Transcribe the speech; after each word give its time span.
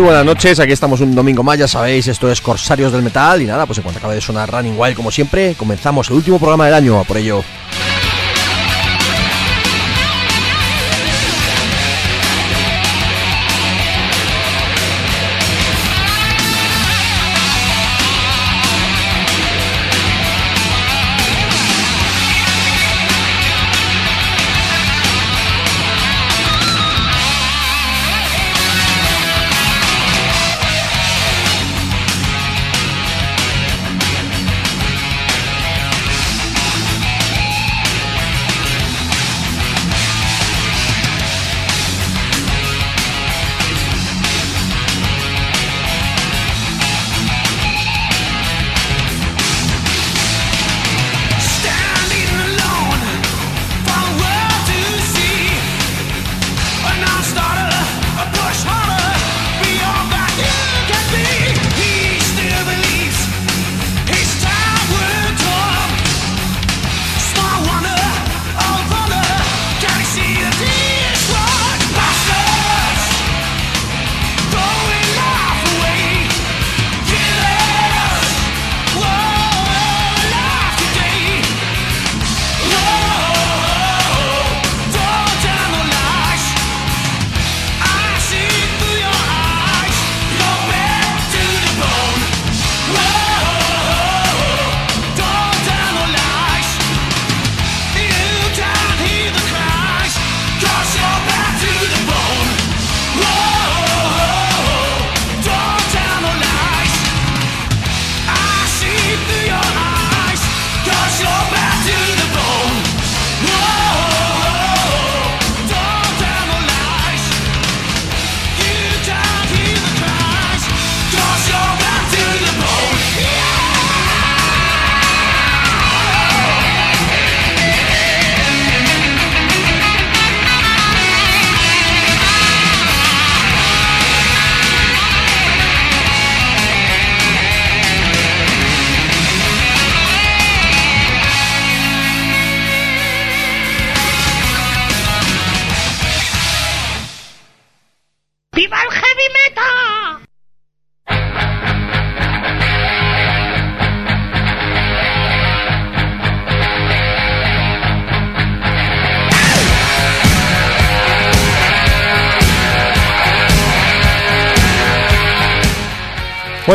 Muy 0.00 0.06
buenas 0.06 0.24
noches, 0.24 0.58
aquí 0.58 0.72
estamos 0.72 1.02
un 1.02 1.14
domingo 1.14 1.42
más, 1.42 1.58
ya 1.58 1.68
sabéis, 1.68 2.08
esto 2.08 2.30
es 2.30 2.40
Corsarios 2.40 2.90
del 2.90 3.02
Metal 3.02 3.42
y 3.42 3.44
nada, 3.44 3.66
pues 3.66 3.76
en 3.76 3.82
cuanto 3.82 3.98
acabe 3.98 4.14
de 4.14 4.22
sonar 4.22 4.50
Running 4.50 4.72
Wild 4.74 4.96
como 4.96 5.10
siempre, 5.10 5.54
comenzamos 5.56 6.08
el 6.08 6.16
último 6.16 6.38
programa 6.38 6.64
del 6.64 6.72
año, 6.72 7.04
por 7.04 7.18
ello 7.18 7.44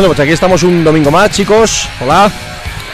Bueno, 0.05 0.17
pues 0.17 0.23
aquí 0.23 0.33
estamos 0.33 0.61
un 0.61 0.83
domingo 0.83 1.09
más, 1.09 1.31
chicos. 1.31 1.89
Hola. 1.99 2.31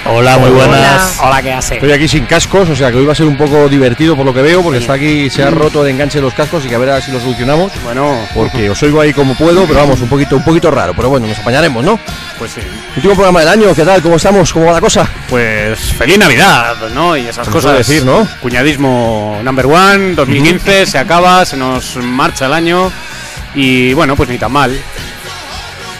Hola, 0.05 0.37
muy 0.37 0.49
buenas. 0.49 1.19
Hola, 1.21 1.41
¿qué 1.41 1.51
hace? 1.51 1.75
Estoy 1.75 1.91
aquí 1.91 2.07
sin 2.07 2.25
cascos, 2.25 2.69
o 2.69 2.75
sea 2.75 2.89
que 2.89 2.95
hoy 2.99 3.05
va 3.05 3.11
a 3.11 3.15
ser 3.15 3.25
un 3.25 3.35
poco 3.35 3.67
divertido 3.67 4.15
por 4.15 4.25
lo 4.25 4.33
que 4.33 4.41
veo, 4.41 4.63
porque 4.63 4.77
está 4.77 4.93
aquí, 4.93 5.29
se 5.29 5.43
ha 5.43 5.49
roto 5.49 5.83
de 5.83 5.91
enganche 5.91 6.21
los 6.21 6.33
cascos 6.33 6.63
y 6.63 6.69
que 6.69 6.75
a 6.75 6.77
ver 6.77 7.01
si 7.01 7.11
lo 7.11 7.19
solucionamos. 7.19 7.73
Bueno, 7.83 8.17
Porque 8.33 8.69
os 8.69 8.81
oigo 8.83 9.01
ahí 9.01 9.11
como 9.11 9.35
puedo, 9.35 9.65
pero 9.65 9.79
vamos, 9.79 9.99
un 9.99 10.07
poquito, 10.07 10.37
un 10.37 10.45
poquito 10.45 10.71
raro. 10.71 10.93
Pero 10.95 11.09
bueno, 11.09 11.27
nos 11.27 11.37
apañaremos, 11.37 11.83
¿no? 11.83 11.99
pues 12.39 12.51
sí. 12.53 12.61
Último 12.95 13.13
programa 13.13 13.41
del 13.41 13.49
año, 13.49 13.75
¿qué 13.75 13.83
tal? 13.83 14.01
¿Cómo 14.01 14.15
estamos? 14.15 14.53
¿Cómo 14.53 14.67
va 14.67 14.71
la 14.71 14.81
cosa? 14.81 15.05
Pues 15.29 15.79
feliz 15.79 16.17
Navidad, 16.17 16.77
¿no? 16.95 17.17
Y 17.17 17.27
esas 17.27 17.45
Se 17.45 17.51
cosas. 17.51 17.77
decir, 17.77 18.05
¿no? 18.05 18.25
Cuñadismo 18.41 19.41
number 19.43 19.65
one, 19.65 20.13
2015, 20.15 20.85
se 20.85 20.97
acaba, 20.97 21.43
se 21.43 21.57
nos 21.57 21.97
marcha 21.97 22.45
el 22.45 22.53
año. 22.53 22.89
Y 23.53 23.93
bueno, 23.93 24.15
pues 24.15 24.29
ni 24.29 24.37
tan 24.37 24.53
mal. 24.53 24.81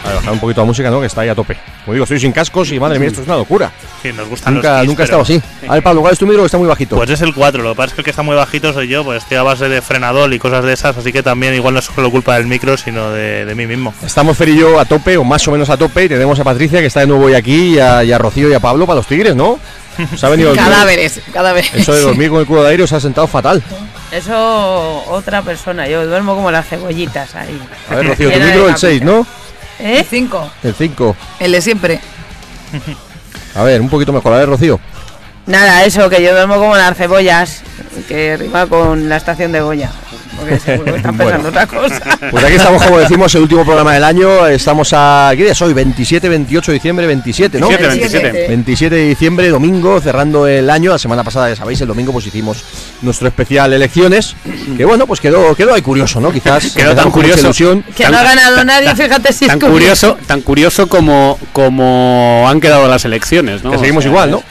A 0.03 0.07
ver, 0.07 0.15
bajar 0.17 0.33
un 0.33 0.39
poquito 0.39 0.61
la 0.61 0.65
música, 0.65 0.89
¿no? 0.89 0.99
Que 0.99 1.05
está 1.07 1.21
ahí 1.21 1.29
a 1.29 1.35
tope. 1.35 1.55
Como 1.85 1.93
digo, 1.93 2.03
estoy 2.03 2.19
sin 2.19 2.31
cascos 2.31 2.71
y 2.71 2.79
madre 2.79 2.97
mía, 2.97 3.09
esto 3.09 3.21
es 3.21 3.27
una 3.27 3.37
locura. 3.37 3.71
Sí, 4.01 4.11
nos 4.13 4.27
gustan 4.27 4.55
Nunca, 4.55 4.79
los 4.79 4.87
nunca 4.87 5.03
he 5.03 5.05
pero- 5.07 5.21
estado 5.21 5.39
así. 5.39 5.41
A 5.67 5.73
ver, 5.75 5.83
Pablo, 5.83 6.01
¿cuál 6.01 6.13
es 6.13 6.19
tu 6.19 6.25
micro? 6.25 6.41
Que 6.41 6.47
está 6.47 6.57
muy 6.57 6.67
bajito. 6.67 6.95
Pues 6.95 7.09
es 7.11 7.21
el 7.21 7.33
4, 7.35 7.61
lo 7.61 7.69
que 7.71 7.75
pasa 7.75 7.87
es 7.89 7.93
que 7.93 8.01
el 8.01 8.05
que 8.05 8.09
está 8.09 8.23
muy 8.23 8.35
bajito 8.35 8.73
soy 8.73 8.87
yo, 8.87 9.03
pues 9.03 9.21
estoy 9.23 9.37
a 9.37 9.43
base 9.43 9.69
de 9.69 9.81
frenador 9.81 10.33
y 10.33 10.39
cosas 10.39 10.63
de 10.65 10.73
esas, 10.73 10.97
así 10.97 11.11
que 11.13 11.21
también 11.21 11.53
igual 11.53 11.73
no 11.75 11.79
es 11.79 11.85
solo 11.85 12.09
culpa 12.09 12.35
del 12.37 12.47
micro, 12.47 12.77
sino 12.77 13.11
de, 13.11 13.45
de 13.45 13.55
mí 13.55 13.67
mismo. 13.67 13.93
Estamos 14.05 14.37
Fer 14.37 14.49
y 14.49 14.57
yo 14.57 14.79
a 14.79 14.85
tope, 14.85 15.17
o 15.17 15.23
más 15.23 15.47
o 15.47 15.51
menos 15.51 15.69
a 15.69 15.77
tope, 15.77 16.05
y 16.05 16.09
tenemos 16.09 16.39
a 16.39 16.43
Patricia, 16.43 16.79
que 16.79 16.87
está 16.87 17.01
de 17.01 17.07
nuevo 17.07 17.25
hoy 17.25 17.35
aquí, 17.35 17.75
y 17.75 17.79
a, 17.79 18.03
y 18.03 18.11
a 18.11 18.17
Rocío 18.17 18.49
y 18.49 18.53
a 18.53 18.59
Pablo 18.59 18.85
para 18.87 18.97
los 18.97 19.07
tigres, 19.07 19.35
¿no? 19.35 19.59
Se 20.15 20.25
ha 20.25 20.29
venido 20.29 20.51
el- 20.51 20.57
Cadáveres, 20.57 21.21
cadáveres. 21.31 21.71
Eso 21.75 21.93
de 21.93 22.01
dormir 22.01 22.29
con 22.31 22.39
el 22.39 22.47
culo 22.47 22.63
de 22.63 22.69
aire 22.71 22.83
os 22.83 22.91
ha 22.93 22.99
sentado 22.99 23.27
fatal. 23.27 23.61
Eso, 24.11 25.03
otra 25.07 25.41
persona. 25.41 25.87
Yo 25.87 26.05
duermo 26.05 26.35
como 26.35 26.51
las 26.51 26.67
cebollitas 26.67 27.33
ahí. 27.35 27.59
A 27.89 27.95
ver, 27.95 28.07
Rocío, 28.07 28.29
tu 28.29 28.39
micro 28.39 28.51
el 28.53 28.59
capita. 28.73 28.77
6, 28.77 29.01
¿no? 29.03 29.25
¿Eh? 29.81 30.05
5. 30.07 30.51
El 30.63 30.75
5. 30.75 31.15
El 31.39 31.51
de 31.51 31.61
siempre. 31.61 31.99
A 33.55 33.63
ver, 33.63 33.81
un 33.81 33.89
poquito 33.89 34.13
mejor. 34.13 34.33
A 34.33 34.37
ver, 34.37 34.49
Rocío. 34.49 34.79
Nada, 35.47 35.83
eso, 35.83 36.09
que 36.09 36.21
yo 36.21 36.31
duermo 36.33 36.55
como 36.55 36.77
las 36.77 36.95
cebollas, 36.95 37.63
que 38.07 38.37
rima 38.37 38.67
con 38.67 39.09
la 39.09 39.17
estación 39.17 39.51
de 39.51 39.61
Goya. 39.61 39.91
Porque 40.41 40.59
seguro 40.59 40.91
que 40.91 40.97
están 40.97 41.17
pensando 41.17 41.49
otra 41.49 41.67
cosa. 41.67 42.01
Pues 42.29 42.43
aquí 42.43 42.55
estamos, 42.55 42.83
como 42.83 42.97
decimos, 42.99 43.33
el 43.35 43.41
último 43.43 43.63
programa 43.63 43.93
del 43.93 44.03
año. 44.03 44.47
Estamos 44.47 44.91
a. 44.93 45.29
¿Qué 45.35 45.43
día 45.43 45.51
es 45.53 45.61
hoy? 45.61 45.73
27, 45.73 46.27
28 46.27 46.71
de 46.71 46.73
diciembre, 46.75 47.07
27, 47.07 47.59
¿no? 47.59 47.67
27, 47.69 47.97
27. 47.97 48.21
27. 48.31 48.47
27 48.49 48.95
de 48.95 49.07
diciembre, 49.07 49.49
domingo, 49.49 50.01
cerrando 50.01 50.47
el 50.47 50.69
año. 50.69 50.91
La 50.91 50.97
semana 50.99 51.23
pasada, 51.23 51.49
ya 51.49 51.55
sabéis, 51.55 51.79
el 51.81 51.87
domingo 51.87 52.11
pues 52.11 52.25
hicimos 52.27 52.63
nuestro 53.01 53.27
especial 53.27 53.71
elecciones. 53.73 54.35
Que 54.75 54.85
bueno, 54.85 55.07
pues 55.07 55.19
quedó, 55.21 55.55
quedó 55.55 55.73
ahí 55.73 55.81
curioso, 55.81 56.19
¿no? 56.19 56.31
Quizás 56.31 56.71
Quedó 56.71 56.95
tan 56.95 57.11
curioso. 57.11 57.41
ilusión. 57.41 57.83
Que 57.95 58.09
no 58.09 58.17
ha 58.17 58.23
ganado 58.23 58.63
nadie, 58.63 58.95
fíjate 58.95 59.31
si 59.33 59.45
es 59.45 59.49
Tan 59.51 59.59
curioso, 59.59 60.17
tan 60.27 60.41
curioso 60.41 60.87
como, 60.87 61.37
como 61.51 62.45
han 62.49 62.59
quedado 62.59 62.87
las 62.87 63.05
elecciones, 63.05 63.63
¿no? 63.63 63.71
Que 63.71 63.77
seguimos 63.77 64.05
igual, 64.05 64.31
¿no? 64.31 64.43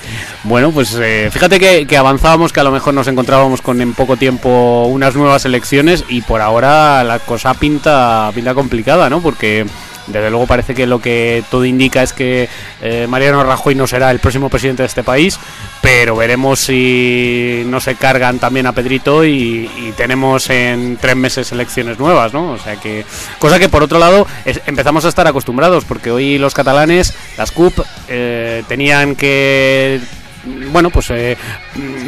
Bueno, 0.43 0.71
pues 0.73 0.97
eh, 0.99 1.29
fíjate 1.31 1.87
que, 1.87 1.97
avanzábamos, 1.99 2.53
que 2.53 2.61
a 2.61 2.65
lo 2.65 2.71
mejor 2.71 2.95
nos 2.95 3.07
encontrábamos 3.09 3.61
con 3.61 3.81
en 3.83 3.93
poco 3.93 4.17
tiempo 4.17 4.87
unas 4.87 5.15
nuevas 5.15 5.45
elecciones 5.45 6.05
y 6.09 6.23
por 6.23 6.41
ahora 6.41 7.05
la 7.05 7.19
cosa 7.19 7.53
pinta, 7.53 8.31
pinta 8.35 8.55
complicada, 8.55 9.11
¿no? 9.11 9.21
Porque 9.21 9.67
desde 10.07 10.31
luego 10.31 10.47
parece 10.47 10.75
que 10.75 10.87
lo 10.87 10.99
que 10.99 11.45
todo 11.51 11.67
indica 11.67 12.03
es 12.03 12.15
que 12.15 12.49
eh, 12.81 13.07
Mariano 13.07 13.45
Rajoy 13.45 13.75
no 13.75 13.87
será 13.87 14.11
el 14.11 14.19
próximo 14.19 14.49
presidente 14.49 14.83
de 14.83 14.87
este 14.87 15.05
país, 15.05 15.39
pero 15.83 16.17
veremos 16.17 16.59
si 16.59 17.63
no 17.67 17.79
se 17.79 17.95
cargan 17.97 18.39
también 18.39 18.67
a 18.67 18.73
Pedrito 18.73 19.27
y, 19.27 19.71
y 19.77 19.93
tenemos 19.95 20.49
en 20.49 20.97
tres 20.97 21.17
meses 21.17 21.53
elecciones 21.53 21.99
nuevas, 21.99 22.33
¿no? 22.33 22.53
O 22.53 22.59
sea 22.59 22.77
que, 22.77 23.05
cosa 23.39 23.59
que 23.59 23.69
por 23.69 23.83
otro 23.83 23.99
lado 23.99 24.27
es- 24.47 24.63
empezamos 24.67 25.05
a 25.05 25.09
estar 25.11 25.27
acostumbrados, 25.29 25.85
porque 25.85 26.11
hoy 26.11 26.39
los 26.39 26.55
catalanes, 26.55 27.13
las 27.37 27.53
CUP, 27.53 27.79
eh, 28.09 28.65
tenían 28.69 29.15
que 29.15 30.01
bueno, 30.45 30.91
pues 30.91 31.11
eh, 31.11 31.37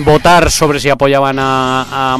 votar 0.05 0.51
sobre 0.51 0.81
si 0.81 0.89
apoyaban 0.89 1.39
a, 1.39 2.15
a 2.15 2.19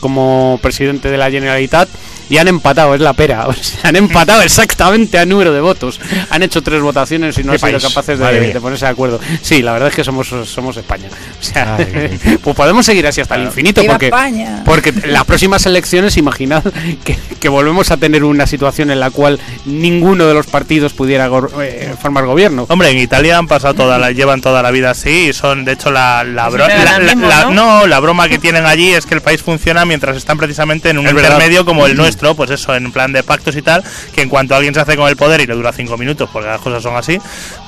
como 0.00 0.58
presidente 0.62 1.10
de 1.10 1.18
la 1.18 1.30
Generalitat 1.30 1.88
y 2.30 2.36
han 2.38 2.48
empatado, 2.48 2.94
es 2.94 3.00
la 3.00 3.12
pera. 3.12 3.46
O 3.48 3.52
sea, 3.52 3.90
han 3.90 3.96
empatado 3.96 4.42
exactamente 4.42 5.18
a 5.18 5.26
número 5.26 5.52
de 5.52 5.60
votos. 5.60 6.00
Han 6.30 6.42
hecho 6.42 6.62
tres 6.62 6.80
votaciones 6.80 7.36
y 7.38 7.44
no 7.44 7.52
¿Qué 7.52 7.56
han 7.56 7.58
sido 7.60 7.72
país? 7.80 7.82
capaces 7.94 8.18
de, 8.18 8.60
ponerse 8.60 8.84
de 8.86 8.90
acuerdo. 8.90 9.20
Sí, 9.42 9.62
la 9.62 9.72
verdad 9.72 9.88
es 9.90 9.94
que 9.94 10.04
somos, 10.04 10.28
somos 10.44 10.76
España. 10.76 11.08
O 11.40 11.42
sea, 11.44 11.76
Ay, 11.76 12.18
pues 12.42 12.56
podemos 12.56 12.84
seguir 12.86 13.06
así 13.06 13.20
hasta 13.20 13.34
el 13.36 13.42
infinito 13.44 13.80
¡Viva 13.80 13.94
porque, 13.94 14.06
España! 14.06 14.62
porque 14.64 14.92
las 15.06 15.24
próximas 15.24 15.64
elecciones, 15.66 16.16
imaginad 16.16 16.62
que, 17.04 17.16
que 17.40 17.48
volvemos 17.48 17.90
a 17.90 17.96
tener 17.96 18.24
una 18.24 18.46
situación 18.46 18.90
en 18.90 19.00
la 19.00 19.10
cual 19.10 19.38
ninguno 19.64 20.26
de 20.26 20.34
los 20.34 20.46
partidos 20.46 20.92
pudiera 20.92 21.28
gor- 21.28 21.50
eh, 21.60 21.94
formar 22.00 22.26
gobierno. 22.26 22.66
Hombre, 22.68 22.90
en 22.90 22.98
Italia 22.98 23.38
han 23.38 23.46
pasado 23.48 23.74
toda 23.74 23.98
la, 23.98 24.10
llevan 24.12 24.40
toda 24.40 24.62
la 24.62 24.70
vida 24.70 24.90
así 24.90 25.28
y 25.28 25.32
son, 25.32 25.64
de 25.64 25.72
hecho, 25.72 25.90
la, 25.90 26.24
la, 26.24 26.48
bro- 26.50 26.66
Siempre 26.66 26.78
la- 26.78 26.84
ganan 26.84 27.06
la- 27.06 27.14
mismo, 27.14 27.28
la- 27.28 27.44
¿no? 27.44 27.50
no, 27.80 27.86
la 27.86 28.00
broma 28.00 28.28
que 28.28 28.38
tienen 28.38 28.64
allí 28.66 28.92
es 28.92 29.06
que 29.06 29.14
el 29.14 29.20
país 29.20 29.42
funciona 29.42 29.84
mientras 29.84 30.16
están 30.16 30.38
precisamente 30.38 30.90
en 30.90 30.98
un 30.98 31.06
Es 31.06 31.14
verdad. 31.14 31.32
intermedio 31.32 31.64
como 31.64 31.86
el 31.86 31.96
nuestro, 31.96 32.13
pues 32.34 32.50
eso, 32.50 32.74
en 32.74 32.92
plan 32.92 33.12
de 33.12 33.22
pactos 33.22 33.56
y 33.56 33.62
tal, 33.62 33.82
que 34.14 34.22
en 34.22 34.28
cuanto 34.28 34.54
alguien 34.54 34.74
se 34.74 34.80
hace 34.80 34.96
con 34.96 35.08
el 35.08 35.16
poder 35.16 35.40
y 35.40 35.46
le 35.46 35.54
dura 35.54 35.72
cinco 35.72 35.96
minutos, 35.96 36.28
porque 36.32 36.48
las 36.48 36.60
cosas 36.60 36.82
son 36.82 36.96
así, 36.96 37.18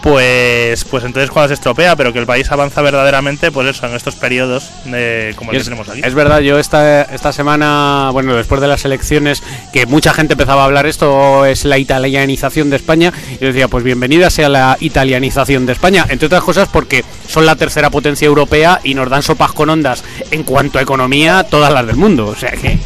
pues, 0.02 0.84
pues 0.84 1.04
entonces 1.04 1.31
cuando 1.31 1.48
se 1.48 1.54
estropea, 1.54 1.96
pero 1.96 2.12
que 2.12 2.19
el 2.19 2.26
país 2.26 2.50
avanza 2.50 2.82
verdaderamente, 2.82 3.50
pues 3.50 3.69
eso, 3.69 3.87
en 3.87 3.94
estos 3.94 4.14
periodos 4.16 4.70
de, 4.84 5.34
como 5.37 5.52
el 5.52 5.58
que 5.58 5.64
tenemos 5.64 5.88
aquí. 5.88 6.00
es 6.04 6.14
verdad, 6.14 6.40
yo 6.40 6.58
esta, 6.58 7.02
esta 7.02 7.32
semana, 7.32 8.10
bueno, 8.12 8.34
después 8.34 8.60
de 8.60 8.69
las 8.69 8.84
elecciones, 8.84 9.43
que 9.72 9.87
mucha 9.87 10.12
gente 10.12 10.34
empezaba 10.34 10.62
a 10.62 10.64
hablar 10.66 10.87
esto 10.87 11.44
es 11.44 11.64
la 11.64 11.78
italianización 11.78 12.70
de 12.70 12.76
España, 12.76 13.12
y 13.32 13.38
yo 13.38 13.48
decía, 13.48 13.69
pues 13.69 13.84
bienvenida 13.84 14.31
sea 14.31 14.48
la 14.48 14.76
italianización 14.81 15.66
de 15.66 15.72
España, 15.72 16.06
entre 16.08 16.26
otras 16.26 16.43
cosas 16.43 16.69
porque 16.69 17.04
son 17.28 17.46
la 17.46 17.56
tercera 17.56 17.90
potencia 17.90 18.26
europea 18.26 18.81
y 18.84 18.94
nos 18.94 19.08
dan 19.10 19.22
sopas 19.22 19.52
con 19.52 19.70
ondas 19.70 20.04
en 20.31 20.44
cuanto 20.44 20.78
a 20.78 20.82
economía 20.82 21.44
todas 21.44 21.72
las 21.72 21.87
del 21.87 21.96
mundo, 21.96 22.26
o 22.26 22.37
sea 22.37 22.52
que... 22.52 22.78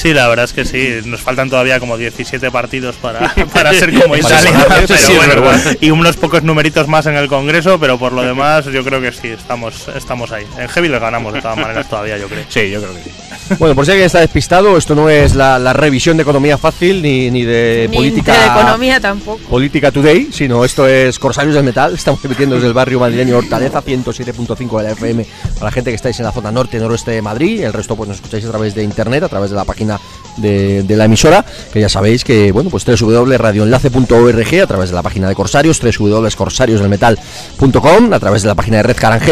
Sí, 0.00 0.14
la 0.14 0.28
verdad 0.28 0.46
es 0.46 0.54
que 0.54 0.64
sí, 0.64 1.00
nos 1.04 1.20
faltan 1.20 1.50
todavía 1.50 1.78
como 1.78 1.98
17 1.98 2.50
partidos 2.50 2.96
para, 2.96 3.34
para 3.52 3.74
ser 3.74 3.92
como 4.00 4.16
Italia, 4.16 4.50
pero 4.66 4.96
sí, 4.96 5.12
bueno, 5.14 5.42
y 5.78 5.90
unos 5.90 6.16
pocos 6.16 6.42
numeritos 6.42 6.88
más 6.88 7.04
en 7.04 7.16
el 7.16 7.28
Congreso, 7.28 7.78
pero 7.78 7.98
por 7.98 8.12
lo 8.12 8.22
demás 8.22 8.64
yo 8.64 8.82
creo 8.82 9.02
que 9.02 9.12
sí, 9.12 9.28
estamos, 9.28 9.88
estamos 9.94 10.32
ahí. 10.32 10.46
En 10.56 10.68
Heavy 10.68 10.88
les 10.88 11.02
ganamos 11.02 11.34
de 11.34 11.42
todas 11.42 11.58
maneras 11.58 11.86
todavía, 11.86 12.16
yo 12.16 12.28
creo. 12.28 12.44
Sí, 12.48 12.70
yo 12.70 12.80
creo 12.80 12.94
que 12.94 13.02
sí. 13.02 13.10
Bueno, 13.58 13.74
por 13.74 13.84
si 13.84 13.90
alguien 13.90 14.06
está 14.06 14.20
despistado, 14.20 14.76
esto 14.76 14.94
no 14.94 15.08
es 15.08 15.34
la, 15.34 15.58
la 15.58 15.72
revisión 15.72 16.16
de 16.16 16.22
economía 16.22 16.56
fácil 16.56 17.02
ni, 17.02 17.30
ni 17.30 17.44
de 17.44 17.88
Ni 17.90 17.96
política. 17.96 18.32
de 18.32 18.46
economía 18.46 19.00
tampoco. 19.00 19.40
Política 19.48 19.90
Today, 19.90 20.28
sino 20.32 20.64
esto 20.64 20.86
es 20.86 21.18
Corsarios 21.18 21.54
del 21.54 21.64
Metal. 21.64 21.92
Estamos 21.94 22.24
emitiendo 22.24 22.54
desde 22.54 22.68
el 22.68 22.74
barrio 22.74 23.00
madrileño 23.00 23.36
Hortaleza, 23.38 23.82
107.5 23.82 24.78
de 24.78 24.84
la 24.84 24.90
FM, 24.92 25.26
para 25.54 25.64
la 25.64 25.70
gente 25.72 25.90
que 25.90 25.96
estáis 25.96 26.18
en 26.20 26.26
la 26.26 26.32
zona 26.32 26.52
norte 26.52 26.78
noroeste 26.78 27.10
de 27.10 27.22
Madrid. 27.22 27.62
El 27.62 27.72
resto, 27.72 27.96
pues 27.96 28.08
nos 28.08 28.18
escucháis 28.18 28.44
a 28.44 28.50
través 28.50 28.74
de 28.74 28.84
internet, 28.84 29.24
a 29.24 29.28
través 29.28 29.50
de 29.50 29.56
la 29.56 29.64
página 29.64 29.98
de, 30.36 30.82
de 30.84 30.96
la 30.96 31.06
emisora, 31.06 31.44
que 31.72 31.80
ya 31.80 31.88
sabéis 31.88 32.22
que, 32.24 32.52
bueno, 32.52 32.70
pues 32.70 32.84
www.radioenlace.org, 32.84 34.60
a 34.62 34.66
través 34.66 34.90
de 34.90 34.94
la 34.94 35.02
página 35.02 35.28
de 35.28 35.34
Corsarios, 35.34 35.80
www.corsariosdelmetal.com, 35.80 38.12
a 38.12 38.20
través 38.20 38.42
de 38.42 38.48
la 38.48 38.54
página 38.54 38.76
de 38.78 38.82
Redcar 38.84 39.12
and 39.12 39.22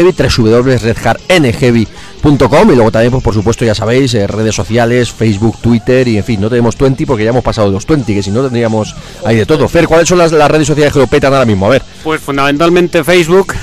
Heavy, 1.54 1.88
www.redcarnheavy.com, 2.22 2.70
y 2.70 2.75
luego 2.75 2.90
también, 2.90 3.12
pues 3.12 3.25
por 3.25 3.34
supuesto, 3.34 3.64
ya 3.64 3.75
sabéis, 3.75 4.14
eh, 4.14 4.26
redes 4.26 4.54
sociales, 4.54 5.12
Facebook, 5.12 5.58
Twitter, 5.60 6.06
y 6.08 6.18
en 6.18 6.25
fin, 6.25 6.40
no 6.40 6.48
tenemos 6.48 6.76
20 6.76 7.06
porque 7.06 7.25
ya 7.25 7.30
hemos 7.30 7.44
pasado 7.44 7.70
los 7.70 7.87
20, 7.87 8.14
que 8.14 8.22
si 8.22 8.30
no 8.30 8.42
tendríamos 8.42 8.94
ahí 9.25 9.37
de 9.37 9.46
todo. 9.46 9.68
Fer, 9.68 9.87
¿cuáles 9.87 10.08
son 10.08 10.18
las, 10.18 10.32
las 10.32 10.50
redes 10.50 10.66
sociales 10.66 10.92
que 10.92 10.98
lo 10.98 11.06
petan 11.06 11.32
ahora 11.32 11.44
mismo? 11.44 11.66
A 11.66 11.70
ver, 11.70 11.82
Pues 12.02 12.20
fundamentalmente 12.20 13.04
Facebook, 13.04 13.54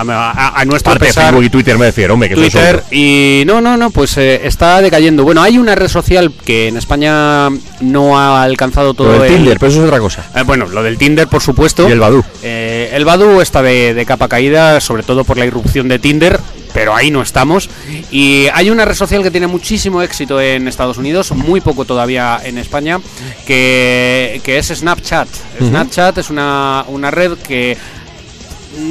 a, 0.00 0.30
a- 0.30 0.60
a 0.60 0.64
nuestro 0.64 0.92
parte 0.92 1.04
de 1.06 1.08
pesar, 1.10 1.24
Facebook 1.26 1.44
y 1.44 1.50
Twitter 1.50 1.78
me 1.78 1.86
refiero, 1.86 2.14
hombre, 2.14 2.28
que 2.28 2.34
es 2.34 2.40
Twitter 2.52 2.82
y 2.90 3.42
no, 3.46 3.60
no, 3.60 3.76
no, 3.76 3.90
pues 3.90 4.16
eh, 4.16 4.40
está 4.46 4.80
decayendo. 4.80 5.24
Bueno, 5.24 5.42
hay 5.42 5.58
una 5.58 5.74
red 5.74 5.88
social 5.88 6.32
que 6.44 6.68
en 6.68 6.76
España 6.76 7.48
no 7.80 8.18
ha 8.18 8.42
alcanzado 8.42 8.94
todo 8.94 9.08
Lo 9.12 9.22
del 9.22 9.30
el- 9.30 9.36
Tinder, 9.36 9.58
pero 9.58 9.70
eso 9.72 9.80
es 9.82 9.86
otra 9.86 10.00
cosa. 10.00 10.24
Eh, 10.34 10.42
bueno, 10.44 10.66
lo 10.66 10.82
del 10.82 10.98
Tinder, 10.98 11.28
por 11.28 11.42
supuesto. 11.42 11.88
Y 11.88 11.92
el 11.92 12.00
Badoo. 12.00 12.24
Eh, 12.42 12.90
el 12.92 13.04
Badu 13.04 13.40
está 13.40 13.62
de, 13.62 13.94
de 13.94 14.06
capa 14.06 14.28
caída, 14.28 14.80
sobre 14.80 15.02
todo 15.02 15.24
por 15.24 15.36
la 15.38 15.46
irrupción 15.46 15.88
de 15.88 15.98
Tinder, 15.98 16.38
pero 16.72 16.94
ahí 16.94 17.10
no 17.10 17.22
estamos. 17.22 17.70
Y 18.10 18.46
hay 18.52 18.70
una 18.70 18.84
red 18.84 18.94
social 18.94 19.22
que 19.22 19.30
tiene 19.30 19.46
muchísimo 19.46 20.02
éxito 20.02 20.40
en 20.40 20.66
Estados 20.68 20.98
Unidos, 20.98 21.30
muy 21.32 21.60
poco 21.60 21.84
todavía 21.84 22.40
en 22.44 22.58
España, 22.58 22.98
que, 23.46 24.40
que 24.44 24.58
es 24.58 24.66
Snapchat. 24.68 25.28
Snapchat 25.60 26.18
es 26.18 26.30
una, 26.30 26.84
una 26.88 27.10
red 27.10 27.32
que 27.38 27.76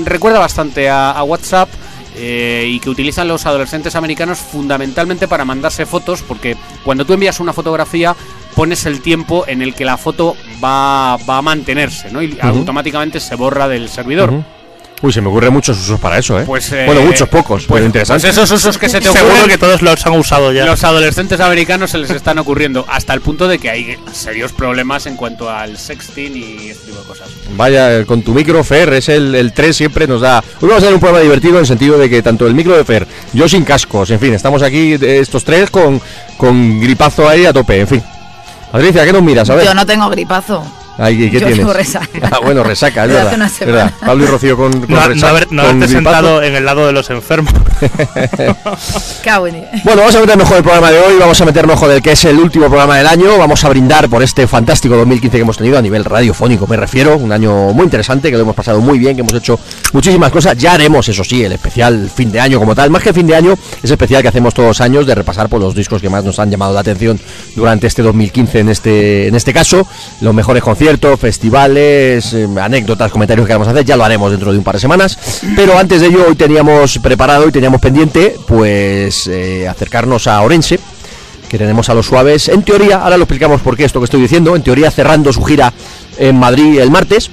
recuerda 0.05 0.39
bastante 0.39 0.89
a, 0.89 1.11
a 1.11 1.23
WhatsApp. 1.23 1.69
eh, 2.15 2.67
y 2.69 2.79
que 2.79 2.91
utilizan 2.91 3.27
los 3.27 3.47
adolescentes 3.47 3.95
americanos 3.95 4.37
fundamentalmente 4.37 5.27
para 5.27 5.45
mandarse 5.45 5.87
fotos, 5.87 6.21
porque 6.21 6.55
cuando 6.83 7.05
tú 7.05 7.13
envías 7.13 7.39
una 7.39 7.53
fotografía 7.53 8.15
pones 8.55 8.85
el 8.85 9.01
tiempo 9.01 9.45
en 9.47 9.63
el 9.63 9.73
que 9.73 9.83
la 9.83 9.97
foto 9.97 10.35
va, 10.63 11.17
va 11.27 11.39
a 11.39 11.41
mantenerse, 11.41 12.11
¿no? 12.11 12.21
Y 12.21 12.37
automáticamente 12.39 13.19
se 13.19 13.33
borra 13.35 13.67
del 13.67 13.89
servidor. 13.89 14.43
Uy, 15.03 15.11
se 15.11 15.19
me 15.19 15.27
ocurren 15.27 15.51
muchos 15.51 15.77
usos 15.77 15.99
para 15.99 16.17
eso, 16.17 16.39
¿eh? 16.39 16.43
Pues, 16.45 16.71
eh, 16.71 16.83
bueno, 16.85 17.01
muchos, 17.01 17.27
pocos, 17.27 17.65
Pues, 17.65 17.79
pero 17.79 17.85
interesante. 17.87 18.21
pues 18.21 18.37
esos 18.37 18.49
usos 18.51 18.77
que 18.77 18.87
se 18.87 19.01
te 19.01 19.07
Seguro 19.11 19.33
ocurren, 19.33 19.49
que 19.49 19.57
todos 19.57 19.81
los 19.81 20.05
han 20.05 20.13
usado 20.13 20.53
ya. 20.53 20.65
los 20.65 20.81
adolescentes 20.85 21.41
americanos 21.41 21.91
se 21.91 21.97
les 21.97 22.09
están 22.09 22.39
ocurriendo, 22.39 22.85
hasta 22.89 23.13
el 23.13 23.19
punto 23.19 23.49
de 23.49 23.59
que 23.59 23.69
hay 23.69 23.97
serios 24.13 24.53
problemas 24.53 25.05
en 25.05 25.17
cuanto 25.17 25.49
al 25.49 25.77
sexting 25.77 26.37
y 26.37 26.69
este 26.69 26.85
tipo 26.85 26.99
de 27.01 27.05
cosas. 27.05 27.27
Vaya, 27.57 27.99
eh, 27.99 28.05
con 28.05 28.21
tu 28.21 28.33
micro, 28.33 28.63
Fer, 28.63 28.93
es 28.93 29.09
el, 29.09 29.35
el 29.35 29.51
3 29.51 29.75
siempre 29.75 30.07
nos 30.07 30.21
da... 30.21 30.39
Hoy 30.61 30.69
vamos 30.69 30.75
a 30.75 30.85
hacer 30.85 30.93
un 30.93 31.01
programa 31.01 31.21
divertido 31.21 31.55
en 31.55 31.59
el 31.59 31.67
sentido 31.67 31.97
de 31.97 32.09
que 32.09 32.21
tanto 32.23 32.47
el 32.47 32.53
micro 32.53 32.77
de 32.77 32.85
Fer, 32.85 33.05
yo 33.33 33.49
sin 33.49 33.65
cascos, 33.65 34.09
en 34.09 34.21
fin, 34.21 34.33
estamos 34.33 34.61
aquí 34.63 34.93
eh, 34.93 35.19
estos 35.19 35.43
tres 35.43 35.69
con, 35.69 36.01
con 36.37 36.79
gripazo 36.79 37.27
ahí 37.27 37.45
a 37.45 37.51
tope, 37.51 37.81
en 37.81 37.87
fin. 37.89 38.03
Patricia, 38.71 39.03
¿qué 39.03 39.11
nos 39.11 39.21
miras? 39.21 39.49
A 39.49 39.55
ver. 39.55 39.65
Yo 39.65 39.73
no 39.73 39.85
tengo 39.85 40.09
gripazo. 40.09 40.63
Ay, 40.97 41.17
¿qué 41.17 41.31
yo 41.31 41.39
tienes? 41.39 41.57
tengo 41.57 41.73
resaca. 41.73 42.29
Ah, 42.31 42.39
bueno, 42.43 42.63
resaca, 42.63 43.03
es 43.05 43.09
verdad. 43.11 43.41
hace 43.41 43.63
una 43.65 43.73
verdad. 43.73 43.93
Pablo 43.99 44.23
y 44.23 44.27
Rocío 44.27 44.57
con, 44.57 44.71
con 44.71 44.89
No, 44.89 44.95
no 45.01 45.07
resaca, 45.07 45.29
haber- 45.31 45.51
no 45.51 45.61
haberte 45.63 45.87
sentado 45.87 46.41
en 46.43 46.55
el 46.55 46.65
lado 46.65 46.85
de 46.85 46.93
los 46.93 47.09
enfermos. 47.09 47.53
Bueno, 49.83 50.01
vamos 50.01 50.15
a 50.15 50.19
meternos 50.19 50.47
con 50.47 50.57
el 50.57 50.63
programa 50.63 50.91
de 50.91 50.99
hoy, 50.99 51.13
vamos 51.19 51.39
a 51.41 51.45
meternos 51.45 51.79
con 51.79 51.91
el 51.91 52.01
que 52.01 52.11
es 52.11 52.25
el 52.25 52.37
último 52.39 52.67
programa 52.67 52.97
del 52.97 53.07
año, 53.07 53.37
vamos 53.37 53.63
a 53.63 53.69
brindar 53.69 54.09
por 54.09 54.21
este 54.23 54.47
fantástico 54.47 54.95
2015 54.97 55.37
que 55.37 55.41
hemos 55.41 55.57
tenido 55.57 55.77
a 55.77 55.81
nivel 55.81 56.03
radiofónico, 56.05 56.67
me 56.67 56.77
refiero, 56.77 57.17
un 57.17 57.31
año 57.31 57.73
muy 57.73 57.85
interesante, 57.85 58.29
que 58.29 58.35
lo 58.37 58.43
hemos 58.43 58.55
pasado 58.55 58.81
muy 58.81 58.99
bien, 58.99 59.15
que 59.15 59.21
hemos 59.21 59.33
hecho 59.33 59.59
muchísimas 59.93 60.31
cosas, 60.31 60.57
ya 60.57 60.73
haremos, 60.73 61.07
eso 61.07 61.23
sí, 61.23 61.43
el 61.43 61.53
especial 61.53 62.09
fin 62.13 62.31
de 62.31 62.39
año 62.39 62.59
como 62.59 62.75
tal, 62.75 62.89
más 62.89 63.01
que 63.03 63.13
fin 63.13 63.25
de 63.27 63.35
año, 63.35 63.55
es 63.81 63.89
especial 63.91 64.21
que 64.21 64.27
hacemos 64.27 64.53
todos 64.53 64.67
los 64.69 64.81
años 64.81 65.05
de 65.05 65.15
repasar 65.15 65.47
por 65.49 65.59
los 65.61 65.73
discos 65.73 66.01
que 66.01 66.09
más 66.09 66.23
nos 66.23 66.39
han 66.39 66.51
llamado 66.51 66.73
la 66.73 66.81
atención 66.81 67.19
durante 67.55 67.87
este 67.87 68.01
2015 68.01 68.59
en 68.59 68.69
este, 68.69 69.27
en 69.27 69.35
este 69.35 69.53
caso, 69.53 69.87
los 70.21 70.33
mejores 70.33 70.61
conciertos, 70.63 70.82
festivales, 71.17 72.33
eh, 72.33 72.47
anécdotas, 72.61 73.11
comentarios 73.11 73.47
que 73.47 73.53
vamos 73.53 73.67
a 73.67 73.71
hacer, 73.71 73.85
ya 73.85 73.95
lo 73.95 74.03
haremos 74.03 74.31
dentro 74.31 74.51
de 74.51 74.57
un 74.57 74.63
par 74.63 74.75
de 74.75 74.81
semanas, 74.81 75.17
pero 75.55 75.77
antes 75.77 76.01
de 76.01 76.07
ello 76.07 76.25
hoy 76.27 76.35
teníamos 76.35 76.99
preparado 76.99 77.47
y 77.47 77.51
teníamos 77.51 77.79
pendiente 77.79 78.35
pues 78.47 79.27
eh, 79.27 79.67
acercarnos 79.67 80.27
a 80.27 80.41
Orense, 80.41 80.79
que 81.49 81.57
tenemos 81.57 81.89
a 81.89 81.93
los 81.93 82.05
suaves, 82.05 82.49
en 82.49 82.63
teoría, 82.63 82.97
ahora 82.97 83.17
lo 83.17 83.23
explicamos 83.23 83.61
por 83.61 83.77
qué 83.77 83.85
esto 83.85 83.99
que 83.99 84.05
estoy 84.05 84.21
diciendo, 84.21 84.55
en 84.55 84.63
teoría 84.63 84.91
cerrando 84.91 85.31
su 85.31 85.43
gira 85.43 85.71
en 86.17 86.37
Madrid 86.37 86.79
el 86.79 86.91
martes, 86.91 87.29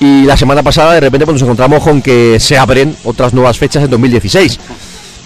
y 0.00 0.24
la 0.24 0.36
semana 0.36 0.62
pasada 0.62 0.92
de 0.94 1.00
repente 1.00 1.24
pues, 1.24 1.34
nos 1.34 1.42
encontramos 1.42 1.82
con 1.82 2.02
que 2.02 2.38
se 2.40 2.58
abren 2.58 2.96
otras 3.04 3.32
nuevas 3.34 3.58
fechas 3.58 3.84
en 3.84 3.90
2016. 3.90 4.58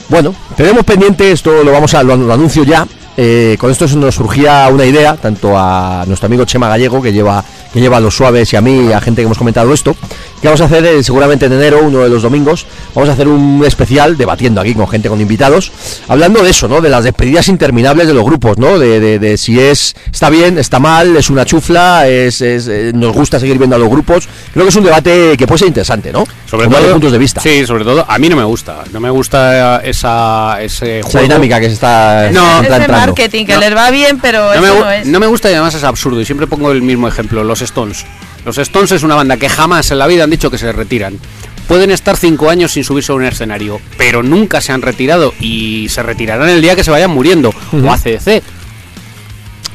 Bueno, 0.08 0.34
tenemos 0.56 0.84
pendiente, 0.84 1.32
esto 1.32 1.62
lo 1.62 1.72
vamos 1.72 1.94
a 1.94 2.02
lo, 2.02 2.16
lo 2.16 2.32
anuncio 2.32 2.64
ya. 2.64 2.86
eh, 3.20 3.56
con 3.58 3.68
esto 3.68 3.86
nos 3.96 4.14
surgía 4.14 4.68
una 4.72 4.84
idea, 4.84 5.16
tanto 5.16 5.58
a 5.58 6.04
nuestro 6.06 6.26
amigo 6.26 6.44
Chema 6.44 6.68
Gallego, 6.68 7.02
que 7.02 7.12
lleva, 7.12 7.44
que 7.72 7.80
lleva 7.80 7.98
a 7.98 8.00
los 8.00 8.16
suaves, 8.16 8.52
y 8.52 8.56
a 8.56 8.60
mí, 8.60 8.88
y 8.88 8.92
a 8.92 9.00
gente 9.00 9.22
que 9.22 9.26
hemos 9.26 9.38
comentado 9.38 9.72
esto, 9.72 9.96
que 10.40 10.48
vamos 10.48 10.60
a 10.60 10.64
hacer 10.66 10.84
eh, 10.86 11.02
seguramente 11.02 11.46
en 11.46 11.52
enero, 11.52 11.80
uno 11.82 12.00
de 12.00 12.08
los 12.08 12.22
domingos, 12.22 12.66
vamos 12.94 13.08
a 13.08 13.12
hacer 13.12 13.26
un 13.28 13.62
especial 13.66 14.16
debatiendo 14.16 14.60
aquí 14.60 14.74
con 14.74 14.86
gente, 14.88 15.08
con 15.08 15.20
invitados, 15.20 15.72
hablando 16.08 16.42
de 16.42 16.50
eso, 16.50 16.68
¿no? 16.68 16.80
De 16.80 16.88
las 16.88 17.04
despedidas 17.04 17.48
interminables 17.48 18.06
de 18.06 18.14
los 18.14 18.24
grupos, 18.24 18.58
¿no? 18.58 18.78
De, 18.78 19.00
de- 19.00 19.18
de 19.18 19.36
si 19.36 19.58
es 19.60 19.96
está 20.12 20.30
bien, 20.30 20.58
está 20.58 20.78
mal, 20.78 21.16
es 21.16 21.30
una 21.30 21.44
chufla, 21.44 22.08
es, 22.08 22.40
es, 22.40 22.68
eh, 22.68 22.92
nos 22.94 23.12
gusta 23.14 23.40
seguir 23.40 23.58
viendo 23.58 23.76
a 23.76 23.78
los 23.78 23.88
grupos. 23.88 24.28
Creo 24.52 24.64
que 24.64 24.70
es 24.70 24.76
un 24.76 24.84
debate 24.84 25.36
que 25.36 25.46
puede 25.46 25.58
ser 25.58 25.68
interesante, 25.68 26.12
¿no? 26.12 26.24
Con 26.50 26.68
varios 26.70 26.92
puntos 26.92 27.12
de 27.12 27.18
vista. 27.18 27.40
Sí, 27.40 27.66
sobre 27.66 27.84
todo, 27.84 28.04
a 28.08 28.18
mí 28.18 28.28
no 28.28 28.36
me 28.36 28.44
gusta. 28.44 28.84
No 28.92 29.00
me 29.00 29.10
gusta 29.10 29.78
esa, 29.84 30.62
ese 30.62 31.00
Esa 31.00 31.20
dinámica 31.20 31.58
que 31.60 31.66
se 31.66 31.74
está, 31.74 32.30
No, 32.32 32.62
está 32.62 32.74
Ese 32.76 32.84
entrando. 32.84 33.06
marketing 33.06 33.46
que 33.46 33.54
No. 33.54 33.60
les 33.60 33.76
va 33.76 33.90
bien, 33.90 34.18
pero 34.20 34.54
No 34.54 34.60
me, 34.60 34.66
eso 34.68 34.76
gu- 34.76 34.80
no 34.84 34.90
es. 34.90 35.06
no 35.06 35.20
me 35.20 35.26
gusta 35.26 35.50
y 35.50 35.54
además 35.54 35.74
es 35.74 35.84
absurdo. 35.84 36.20
Y 36.20 36.24
siempre 36.24 36.46
pongo 36.46 36.70
el 36.72 36.82
mismo 36.82 37.08
ejemplo: 37.08 37.42
los 37.44 37.60
Stones. 37.62 38.04
Los 38.44 38.58
Stones 38.58 38.92
es 38.92 39.02
una 39.02 39.14
banda 39.14 39.36
que 39.36 39.48
jamás 39.48 39.90
en 39.90 39.98
la 39.98 40.06
vida 40.06 40.24
han 40.24 40.30
dicho 40.30 40.50
que 40.50 40.58
se 40.58 40.72
retiran. 40.72 41.18
Pueden 41.66 41.90
estar 41.90 42.16
cinco 42.16 42.48
años 42.48 42.72
sin 42.72 42.84
subirse 42.84 43.12
a 43.12 43.14
un 43.14 43.24
escenario, 43.24 43.80
pero 43.98 44.22
nunca 44.22 44.60
se 44.60 44.72
han 44.72 44.80
retirado 44.80 45.34
y 45.38 45.88
se 45.90 46.02
retirarán 46.02 46.48
el 46.48 46.62
día 46.62 46.74
que 46.74 46.84
se 46.84 46.90
vayan 46.90 47.10
muriendo. 47.10 47.52
O 47.72 47.90
ACDC. 47.90 48.42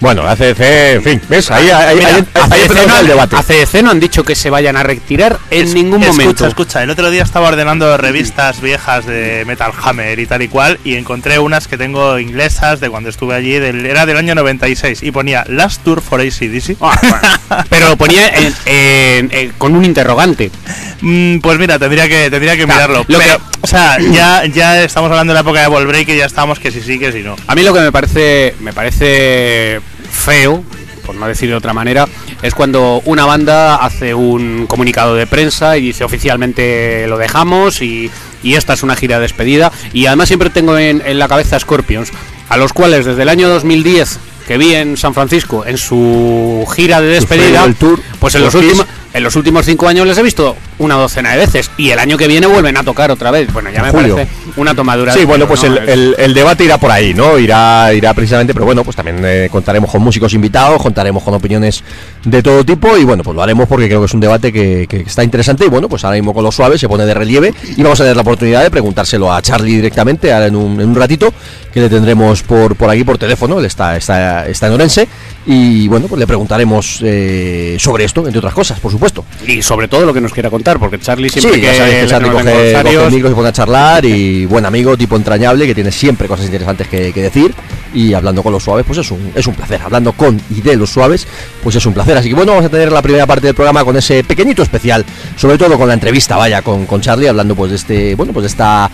Bueno, 0.04 0.28
ACDC, 0.28 0.60
en 0.96 1.02
fin, 1.04 1.22
¿ves? 1.30 1.50
Ahí, 1.50 1.70
ahí, 1.70 1.96
Mira, 1.96 2.10
ahí- 2.10 2.26
ahí 2.52 2.62
empezamos 2.64 2.88
no, 2.92 3.00
el 3.00 3.08
debate. 3.08 3.36
ACDC 3.38 3.82
no 3.84 3.92
han 3.92 4.02
dicho 4.02 4.26
que 4.26 4.36
se 4.36 4.50
vayan 4.50 4.76
a 4.76 4.84
retirar 4.84 5.40
en 5.50 5.66
Es- 5.66 5.74
ningún 5.74 6.04
escucha, 6.04 6.12
momento. 6.22 6.46
Escucha, 6.48 6.84
el 6.84 6.90
otro 6.90 7.10
día 7.10 7.24
estaba 7.24 7.48
ordenando 7.48 7.96
revistas 7.96 8.60
viejas 8.60 9.06
de 9.06 9.46
Metal 9.48 9.72
Hammer 9.82 10.20
y 10.20 10.26
tal 10.28 10.42
y 10.42 10.50
cual 10.50 10.78
y 10.84 10.96
encontré 10.96 11.40
unas 11.40 11.70
que 11.70 11.78
tengo 11.78 12.20
inglesas 12.20 12.82
de 12.82 12.90
cuando 12.90 13.10
estuve 13.10 13.34
allí, 13.34 13.54
del, 13.60 13.86
era 13.86 14.06
del 14.06 14.18
año 14.18 14.36
96 14.36 15.02
y 15.04 15.12
ponía 15.12 15.46
Last 15.48 15.84
Tour 15.86 16.02
for 16.02 16.20
ACDC. 16.20 16.76
Ah, 16.82 17.00
bueno. 17.02 17.64
Pero 17.70 17.88
lo 17.88 17.96
ponía 17.96 18.28
en- 18.28 18.54
en- 18.66 19.30
en- 19.32 19.52
con 19.58 19.74
un 19.74 19.86
interrogante. 19.86 20.52
Mm, 21.00 21.38
pues 21.40 21.58
mira, 21.58 21.80
tendría 21.80 22.10
que 22.10 22.30
tendría 22.30 22.58
que 22.58 22.66
Claro, 22.66 22.90
mirarlo. 22.90 23.06
lo 23.08 23.20
Pero, 23.20 23.38
que- 23.38 23.44
o 23.62 23.68
sea, 23.68 23.98
ya, 24.00 24.44
ya 24.48 24.84
estamos 24.84 25.10
hablando 25.10 25.32
de 25.32 25.36
la 25.36 25.42
época 25.42 25.62
de 25.62 25.68
Ball 25.68 25.88
Break 25.88 26.10
y 26.10 26.18
ya 26.18 26.26
estamos 26.26 26.60
que 26.60 26.72
sí 26.72 26.82
sí, 26.82 27.00
que 27.00 27.14
sí 27.14 27.20
no. 27.24 27.38
A 27.48 27.56
mí 27.56 27.64
lo 27.64 27.74
que 27.74 27.80
me 27.80 27.92
parece, 27.94 28.54
me 28.60 28.74
parece 28.74 29.80
feo, 30.14 30.64
por 31.06 31.16
no 31.16 31.28
decir 31.28 31.50
de 31.50 31.56
otra 31.56 31.74
manera, 31.74 32.08
es 32.42 32.54
cuando 32.54 33.02
una 33.06 33.26
banda 33.26 33.76
hace 33.76 34.14
un 34.14 34.68
comunicado 34.68 35.16
de 35.16 35.28
prensa 35.28 35.78
y 35.78 35.82
dice 35.82 36.04
oficialmente 36.04 37.06
lo 37.08 37.18
dejamos 37.18 37.82
y, 37.82 38.10
y 38.42 38.54
esta 38.56 38.74
es 38.74 38.84
una 38.84 38.96
gira 38.96 39.18
de 39.18 39.24
despedida. 39.24 39.72
Y 39.92 40.06
además 40.06 40.30
siempre 40.30 40.50
tengo 40.50 40.78
en, 40.78 41.02
en 41.06 41.20
la 41.20 41.28
cabeza 41.28 41.58
a 41.58 41.60
Scorpions, 41.60 42.12
a 42.50 42.58
los 42.58 42.72
cuales 42.74 43.06
desde 43.06 43.22
el 43.22 43.30
año 43.30 43.50
2010 43.50 44.20
que 44.48 44.58
vi 44.58 44.76
en 44.76 44.98
San 44.98 45.14
Francisco 45.14 45.66
en 45.66 45.78
su 45.78 46.66
gira 46.76 47.02
de 47.02 47.08
despedida, 47.08 47.64
el 47.64 47.76
tour, 47.76 48.00
pues 48.20 48.36
en 48.36 48.42
los, 48.42 48.54
últimos, 48.56 48.86
en 49.14 49.24
los 49.24 49.36
últimos 49.36 49.66
cinco 49.66 49.88
años 49.88 50.06
les 50.06 50.18
he 50.18 50.24
visto 50.24 50.58
una 50.80 50.96
docena 50.96 51.32
de 51.32 51.38
veces 51.38 51.72
y 51.78 51.92
el 51.92 52.00
año 52.00 52.18
que 52.18 52.28
viene 52.28 52.48
vuelven 52.48 52.76
a 52.78 52.84
tocar 52.84 53.12
otra 53.12 53.32
vez. 53.32 53.52
Bueno, 53.54 53.70
ya 53.72 53.82
me 53.82 53.92
julio. 53.92 54.16
parece 54.16 54.32
una 54.56 54.76
tomadura 54.76 55.14
Sí, 55.14 55.20
de 55.20 55.26
bueno, 55.26 55.48
pues 55.48 55.64
¿no? 55.64 55.76
el, 55.78 55.90
el- 55.90 56.16
el 56.18 56.34
debate 56.34 56.64
irá 56.66 56.78
por 56.78 56.92
ahí, 56.92 57.14
¿no? 57.14 57.38
Irá, 57.40 57.92
irá 57.94 58.14
precisamente, 58.14 58.54
pero 58.54 58.66
bueno, 58.66 58.84
pues 58.84 58.96
también 58.96 59.20
eh, 59.24 59.48
contaremos 59.52 59.90
con 59.92 60.02
músicos 60.02 60.34
invitados, 60.34 60.82
contaremos 60.82 61.24
con 61.24 61.34
opiniones 61.34 61.84
de 62.24 62.44
todo 62.44 62.64
tipo 62.64 62.98
y 62.98 63.04
bueno, 63.04 63.24
pues 63.24 63.36
lo 63.36 63.42
haremos 63.44 63.68
porque 63.68 63.88
creo 63.88 64.00
que 64.02 64.06
es 64.06 64.14
un 64.14 64.20
debate 64.20 64.52
que, 64.54 64.86
que 64.88 64.98
está 65.02 65.24
interesante 65.24 65.66
y 65.66 65.70
bueno, 65.70 65.90
pues 65.90 66.04
ahora 66.04 66.16
mismo 66.18 66.34
con 66.34 66.44
los 66.44 66.56
suaves 66.56 66.80
se 66.80 66.88
pone 66.88 67.06
de 67.06 67.14
relieve 67.14 67.54
y 67.76 67.82
vamos 67.84 68.00
a 68.00 68.04
tener 68.04 68.16
la 68.16 68.22
oportunidad 68.22 68.62
de 68.64 68.72
preguntárselo 68.72 69.34
a 69.34 69.42
Charlie 69.42 69.76
directamente 69.76 70.32
ahora 70.32 70.48
en 70.48 70.56
un, 70.56 70.80
en 70.80 70.90
un 70.90 70.96
ratito 70.96 71.34
que 71.74 71.80
le 71.82 71.90
tendremos 71.90 72.44
por, 72.44 72.76
por 72.76 72.90
aquí 72.90 73.04
por 73.04 73.18
teléfono, 73.18 73.60
él 73.60 73.66
está, 73.66 73.98
está, 73.98 74.48
está 74.48 74.68
en 74.68 74.74
Orense 74.74 75.08
y 75.46 75.88
bueno, 75.88 76.08
pues 76.08 76.20
le 76.20 76.28
preguntaremos 76.28 77.00
eh, 77.04 77.76
sobre 77.80 78.06
esto, 78.06 78.22
entre 78.26 78.38
otras 78.40 78.54
cosas, 78.54 78.80
por 78.80 78.92
supuesto. 78.92 79.26
Y 79.48 79.62
sobre 79.62 79.88
todo 79.88 80.06
lo 80.06 80.14
que 80.14 80.22
nos 80.22 80.32
quiera 80.32 80.50
contar, 80.50 80.80
porque 80.80 81.00
Charlie 81.00 81.30
siempre 81.30 81.56
Sí, 81.56 81.62
que, 81.62 81.68
que 82.02 82.08
Charlie 82.08 82.30
coge, 82.30 82.44
coge 82.44 82.76
aniversarios- 82.76 83.04
el 83.08 83.12
micro, 83.14 83.30
se 83.30 83.36
pone 83.36 83.48
a 83.50 83.52
charlar 83.52 84.06
y 84.06 84.43
buen 84.46 84.66
amigo, 84.66 84.98
tipo 84.98 85.16
entrañable, 85.16 85.66
que 85.66 85.76
tiene 85.76 85.92
siempre 85.92 86.28
cosas 86.28 86.46
interesantes 86.46 86.88
que, 86.88 87.14
que 87.14 87.22
decir. 87.22 87.54
Y 87.94 88.14
hablando 88.14 88.42
con 88.42 88.52
los 88.52 88.64
suaves, 88.64 88.86
pues 88.86 89.00
es 89.00 89.12
un, 89.12 89.32
es 89.36 89.46
un 89.46 89.54
placer. 89.54 89.82
Hablando 89.82 90.14
con 90.14 90.40
y 90.50 90.62
de 90.62 90.76
los 90.76 90.90
suaves, 90.90 91.28
pues 91.62 91.76
es 91.76 91.86
un 91.86 91.94
placer. 91.94 92.18
Así 92.18 92.30
que 92.30 92.36
bueno, 92.36 92.54
vamos 92.54 92.66
a 92.66 92.70
tener 92.70 92.92
la 92.92 93.02
primera 93.02 93.28
parte 93.28 93.48
del 93.48 93.56
programa 93.56 93.84
con 93.84 93.96
ese 93.98 94.24
pequeñito 94.24 94.64
especial, 94.64 95.06
sobre 95.36 95.58
todo 95.58 95.78
con 95.78 95.88
la 95.88 95.94
entrevista, 95.94 96.36
vaya, 96.36 96.62
con, 96.62 96.86
con 96.86 97.02
Charlie, 97.02 97.28
hablando 97.28 97.56
pues 97.56 97.72
de 97.72 97.78
este, 97.78 98.16
bueno, 98.16 98.34
pues 98.34 98.44
de 98.44 98.48
esta 98.48 98.90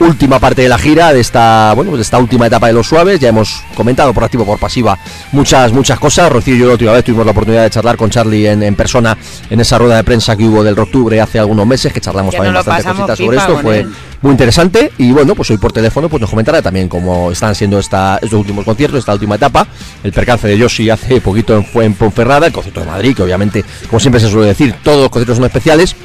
última 0.00 0.38
parte 0.38 0.62
de 0.62 0.68
la 0.68 0.78
gira, 0.78 1.12
de 1.12 1.20
esta, 1.20 1.72
bueno, 1.74 1.90
pues 1.90 1.98
de 1.98 2.02
esta 2.02 2.18
última 2.18 2.46
etapa 2.46 2.66
de 2.66 2.72
los 2.72 2.86
suaves. 2.86 3.20
Ya 3.20 3.28
hemos 3.28 3.62
comentado 3.74 4.12
por 4.12 4.24
activo 4.24 4.44
por 4.44 4.58
pasiva 4.58 4.98
muchas, 5.32 5.72
muchas 5.72 5.98
cosas. 5.98 6.30
Rocío 6.30 6.54
y 6.54 6.58
yo 6.58 6.66
la 6.66 6.72
última 6.72 6.92
vez 6.92 7.04
tuvimos 7.04 7.24
la 7.24 7.32
oportunidad 7.32 7.62
de 7.62 7.70
charlar 7.70 7.96
con 7.96 8.10
Charlie 8.10 8.48
en, 8.48 8.62
en 8.62 8.74
persona 8.74 9.16
en 9.50 9.60
esa 9.60 9.78
rueda 9.78 9.96
de 9.96 10.04
prensa 10.04 10.36
que 10.36 10.44
hubo 10.44 10.62
del 10.62 10.78
Octubre 10.78 11.20
hace 11.20 11.38
algunos 11.38 11.66
meses, 11.66 11.92
que 11.92 12.00
charlamos 12.00 12.32
Que 12.32 12.38
también 12.38 12.54
bastante 12.54 12.84
cositas 12.92 13.18
sobre 13.18 13.36
esto. 13.36 13.58
Fue 13.58 13.80
él. 13.80 13.92
muy 14.22 14.32
interesante. 14.32 14.92
Y 14.98 15.12
bueno, 15.12 15.34
pues 15.34 15.50
hoy 15.50 15.58
por 15.58 15.72
teléfono 15.72 16.08
pues 16.08 16.20
nos 16.20 16.30
comentará 16.30 16.60
también 16.62 16.88
cómo 16.88 17.30
están 17.30 17.54
siendo 17.54 17.78
esta, 17.78 18.18
estos 18.20 18.38
últimos 18.38 18.64
conciertos, 18.64 18.98
esta 18.98 19.12
última 19.12 19.36
etapa. 19.36 19.66
El 20.02 20.12
percance 20.12 20.46
de 20.48 20.58
Yoshi 20.58 20.90
hace 20.90 21.20
poquito 21.20 21.56
en, 21.56 21.64
fue 21.64 21.84
en 21.84 21.94
Ponferrada, 21.94 22.46
el 22.46 22.52
concierto 22.52 22.80
de 22.80 22.86
Madrid, 22.86 23.16
que 23.16 23.22
obviamente, 23.22 23.64
como 23.88 24.00
siempre 24.00 24.20
se 24.20 24.28
suele 24.28 24.48
decir, 24.48 24.74
todos 24.82 25.00
los 25.00 25.08
conciertos 25.10 25.36
son 25.36 25.46
especiales. 25.46 25.96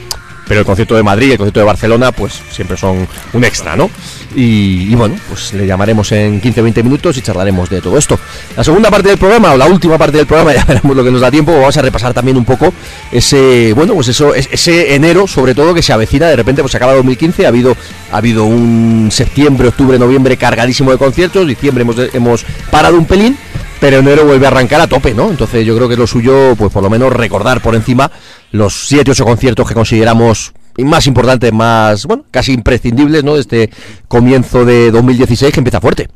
Pero 0.50 0.60
el 0.62 0.65
concierto 0.65 0.96
de 0.96 1.03
Madrid 1.03 1.27
y 1.27 1.32
el 1.34 1.38
concierto 1.38 1.60
de 1.62 1.65
Barcelona, 1.65 2.12
pues 2.12 2.41
siempre 2.51 2.75
son 2.75 3.08
un 3.34 3.44
extra, 3.46 3.75
¿no? 3.77 3.89
Y, 4.36 4.94
bueno, 4.96 5.15
pues 5.29 5.53
le 5.53 5.65
llamaremos 5.65 6.12
en 6.12 6.41
15-20 6.41 6.84
minutos 6.84 7.15
y 7.18 7.22
charlaremos 7.22 7.70
de 7.70 7.82
todo 7.82 7.98
esto. 7.98 8.20
La 8.58 8.63
segunda 8.63 8.89
parte 8.91 9.10
del 9.10 9.18
programa, 9.18 9.53
o 9.53 9.58
la 9.58 9.68
última 9.68 9.98
parte 9.98 10.18
del 10.18 10.25
programa, 10.27 10.53
ya 10.56 10.65
veremos 10.65 10.96
lo 10.98 11.03
que 11.03 11.12
nos 11.12 11.22
da 11.22 11.29
tiempo, 11.32 11.51
vamos 11.53 11.77
a 11.77 11.82
repasar 11.84 12.13
también 12.13 12.36
un 12.36 12.46
poco 12.46 12.74
ese, 13.12 13.74
bueno, 13.75 13.94
pues 13.94 14.08
eso, 14.10 14.34
es- 14.36 14.50
ese 14.51 14.96
enero, 14.96 15.27
sobre 15.27 15.53
todo, 15.56 15.74
que 15.74 15.82
se 15.84 15.94
avecina, 15.94 16.27
de 16.27 16.36
repente, 16.36 16.62
pues 16.62 16.72
se 16.72 16.77
acaba 16.77 16.94
2015, 16.96 17.46
ha 17.46 17.50
habido, 17.50 17.77
ha 18.12 18.18
habido 18.18 18.44
un 18.46 19.10
septiembre, 19.12 19.68
octubre, 19.70 19.98
noviembre 20.00 20.36
cargadísimo 20.38 20.91
de 20.91 20.98
conciertos, 20.98 21.46
diciembre 21.48 21.84
hemos, 21.84 21.96
hemos 22.13 22.46
parado 22.72 22.98
un 22.98 23.06
pelín, 23.06 23.38
pero 23.79 24.00
enero 24.00 24.25
vuelve 24.25 24.46
a 24.46 24.50
arrancar 24.50 24.82
a 24.82 24.88
tope, 24.88 25.13
¿no? 25.13 25.29
Entonces 25.29 25.65
yo 25.65 25.75
creo 25.75 25.88
que 25.88 25.94
es 25.94 26.00
lo 26.00 26.08
suyo, 26.08 26.56
pues 26.58 26.72
por 26.72 26.84
lo 26.84 26.89
menos 26.89 27.13
recordar 27.13 27.62
por 27.62 27.75
encima 27.75 28.12
los 28.51 28.88
7 28.88 29.12
8 29.12 29.25
conciertos 29.25 29.68
que 29.68 29.74
consideramos 29.74 30.53
más 30.77 31.08
importantes, 31.08 31.51
más, 31.51 32.06
bueno, 32.06 32.24
casi 32.32 32.53
imprescindibles, 32.53 33.24
¿no? 33.24 33.36
De 33.36 33.41
este 33.41 33.70
comienzo 34.08 34.65
de 34.65 34.91
2016 34.91 35.53
que 35.53 35.60
empieza 35.60 35.82
fuerte. 35.82 36.10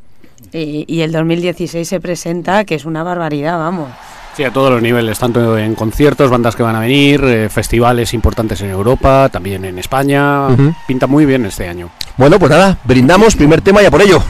Y, 0.54 0.86
y 0.88 1.02
el 1.02 1.12
2016 1.12 1.88
se 1.88 2.00
presenta, 2.00 2.64
que 2.64 2.76
es 2.76 2.86
una 2.86 3.04
barbaridad, 3.04 3.58
vamos. 3.58 3.90
Sí, 4.36 4.44
a 4.44 4.52
todos 4.52 4.72
los 4.72 4.82
niveles, 4.82 5.20
tanto 5.20 5.58
en 5.60 5.76
conciertos, 5.76 6.32
bandas 6.32 6.56
que 6.56 6.64
van 6.64 6.76
a 6.76 6.80
venir, 6.80 7.24
eh, 7.24 7.50
festivales 7.50 8.16
importantes 8.16 8.60
en 8.62 8.72
Europa, 8.72 9.30
también 9.30 9.64
en 9.64 9.78
España. 9.78 10.48
Ujú. 10.48 10.74
Pinta 10.88 11.06
muy 11.06 11.26
bien 11.28 11.46
este 11.46 11.68
año. 11.68 11.92
Bueno, 12.18 12.40
pues 12.40 12.50
nada, 12.50 12.80
brindamos, 12.84 13.36
primer 13.36 13.62
tema 13.62 13.84
ya 13.84 13.92
por 13.92 14.02
ello. 14.02 14.24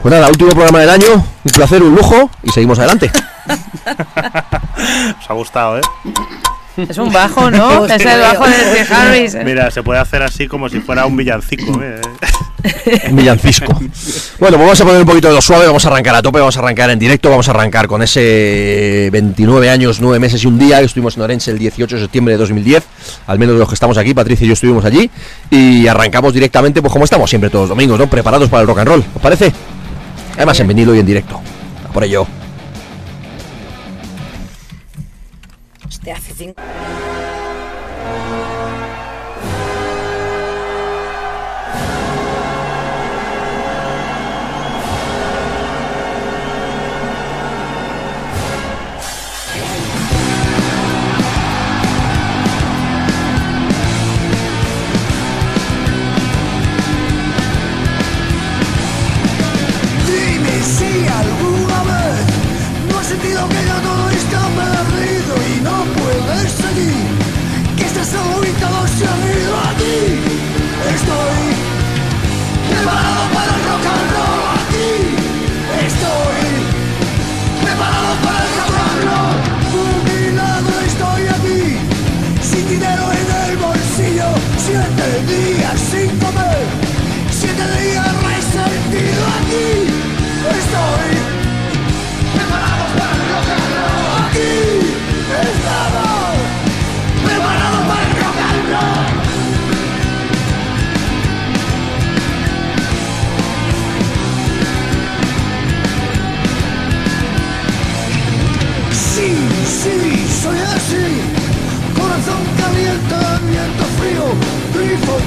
Pues 0.00 0.14
nada, 0.14 0.28
último 0.28 0.50
programa 0.50 0.78
del 0.78 0.90
año, 0.90 1.14
un 1.14 1.50
placer, 1.52 1.82
un 1.82 1.96
lujo 1.96 2.30
y 2.44 2.50
seguimos 2.50 2.78
adelante. 2.78 3.10
Os 5.20 5.30
ha 5.30 5.34
gustado, 5.34 5.78
¿eh? 5.78 5.82
Es 6.88 6.98
un 6.98 7.12
bajo, 7.12 7.50
¿no? 7.50 7.86
es 7.86 8.04
el 8.04 8.20
bajo 8.20 8.46
de 8.46 8.54
Steve 8.54 8.86
Harris. 8.90 9.34
¿eh? 9.34 9.42
Mira, 9.44 9.70
se 9.70 9.82
puede 9.82 9.98
hacer 9.98 10.22
así 10.22 10.46
como 10.46 10.68
si 10.68 10.80
fuera 10.80 11.06
un 11.06 11.16
villancico. 11.16 11.80
¿eh? 11.82 12.00
Un 13.10 13.16
villancisco. 13.16 13.72
Bueno, 14.38 14.56
pues 14.56 14.58
vamos 14.58 14.80
a 14.80 14.84
poner 14.84 15.00
un 15.00 15.06
poquito 15.06 15.28
de 15.28 15.34
lo 15.34 15.40
suave, 15.40 15.66
vamos 15.66 15.84
a 15.84 15.88
arrancar 15.88 16.14
a 16.14 16.22
tope, 16.22 16.38
vamos 16.38 16.56
a 16.56 16.60
arrancar 16.60 16.90
en 16.90 16.98
directo, 16.98 17.30
vamos 17.30 17.48
a 17.48 17.52
arrancar 17.52 17.86
con 17.86 18.02
ese 18.02 19.08
29 19.12 19.70
años, 19.70 20.00
9 20.00 20.18
meses 20.18 20.42
y 20.44 20.46
un 20.46 20.58
día 20.58 20.78
que 20.78 20.84
estuvimos 20.84 21.16
en 21.16 21.22
Orense 21.22 21.50
el 21.50 21.58
18 21.58 21.96
de 21.96 22.02
septiembre 22.02 22.34
de 22.34 22.38
2010, 22.38 22.84
al 23.26 23.38
menos 23.38 23.54
de 23.54 23.60
los 23.60 23.68
que 23.68 23.74
estamos 23.74 23.96
aquí, 23.96 24.14
Patricia 24.14 24.44
y 24.44 24.48
yo 24.48 24.54
estuvimos 24.54 24.84
allí, 24.84 25.10
y 25.50 25.86
arrancamos 25.86 26.32
directamente, 26.32 26.80
pues 26.80 26.92
como 26.92 27.04
estamos 27.04 27.28
siempre 27.30 27.50
todos 27.50 27.64
los 27.64 27.70
domingos, 27.70 27.98
¿no? 27.98 28.08
Preparados 28.08 28.48
para 28.48 28.62
el 28.62 28.68
rock 28.68 28.78
and 28.78 28.88
roll, 28.88 29.04
¿os 29.14 29.22
parece? 29.22 29.52
Además 30.36 30.58
en 30.60 30.68
vinilo 30.68 30.94
y 30.94 31.00
en 31.00 31.06
directo. 31.06 31.40
A 31.88 31.92
por 31.92 32.04
ello. 32.04 32.26
Este 35.88 36.10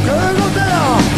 Colonel 0.06 0.54
Dale. 0.56 1.11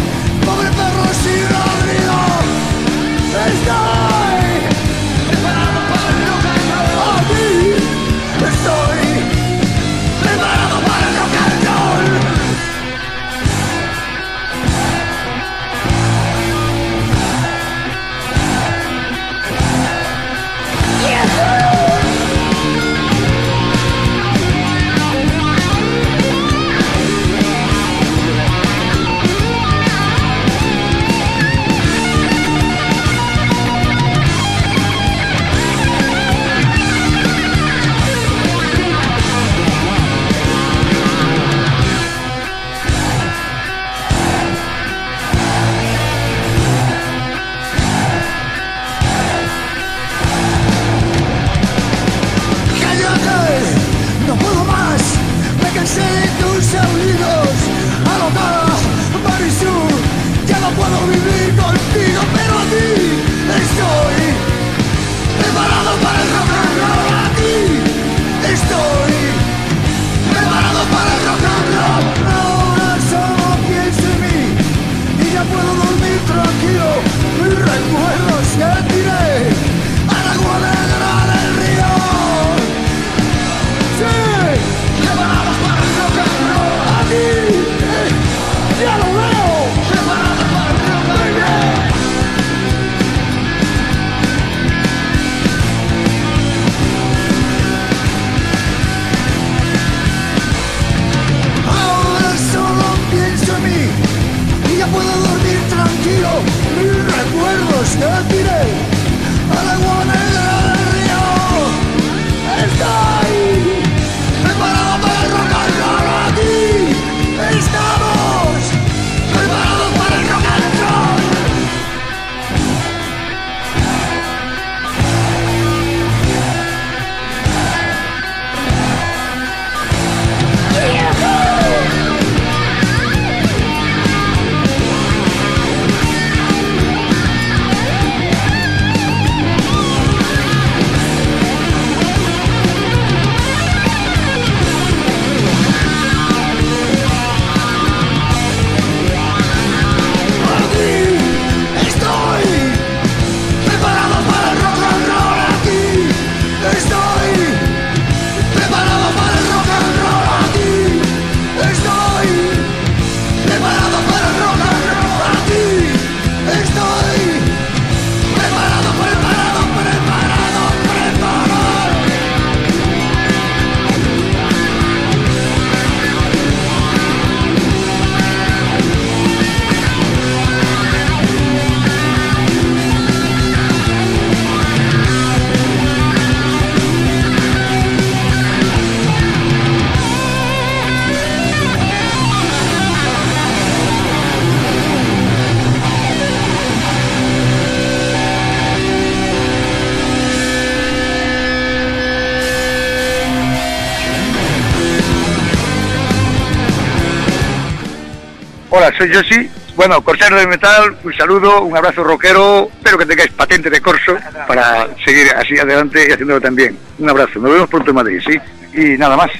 Soy 209.04 209.14
Josi. 209.14 209.50
Bueno, 209.76 210.02
Corsero 210.04 210.38
de 210.38 210.48
Metal, 210.48 210.96
un 211.04 211.14
saludo, 211.14 211.64
un 211.64 211.76
abrazo 211.76 212.04
rockero. 212.04 212.70
Espero 212.76 212.98
que 212.98 213.06
tengáis 213.06 213.32
patente 213.32 213.70
de 213.70 213.82
corso 213.82 214.16
para 214.48 214.88
seguir 215.04 215.28
así 215.36 215.58
adelante 215.58 216.06
y 216.08 216.12
haciéndolo 216.12 216.40
también. 216.40 216.78
Un 217.00 217.10
abrazo. 217.10 217.40
Nos 217.40 217.52
vemos 217.52 217.70
pronto 217.70 217.90
en 217.90 217.96
Madrid, 217.96 218.22
¿sí? 218.24 218.40
Y 218.80 218.98
nada 218.98 219.18
más. 219.18 219.32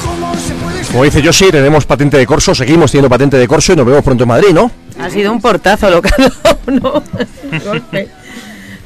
¿Cómo 0.00 0.34
se 0.36 0.54
puede 0.54 0.82
Como 0.86 1.04
dice 1.04 1.22
Yoshi, 1.22 1.50
tenemos 1.50 1.84
patente 1.86 2.16
de 2.16 2.26
corso, 2.26 2.54
seguimos 2.54 2.90
teniendo 2.92 3.10
patente 3.10 3.36
de 3.36 3.48
corso 3.48 3.72
y 3.72 3.76
nos 3.76 3.86
vemos 3.86 4.04
pronto 4.04 4.24
en 4.24 4.28
Madrid, 4.28 4.50
¿no? 4.52 4.70
Ha 4.98 5.10
sido 5.10 5.32
un 5.32 5.40
portazo 5.40 5.90
lo 5.90 6.00
que 6.00 6.08
ha 6.08 6.22
dado, 6.22 6.60
¿no? 6.66 7.60
Golpe. 7.64 8.08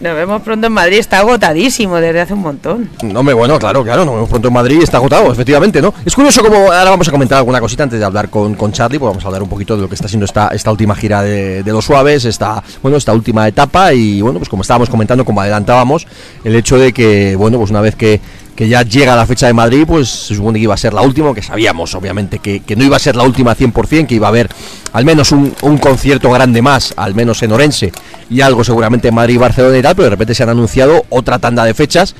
Nos 0.04 0.14
vemos 0.14 0.42
pronto 0.42 0.66
en 0.66 0.72
Madrid. 0.74 0.98
Está 0.98 1.20
agotadísimo 1.20 1.96
desde 1.96 2.20
hace 2.20 2.34
un 2.34 2.40
montón. 2.40 2.90
No, 3.02 3.22
me 3.22 3.32
bueno, 3.32 3.58
claro, 3.58 3.82
claro, 3.82 4.04
nos 4.04 4.16
vemos 4.16 4.28
pronto 4.28 4.48
en 4.48 4.54
Madrid, 4.54 4.82
está 4.82 4.98
agotado, 4.98 5.32
efectivamente, 5.32 5.80
¿no? 5.80 5.94
Es 6.04 6.14
curioso 6.14 6.42
como 6.42 6.56
ahora 6.56 6.90
vamos 6.90 7.08
a 7.08 7.10
comentar 7.10 7.38
alguna 7.38 7.58
cosita 7.58 7.84
antes 7.84 7.98
de 7.98 8.04
hablar 8.04 8.28
con, 8.28 8.54
con 8.54 8.70
Charlie, 8.70 8.98
pues 8.98 9.08
vamos 9.08 9.24
a 9.24 9.28
hablar 9.28 9.42
un 9.42 9.48
poquito 9.48 9.76
de 9.76 9.80
lo 9.80 9.88
que 9.88 9.94
está 9.94 10.06
siendo 10.06 10.26
esta, 10.26 10.48
esta 10.48 10.70
última 10.70 10.94
gira 10.94 11.22
de, 11.22 11.62
de 11.62 11.72
los 11.72 11.86
suaves, 11.86 12.26
esta, 12.26 12.62
bueno, 12.82 12.98
esta 12.98 13.14
última 13.14 13.48
etapa 13.48 13.94
y 13.94 14.20
bueno, 14.20 14.40
pues 14.40 14.50
como 14.50 14.60
estábamos 14.60 14.90
comentando, 14.90 15.24
como 15.24 15.40
adelantábamos, 15.40 16.06
el 16.44 16.54
hecho 16.54 16.76
de 16.76 16.92
que, 16.92 17.34
bueno, 17.36 17.56
pues 17.56 17.70
una 17.70 17.80
vez 17.80 17.96
que, 17.96 18.20
que 18.54 18.68
ya 18.68 18.82
llega 18.82 19.16
la 19.16 19.24
fecha 19.24 19.46
de 19.46 19.54
Madrid, 19.54 19.84
pues 19.86 20.10
se 20.10 20.34
supone 20.34 20.58
que 20.58 20.64
iba 20.64 20.74
a 20.74 20.76
ser 20.76 20.92
la 20.92 21.00
última, 21.00 21.32
que 21.34 21.40
sabíamos, 21.40 21.94
obviamente, 21.94 22.40
que, 22.40 22.60
que 22.60 22.76
no 22.76 22.84
iba 22.84 22.96
a 22.96 23.00
ser 23.00 23.16
la 23.16 23.22
última 23.22 23.56
100%, 23.56 24.06
que 24.06 24.16
iba 24.16 24.26
a 24.26 24.28
haber 24.28 24.50
al 24.92 25.06
menos 25.06 25.32
un, 25.32 25.54
un 25.62 25.78
concierto 25.78 26.30
grande 26.30 26.60
más, 26.60 26.92
al 26.98 27.14
menos 27.14 27.42
en 27.42 27.52
Orense, 27.52 27.90
y 28.30 28.40
algo 28.40 28.64
seguramente 28.64 29.08
en 29.08 29.14
Madrid 29.14 29.34
y 29.34 29.38
Barcelona 29.38 29.78
y 29.78 29.82
tal, 29.82 29.94
pero 29.94 30.04
de 30.04 30.10
repente 30.10 30.34
se 30.34 30.42
han 30.42 30.48
anunciado 30.48 31.04
otra 31.10 31.38
tanda 31.38 31.64
de 31.64 31.74
fechas 31.74 32.14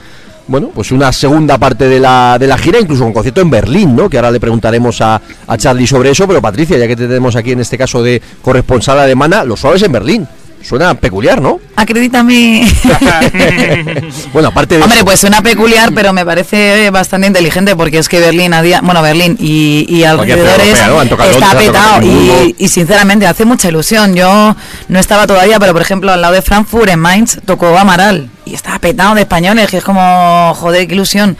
bueno, 0.46 0.70
pues 0.74 0.92
una 0.92 1.10
segunda 1.12 1.56
parte 1.58 1.88
de 1.88 1.98
la, 1.98 2.36
de 2.38 2.46
la 2.46 2.58
gira, 2.58 2.78
incluso 2.78 3.06
un 3.06 3.12
concierto 3.12 3.40
en 3.40 3.50
Berlín, 3.50 3.96
¿no? 3.96 4.10
Que 4.10 4.18
ahora 4.18 4.30
le 4.30 4.40
preguntaremos 4.40 5.00
a, 5.00 5.20
a 5.46 5.56
Charlie 5.56 5.86
sobre 5.86 6.10
eso, 6.10 6.26
pero 6.26 6.42
Patricia, 6.42 6.76
ya 6.76 6.86
que 6.86 6.96
te 6.96 7.06
tenemos 7.06 7.34
aquí 7.36 7.52
en 7.52 7.60
este 7.60 7.78
caso 7.78 8.02
de 8.02 8.20
corresponsal 8.42 8.98
alemana, 8.98 9.44
los 9.44 9.60
suaves 9.60 9.82
en 9.82 9.92
Berlín. 9.92 10.28
Suena 10.64 10.94
peculiar, 10.94 11.42
¿no? 11.42 11.60
Acredítame. 11.76 12.66
bueno, 14.32 14.48
aparte 14.48 14.76
de 14.76 14.82
Hombre, 14.82 14.98
eso- 14.98 15.04
pues 15.04 15.20
suena 15.20 15.42
peculiar, 15.42 15.92
pero 15.94 16.12
me 16.12 16.24
parece 16.24 16.90
bastante 16.90 17.26
inteligente 17.26 17.76
porque 17.76 17.98
es 17.98 18.08
que 18.08 18.20
Berlín, 18.20 18.54
a 18.54 18.62
día, 18.62 18.80
bueno, 18.82 19.02
Berlín 19.02 19.36
y, 19.38 19.84
y 19.88 20.04
alrededores 20.04 20.68
está 20.68 20.88
Londres, 20.88 21.66
petado 21.66 22.02
y, 22.02 22.54
y 22.58 22.68
sinceramente 22.68 23.26
hace 23.26 23.44
mucha 23.44 23.68
ilusión. 23.68 24.14
Yo 24.14 24.56
no 24.88 24.98
estaba 24.98 25.26
todavía, 25.26 25.58
pero 25.60 25.72
por 25.72 25.82
ejemplo 25.82 26.12
al 26.12 26.20
lado 26.22 26.34
de 26.34 26.42
Frankfurt, 26.42 26.88
en 26.88 26.98
Mainz, 27.00 27.38
tocó 27.44 27.76
Amaral 27.76 28.30
y 28.46 28.54
estaba 28.54 28.78
petado 28.78 29.14
de 29.14 29.22
españoles, 29.22 29.70
que 29.70 29.78
es 29.78 29.84
como, 29.84 30.52
joder, 30.54 30.86
qué 30.86 30.94
ilusión. 30.94 31.36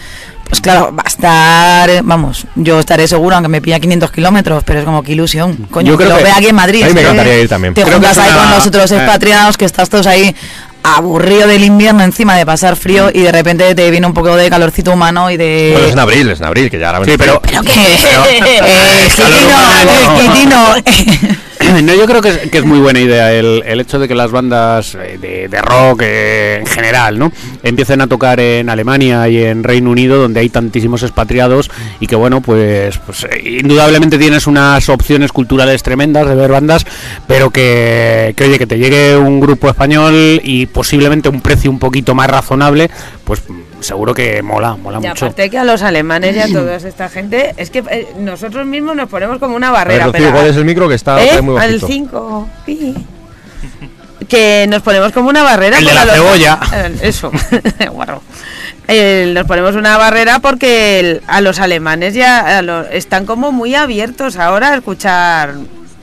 Pues 0.55 0.61
claro, 0.63 0.95
va 0.97 1.03
a 1.05 1.09
estar, 1.09 2.03
vamos, 2.05 2.47
yo 2.55 2.79
estaré 2.79 3.09
seguro, 3.09 3.35
aunque 3.35 3.49
me 3.49 3.61
pilla 3.61 3.81
500 3.81 4.13
kilómetros, 4.13 4.63
pero 4.63 4.79
es 4.79 4.85
como 4.85 5.03
qué 5.03 5.11
ilusión. 5.11 5.67
Coño, 5.69 5.89
Yo 5.91 5.99
que 5.99 6.05
creo 6.05 6.11
lo 6.17 6.19
que- 6.19 6.23
vea 6.23 6.37
aquí 6.37 6.47
en 6.47 6.55
Madrid. 6.55 6.85
a 6.85 6.87
mí 6.87 6.93
me 6.95 7.01
que 7.01 7.07
encantaría 7.09 7.41
ir 7.41 7.49
también. 7.49 7.75
Te 7.75 7.83
Creo 7.83 7.99
que 7.99 8.07
juntas 8.07 8.19
ahí 8.25 8.31
una- 8.31 8.43
con 8.43 8.51
los 8.53 8.67
otros 8.69 8.93
eh. 8.93 8.97
expatriados 8.99 9.57
que 9.57 9.65
estás 9.65 9.89
todos 9.91 10.07
ahí 10.07 10.33
aburrido 10.85 11.49
del 11.49 11.65
invierno 11.65 12.05
encima 12.05 12.37
de 12.37 12.47
pasar 12.47 12.77
frío 12.77 13.11
y 13.13 13.23
de 13.23 13.33
repente 13.33 13.75
te 13.75 13.91
viene 13.91 14.07
un 14.07 14.15
poco 14.15 14.37
de 14.37 14.49
calorcito 14.49 14.93
humano 14.93 15.29
y 15.29 15.37
de... 15.37 15.71
Bueno, 15.73 15.89
es 15.89 15.93
en 15.95 15.99
abril, 15.99 16.31
es 16.31 16.39
en 16.39 16.47
abril, 16.47 16.71
que 16.71 16.79
ya 16.79 16.91
ahora 16.91 17.05
Sí, 17.05 17.15
pero, 17.19 17.41
¿Pero 17.43 17.61
qué? 17.63 17.71
Eh, 18.37 19.11
Quitino, 20.21 20.61
humano. 20.61 20.77
eh, 20.77 20.83
Quitino. 20.85 21.37
No, 21.85 21.95
yo 21.95 22.07
creo 22.07 22.21
que 22.21 22.29
es, 22.29 22.39
que 22.51 22.59
es 22.59 22.65
muy 22.65 22.79
buena 22.79 23.01
idea 23.01 23.33
el, 23.33 23.63
el 23.67 23.81
hecho 23.81 23.99
de 23.99 24.09
que 24.09 24.15
las 24.15 24.31
bandas 24.31 24.95
eh, 24.95 25.49
de, 25.51 25.61
rock 25.61 26.03
eh, 26.03 26.59
en 26.61 26.67
general 26.67 27.19
no 27.19 27.33
empiecen 27.63 28.01
a 28.01 28.07
tocar 28.07 28.41
en 28.41 28.69
Alemania 28.69 29.29
y 29.29 29.43
en 29.43 29.65
Reino 29.65 29.91
Unido 29.91 30.21
donde 30.21 30.41
hay 30.41 30.49
tantísimos 30.49 31.03
expatriados 31.03 31.71
y 32.01 32.07
que 32.07 32.17
bueno 32.17 32.41
pues, 32.41 32.99
pues 32.99 33.25
eh, 33.25 33.61
indudablemente 33.61 34.19
tienes 34.19 34.47
unas 34.47 34.89
opciones 34.89 35.33
culturales 35.33 35.83
tremendas 35.83 36.29
de 36.29 36.35
ver 36.35 36.51
bandas 36.51 36.87
pero 37.27 37.51
que, 37.51 38.35
que 38.37 38.45
oye 38.45 38.59
que 38.59 38.67
te 38.67 38.79
llegue 38.79 39.17
un 39.17 39.41
grupo 39.41 39.69
español 39.69 40.41
y 40.43 40.67
posiblemente 40.67 41.29
un 41.29 41.41
precio 41.41 41.71
un 41.71 41.79
poquito 41.79 42.15
más 42.15 42.29
razonable 42.29 42.91
pues 43.25 43.43
seguro 43.85 44.13
que 44.15 44.43
mola 44.43 44.77
mola 44.77 44.99
Y 44.99 45.09
mucho 45.09 45.27
aparte 45.27 45.49
que 45.51 45.59
a 45.59 45.65
los 45.65 45.83
alemanes 45.83 46.35
y 46.37 46.41
a 46.41 46.47
toda 46.53 46.77
esta 46.77 47.09
gente, 47.09 47.55
es 47.57 47.71
que 47.71 47.85
eh, 47.91 48.09
nosotros 48.19 48.67
mismos 48.67 48.97
nos 48.97 49.09
ponemos 49.09 49.39
como 49.39 49.55
una 49.57 49.69
A 49.69 49.73
ver, 49.73 49.79
barrera. 49.79 50.05
Rocío, 50.07 50.19
pero- 50.21 50.33
¿cuál 50.33 50.47
es 50.47 50.57
el 50.57 50.65
micro 50.65 50.89
que 50.89 50.95
está 50.95 51.23
¿Eh? 51.25 51.41
muy 51.43 51.57
Al 51.61 51.79
bajito? 51.79 51.87
5. 51.87 52.49
Que 54.29 54.67
nos 54.69 54.83
ponemos 54.83 55.13
como 55.13 55.29
una 55.29 55.43
barrera. 55.43 55.79
El 55.79 55.85
de 55.85 55.95
la 55.95 56.05
los- 56.05 56.15
cebolla. 56.15 56.59
Eso, 57.03 57.31
guarro. 57.93 58.23
Eh, 58.89 59.31
nos 59.35 59.47
ponemos 59.47 59.75
una 59.77 59.97
barrera 59.99 60.39
porque 60.41 61.01
el- 61.01 61.23
a 61.27 61.41
los 61.41 61.59
alemanes 61.61 62.15
ya 62.15 62.59
a 62.59 62.63
lo- 62.63 62.85
están 62.89 63.27
como 63.27 63.53
muy 63.53 63.75
abiertos 63.75 64.37
ahora 64.37 64.73
a 64.73 64.77
escuchar. 64.77 65.55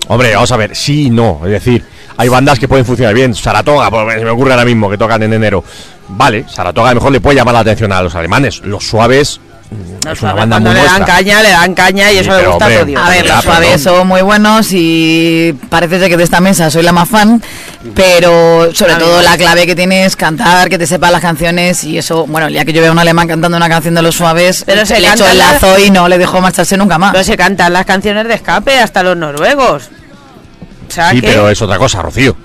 Hombre, 0.07 0.33
vamos 0.35 0.51
a 0.51 0.57
ver, 0.57 0.75
sí 0.75 1.05
y 1.05 1.09
no. 1.09 1.41
Es 1.45 1.51
decir, 1.51 1.83
hay 2.21 2.29
bandas 2.29 2.59
que 2.59 2.67
pueden 2.67 2.85
funcionar 2.85 3.13
bien. 3.15 3.33
Saratoga, 3.33 3.89
pues, 3.89 4.19
se 4.19 4.23
me 4.25 4.29
ocurre 4.29 4.51
ahora 4.51 4.65
mismo 4.65 4.89
que 4.89 4.97
tocan 4.97 5.23
en 5.23 5.33
enero. 5.33 5.63
Vale, 6.09 6.45
Saratoga 6.47 6.89
a 6.89 6.93
lo 6.93 6.99
mejor 6.99 7.11
le 7.13 7.19
puede 7.21 7.37
llamar 7.37 7.53
la 7.55 7.59
atención 7.61 7.91
a 7.91 8.01
los 8.01 8.13
alemanes. 8.13 8.61
Los 8.63 8.87
suaves 8.87 9.39
mm, 9.71 10.07
es 10.09 10.21
una 10.21 10.33
banda 10.33 10.55
cuando 10.57 10.69
muy 10.69 10.79
le 10.79 10.85
dan 10.85 10.97
nuestra. 10.99 11.15
caña, 11.15 11.41
le 11.41 11.49
dan 11.49 11.73
caña 11.73 12.11
y 12.11 12.15
Sí, 12.15 12.19
eso 12.19 12.37
le 12.37 12.47
gusta 12.47 12.65
hombre, 12.65 12.75
a 12.75 12.77
todo 12.79 12.85
Dios. 12.85 13.01
A 13.03 13.09
ver, 13.09 13.25
los 13.27 13.43
suaves 13.43 13.81
son 13.81 14.07
muy 14.07 14.21
buenos 14.21 14.67
y 14.71 15.55
parece 15.69 15.99
ser 15.99 16.09
que 16.09 16.17
de 16.17 16.23
esta 16.23 16.41
mesa 16.41 16.69
soy 16.69 16.83
la 16.83 16.91
más 16.91 17.09
fan, 17.09 17.41
pero 17.95 18.69
sobre 18.73 18.95
todo 18.95 19.21
la 19.21 19.37
clave 19.37 19.65
que 19.65 19.75
tienes 19.75 20.07
es 20.07 20.15
cantar, 20.15 20.69
que 20.69 20.77
te 20.77 20.85
sepas 20.85 21.11
las 21.11 21.21
canciones 21.21 21.83
y 21.85 21.97
eso, 21.97 22.27
bueno, 22.27 22.47
el 22.47 22.53
día 22.53 22.65
que 22.65 22.73
yo 22.73 22.81
veo 22.81 22.89
a 22.91 22.93
un 22.93 22.99
alemán 22.99 23.27
cantando 23.27 23.57
una 23.57 23.69
canción 23.69 23.95
de 23.95 24.01
los 24.01 24.15
suaves, 24.15 24.63
Pero 24.65 24.85
se 24.85 24.99
le 24.99 25.07
echo 25.07 25.23
canta 25.23 25.31
el 25.31 25.37
la- 25.39 25.53
lazo 25.53 25.79
y 25.79 25.89
no 25.89 26.07
le 26.07 26.17
dejo 26.17 26.39
marcharse 26.41 26.77
nunca 26.77 26.97
más. 26.97 27.13
Pero 27.13 27.23
se 27.23 27.37
cantan 27.37 27.73
las 27.73 27.85
canciones 27.85 28.27
de 28.27 28.33
escape 28.35 28.77
hasta 28.79 29.01
los 29.01 29.17
noruegos. 29.17 29.89
Sea 30.91 31.11
Sí, 31.11 31.21
que- 31.21 31.27
pero 31.27 31.49
es 31.49 31.61
otra 31.61 31.77
cosa, 31.77 32.01
Rocío. 32.01 32.35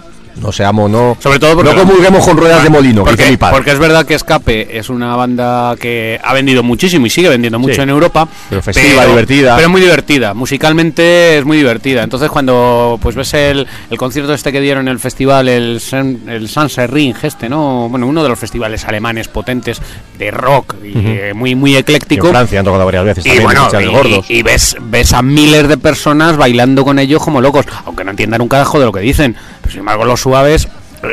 No 0.40 0.52
seamos, 0.52 0.90
no. 0.90 1.16
Sobre 1.18 1.38
todo 1.38 1.54
porque 1.56 1.72
no 1.72 1.80
comulguemos 1.80 2.24
con 2.24 2.36
ruedas 2.36 2.62
de 2.62 2.68
molino, 2.70 3.02
que 3.04 3.10
porque, 3.10 3.22
dice 3.22 3.30
mi 3.30 3.36
padre. 3.38 3.54
porque 3.56 3.70
es 3.70 3.78
verdad 3.78 4.04
que 4.04 4.14
Escape 4.14 4.76
es 4.78 4.90
una 4.90 5.16
banda 5.16 5.74
que 5.80 6.20
ha 6.22 6.34
vendido 6.34 6.62
muchísimo 6.62 7.06
y 7.06 7.10
sigue 7.10 7.28
vendiendo 7.30 7.58
mucho 7.58 7.74
Sí. 7.76 7.80
en 7.80 7.88
Europa. 7.90 8.28
Pero 8.50 8.60
festiva, 8.62 9.06
divertida. 9.06 9.56
Pero 9.56 9.70
muy 9.70 9.80
divertida. 9.80 10.34
Musicalmente 10.34 11.38
es 11.38 11.44
muy 11.44 11.56
divertida. 11.56 12.02
Entonces 12.02 12.28
cuando 12.30 12.98
pues 13.00 13.14
ves 13.16 13.32
el, 13.34 13.66
el 13.90 13.96
concierto 13.98 14.34
este 14.34 14.52
que 14.52 14.60
dieron 14.60 14.88
en 14.88 14.92
el 14.92 14.98
festival, 15.00 15.48
el, 15.48 15.80
San- 15.80 16.20
el 16.28 16.48
Sunset 16.48 16.90
Ring, 16.90 17.14
este, 17.22 17.48
¿no? 17.48 17.88
Bueno, 17.88 18.06
uno 18.06 18.22
de 18.22 18.28
los 18.28 18.38
festivales 18.38 18.84
alemanes 18.84 19.28
potentes 19.28 19.80
de 20.18 20.30
rock 20.30 20.74
y 20.84 20.92
eh, 20.96 21.32
muy, 21.34 21.54
muy 21.54 21.72
Y 21.72 21.76
ecléctico. 21.76 22.26
en 22.26 22.32
Francia 22.32 22.58
han 22.60 22.64
tocado 22.64 22.84
varias 22.84 23.04
veces 23.04 23.24
Y 23.26 23.28
también, 23.30 23.44
bueno, 23.44 23.68
y, 23.80 23.86
gordos. 23.86 24.30
y 24.30 24.42
ves, 24.42 24.76
ves 24.80 25.12
a 25.12 25.22
miles 25.22 25.68
de 25.68 25.78
personas 25.78 26.36
bailando 26.36 26.84
con 26.84 26.98
ellos 26.98 27.22
como 27.22 27.40
locos, 27.40 27.64
aunque 27.86 28.04
no 28.04 28.10
entiendan 28.10 28.40
un 28.42 28.48
carajo 28.48 28.78
de 28.78 28.86
lo 28.86 28.92
que 28.92 29.00
dicen. 29.00 29.34
Pero 29.66 29.70
sin 29.72 29.80
embargo, 29.80 30.04
los 30.04 30.20
suaves 30.20 30.68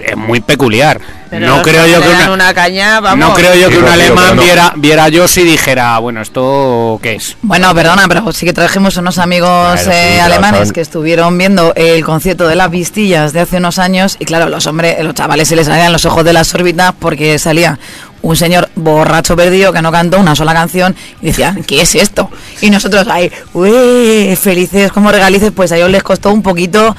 es 0.05 0.15
muy 0.15 0.39
peculiar. 0.41 0.99
Pero 1.29 1.47
no 1.47 1.61
creo 1.63 1.85
yo 1.87 1.99
que 2.01 2.09
una, 2.09 2.31
una 2.31 2.53
caña, 2.53 2.99
vamos. 2.99 3.27
no 3.29 3.33
creo 3.33 3.55
yo 3.55 3.67
Sí, 3.67 3.73
que 3.73 3.79
un 3.79 3.87
alemán 3.87 4.35
no. 4.35 4.43
viera, 4.43 4.73
viera 4.75 5.05
a 5.05 5.11
Joss 5.11 5.37
y 5.39 5.43
dijera, 5.43 5.97
bueno, 5.97 6.21
¿esto 6.21 6.99
qué 7.01 7.15
es? 7.15 7.35
Bueno, 7.41 7.73
perdona, 7.73 8.07
pero 8.07 8.31
sí 8.31 8.45
que 8.45 8.53
trajimos 8.53 8.95
unos 8.97 9.17
amigos 9.17 9.81
Claro, 9.81 9.91
eh, 9.91 10.21
alemanes 10.21 10.71
que 10.71 10.81
estuvieron 10.81 11.35
viendo 11.37 11.73
el 11.75 12.03
concierto 12.05 12.47
de 12.47 12.55
las 12.55 12.69
vistillas 12.69 13.33
de 13.33 13.39
hace 13.41 13.57
unos 13.57 13.79
años 13.79 14.15
y 14.19 14.25
claro, 14.25 14.47
los 14.47 14.67
hombres, 14.67 15.03
los 15.03 15.15
chavales 15.15 15.47
se 15.47 15.55
les 15.55 15.65
salían 15.67 15.91
los 15.91 16.05
ojos 16.05 16.23
de 16.23 16.33
las 16.33 16.53
órbitas 16.53 16.93
porque 16.99 17.39
salía 17.39 17.79
un 18.21 18.35
señor 18.37 18.69
borracho 18.75 19.35
perdido 19.35 19.73
que 19.73 19.81
no 19.81 19.91
cantó 19.91 20.19
una 20.19 20.35
sola 20.35 20.53
canción 20.53 20.95
y 21.21 21.27
decían, 21.27 21.63
¿qué 21.63 21.81
es 21.81 21.95
esto? 21.95 22.29
Y 22.61 22.69
nosotros 22.69 23.07
ahí, 23.07 23.29
uy, 23.53 24.35
felices 24.39 24.91
como 24.91 25.11
regalices, 25.11 25.51
pues 25.51 25.71
a 25.71 25.77
ellos 25.77 25.89
les 25.89 26.03
costó 26.03 26.31
un 26.31 26.41
poquito 26.43 26.95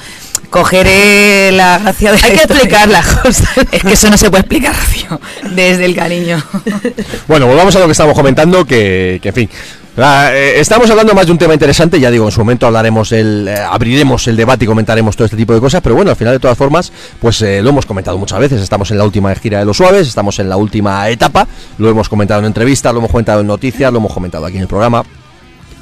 coger 0.49 0.85
eh, 0.89 1.51
la 1.53 1.79
gracia 1.79 2.11
de 2.11 2.17
Hay 2.23 2.31
que 2.31 2.43
explicar 2.43 2.87
las 2.87 3.05
cosas. 3.07 3.49
Es 3.71 3.81
que 3.83 3.93
eso 3.93 4.09
no 4.09 4.17
se 4.17 4.29
puede 4.29 4.41
explicar, 4.41 4.75
Rocío, 4.75 5.19
desde 5.51 5.85
el 5.85 5.95
cariño. 5.95 6.41
Bueno, 7.27 7.47
volvamos 7.47 7.75
a 7.75 7.79
lo 7.79 7.85
que 7.85 7.91
estábamos 7.91 8.15
comentando, 8.17 8.65
que, 8.65 9.19
que 9.21 9.29
en 9.29 9.35
fin. 9.35 9.49
la- 9.95 10.35
eh, 10.35 10.59
estamos 10.59 10.89
hablando 10.89 11.13
más 11.13 11.25
de 11.25 11.31
un 11.31 11.37
tema 11.37 11.53
interesante, 11.53 11.99
ya 11.99 12.11
digo, 12.11 12.25
en 12.25 12.31
su 12.31 12.39
momento 12.41 12.67
hablaremos 12.67 13.11
el, 13.11 13.47
eh, 13.47 13.55
abriremos 13.57 14.27
el 14.27 14.35
debate 14.35 14.65
y 14.65 14.67
comentaremos 14.67 15.15
todo 15.15 15.25
este 15.25 15.37
tipo 15.37 15.53
de 15.53 15.59
cosas, 15.59 15.81
pero 15.81 15.95
bueno, 15.95 16.11
al 16.11 16.17
final 16.17 16.33
de 16.33 16.39
todas 16.39 16.57
formas, 16.57 16.91
pues 17.19 17.41
eh, 17.41 17.61
lo 17.61 17.69
hemos 17.69 17.85
comentado 17.85 18.17
muchas 18.17 18.39
veces, 18.39 18.61
estamos 18.61 18.91
en 18.91 18.97
la 18.97 19.03
última 19.05 19.33
gira 19.35 19.59
de 19.59 19.65
los 19.65 19.77
suaves, 19.77 20.07
estamos 20.07 20.37
en 20.39 20.49
la 20.49 20.57
última 20.57 21.09
etapa, 21.09 21.47
lo 21.77 21.89
hemos 21.89 22.07
comentado 22.09 22.39
en 22.41 22.45
entrevistas, 22.47 22.93
lo 22.93 22.99
hemos 22.99 23.11
comentado 23.11 23.41
en 23.41 23.47
noticias, 23.47 23.91
lo 23.91 23.97
hemos 23.99 24.13
comentado 24.13 24.45
aquí 24.45 24.57
en 24.57 24.61
el 24.63 24.67
programa, 24.67 25.03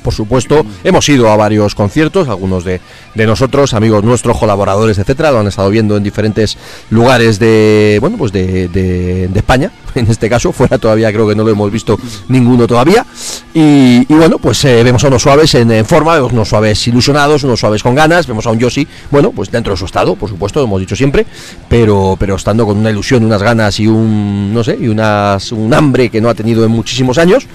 por 0.04 0.14
supuesto, 0.14 0.66
hemos 0.84 1.08
ido 1.10 1.30
a 1.32 1.36
varios 1.36 1.74
conciertos, 1.76 2.28
algunos 2.30 2.64
de, 2.64 2.82
de 3.16 3.26
nosotros, 3.26 3.74
amigos 3.74 4.04
nuestros, 4.04 4.38
colaboradores, 4.38 4.98
etcétera, 5.00 5.32
lo 5.32 5.40
han 5.40 5.48
estado 5.48 5.70
viendo 5.70 5.98
en 5.98 6.04
diferentes 6.04 6.58
lugares 6.90 7.40
de, 7.40 7.98
bueno, 8.02 8.18
pues 8.18 8.32
de, 8.32 8.68
de- 8.68 9.30
España, 9.34 9.72
en 9.96 10.08
este 10.10 10.30
caso, 10.30 10.52
fuera 10.52 10.78
todavía 10.78 11.12
creo 11.12 11.28
que 11.28 11.36
no 11.36 11.44
lo 11.44 11.50
hemos 11.50 11.72
visto 11.72 11.98
ninguno 12.28 12.68
todavía. 12.68 13.06
Y, 13.54 14.06
bueno, 14.06 14.38
pues 14.40 14.64
eh, 14.66 14.84
vemos 14.84 15.04
a 15.04 15.08
unos 15.08 15.22
suaves 15.22 15.54
en, 15.56 15.72
en 15.72 15.86
forma, 15.86 16.14
vemos 16.16 16.32
unos 16.34 16.50
suaves 16.50 16.88
ilusionados, 16.88 17.44
unos 17.44 17.60
suaves 17.60 17.84
con 17.84 17.96
ganas, 17.96 18.28
vemos 18.28 18.46
a 18.46 18.52
un 18.52 18.60
Yoshi, 18.60 18.88
bueno, 19.12 19.32
pues 19.32 19.52
dentro 19.52 19.74
de 19.74 19.78
su 19.78 19.86
estado, 19.86 20.16
por 20.16 20.30
supuesto, 20.30 20.60
lo 20.60 20.66
hemos 20.66 20.80
dicho 20.80 20.96
siempre, 20.96 21.26
pero, 21.70 22.16
pero 22.20 22.36
estando 22.36 22.66
con 22.66 22.78
una 22.78 22.90
ilusión, 22.90 23.24
unas 23.24 23.42
ganas 23.44 23.80
y 23.80 23.88
un, 23.88 24.54
no 24.54 24.64
sé, 24.64 24.78
y 24.80 24.88
unas, 24.88 25.52
un 25.52 25.74
hambre 25.74 26.10
que 26.10 26.22
no 26.22 26.30
ha 26.30 26.34
tenido 26.36 26.64
en 26.66 26.72
muchísimos 26.72 27.18
años 27.18 27.48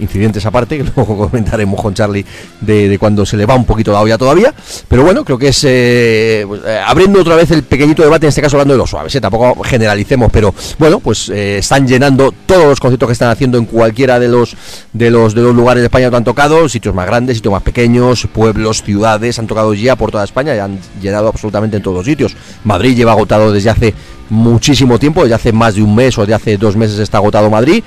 incidentes 0.00 0.44
aparte, 0.46 0.78
que 0.78 0.84
luego 0.96 1.16
comentaremos 1.16 1.80
con 1.80 1.94
Charlie 1.94 2.24
de, 2.60 2.96
cuando 2.98 3.24
se 3.24 3.36
le 3.36 3.46
va 3.46 3.54
un 3.54 3.64
poquito 3.64 3.92
la 3.92 4.00
olla 4.00 4.18
todavía. 4.18 4.52
Pero 4.88 5.04
bueno, 5.04 5.24
creo 5.24 5.38
que 5.38 5.48
es 5.48 5.64
eh, 5.64 6.44
pues, 6.46 6.62
eh, 6.66 6.80
abriendo 6.84 7.20
otra 7.20 7.36
vez 7.36 7.50
el 7.50 7.62
pequeñito 7.62 8.02
debate, 8.02 8.26
en 8.26 8.30
este 8.30 8.42
caso 8.42 8.56
hablando 8.56 8.74
de 8.74 8.78
los 8.78 8.90
suaves, 8.90 9.14
eh, 9.14 9.20
tampoco 9.20 9.62
generalicemos, 9.62 10.30
pero 10.32 10.54
bueno, 10.78 11.00
pues 11.00 11.28
eh, 11.28 11.58
están 11.58 11.86
llenando 11.86 12.32
todos 12.46 12.64
los 12.64 12.80
conciertos 12.80 13.08
que 13.08 13.12
están 13.12 13.30
haciendo 13.30 13.58
en 13.58 13.64
cualquiera 13.64 14.18
de 14.18 14.28
los 14.28 14.56
de 14.92 15.10
los 15.10 15.34
de 15.34 15.42
los 15.42 15.54
lugares 15.54 15.82
de 15.82 15.86
España 15.86 16.10
que 16.10 16.16
han 16.16 16.24
tocado, 16.24 16.68
sitios 16.68 16.94
más 16.94 17.06
grandes, 17.06 17.36
sitios 17.36 17.52
más 17.52 17.62
pequeños, 17.62 18.26
pueblos, 18.32 18.82
ciudades, 18.82 19.38
han 19.38 19.46
tocado 19.46 19.74
ya 19.74 19.96
por 19.96 20.10
toda 20.10 20.24
España 20.24 20.54
y 20.54 20.58
han 20.58 20.78
llenado 21.00 21.28
absolutamente 21.28 21.76
en 21.76 21.82
todos 21.82 21.98
los 21.98 22.06
sitios. 22.06 22.36
Madrid 22.64 22.96
lleva 22.96 23.12
agotado 23.12 23.52
desde 23.52 23.70
hace 23.70 23.94
muchísimo 24.28 24.98
tiempo, 24.98 25.22
desde 25.22 25.34
hace 25.34 25.52
más 25.52 25.74
de 25.74 25.82
un 25.82 25.94
mes 25.94 26.16
o 26.18 26.26
de 26.26 26.34
hace 26.34 26.56
dos 26.56 26.76
meses 26.76 26.98
está 26.98 27.18
agotado 27.18 27.50
Madrid. 27.50 27.82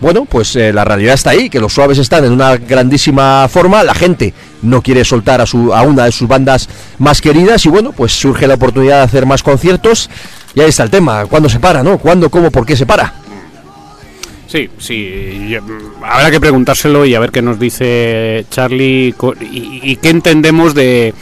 Bueno, 0.00 0.26
pues 0.26 0.54
eh, 0.56 0.72
la 0.72 0.84
realidad 0.84 1.14
está 1.14 1.30
ahí, 1.30 1.48
que 1.48 1.58
los 1.58 1.72
suaves 1.72 1.98
están 1.98 2.24
en 2.24 2.32
una 2.32 2.56
grandísima 2.56 3.48
forma, 3.48 3.82
la 3.82 3.94
gente 3.94 4.34
no 4.62 4.82
quiere 4.82 5.04
soltar 5.04 5.40
a, 5.40 5.46
su, 5.46 5.72
a 5.72 5.82
una 5.82 6.04
de 6.04 6.12
sus 6.12 6.28
bandas 6.28 6.68
más 6.98 7.20
queridas 7.20 7.64
y 7.64 7.70
bueno, 7.70 7.92
pues 7.92 8.12
surge 8.12 8.46
la 8.46 8.54
oportunidad 8.54 8.98
de 8.98 9.04
hacer 9.04 9.24
más 9.24 9.42
conciertos 9.42 10.10
y 10.54 10.60
ahí 10.60 10.68
está 10.68 10.82
el 10.82 10.90
tema, 10.90 11.24
¿cuándo 11.26 11.48
se 11.48 11.60
para, 11.60 11.82
no? 11.82 11.98
¿Cuándo, 11.98 12.30
cómo, 12.30 12.50
por 12.50 12.66
qué 12.66 12.76
se 12.76 12.84
para? 12.84 13.14
Sí, 14.46 14.70
sí, 14.78 15.56
mm, 15.60 16.04
habrá 16.04 16.30
que 16.30 16.40
preguntárselo 16.40 17.04
y 17.04 17.14
a 17.14 17.20
ver 17.20 17.30
qué 17.30 17.42
nos 17.42 17.58
dice 17.58 18.44
Charlie 18.50 19.14
y 19.40 19.96
qué 19.96 20.10
entendemos 20.10 20.74
de, 20.74 21.14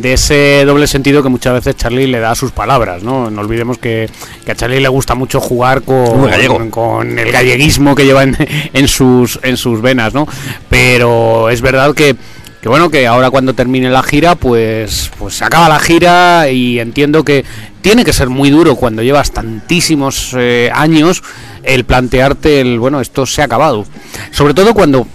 de 0.00 0.12
ese 0.12 0.64
doble 0.64 0.86
sentido 0.86 1.22
que 1.22 1.28
muchas 1.28 1.54
veces 1.54 1.76
Charlie 1.76 2.06
le 2.06 2.20
da 2.20 2.32
a 2.32 2.34
sus 2.34 2.52
palabras, 2.52 3.02
¿no? 3.02 3.30
No 3.30 3.40
olvidemos 3.40 3.78
que, 3.78 4.08
que 4.44 4.52
a 4.52 4.54
Charlie 4.54 4.80
le 4.80 4.88
gusta 4.88 5.14
mucho 5.14 5.40
jugar 5.40 5.82
con, 5.82 6.70
con 6.70 7.18
el 7.18 7.32
galleguismo 7.32 7.94
que 7.94 8.04
lleva 8.04 8.22
en, 8.22 8.36
en 8.72 8.88
sus, 8.88 9.38
en 9.42 9.56
sus 9.56 9.80
venas, 9.80 10.14
¿no? 10.14 10.26
Pero 10.68 11.50
es 11.50 11.60
verdad 11.60 11.94
que, 11.94 12.16
que 12.60 12.68
bueno, 12.68 12.90
que 12.90 13.06
ahora 13.06 13.30
cuando 13.30 13.54
termine 13.54 13.90
la 13.90 14.02
gira, 14.02 14.34
pues, 14.34 15.10
pues 15.18 15.34
se 15.34 15.44
acaba 15.44 15.68
la 15.68 15.78
gira 15.78 16.50
y 16.50 16.80
entiendo 16.80 17.24
que 17.24 17.44
tiene 17.80 18.04
que 18.04 18.12
ser 18.12 18.28
muy 18.28 18.50
duro 18.50 18.76
cuando 18.76 19.02
llevas 19.02 19.32
tantísimos 19.32 20.34
eh, 20.36 20.70
años 20.74 21.22
el 21.62 21.84
plantearte 21.84 22.60
el, 22.60 22.78
bueno, 22.78 23.00
esto 23.00 23.26
se 23.26 23.42
ha 23.42 23.44
acabado. 23.44 23.86
Sobre 24.30 24.54
todo 24.54 24.74
cuando 24.74 25.06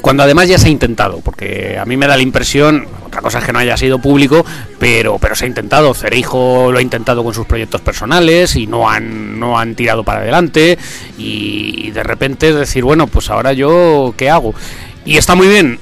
cuando 0.00 0.22
además 0.22 0.48
ya 0.48 0.58
se 0.58 0.68
ha 0.68 0.70
intentado, 0.70 1.20
porque 1.20 1.76
a 1.78 1.84
mí 1.84 1.96
me 1.96 2.06
da 2.06 2.16
la 2.16 2.22
impresión, 2.22 2.86
otra 3.04 3.22
cosa 3.22 3.40
es 3.40 3.44
que 3.44 3.52
no 3.52 3.58
haya 3.58 3.76
sido 3.76 3.98
público, 3.98 4.46
pero, 4.78 5.18
pero 5.18 5.34
se 5.34 5.44
ha 5.44 5.48
intentado. 5.48 5.94
Cereijo 5.94 6.70
lo 6.70 6.78
ha 6.78 6.82
intentado 6.82 7.24
con 7.24 7.34
sus 7.34 7.46
proyectos 7.46 7.80
personales 7.80 8.54
y 8.54 8.68
no 8.68 8.88
han, 8.88 9.40
no 9.40 9.58
han 9.58 9.74
tirado 9.74 10.04
para 10.04 10.20
adelante. 10.20 10.78
Y 11.18 11.90
de 11.90 12.04
repente 12.04 12.52
decir, 12.52 12.84
bueno, 12.84 13.08
pues 13.08 13.30
ahora 13.30 13.52
yo, 13.52 14.14
¿qué 14.16 14.30
hago? 14.30 14.54
Y 15.04 15.16
está 15.16 15.34
muy 15.34 15.48
bien. 15.48 15.78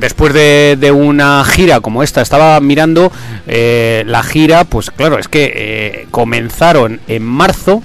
Después 0.00 0.32
de, 0.32 0.76
de 0.80 0.90
una 0.90 1.44
gira 1.44 1.80
como 1.80 2.02
esta, 2.02 2.22
estaba 2.22 2.58
mirando 2.60 3.12
eh, 3.46 4.02
la 4.06 4.22
gira, 4.22 4.64
pues 4.64 4.90
claro, 4.90 5.18
es 5.18 5.28
que 5.28 5.52
eh, 5.54 6.06
comenzaron 6.10 7.00
en 7.06 7.22
marzo, 7.22 7.82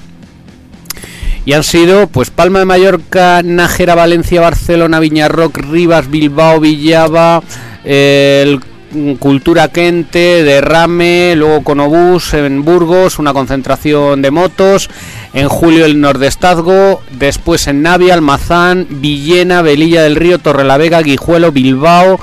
y 1.48 1.54
han 1.54 1.64
sido 1.64 2.08
pues 2.08 2.30
Palma 2.30 2.60
de 2.60 2.66
Mallorca, 2.66 3.42
Nájera, 3.42 3.96
Valencia, 3.96 4.42
Barcelona, 4.42 5.00
Viñarroc, 5.00 5.56
Rivas, 5.56 6.10
Bilbao, 6.10 6.60
Villava, 6.60 7.42
eh, 7.86 8.44
el 8.46 9.18
Cultura 9.18 9.70
Quente, 9.70 10.44
Derrame, 10.44 11.36
luego 11.38 11.64
Conobús 11.64 12.34
en 12.34 12.66
Burgos, 12.66 13.18
una 13.18 13.32
concentración 13.32 14.22
de 14.22 14.30
motos, 14.30 14.90
en 15.34 15.48
julio 15.48 15.86
el 15.86 16.02
Nordestazgo, 16.02 17.02
después 17.12 17.68
en 17.68 17.82
Navia, 17.82 18.16
Almazán, 18.16 18.86
Villena, 18.90 19.62
Velilla 19.62 20.04
del 20.04 20.18
Río, 20.18 20.40
Torrelavega, 20.40 21.02
Guijuelo, 21.02 21.54
Bilbao, 21.54 22.20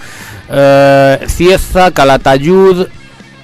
eh, 0.51 1.19
Cieza, 1.29 1.93
Calatayud, 1.93 2.89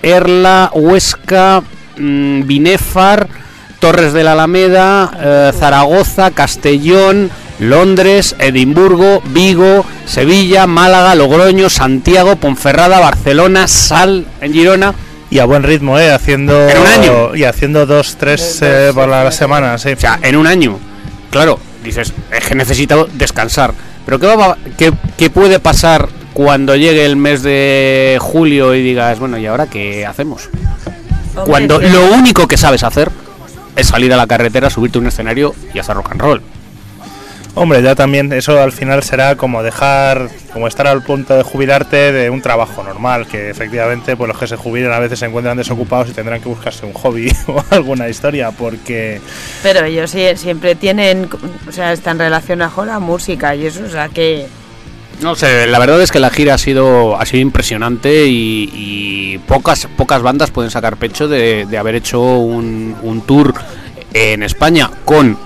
Erla, 0.02 0.70
Huesca, 0.74 1.62
mm, 1.96 2.46
Binefar, 2.46 3.28
Torres 3.80 4.12
de 4.12 4.22
la 4.22 4.32
Alameda, 4.32 5.10
eh, 5.18 5.52
Zaragoza, 5.58 6.30
Castellón, 6.30 7.30
Londres, 7.58 8.36
Edimburgo, 8.38 9.22
Vigo, 9.24 9.84
Sevilla, 10.06 10.66
Málaga, 10.66 11.14
Logroño, 11.14 11.70
Santiago, 11.70 12.36
Ponferrada, 12.36 13.00
Barcelona, 13.00 13.66
Sal 13.66 14.26
en 14.40 14.52
Girona. 14.52 14.94
Y 15.30 15.38
a 15.38 15.46
buen 15.46 15.62
ritmo, 15.62 15.98
¿eh? 15.98 16.12
Haciendo, 16.12 16.68
En 16.68 16.78
un 16.78 16.86
año. 16.86 17.36
Y 17.36 17.44
haciendo 17.44 17.86
dos, 17.86 18.16
tres 18.18 18.58
eh, 18.62 18.90
por 18.94 19.08
la 19.08 19.30
semana, 19.30 19.78
sí. 19.78 19.92
O 19.92 20.00
sea, 20.00 20.18
en 20.22 20.36
un 20.36 20.46
año. 20.46 20.78
Claro, 21.30 21.58
dices, 21.82 22.12
es 22.32 22.46
que 22.46 22.54
necesito 22.54 23.08
descansar. 23.12 23.72
Pero 24.04 24.18
¿qué, 24.18 24.26
va, 24.26 24.58
qué, 24.76 24.92
qué 25.16 25.30
puede 25.30 25.58
pasar 25.58 26.08
cuando 26.34 26.76
llegue 26.76 27.06
el 27.06 27.16
mes 27.16 27.42
de 27.42 28.18
julio 28.20 28.74
y 28.74 28.82
digas, 28.82 29.18
bueno, 29.20 29.38
¿y 29.38 29.46
ahora 29.46 29.68
qué 29.68 30.04
hacemos? 30.04 30.48
Cuando 31.46 31.80
lo 31.80 32.12
único 32.12 32.48
que 32.48 32.56
sabes 32.56 32.82
hacer 32.82 33.10
es 33.76 33.86
salir 33.88 34.12
a 34.12 34.16
la 34.16 34.26
carretera, 34.26 34.70
subirte 34.70 34.98
a 34.98 35.00
un 35.00 35.06
escenario 35.08 35.54
y 35.74 35.78
hacer 35.78 35.96
rock 35.96 36.12
and 36.12 36.20
roll. 36.20 36.42
Hombre, 37.56 37.82
ya 37.82 37.96
también 37.96 38.32
eso 38.32 38.62
al 38.62 38.70
final 38.70 39.02
será 39.02 39.34
como 39.34 39.64
dejar, 39.64 40.28
como 40.52 40.68
estar 40.68 40.86
al 40.86 41.02
punto 41.02 41.34
de 41.36 41.42
jubilarte 41.42 42.12
de 42.12 42.30
un 42.30 42.40
trabajo 42.42 42.84
normal, 42.84 43.26
que 43.26 43.50
efectivamente 43.50 44.16
pues 44.16 44.28
los 44.28 44.38
que 44.38 44.46
se 44.46 44.54
jubilan 44.56 44.92
a 44.92 45.00
veces 45.00 45.18
se 45.18 45.26
encuentran 45.26 45.56
desocupados 45.56 46.08
y 46.08 46.12
tendrán 46.12 46.40
que 46.40 46.48
buscarse 46.48 46.86
un 46.86 46.92
hobby 46.92 47.30
o 47.48 47.62
alguna 47.70 48.08
historia, 48.08 48.52
porque 48.52 49.20
Pero 49.64 49.84
ellos 49.84 50.12
sí- 50.12 50.36
siempre 50.36 50.76
tienen, 50.76 51.28
o 51.68 51.72
sea, 51.72 51.92
están 51.92 52.20
relacionados 52.20 52.72
con 52.74 52.86
la 52.86 53.00
música 53.00 53.52
y 53.56 53.66
eso, 53.66 53.82
o 53.84 53.90
sea, 53.90 54.08
que, 54.08 54.46
No 55.22 55.34
sé, 55.34 55.66
la 55.66 55.78
verdad 55.78 56.00
es 56.00 56.10
que 56.10 56.18
la 56.18 56.30
gira 56.30 56.54
ha 56.54 56.58
sido, 56.58 57.20
ha 57.20 57.26
sido 57.26 57.42
impresionante 57.42 58.24
y, 58.26 59.38
pocas, 59.46 59.86
pocas 59.96 60.22
bandas 60.22 60.50
pueden 60.50 60.70
sacar 60.70 60.96
pecho 60.96 61.28
de, 61.28 61.66
de 61.66 61.78
haber 61.78 61.94
hecho 61.94 62.20
un, 62.20 62.96
un 63.02 63.20
tour 63.22 63.54
en 64.14 64.42
España 64.42 64.90
con 65.04 65.36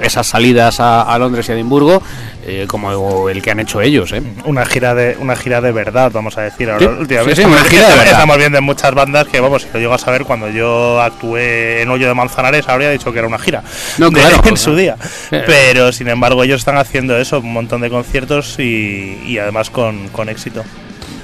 esas 0.00 0.26
salidas 0.26 0.80
a, 0.80 1.02
a 1.02 1.18
Londres 1.18 1.48
y 1.48 1.52
a 1.52 1.54
Edimburgo 1.54 2.02
eh, 2.44 2.66
como 2.68 3.28
el 3.28 3.40
que 3.42 3.50
han 3.50 3.60
hecho 3.60 3.80
ellos. 3.80 4.12
¿eh? 4.12 4.22
Una 4.44 4.64
gira 4.66 4.94
de 4.94 5.16
una 5.20 5.36
gira 5.36 5.60
de 5.60 5.72
verdad, 5.72 6.10
vamos 6.12 6.36
a 6.38 6.42
decir. 6.42 6.70
Ahora, 6.70 6.86
Sí, 6.86 6.92
últimamente 7.00 7.36
sí, 7.36 7.42
sí, 7.42 7.46
una 7.48 7.56
estamos- 7.62 7.70
gira 7.70 7.88
de 7.88 7.96
verdad. 7.98 8.12
Estamos 8.12 8.36
viendo 8.38 8.58
en 8.58 8.64
muchas 8.64 8.94
bandas 8.94 9.26
que, 9.28 9.40
vamos, 9.40 9.62
si 9.62 9.68
lo 9.72 9.78
llego 9.80 9.94
a 9.94 9.98
saber, 9.98 10.24
cuando 10.24 10.48
yo 10.50 11.00
actué 11.00 11.82
en 11.82 11.90
Hoyo 11.90 12.08
de 12.08 12.14
Manzanares, 12.14 12.68
habría 12.68 12.90
dicho 12.90 13.12
que 13.12 13.18
era 13.18 13.28
una 13.28 13.38
gira. 13.38 13.62
No, 13.98 14.10
de- 14.10 14.20
claro, 14.20 14.36
en 14.36 14.40
claro. 14.42 14.56
su 14.56 14.74
día. 14.76 14.96
Eh. 15.30 15.42
Pero, 15.46 15.92
sin 15.92 16.08
embargo, 16.08 16.42
ellos 16.44 16.60
están 16.60 16.76
haciendo 16.76 17.16
eso, 17.18 17.38
un 17.40 17.52
montón 17.52 17.80
de 17.80 17.90
conciertos 17.90 18.58
y, 18.58 19.22
y 19.26 19.38
además 19.38 19.70
con, 19.70 20.08
con 20.08 20.28
éxito. 20.28 20.64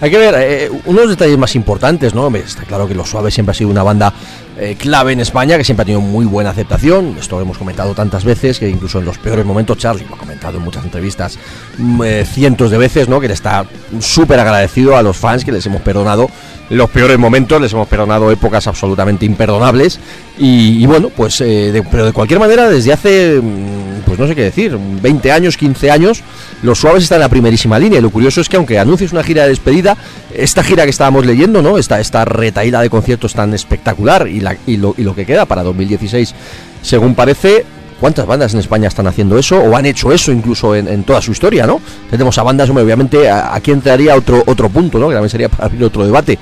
Hay 0.00 0.12
que 0.12 0.18
ver, 0.18 0.35
eh, 0.38 0.70
uno 0.85 1.00
de 1.00 1.07
los 1.09 1.16
detalles 1.16 1.37
más 1.38 1.57
importantes, 1.57 2.14
¿no? 2.14 2.28
Está 2.37 2.62
claro 2.62 2.87
que 2.87 2.94
Los 2.94 3.11
Suaves 3.11 3.35
siempre 3.35 3.50
ha 3.50 3.54
sido 3.54 3.68
una 3.70 3.83
banda 3.83 4.12
eh, 4.58 4.76
clave 4.78 5.12
en 5.12 5.20
España, 5.20 5.56
que 5.56 5.64
siempre 5.64 5.82
ha 5.82 5.86
tenido 5.86 6.00
muy 6.00 6.26
buena 6.26 6.50
aceptación. 6.50 7.16
Esto 7.18 7.36
lo 7.36 7.42
hemos 7.42 7.58
comentado 7.58 7.94
tantas 7.94 8.24
veces, 8.24 8.58
que 8.58 8.68
incluso 8.68 8.98
en 8.98 9.04
los 9.04 9.18
peores 9.18 9.44
momentos, 9.46 9.78
Charlie 9.78 10.04
lo 10.08 10.14
ha 10.14 10.18
comentado 10.18 10.58
en 10.58 10.64
muchas 10.64 10.84
entrevistas 10.84 11.38
mm, 11.78 12.02
eh, 12.04 12.24
cientos 12.24 12.70
de 12.70 12.78
veces, 12.78 13.08
¿no? 13.08 13.20
Que 13.20 13.28
le 13.28 13.34
está 13.34 13.64
súper 14.00 14.40
agradecido 14.40 14.96
a 14.96 15.02
los 15.02 15.16
fans 15.16 15.44
que 15.44 15.52
les 15.52 15.64
hemos 15.66 15.82
perdonado 15.82 16.28
los 16.70 16.90
peores 16.90 17.18
momentos, 17.18 17.62
les 17.62 17.72
hemos 17.72 17.88
perdonado 17.88 18.30
épocas 18.30 18.66
absolutamente 18.66 19.24
imperdonables. 19.24 19.98
Y, 20.40 20.84
bueno, 20.86 21.08
pues, 21.08 21.40
eh, 21.40 21.72
de- 21.72 21.82
pero 21.82 22.04
de 22.04 22.12
cualquier 22.12 22.38
manera, 22.38 22.68
desde 22.68 22.92
hace, 22.92 23.40
mm, 23.42 24.02
pues 24.04 24.18
no 24.18 24.26
sé 24.28 24.34
qué 24.34 24.42
decir, 24.44 24.78
20 24.78 25.32
años, 25.32 25.56
15 25.56 25.90
años, 25.90 26.22
los 26.62 26.78
suaves 26.78 27.02
están 27.04 27.16
en 27.16 27.20
la 27.22 27.28
primerísima 27.30 27.78
línea. 27.78 27.98
Y 27.98 28.02
lo 28.02 28.10
curioso 28.10 28.40
es 28.42 28.48
que, 28.50 28.56
aunque 28.58 28.78
anuncies 28.78 29.12
una 29.12 29.22
gira 29.22 29.44
de 29.44 29.48
despedida, 29.48 29.96
esta 30.34 30.62
gira 30.62 30.84
que 30.84 30.90
estábamos 30.90 31.24
leyendo, 31.24 31.62
¿no? 31.62 31.78
Esta, 31.78 32.00
esta 32.00 32.24
retaíla 32.26 32.82
de 32.82 32.90
conciertos 32.90 33.32
tan 33.34 33.54
espectacular 33.54 34.28
y, 34.28 34.40
la, 34.40 34.47
y, 34.66 34.76
lo, 34.76 34.94
que 35.14 35.26
queda 35.26 35.46
para 35.46 35.62
2016, 35.62 36.34
según 36.82 37.14
parece. 37.14 37.64
¿Cuántas 38.00 38.26
bandas 38.26 38.54
en 38.54 38.61
España 38.61 38.87
están 38.87 39.08
haciendo 39.08 39.37
eso 39.37 39.58
o 39.58 39.74
han 39.74 39.84
hecho 39.84 40.12
eso 40.12 40.30
incluso 40.30 40.76
en, 40.76 41.02
toda 41.02 41.20
su 41.20 41.32
historia, 41.32 41.66
no? 41.66 41.80
Tenemos 42.08 42.38
a 42.38 42.44
bandas, 42.44 42.70
obviamente 42.70 43.28
aquí 43.28 43.72
entraría 43.72 44.14
otro 44.14 44.44
otro 44.46 44.68
punto, 44.68 45.00
¿no? 45.00 45.08
Que 45.08 45.14
también 45.14 45.30
sería 45.30 45.48
para 45.48 45.64
abrir 45.64 45.82
otro 45.82 46.06
debate, 46.06 46.38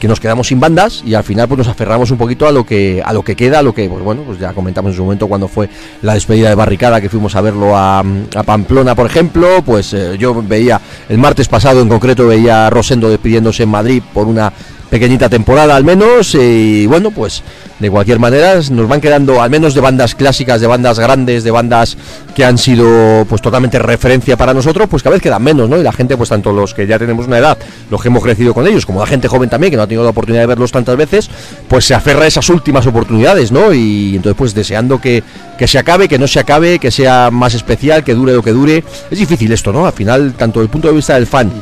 que 0.00 0.08
nos 0.08 0.18
quedamos 0.18 0.48
sin 0.48 0.58
bandas 0.58 1.02
y 1.04 1.14
al 1.14 1.22
final 1.22 1.46
pues 1.46 1.58
nos 1.58 1.68
aferramos 1.68 2.10
un 2.10 2.18
poquito 2.18 2.48
a 2.48 2.52
lo 2.52 2.64
que 2.64 3.02
a 3.04 3.12
lo 3.12 3.22
que 3.22 3.36
queda, 3.36 3.62
lo 3.62 3.72
que 3.72 3.88
pues 3.88 4.02
bueno, 4.02 4.22
pues 4.22 4.40
ya 4.40 4.52
comentamos 4.52 4.90
en 4.90 4.96
su 4.96 5.04
momento 5.04 5.28
cuando 5.28 5.46
fue 5.46 5.68
la 6.02 6.14
despedida 6.14 6.48
de 6.48 6.54
Barricada 6.54 7.00
que 7.00 7.08
fuimos 7.08 7.36
a 7.36 7.40
verlo 7.42 7.76
a, 7.76 8.00
a 8.00 8.42
Pamplona, 8.42 8.94
por 8.96 9.06
ejemplo, 9.06 9.62
pues 9.64 9.92
eh, 9.92 10.16
yo 10.18 10.42
veía 10.42 10.80
el 11.08 11.18
martes 11.18 11.46
pasado 11.48 11.82
en 11.82 11.88
concreto 11.88 12.26
veía 12.26 12.66
a 12.66 12.70
Rosendo 12.70 13.10
despidiéndose 13.10 13.64
en 13.64 13.68
Madrid 13.68 14.02
por 14.12 14.26
una 14.26 14.52
pequeñita 14.90 15.28
temporada 15.28 15.76
al 15.76 15.84
menos 15.84 16.34
y 16.34 16.84
bueno 16.86 17.10
pues 17.10 17.42
de 17.78 17.88
cualquier 17.90 18.18
manera 18.18 18.56
nos 18.70 18.88
van 18.88 19.00
quedando 19.00 19.40
al 19.40 19.48
menos 19.48 19.72
de 19.72 19.80
bandas 19.80 20.14
clásicas 20.14 20.60
de 20.60 20.66
bandas 20.66 20.98
grandes 20.98 21.44
de 21.44 21.50
bandas 21.50 21.96
que 22.34 22.44
han 22.44 22.58
sido 22.58 23.24
pues 23.28 23.40
totalmente 23.40 23.78
referencia 23.78 24.36
para 24.36 24.52
nosotros 24.52 24.88
pues 24.90 25.02
cada 25.02 25.14
vez 25.14 25.22
quedan 25.22 25.42
menos 25.42 25.68
no 25.68 25.78
y 25.78 25.82
la 25.82 25.92
gente 25.92 26.16
pues 26.16 26.28
tanto 26.28 26.52
los 26.52 26.74
que 26.74 26.86
ya 26.86 26.98
tenemos 26.98 27.26
una 27.26 27.38
edad 27.38 27.56
los 27.88 28.02
que 28.02 28.08
hemos 28.08 28.22
crecido 28.22 28.52
con 28.52 28.66
ellos 28.66 28.84
como 28.84 29.00
la 29.00 29.06
gente 29.06 29.28
joven 29.28 29.48
también 29.48 29.70
que 29.70 29.76
no 29.76 29.84
ha 29.84 29.86
tenido 29.86 30.02
la 30.02 30.10
oportunidad 30.10 30.42
de 30.42 30.48
verlos 30.48 30.72
tantas 30.72 30.96
veces 30.96 31.30
pues 31.68 31.84
se 31.84 31.94
aferra 31.94 32.24
a 32.24 32.26
esas 32.26 32.48
últimas 32.50 32.86
oportunidades 32.86 33.52
no 33.52 33.72
y 33.72 34.16
entonces 34.16 34.36
pues 34.36 34.54
deseando 34.54 35.00
que 35.00 35.22
que 35.56 35.68
se 35.68 35.78
acabe 35.78 36.08
que 36.08 36.18
no 36.18 36.26
se 36.26 36.40
acabe 36.40 36.78
que 36.78 36.90
sea 36.90 37.30
más 37.30 37.54
especial 37.54 38.02
que 38.02 38.14
dure 38.14 38.32
lo 38.32 38.42
que 38.42 38.52
dure. 38.52 38.82
Es 39.10 39.18
difícil 39.18 39.52
esto 39.52 39.72
no 39.72 39.86
al 39.86 39.92
final 39.92 40.32
tanto 40.32 40.60
desde 40.60 40.68
el 40.68 40.70
punto 40.70 40.88
de 40.88 40.94
vista 40.94 41.14
del 41.14 41.26
fan 41.26 41.52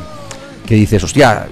que 0.69 0.75
dices, 0.75 1.03
hostia, 1.03 1.47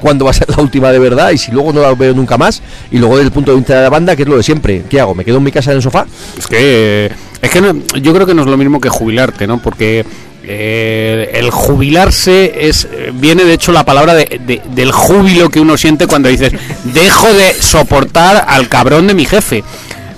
¿cuándo 0.00 0.24
va 0.24 0.30
a 0.32 0.34
ser 0.34 0.48
la 0.50 0.62
última 0.62 0.90
de 0.92 0.98
verdad? 0.98 1.30
Y 1.30 1.38
si 1.38 1.50
luego 1.52 1.72
no 1.72 1.80
la 1.80 1.94
veo 1.94 2.12
nunca 2.14 2.36
más, 2.38 2.62
y 2.90 2.98
luego 2.98 3.16
desde 3.16 3.26
el 3.28 3.32
punto 3.32 3.50
de 3.52 3.56
vista 3.58 3.76
de 3.76 3.82
la 3.82 3.90
banda, 3.90 4.16
que 4.16 4.22
es 4.22 4.28
lo 4.28 4.36
de 4.36 4.42
siempre, 4.42 4.82
¿qué 4.88 5.00
hago? 5.00 5.14
¿Me 5.14 5.24
quedo 5.24 5.38
en 5.38 5.42
mi 5.44 5.52
casa 5.52 5.70
en 5.70 5.76
el 5.78 5.82
sofá? 5.82 6.06
Es 6.38 6.46
que, 6.46 7.10
es 7.42 7.50
que 7.50 7.60
no- 7.60 7.74
yo 8.00 8.12
creo 8.14 8.26
que 8.26 8.34
no 8.34 8.42
es 8.42 8.48
lo 8.48 8.56
mismo 8.56 8.80
que 8.80 8.88
jubilarte, 8.88 9.46
¿no? 9.46 9.60
Porque 9.62 10.04
eh, 10.42 11.30
el 11.34 11.50
jubilarse 11.50 12.66
es 12.68 12.88
viene 13.14 13.44
de 13.44 13.52
hecho 13.52 13.72
la 13.72 13.84
palabra 13.84 14.14
de- 14.14 14.40
de- 14.46 14.62
del 14.74 14.90
júbilo 14.90 15.50
que 15.50 15.60
uno 15.60 15.76
siente 15.76 16.06
cuando 16.06 16.28
dices 16.28 16.52
dejo 16.84 17.32
de 17.32 17.52
soportar 17.60 18.46
al 18.48 18.68
cabrón 18.68 19.06
de 19.06 19.14
mi 19.14 19.26
jefe. 19.26 19.62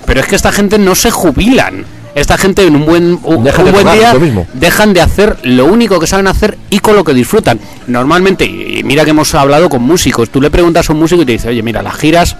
Pero 0.05 0.21
es 0.21 0.25
que 0.27 0.35
esta 0.35 0.51
gente 0.51 0.77
no 0.79 0.95
se 0.95 1.11
jubilan. 1.11 1.85
Esta 2.15 2.37
gente 2.37 2.65
en 2.65 2.75
un 2.75 2.85
buen, 2.85 3.19
un, 3.23 3.43
Dejan 3.43 3.65
un 3.65 3.71
de 3.71 3.83
buen 3.83 3.97
día 3.97 4.13
dejan 4.53 4.93
de 4.93 5.01
hacer 5.01 5.37
lo 5.43 5.65
único 5.65 5.99
que 5.99 6.05
saben 6.05 6.27
hacer 6.27 6.57
y 6.69 6.79
con 6.79 6.95
lo 6.95 7.03
que 7.03 7.13
disfrutan. 7.13 7.59
Normalmente, 7.87 8.45
y 8.45 8.83
mira 8.83 9.03
que 9.03 9.11
hemos 9.11 9.33
hablado 9.33 9.67
con 9.67 9.81
músicos, 9.81 10.29
tú 10.29 10.39
le 10.39 10.51
preguntas 10.51 10.89
a 10.89 10.93
un 10.93 10.99
músico 10.99 11.23
y 11.23 11.25
te 11.25 11.31
dice, 11.31 11.49
oye, 11.49 11.63
mira, 11.63 11.81
las 11.81 11.95
giras 11.95 12.37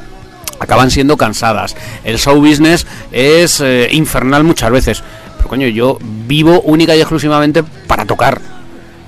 acaban 0.60 0.92
siendo 0.92 1.18
cansadas. 1.18 1.76
El 2.04 2.20
show 2.20 2.40
business 2.40 2.86
es 3.12 3.62
eh, 3.62 3.90
infernal 3.92 4.44
muchas 4.44 4.70
veces. 4.72 5.04
Pero 5.38 5.50
coño, 5.50 5.68
yo 5.68 5.98
vivo 6.02 6.62
única 6.62 6.96
y 6.96 7.00
exclusivamente 7.00 7.64
para 7.88 8.06
tocar. 8.06 8.40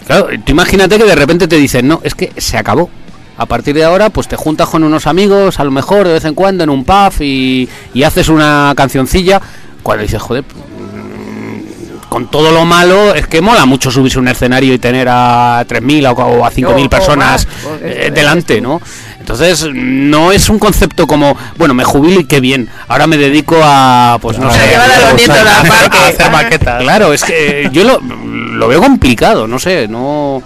Claro, 0.07 0.27
tú 0.43 0.51
imagínate 0.51 0.97
que 0.97 1.05
de 1.05 1.15
repente 1.15 1.47
te 1.47 1.57
dicen, 1.57 1.87
no, 1.87 2.01
es 2.03 2.15
que 2.15 2.31
se 2.37 2.57
acabó. 2.57 2.89
A 3.37 3.45
partir 3.47 3.75
de 3.75 3.83
ahora, 3.83 4.09
pues 4.09 4.29
te 4.29 4.37
juntas 4.37 4.69
con 4.69 4.83
unos 4.83 5.07
amigos, 5.07 5.59
a 5.59 5.63
lo 5.65 5.71
mejor 5.71 6.07
de 6.07 6.13
vez 6.13 6.25
en 6.25 6.35
cuando 6.35 6.63
en 6.63 6.69
un 6.69 6.85
pub 6.85 7.13
y, 7.19 7.67
y 7.93 8.03
haces 8.03 8.29
una 8.29 8.73
cancioncilla. 8.77 9.41
Cuando 9.85 10.01
dices, 10.01 10.19
joder, 10.19 10.43
mm, 10.43 12.09
con 12.09 12.29
todo 12.31 12.51
lo 12.51 12.65
malo, 12.65 13.13
es 13.13 13.27
que 13.27 13.39
mola 13.41 13.65
mucho 13.65 13.91
subirse 13.91 14.17
a 14.17 14.21
un 14.21 14.27
escenario 14.27 14.73
y 14.73 14.79
tener 14.79 15.07
a 15.09 15.63
3.000 15.67 16.07
o, 16.07 16.11
o 16.13 16.45
a 16.45 16.51
5.000 16.51 16.65
O- 16.83 16.85
o 16.85 16.89
personas 16.89 17.45
eh, 17.81 17.91
esto 17.97 18.07
es 18.07 18.13
delante, 18.15 18.57
tú. 18.57 18.63
¿no? 18.63 18.81
Entonces, 19.19 19.67
no 19.73 20.31
es 20.31 20.49
un 20.49 20.59
concepto 20.59 21.05
como, 21.07 21.35
bueno, 21.57 21.73
me 21.73 21.83
jubilo 21.83 22.19
y 22.19 22.25
qué 22.25 22.39
bien. 22.39 22.69
Ahora 22.87 23.05
me 23.07 23.17
dedico 23.17 23.57
a, 23.63 24.17
pues 24.21 24.37
no 24.39 24.47
A 24.49 24.53
sé, 24.53 24.75
a 24.75 24.83
hacer- 24.83 25.67
parque. 25.67 25.97
a 25.97 26.07
hacer 26.07 26.31
maquetas. 26.31 26.81
Claro, 26.83 27.13
es 27.13 27.23
que 27.23 27.69
yo 27.71 27.83
lo, 27.83 27.99
lo 28.01 28.67
veo 28.67 28.81
complicado, 28.81 29.47
no 29.47 29.59
sé, 29.59 29.87
no 29.87 30.41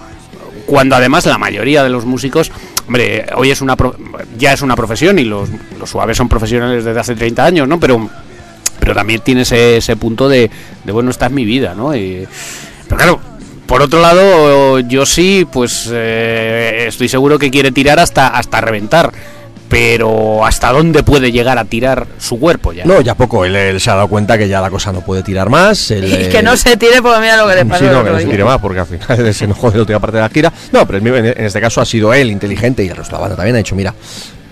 cuando 0.66 0.94
además 0.96 1.26
la 1.26 1.36
mayoría 1.38 1.82
de 1.82 1.88
los 1.90 2.04
músicos, 2.04 2.52
hombre, 2.86 3.26
hoy 3.34 3.50
es 3.50 3.60
una 3.60 3.74
pro- 3.76 3.96
ya 4.38 4.52
es 4.52 4.62
una 4.62 4.76
profesión 4.76 5.18
y 5.18 5.24
los, 5.24 5.48
los 5.78 5.90
suaves 5.90 6.16
son 6.16 6.28
profesionales 6.28 6.84
desde 6.84 7.00
hace 7.00 7.16
30 7.16 7.44
años, 7.44 7.66
¿no? 7.68 7.80
Pero 7.80 8.08
pero 8.80 8.94
también 8.94 9.20
tiene 9.20 9.42
ese, 9.42 9.76
ese 9.76 9.94
punto 9.96 10.28
de, 10.28 10.50
de, 10.84 10.92
bueno, 10.92 11.10
esta 11.10 11.26
es 11.26 11.32
mi 11.32 11.44
vida, 11.44 11.74
¿no? 11.74 11.94
Y- 11.94 12.26
pero 12.88 12.96
claro, 12.96 13.20
por 13.66 13.82
otro 13.82 14.00
lado, 14.00 14.80
yo 14.80 15.06
sí, 15.06 15.46
pues 15.52 15.88
eh, 15.92 16.86
estoy 16.88 17.08
seguro 17.08 17.38
que 17.38 17.50
quiere 17.52 17.70
tirar 17.70 18.00
hasta, 18.00 18.26
hasta 18.28 18.60
reventar. 18.60 19.12
Pero 19.68 20.44
¿hasta 20.44 20.72
dónde 20.72 21.04
puede 21.04 21.30
llegar 21.30 21.56
a 21.56 21.64
tirar 21.64 22.08
su 22.18 22.40
cuerpo 22.40 22.72
ya? 22.72 22.84
No, 22.84 23.00
ya 23.02 23.14
poco, 23.14 23.44
él, 23.44 23.54
él 23.54 23.80
se 23.80 23.88
ha 23.88 23.94
dado 23.94 24.08
cuenta 24.08 24.36
que 24.36 24.48
ya 24.48 24.60
la 24.60 24.68
cosa 24.68 24.90
no 24.90 25.00
puede 25.02 25.22
tirar 25.22 25.48
más. 25.48 25.92
él, 25.92 26.04
Y 26.08 26.12
eh, 26.24 26.28
que 26.28 26.42
no 26.42 26.56
se 26.56 26.76
tire 26.76 27.00
porque 27.00 27.20
mira 27.20 27.36
lo 27.36 27.46
que 27.48 27.54
le 27.54 27.64
pasa. 27.66 27.78
Sí, 27.78 27.84
al 27.86 27.92
no, 27.92 27.98
otro 28.00 28.10
que 28.10 28.16
no 28.16 28.20
se 28.24 28.26
tire 28.32 28.44
más, 28.44 28.58
porque 28.58 28.80
al 28.80 28.86
final 28.86 29.32
se 29.34 29.44
enojó 29.44 29.70
de 29.70 29.76
la 29.76 29.82
última 29.82 30.00
parte 30.00 30.16
de 30.16 30.22
la 30.24 30.28
gira. 30.28 30.52
No, 30.72 30.84
pero 30.88 30.98
en, 30.98 31.24
en 31.24 31.44
este 31.44 31.60
caso 31.60 31.80
ha 31.80 31.84
sido 31.86 32.12
él 32.12 32.32
inteligente 32.32 32.82
y 32.82 32.88
el 32.88 32.96
resto 32.96 33.12
de 33.12 33.18
la 33.18 33.20
banda 33.20 33.36
también 33.36 33.54
ha 33.54 33.58
dicho, 33.58 33.76
mira, 33.76 33.94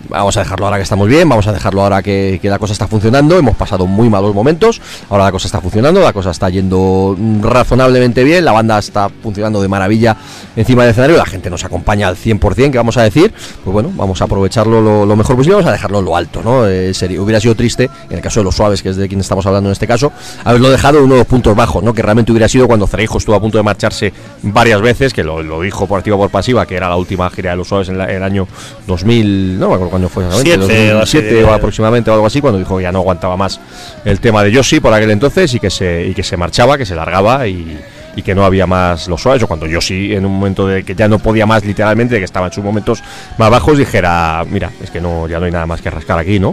vamos 0.08 0.36
a 0.36 0.40
dejarlo 0.40 0.66
ahora 0.66 0.76
que 0.78 0.82
estamos 0.82 1.08
bien, 1.08 1.28
vamos 1.28 1.46
a 1.46 1.52
dejarlo 1.52 1.82
ahora 1.82 2.02
que, 2.02 2.38
que 2.40 2.48
la 2.48 2.58
cosa 2.58 2.72
está 2.72 2.86
funcionando, 2.86 3.36
hemos 3.38 3.56
pasado 3.56 3.86
muy 3.86 4.08
malos 4.08 4.34
momentos, 4.34 4.80
ahora 5.10 5.24
la 5.24 5.32
cosa 5.32 5.46
está 5.46 5.60
funcionando, 5.60 6.00
la 6.00 6.12
cosa 6.12 6.30
está 6.30 6.48
yendo 6.48 7.14
mm, 7.18 7.42
razonablemente 7.42 8.24
bien, 8.24 8.44
la 8.44 8.52
banda 8.52 8.78
está 8.78 9.08
funcionando 9.22 9.60
de 9.62 9.68
maravilla 9.68 10.16
encima 10.56 10.82
del 10.82 10.90
escenario, 10.92 11.16
la 11.16 11.26
gente 11.26 11.50
nos 11.50 11.64
acompaña 11.64 12.08
al 12.08 12.16
100%, 12.16 12.70
que 12.70 12.78
vamos 12.78 12.96
a 12.96 13.02
decir, 13.02 13.32
pues 13.64 13.72
bueno, 13.72 13.90
vamos 13.94 14.20
a 14.20 14.24
aprovecharlo 14.24 14.80
lo, 14.80 15.06
lo 15.06 15.16
mejor 15.16 15.36
posible, 15.36 15.56
vamos 15.56 15.68
a 15.68 15.72
dejarlo 15.72 15.98
en 16.00 16.04
lo 16.04 16.16
alto, 16.16 16.42
¿no? 16.42 16.66
Eh, 16.66 16.92
sería- 16.94 17.20
hubiera 17.20 17.40
sido 17.40 17.54
triste, 17.54 17.90
en 18.10 18.16
el 18.16 18.20
caso 18.22 18.40
de 18.40 18.44
los 18.44 18.54
suaves, 18.56 18.82
que 18.82 18.90
es 18.90 18.96
de 18.96 19.08
quien 19.08 19.20
estamos 19.20 19.44
hablando 19.46 19.68
en 19.68 19.72
este 19.72 19.86
caso, 19.86 20.12
haberlo 20.44 20.70
dejado 20.70 20.98
en 20.98 21.04
uno 21.04 21.14
de 21.14 21.20
los 21.20 21.26
puntos 21.26 21.54
bajos, 21.54 21.82
¿no? 21.82 21.92
Que 21.94 22.02
realmente 22.02 22.32
hubiera 22.32 22.48
sido 22.48 22.66
cuando 22.66 22.86
Cereijo 22.86 23.18
estuvo 23.18 23.34
a 23.36 23.40
punto 23.40 23.58
de 23.58 23.64
marcharse 23.64 24.12
varias 24.42 24.80
veces, 24.80 25.12
que 25.12 25.22
lo, 25.24 25.60
dijo 25.60 25.86
por 25.86 25.98
activa 25.98 26.16
por 26.16 26.30
pasiva, 26.30 26.66
que 26.66 26.76
era 26.76 26.88
la 26.88 26.96
última 26.96 27.28
gira 27.30 27.50
de 27.50 27.56
los 27.56 27.68
suaves 27.68 27.88
en 27.88 28.00
el 28.00 28.22
año 28.22 28.46
2000, 28.86 29.58
no 29.58 29.68
me 29.68 29.74
acuerdo 29.74 29.90
fue 30.08 30.24
exactamente, 30.26 30.66
Siete 30.66 30.94
o 30.94 31.02
así, 31.02 31.16
2007 31.18 31.44
o 31.44 31.52
aproximadamente 31.52 32.10
o 32.10 32.14
algo 32.14 32.26
así, 32.26 32.40
cuando 32.40 32.58
dijo 32.58 32.76
que 32.76 32.84
ya 32.84 32.92
no 32.92 33.00
aguantaba 33.00 33.36
más 33.36 33.60
el 34.04 34.20
tema 34.20 34.44
de 34.44 34.52
Yoshi 34.52 34.80
por 34.80 34.92
aquel 34.92 35.10
entonces 35.10 35.52
y 35.54 35.58
que 35.58 35.70
se, 35.70 36.06
y 36.06 36.14
que 36.14 36.22
se 36.22 36.36
marchaba, 36.36 36.78
que 36.78 36.86
se 36.86 36.94
largaba 36.94 37.46
y, 37.48 37.78
y 38.18 38.22
que 38.22 38.34
no 38.34 38.44
había 38.44 38.66
más 38.66 39.06
los 39.06 39.22
suaves, 39.22 39.44
o 39.44 39.46
cuando 39.46 39.66
Yoshi 39.66 40.12
en 40.14 40.26
un 40.26 40.32
momento 40.32 40.66
de 40.66 40.82
que 40.82 40.96
ya 40.96 41.06
no 41.06 41.20
podía 41.20 41.46
más 41.46 41.64
literalmente, 41.64 42.14
de 42.14 42.20
que 42.20 42.24
estaba 42.24 42.46
en 42.46 42.52
sus 42.52 42.64
momentos 42.64 43.00
más 43.38 43.48
bajos, 43.48 43.78
dijera, 43.78 44.44
mira, 44.50 44.72
es 44.82 44.90
que 44.90 45.00
no, 45.00 45.28
ya 45.28 45.38
no 45.38 45.44
hay 45.44 45.52
nada 45.52 45.66
más 45.66 45.80
que 45.80 45.88
rascar 45.88 46.18
aquí, 46.18 46.40
¿no? 46.40 46.52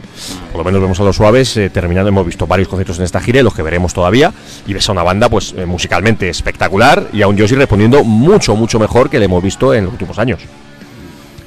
Por 0.51 0.59
lo 0.59 0.63
menos 0.63 0.79
vemos 0.79 0.99
a 0.99 1.03
los 1.03 1.15
suaves 1.15 1.57
eh, 1.57 1.71
terminando, 1.71 2.09
hemos 2.09 2.23
visto 2.23 2.45
varios 2.45 2.67
conciertos 2.67 2.99
en 2.99 3.05
esta 3.05 3.19
gira, 3.19 3.41
los 3.41 3.55
que 3.55 3.63
veremos 3.63 3.95
todavía, 3.95 4.31
y 4.67 4.73
ves 4.73 4.87
a 4.89 4.91
una 4.91 5.01
banda 5.01 5.27
pues 5.27 5.55
eh, 5.57 5.65
musicalmente 5.65 6.29
espectacular 6.29 7.07
y 7.11 7.23
a 7.23 7.27
un 7.27 7.35
Yoshi 7.35 7.55
respondiendo 7.55 8.03
mucho, 8.03 8.55
mucho 8.55 8.77
mejor 8.77 9.09
que 9.09 9.17
le 9.17 9.25
hemos 9.25 9.41
visto 9.41 9.73
en 9.73 9.85
los 9.85 9.93
últimos 9.93 10.19
años. 10.19 10.41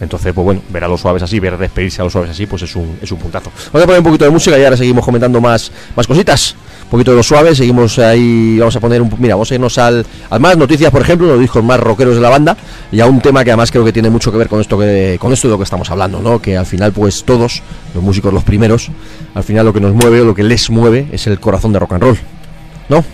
Entonces, 0.01 0.33
pues 0.33 0.45
bueno, 0.45 0.63
ver 0.71 0.85
a 0.85 0.89
los 0.89 1.01
suaves 1.01 1.23
así, 1.23 1.41
ver 1.41 1.59
despedirse 1.59 2.01
a 2.01 2.05
los 2.05 2.13
suaves 2.13 2.31
así, 2.31 2.47
pues 2.47 2.63
es 2.63 2.77
un, 2.77 2.99
es 3.03 3.11
un 3.11 3.19
puntazo. 3.19 3.51
Vamos 3.73 3.83
a 3.83 3.87
poner 3.87 3.99
un 3.99 4.05
poquito 4.05 4.25
de 4.25 4.31
música 4.31 4.59
y 4.59 4.65
ahora 4.65 4.77
seguimos 4.77 5.05
comentando 5.05 5.41
más, 5.41 5.73
más 5.97 6.07
cositas. 6.07 6.55
un 6.85 6.91
poquito 6.91 7.11
de 7.11 7.19
lo 7.19 7.23
suave, 7.23 7.55
seguimos 7.55 7.99
ahí, 7.99 8.59
vamos 8.59 8.75
a 8.77 8.81
poner 8.81 9.03
un, 9.03 9.13
mira, 9.19 9.35
vamos 9.35 9.51
a 9.51 9.55
irnos 9.55 9.77
al, 9.77 10.07
al 10.31 10.41
más 10.41 10.57
noticias, 10.57 10.91
por 10.91 11.03
ejemplo, 11.03 11.27
los 11.27 11.41
discos 11.41 11.63
más 11.63 11.79
rockeros 11.81 12.15
de 12.15 12.21
la 12.21 12.31
banda, 12.31 12.57
y 12.91 13.01
a 13.01 13.07
un 13.07 13.21
tema 13.21 13.45
que 13.45 13.51
además 13.51 13.71
creo 13.71 13.85
que 13.85 13.93
tiene 13.93 14.09
mucho 14.09 14.33
que 14.33 14.39
ver 14.39 14.49
con 14.49 14.61
esto 14.61 14.79
que, 14.79 15.19
con 15.21 15.33
esto 15.33 15.49
de 15.49 15.53
lo 15.53 15.59
que 15.59 15.65
estamos 15.65 15.91
hablando, 15.91 16.21
¿no? 16.21 16.41
Que 16.41 16.57
al 16.57 16.65
final, 16.65 16.93
pues 16.93 17.25
todos, 17.25 17.63
los 17.95 18.03
músicos 18.03 18.33
los 18.33 18.45
primeros, 18.45 18.91
al 19.35 19.45
final 19.45 19.67
lo 19.67 19.73
que 19.73 19.81
nos 19.81 19.93
mueve 19.93 20.21
o 20.21 20.25
lo 20.25 20.35
que 20.35 20.45
les 20.45 20.71
mueve 20.71 21.09
es 21.13 21.27
el 21.27 21.39
corazón 21.41 21.73
de 21.73 21.79
rock 21.79 21.93
and 21.95 22.03
roll, 22.03 22.19
¿no? 22.89 23.05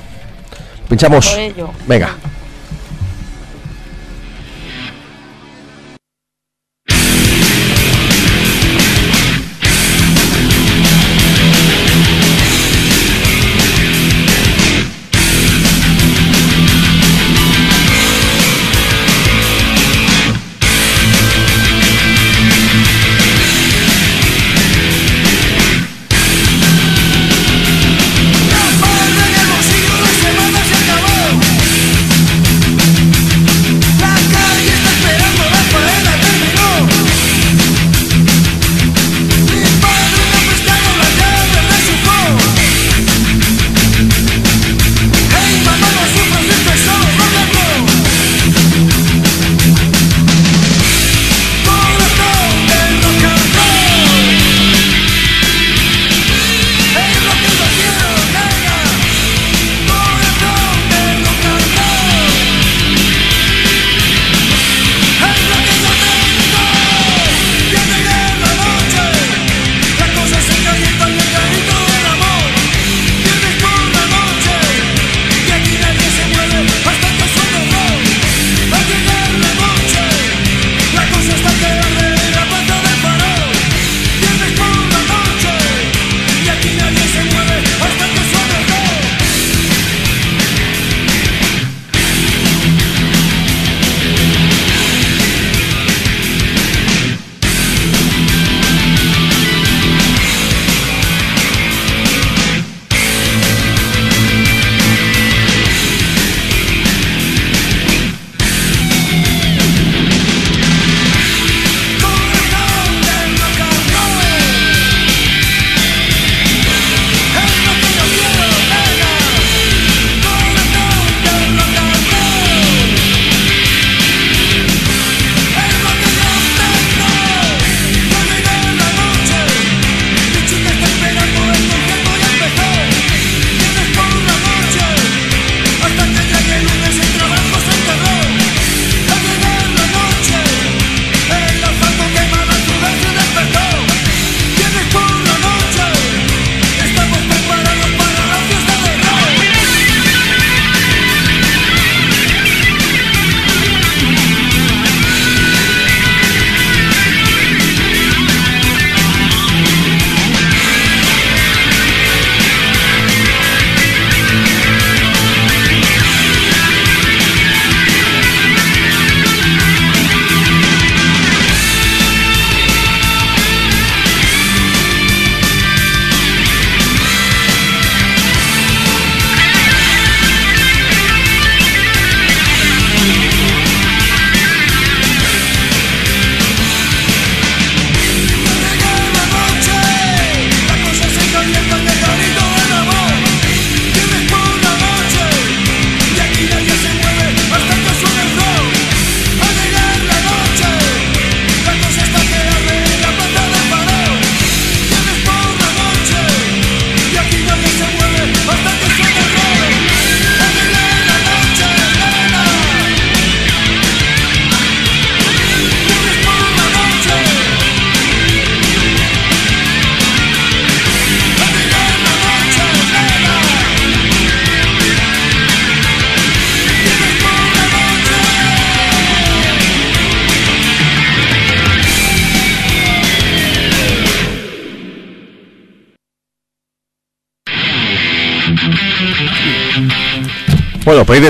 Pinchamos. 0.89 1.37
Venga. 1.89 2.15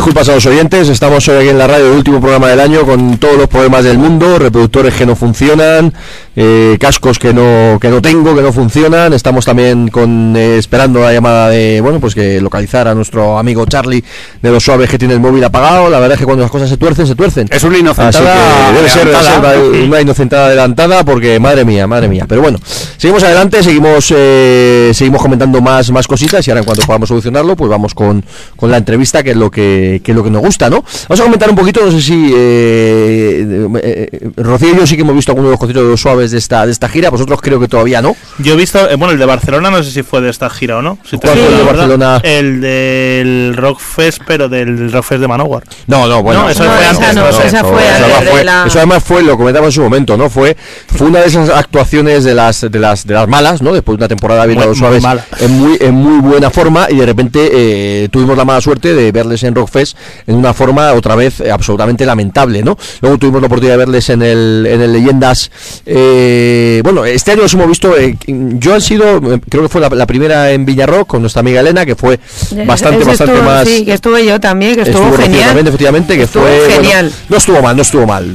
Disculpas 0.04 0.28
a 0.28 0.34
los 0.34 0.44
oyentes, 0.44 0.90
estamos 0.90 1.26
hoy 1.28 1.38
aquí 1.38 1.48
en 1.48 1.56
la 1.56 1.66
radio, 1.66 1.86
el 1.86 1.96
último 1.96 2.20
programa 2.20 2.48
del 2.48 2.60
año, 2.60 2.84
con 2.84 3.16
todos 3.16 3.38
los 3.38 3.48
problemas 3.48 3.84
del 3.84 3.96
mundo, 3.96 4.38
reproductores 4.38 4.92
que 4.92 5.06
no 5.06 5.16
funcionan, 5.16 5.94
eh, 6.36 6.76
cascos 6.78 7.18
que 7.18 7.32
no, 7.32 7.78
que 7.80 7.88
no 7.88 8.02
tengo, 8.02 8.36
que 8.36 8.42
no 8.42 8.52
funcionan, 8.52 9.14
estamos 9.14 9.46
también 9.46 9.88
con 9.88 10.36
eh, 10.36 10.58
esperando 10.58 11.00
la 11.00 11.10
llamada 11.10 11.48
de, 11.48 11.80
bueno, 11.80 12.00
pues 12.00 12.14
que 12.14 12.38
localizar 12.38 12.86
a 12.86 12.94
nuestro 12.94 13.38
amigo 13.38 13.64
Charlie 13.64 14.04
de 14.44 14.50
los 14.52 14.62
suaves 14.62 14.88
que 14.90 14.98
tiene 14.98 15.14
el 15.14 15.20
móvil 15.20 15.42
apagado, 15.42 15.88
la 15.90 15.98
verdad 15.98 16.14
es 16.14 16.18
que 16.20 16.24
cuando 16.24 16.42
las 16.42 16.50
cosas 16.50 16.68
se 16.68 16.76
tuercen, 16.76 17.06
se 17.06 17.14
tuercen. 17.14 17.48
Es 17.50 17.64
una 17.64 17.78
inocentada 17.78 18.72
debe 18.72 18.88
ser, 18.88 19.06
debe 19.06 19.16
ser 19.18 19.26
adelantada. 19.32 19.58
una- 19.86 20.00
inocentada 20.00 20.46
adelantada 20.46 21.04
porque 21.04 21.40
madre 21.40 21.64
mía, 21.64 21.86
madre 21.86 22.08
mía. 22.08 22.26
Pero 22.28 22.42
bueno, 22.42 22.58
seguimos 22.96 23.22
adelante, 23.22 23.62
seguimos 23.62 24.12
eh, 24.16 24.90
seguimos 24.94 25.22
comentando 25.22 25.60
más, 25.60 25.90
más 25.90 26.06
cositas 26.06 26.46
y 26.46 26.50
ahora 26.50 26.60
en 26.60 26.66
cuanto 26.66 26.84
podamos 26.86 27.08
solucionarlo, 27.08 27.56
pues 27.56 27.70
vamos 27.70 27.94
con, 27.94 28.24
con 28.56 28.70
la 28.70 28.76
entrevista 28.76 29.22
que 29.22 29.30
es 29.30 29.36
lo 29.36 29.50
que, 29.50 30.00
que 30.04 30.12
es 30.12 30.16
lo 30.16 30.22
que 30.22 30.30
nos 30.30 30.42
gusta, 30.42 30.68
¿no? 30.70 30.84
Vamos 31.08 31.20
a 31.20 31.24
comentar 31.24 31.48
un 31.50 31.56
poquito, 31.56 31.80
no 31.84 31.90
sé 31.90 32.00
si 32.02 32.32
eh, 32.34 33.66
eh, 33.82 34.08
eh, 34.12 34.30
Rocío 34.36 34.74
y 34.74 34.76
yo 34.76 34.86
sí 34.86 34.96
que 34.96 35.02
hemos 35.02 35.14
visto 35.14 35.32
algunos 35.32 35.48
de 35.48 35.52
los 35.52 35.58
conciertos 35.58 35.84
de 35.84 35.90
los 35.90 36.00
suaves 36.00 36.30
de 36.30 36.38
esta, 36.38 36.66
de 36.66 36.72
esta 36.72 36.88
gira, 36.88 37.10
vosotros 37.10 37.40
creo 37.40 37.58
que 37.58 37.68
todavía 37.68 38.02
no. 38.02 38.14
Yo 38.38 38.54
he 38.54 38.56
visto, 38.56 38.78
eh, 38.90 38.96
bueno, 38.96 39.12
el 39.12 39.18
de 39.18 39.24
Barcelona, 39.26 39.70
no 39.70 39.82
sé 39.82 39.90
si 39.90 40.02
fue 40.02 40.20
de 40.20 40.30
esta 40.30 40.50
gira 40.50 40.76
o 40.78 40.82
no. 40.82 40.98
Si 41.04 41.16
te 41.18 41.26
¿Cuál 41.28 41.38
fue 41.38 41.48
el 41.48 41.56
de 41.56 41.62
Barcelona? 41.64 42.20
El 42.22 42.60
del 42.60 43.54
Rockfest, 43.56 44.22
pero 44.34 44.48
del 44.48 44.90
Rockfest 44.90 45.20
de 45.20 45.28
Manowar. 45.28 45.62
No, 45.86 46.08
no, 46.08 46.20
bueno. 46.20 46.42
No, 46.42 46.50
eso 46.50 46.64
No, 46.64 46.70
fue 46.72 46.80
esa 46.80 46.90
antes. 46.90 47.14
no, 47.14 47.24
no 47.26 47.32
sé. 47.32 47.46
esa 47.46 47.62
fue 47.62 47.82
eso 47.84 47.88
antes 47.94 48.02
además 48.02 48.24
de 48.24 48.30
fue- 48.32 48.44
la- 48.44 48.64
eso 48.66 48.78
además 48.78 49.04
fue, 49.04 49.22
lo 49.22 49.36
comentaba 49.36 49.66
en 49.66 49.72
su 49.72 49.80
momento, 49.82 50.16
¿no? 50.16 50.28
Fue, 50.28 50.56
fue 50.88 51.06
una 51.06 51.20
de 51.20 51.26
esas 51.28 51.48
actuaciones 51.50 52.24
de 52.24 52.34
las, 52.34 52.62
de 52.68 52.78
las, 52.80 53.06
de 53.06 53.14
las 53.14 53.28
malas, 53.28 53.62
¿no? 53.62 53.72
Después 53.72 53.96
de 53.96 54.02
una 54.02 54.08
temporada 54.08 54.44
bien 54.46 54.58
Muy- 54.58 54.74
suaves 54.74 55.04
en 55.38 55.52
muy, 55.52 55.78
en 55.80 55.94
muy 55.94 56.18
buena 56.20 56.50
forma 56.50 56.88
y 56.90 56.96
de 56.96 57.06
repente 57.06 57.48
eh, 57.52 58.08
tuvimos 58.10 58.36
la 58.36 58.44
mala 58.44 58.60
suerte 58.60 58.92
de 58.92 59.12
verles 59.12 59.44
en 59.44 59.54
Rockfest 59.54 59.96
en 60.26 60.34
una 60.34 60.52
forma 60.52 60.92
otra 60.94 61.14
vez 61.14 61.38
eh, 61.40 61.52
absolutamente 61.52 62.04
lamentable, 62.04 62.62
¿no? 62.64 62.76
Luego 63.02 63.16
tuvimos 63.18 63.40
la 63.40 63.46
oportunidad 63.46 63.74
de 63.74 63.78
verles 63.78 64.10
en 64.10 64.22
el, 64.22 64.66
en 64.68 64.80
el 64.80 64.92
Leyendas. 64.92 65.48
eh, 65.86 66.80
bueno, 66.82 67.04
este 67.04 67.30
año 67.32 67.42
los 67.42 67.54
hemos 67.54 67.68
visto. 67.68 67.96
eh, 67.96 68.16
yo 68.26 68.74
han 68.74 68.80
sido, 68.80 69.18
eh, 69.34 69.40
creo 69.48 69.62
que 69.62 69.68
fue 69.68 69.80
la, 69.80 69.88
la 69.90 70.06
primera 70.06 70.50
en 70.50 70.64
Villarrock 70.64 71.06
con 71.06 71.20
nuestra 71.20 71.40
amiga 71.40 71.60
Elena, 71.60 71.86
que 71.86 71.94
fue 71.94 72.18
bastante, 72.66 73.04
bastante 73.04 73.34
estuvo- 73.34 73.42
más. 73.42 73.68
Sí, 73.68 73.84
que 73.84 73.92
estuve 73.92 74.23
yo 74.24 74.40
también, 74.40 74.74
que 74.74 74.82
estuvo, 74.82 75.04
Estuvo 75.04 75.22
genial. 75.22 75.56
efectivamente, 75.58 76.16
que 76.16 76.22
Estuvo 76.24 76.44
fue 76.44 76.58
bueno, 76.58 76.74
genial. 76.74 77.12
no 77.28 77.36
estuvo 77.36 77.62
mal, 77.62 77.76
no 77.76 77.82
estuvo 77.82 78.06
mal. 78.06 78.26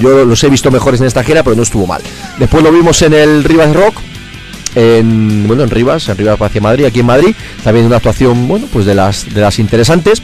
Yo 0.00 0.24
los 0.24 0.42
he 0.44 0.48
visto 0.48 0.70
mejores 0.70 1.00
en 1.00 1.06
esta 1.06 1.22
gira, 1.24 1.42
pero 1.42 1.56
no 1.56 1.62
estuvo 1.62 1.86
mal. 1.86 2.02
Después 2.38 2.62
lo 2.62 2.70
vimos 2.72 3.00
en 3.02 3.14
el 3.14 3.44
Rivas 3.44 3.74
Rock. 3.74 3.94
En, 4.76 5.44
bueno, 5.46 5.62
en 5.62 5.70
Rivas, 5.70 6.08
en 6.08 6.16
Rivas 6.16 6.40
hacia 6.40 6.60
Madrid, 6.60 6.84
aquí 6.86 6.98
en 6.98 7.06
Madrid, 7.06 7.32
también 7.62 7.86
una 7.86 7.98
actuación, 7.98 8.48
bueno, 8.48 8.66
pues 8.72 8.84
de 8.84 8.92
las 8.96 9.32
de 9.32 9.40
las 9.40 9.60
interesantes. 9.60 10.20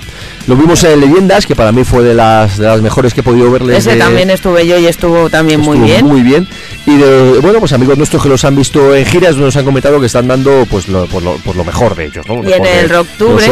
Lo 0.49 0.57
vimos 0.57 0.83
en 0.83 0.99
Leyendas, 1.01 1.47
que 1.47 1.55
para 1.55 1.71
mí 1.71 1.85
fue 1.85 2.03
de 2.03 2.15
las 2.15 2.59
de 2.59 2.67
las 2.67 2.81
mejores 2.83 3.15
que 3.15 3.21
he 3.21 3.23
podido. 3.23 3.55
Ese 3.71 3.91
de- 3.93 3.97
también 3.99 4.29
estuve 4.29 4.67
yo 4.67 4.77
y 4.77 4.87
estuvo 4.87 5.31
también 5.31 5.61
muy 5.61 5.79
bien. 5.79 6.05
Muy 6.05 6.23
bien. 6.23 6.49
Y 6.85 6.97
de, 6.97 7.39
bueno, 7.41 7.61
pues 7.61 7.73
amigos 7.75 7.97
nuestros 7.97 8.25
que 8.25 8.29
los 8.29 8.45
han 8.45 8.57
visto 8.57 8.93
en 8.97 9.07
giras 9.07 9.37
nos 9.37 9.57
han 9.57 9.65
comentado 9.65 10.01
que 10.01 10.07
están 10.07 10.27
dando 10.27 10.67
pues 10.69 10.89
lo, 10.89 11.07
por, 11.07 11.23
lo, 11.23 11.35
por 11.37 11.55
lo 11.55 11.65
mejor 11.65 11.95
de 11.95 12.07
ellos, 12.07 12.27
¿no? 12.27 12.43
Y 12.43 12.53
en 12.53 12.67
el 12.67 12.89
Rocktubre. 12.91 13.47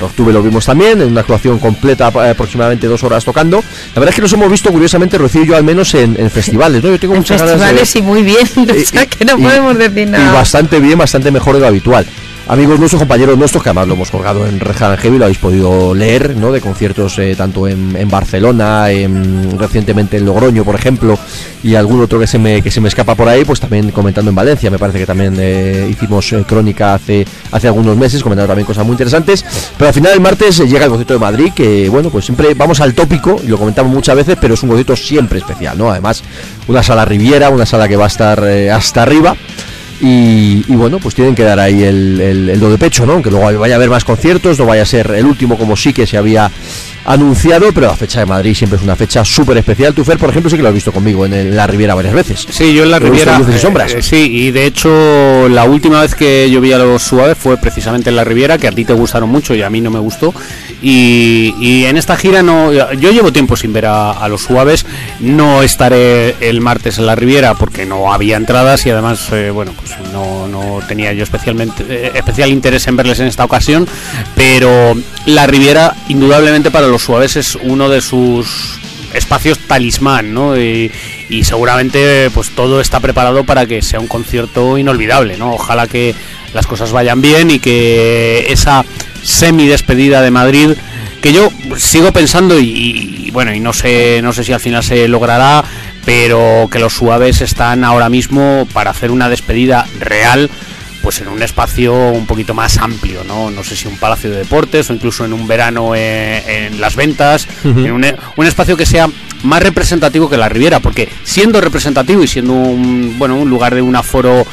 Rocktubre 0.00 0.32
lo 0.32 0.42
vimos 0.42 0.64
también, 0.64 1.00
en 1.02 1.08
una 1.08 1.20
actuación 1.20 1.58
completa, 1.58 2.10
eh, 2.26 2.30
aproximadamente 2.30 2.86
dos 2.86 3.02
horas 3.04 3.24
tocando. 3.24 3.58
La 3.94 4.00
verdad 4.00 4.08
es 4.10 4.14
que 4.16 4.22
los 4.22 4.32
hemos 4.32 4.50
visto, 4.50 4.70
curiosamente, 4.72 5.18
Rocío 5.18 5.44
y 5.44 5.46
yo 5.46 5.56
al 5.56 5.64
menos 5.64 5.94
en, 5.94 6.16
en 6.18 6.30
festivales, 6.30 6.82
¿no? 6.82 6.90
Yo 6.90 6.98
tengo 6.98 7.14
En 7.14 7.20
muchas 7.20 7.38
ganas 7.40 7.54
de- 7.60 7.60
festivales 7.60 7.96
y 7.96 8.02
muy 8.02 8.22
bien, 8.22 8.48
o 8.70 8.74
y- 8.74 8.84
sea 8.86 9.06
que 9.06 9.24
no 9.24 9.38
y- 9.38 9.42
podemos 9.42 9.76
decir 9.78 10.08
y 10.08 10.10
nada. 10.10 10.32
bastante 10.32 10.80
bien, 10.80 10.98
bastante 10.98 11.30
mejor 11.30 11.54
de 11.54 11.60
lo 11.60 11.66
habitual. 11.68 12.06
Amigos 12.50 12.80
nuestros, 12.80 12.98
compañeros 12.98 13.38
nuestros, 13.38 13.62
que 13.62 13.68
además 13.68 13.86
lo 13.86 13.94
hemos 13.94 14.10
colgado 14.10 14.44
en 14.44 14.58
Red 14.58 14.74
Heavy, 14.98 15.18
lo 15.18 15.24
habéis 15.26 15.38
podido 15.38 15.94
leer, 15.94 16.34
¿no? 16.36 16.50
De 16.50 16.60
conciertos 16.60 17.16
eh, 17.20 17.36
tanto 17.38 17.68
en, 17.68 18.10
Barcelona, 18.10 18.90
en- 18.90 19.56
recientemente 19.56 20.16
en 20.16 20.26
Logroño, 20.26 20.64
por 20.64 20.74
ejemplo, 20.74 21.16
y 21.62 21.76
algún 21.76 22.02
otro 22.02 22.18
que 22.18 22.26
se 22.26 22.40
me 22.40 22.60
que 22.60 22.72
se 22.72 22.80
me 22.80 22.88
escapa 22.88 23.14
por 23.14 23.28
ahí, 23.28 23.44
pues 23.44 23.60
también 23.60 23.92
comentando 23.92 24.30
en 24.30 24.34
Valencia, 24.34 24.68
me 24.68 24.80
parece 24.80 24.98
que 24.98 25.06
también 25.06 25.36
eh, 25.38 25.86
hicimos 25.92 26.32
eh, 26.32 26.42
crónica 26.44 26.94
hace 26.94 27.24
hace 27.52 27.68
algunos 27.68 27.96
meses, 27.96 28.20
comentando 28.20 28.48
también 28.48 28.66
cosas 28.66 28.84
muy 28.84 28.94
interesantes. 28.94 29.44
Pero 29.78 29.86
al 29.86 29.94
final 29.94 30.12
el 30.14 30.20
martes 30.20 30.58
llega 30.58 30.86
el 30.86 30.90
concierto 30.90 31.14
de 31.14 31.20
Madrid, 31.20 31.52
que 31.54 31.88
bueno, 31.88 32.10
pues 32.10 32.24
siempre 32.24 32.54
vamos 32.54 32.80
al 32.80 32.94
tópico, 32.94 33.40
y 33.44 33.46
lo 33.46 33.58
comentamos 33.58 33.92
muchas 33.94 34.16
veces, 34.16 34.36
pero 34.40 34.54
es 34.54 34.62
un 34.64 34.70
concierto 34.70 34.96
siempre 34.96 35.38
especial, 35.38 35.78
¿no? 35.78 35.88
Además, 35.88 36.24
una 36.66 36.82
sala 36.82 37.04
Riviera, 37.04 37.48
una 37.48 37.64
sala 37.64 37.86
que 37.86 37.94
va 37.94 38.06
a 38.06 38.08
estar 38.08 38.42
hasta 38.42 39.02
arriba. 39.04 39.36
Y, 40.02 40.64
y 40.66 40.76
bueno, 40.76 40.98
pues 40.98 41.14
tienen 41.14 41.34
que 41.34 41.42
dar 41.44 41.60
ahí 41.60 41.82
el, 41.82 42.20
el, 42.20 42.48
el 42.50 42.60
do 42.60 42.70
de 42.70 42.78
pecho, 42.78 43.04
¿no? 43.04 43.12
Aunque 43.12 43.30
luego 43.30 43.58
vaya 43.58 43.74
a 43.74 43.76
haber 43.76 43.90
más 43.90 44.04
conciertos, 44.04 44.58
no 44.58 44.64
vaya 44.66 44.82
a 44.82 44.86
ser 44.86 45.10
el 45.10 45.26
último 45.26 45.58
como 45.58 45.76
sí 45.76 45.92
que 45.92 46.06
se 46.06 46.16
había 46.16 46.50
anunciado, 47.04 47.72
pero 47.72 47.86
la 47.88 47.96
fecha 47.96 48.20
de 48.20 48.26
Madrid 48.26 48.54
siempre 48.54 48.76
es 48.78 48.82
una 48.84 48.94
fecha 48.96 49.24
súper 49.24 49.56
especial. 49.58 49.94
Tú, 49.94 50.04
Fer, 50.04 50.16
por 50.18 50.30
ejemplo, 50.30 50.50
sí 50.50 50.56
que 50.56 50.62
lo 50.62 50.68
has 50.68 50.74
visto 50.74 50.92
conmigo 50.92 51.26
en, 51.26 51.32
el- 51.34 51.56
la 51.56 51.66
Riviera 51.66 51.94
varias 51.94 52.14
veces. 52.14 52.46
Sí, 52.50 52.72
yo 52.74 52.82
en 52.84 52.90
la 52.90 52.98
¿Te 53.00 53.08
gustan 53.10 53.10
Riviera. 53.10 53.38
luces 53.38 53.54
y 53.54 53.56
eh, 53.56 53.60
sombras? 53.60 53.92
eh, 53.94 54.02
sí, 54.02 54.16
y 54.30 54.50
de 54.50 54.66
hecho, 54.66 55.48
la 55.48 55.64
última 55.64 56.00
vez 56.02 56.14
que 56.14 56.48
yo 56.50 56.60
vi 56.60 56.72
a 56.72 56.78
los 56.78 57.02
suaves 57.02 57.36
fue 57.38 57.56
precisamente 57.58 58.10
en 58.10 58.16
la 58.16 58.24
Riviera, 58.24 58.58
que 58.58 58.68
a 58.68 58.72
ti 58.72 58.84
te 58.84 58.92
gustaron 58.92 59.28
mucho 59.30 59.54
y 59.54 59.62
a 59.62 59.70
mí 59.70 59.80
no 59.80 59.90
me 59.90 59.98
gustó. 59.98 60.32
Y, 60.82 61.54
y 61.60 61.84
en 61.86 61.96
esta 61.96 62.16
gira 62.16 62.42
no. 62.42 62.72
Yo 62.72 63.10
llevo 63.10 63.32
tiempo 63.32 63.56
sin 63.56 63.72
ver 63.72 63.86
a, 63.86 64.12
a 64.12 64.28
los 64.28 64.42
suaves. 64.42 64.86
No 65.20 65.62
estaré 65.62 66.36
el 66.40 66.60
martes 66.60 66.98
en 66.98 67.06
la 67.06 67.14
Riviera 67.14 67.54
porque 67.54 67.84
no 67.86 68.12
había 68.12 68.36
entradas 68.36 68.84
y 68.86 68.90
además, 68.90 69.26
eh, 69.32 69.50
bueno, 69.50 69.72
pues 69.78 69.89
no, 70.12 70.48
no 70.48 70.80
tenía 70.86 71.12
yo 71.12 71.22
especialmente 71.22 71.84
eh, 71.88 72.12
especial 72.14 72.50
interés 72.50 72.86
en 72.86 72.96
verles 72.96 73.20
en 73.20 73.26
esta 73.26 73.44
ocasión. 73.44 73.86
Pero 74.34 74.94
la 75.26 75.46
Riviera, 75.46 75.94
indudablemente 76.08 76.70
para 76.70 76.86
los 76.86 77.02
suaves, 77.02 77.36
es 77.36 77.56
uno 77.56 77.88
de 77.88 78.00
sus 78.00 78.78
espacios 79.14 79.58
talismán, 79.58 80.32
¿no? 80.32 80.56
Y, 80.56 80.90
y 81.28 81.44
seguramente 81.44 82.30
pues 82.30 82.50
todo 82.50 82.80
está 82.80 83.00
preparado 83.00 83.44
para 83.44 83.66
que 83.66 83.82
sea 83.82 84.00
un 84.00 84.06
concierto 84.06 84.78
inolvidable, 84.78 85.36
¿no? 85.36 85.54
Ojalá 85.54 85.86
que 85.86 86.14
las 86.54 86.66
cosas 86.66 86.92
vayan 86.92 87.20
bien 87.20 87.50
y 87.50 87.58
que 87.58 88.46
esa 88.48 88.84
semi 89.22 89.66
despedida 89.66 90.22
de 90.22 90.30
Madrid 90.30 90.70
que 91.20 91.32
yo 91.32 91.50
sigo 91.76 92.12
pensando 92.12 92.58
y, 92.58 93.26
y, 93.26 93.30
bueno 93.30 93.54
y 93.54 93.60
no 93.60 93.72
sé 93.72 94.20
no 94.22 94.32
sé 94.32 94.44
si 94.44 94.52
al 94.52 94.60
final 94.60 94.82
se 94.82 95.06
logrará 95.08 95.64
pero 96.04 96.68
que 96.70 96.78
los 96.78 96.94
suaves 96.94 97.40
están 97.40 97.84
ahora 97.84 98.08
mismo 98.08 98.66
para 98.72 98.90
hacer 98.90 99.10
una 99.10 99.28
despedida 99.28 99.86
real 99.98 100.50
pues 101.02 101.20
en 101.20 101.28
un 101.28 101.42
espacio 101.42 101.94
un 101.94 102.26
poquito 102.26 102.54
más 102.54 102.78
amplio, 102.78 103.24
¿no? 103.24 103.50
No 103.50 103.64
sé 103.64 103.74
si 103.76 103.88
un 103.88 103.96
palacio 103.96 104.30
de 104.30 104.36
deportes 104.36 104.90
o 104.90 104.92
incluso 104.92 105.24
en 105.24 105.32
un 105.32 105.46
verano 105.46 105.94
eh, 105.94 106.66
en 106.66 106.80
las 106.80 106.96
ventas, 106.96 107.48
en 107.64 107.90
un, 107.90 108.06
un 108.36 108.46
espacio 108.46 108.76
que 108.76 108.86
sea 108.86 109.08
más 109.42 109.62
representativo 109.62 110.28
que 110.28 110.36
la 110.36 110.48
Riviera, 110.48 110.80
porque 110.80 111.08
siendo 111.24 111.60
representativo 111.60 112.22
y 112.22 112.28
siendo 112.28 112.52
un, 112.52 113.18
bueno, 113.18 113.36
un 113.36 113.48
lugar 113.48 113.74
de 113.74 113.82
un 113.82 113.96
aforo 113.96 114.46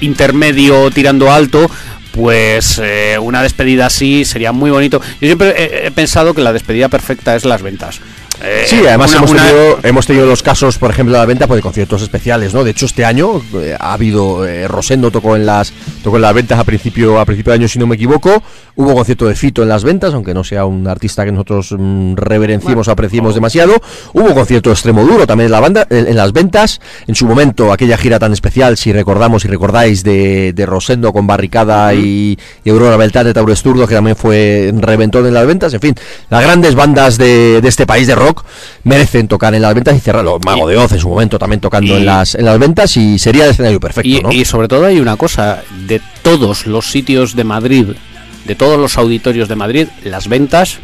intermedio 0.00 0.90
tirando 0.90 1.32
alto, 1.32 1.70
pues 2.12 2.80
eh, 2.82 3.18
una 3.20 3.42
despedida 3.42 3.86
así 3.86 4.24
sería 4.24 4.52
muy 4.52 4.70
bonito. 4.70 5.00
Yo 5.20 5.26
siempre 5.28 5.54
he, 5.56 5.86
he 5.86 5.90
pensado 5.90 6.34
que 6.34 6.42
la 6.42 6.52
despedida 6.52 6.88
perfecta 6.88 7.34
es 7.34 7.44
las 7.44 7.62
ventas. 7.62 8.00
Eh, 8.44 8.64
Sí, 8.66 8.82
además 8.86 9.10
una- 9.10 9.18
hemos, 9.18 9.30
una- 9.30 9.42
tenido, 9.46 9.78
hemos 9.82 10.06
tenido 10.06 10.26
los 10.26 10.42
casos, 10.42 10.78
por 10.78 10.90
ejemplo, 10.90 11.12
de 11.14 11.18
la 11.20 11.26
venta 11.26 11.46
pues, 11.46 11.58
de 11.58 11.62
conciertos 11.62 12.02
especiales, 12.02 12.52
¿no? 12.54 12.64
De 12.64 12.72
hecho, 12.72 12.86
este 12.86 13.04
año 13.04 13.40
eh, 13.54 13.76
ha 13.78 13.92
habido, 13.92 14.44
eh, 14.46 14.66
Rosendo 14.68 15.10
tocó 15.10 15.36
en 15.36 15.46
las 15.46 15.72
tocó 16.02 16.16
en 16.16 16.22
las 16.22 16.34
ventas 16.34 16.58
a 16.58 16.64
principio 16.64 17.20
a 17.20 17.24
principio 17.24 17.52
de 17.52 17.58
año, 17.60 17.68
si 17.68 17.78
no 17.78 17.86
me 17.86 17.94
equivoco. 17.94 18.42
Hubo 18.74 18.94
concierto 18.94 19.26
de 19.26 19.34
Fito 19.34 19.62
en 19.62 19.68
las 19.68 19.84
ventas, 19.84 20.14
aunque 20.14 20.32
no 20.34 20.42
sea 20.44 20.64
un 20.64 20.88
artista 20.88 21.24
que 21.24 21.30
nosotros 21.32 21.74
mm, 21.78 22.14
reverenciemos 22.16 22.88
o 22.88 22.90
apreciemos 22.90 23.34
demasiado. 23.34 23.74
Hubo 24.14 24.34
concierto 24.34 24.70
de 24.70 24.74
extremo 24.74 25.04
duro 25.04 25.26
también 25.26 25.46
en 25.46 25.52
la 25.52 25.60
banda, 25.60 25.86
en, 25.90 26.08
en 26.08 26.16
las 26.16 26.32
ventas. 26.32 26.80
En 27.06 27.14
su 27.14 27.26
momento, 27.26 27.70
aquella 27.72 27.96
gira 27.98 28.18
tan 28.18 28.32
especial, 28.32 28.76
si 28.76 28.92
recordamos 28.92 29.44
y 29.44 29.48
recordáis, 29.48 30.02
de, 30.02 30.52
de 30.54 30.66
Rosendo 30.66 31.12
con 31.12 31.26
Barricada 31.26 31.92
y, 31.94 32.38
y 32.64 32.70
Aurora 32.70 32.96
Beltrán 32.96 33.26
de 33.26 33.34
Tauro 33.34 33.52
Esturdo, 33.52 33.86
que 33.86 33.94
también 33.94 34.16
fue 34.16 34.72
reventón 34.74 35.26
en 35.26 35.34
las 35.34 35.46
ventas. 35.46 35.74
En 35.74 35.80
fin, 35.80 35.94
las 36.30 36.42
grandes 36.42 36.74
bandas 36.74 37.18
de, 37.18 37.60
de 37.60 37.68
este 37.68 37.86
país 37.86 38.06
de 38.06 38.14
rock 38.14 38.31
merecen 38.84 39.28
tocar 39.28 39.54
en 39.54 39.62
las 39.62 39.74
ventas 39.74 39.96
y 39.96 40.00
cerrarlo. 40.00 40.38
Mago 40.44 40.68
de 40.68 40.76
Oz 40.76 40.92
en 40.92 40.98
su 41.00 41.08
momento 41.08 41.38
también 41.38 41.60
tocando 41.60 41.92
y- 41.94 41.98
en 41.98 42.06
las 42.06 42.34
en 42.34 42.44
las 42.44 42.58
ventas 42.58 42.96
y 42.96 43.18
sería 43.18 43.44
el 43.44 43.50
escenario 43.50 43.80
perfecto, 43.80 44.08
Y, 44.08 44.20
¿no? 44.20 44.32
y 44.32 44.44
sobre 44.44 44.68
todo 44.68 44.86
hay 44.86 45.00
una 45.00 45.16
cosa, 45.16 45.62
de 45.86 46.00
todos 46.22 46.66
los 46.66 46.90
sitios 46.90 47.34
de 47.36 47.44
Madrid, 47.44 47.86
de 48.44 48.54
todos 48.54 48.78
los 48.78 48.96
auditorios 48.98 49.48
de 49.48 49.56
Madrid, 49.56 49.88
las 50.04 50.28
ventas, 50.28 50.78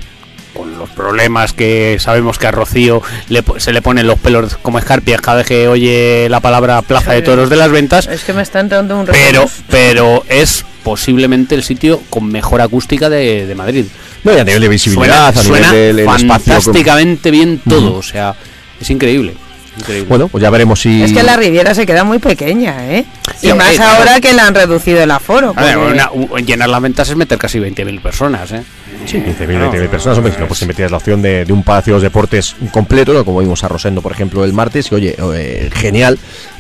con 0.55 0.77
los 0.79 0.89
problemas 0.91 1.53
que 1.53 1.99
sabemos 2.01 2.39
que 2.39 2.47
a 2.47 2.51
Rocío 2.51 3.01
le 3.29 3.45
se 3.59 3.73
le 3.73 3.81
ponen 3.83 4.07
los 4.07 4.19
pelos 4.19 4.57
como 4.57 4.79
escarpias 4.79 5.21
cada 5.21 5.39
vez 5.39 5.47
que 5.47 5.69
oye 5.69 6.27
la 6.31 6.41
palabra 6.41 6.83
Plaza 6.83 7.13
de 7.13 7.23
Toros 7.23 7.49
de 7.51 7.57
las 7.57 7.71
ventas, 7.71 8.07
Es 8.09 8.25
que 8.25 8.33
me 8.33 8.43
están 8.43 8.69
dando 8.69 8.99
un 8.99 9.07
pero, 9.07 9.45
pero 9.71 10.25
es 10.29 10.65
posiblemente 10.83 11.55
el 11.55 11.63
sitio 11.63 12.01
con 12.11 12.27
mejor 12.27 12.61
acústica 12.61 13.09
de, 13.11 13.47
de 13.47 13.55
Madrid. 13.55 13.85
No, 14.29 14.37
y 14.37 14.41
a 14.41 14.45
nivel 14.45 14.63
de 14.63 14.69
visibilidad, 14.69 15.27
a 15.29 15.31
nivel 15.43 15.47
suena 15.47 15.73
del 15.73 15.99
espacio. 16.01 16.29
fantásticamente 16.29 17.31
bien 17.31 17.61
todo, 17.69 17.97
o 17.97 18.03
sea, 18.03 18.35
es 18.81 18.89
increíble. 18.91 19.35
increíble. 19.79 20.09
Bueno, 20.09 20.29
pues 20.29 20.43
ya 20.43 20.51
veremos 20.51 20.81
si. 20.81 21.03
Es 21.03 21.13
que 21.13 21.23
la 21.23 21.37
Riviera 21.37 21.75
se 21.75 21.87
queda 21.87 22.05
muy 22.05 22.19
pequeña, 22.19 22.93
¿eh? 22.95 23.05
Sí, 23.41 23.49
y 23.49 23.53
más 23.53 23.79
ahora 23.79 24.03
claro. 24.03 24.21
que 24.21 24.33
le 24.33 24.41
han 24.41 24.55
reducido 24.55 25.01
el 25.03 25.11
aforo. 25.11 25.55
Porque- 25.55 25.77
una- 25.77 26.11
llenar 26.45 26.69
las 26.69 26.83
ventas 26.83 27.09
es 27.09 27.15
meter 27.17 27.39
casi 27.39 27.59
20.000 27.61 28.01
personas, 28.01 28.51
¿eh? 28.53 28.63
Sí, 29.07 29.19
15.000, 29.19 29.59
No, 29.59 29.71
20.000 29.71 29.89
personas, 29.89 30.19
hombre, 30.19 30.33
si 30.35 30.41
no, 30.41 30.47
pues 30.49 30.59
siempre 30.59 30.75
tienes 30.75 30.91
la 30.91 30.97
opción 30.97 31.23
de, 31.23 31.45
de 31.45 31.53
un 31.53 31.63
palacio 31.63 31.93
de 31.93 31.97
los 31.97 32.03
deportes 32.03 32.57
completo, 32.73 33.13
¿no? 33.15 33.25
como 33.25 33.39
vimos 33.39 33.63
a 33.63 33.69
Rosendo, 33.69 34.03
por 34.03 34.11
ejemplo, 34.13 34.45
el 34.45 34.53
martes, 34.53 34.89
que 34.89 34.95
oye, 34.97 35.17
eh, 35.37 35.71
genial 35.73 36.19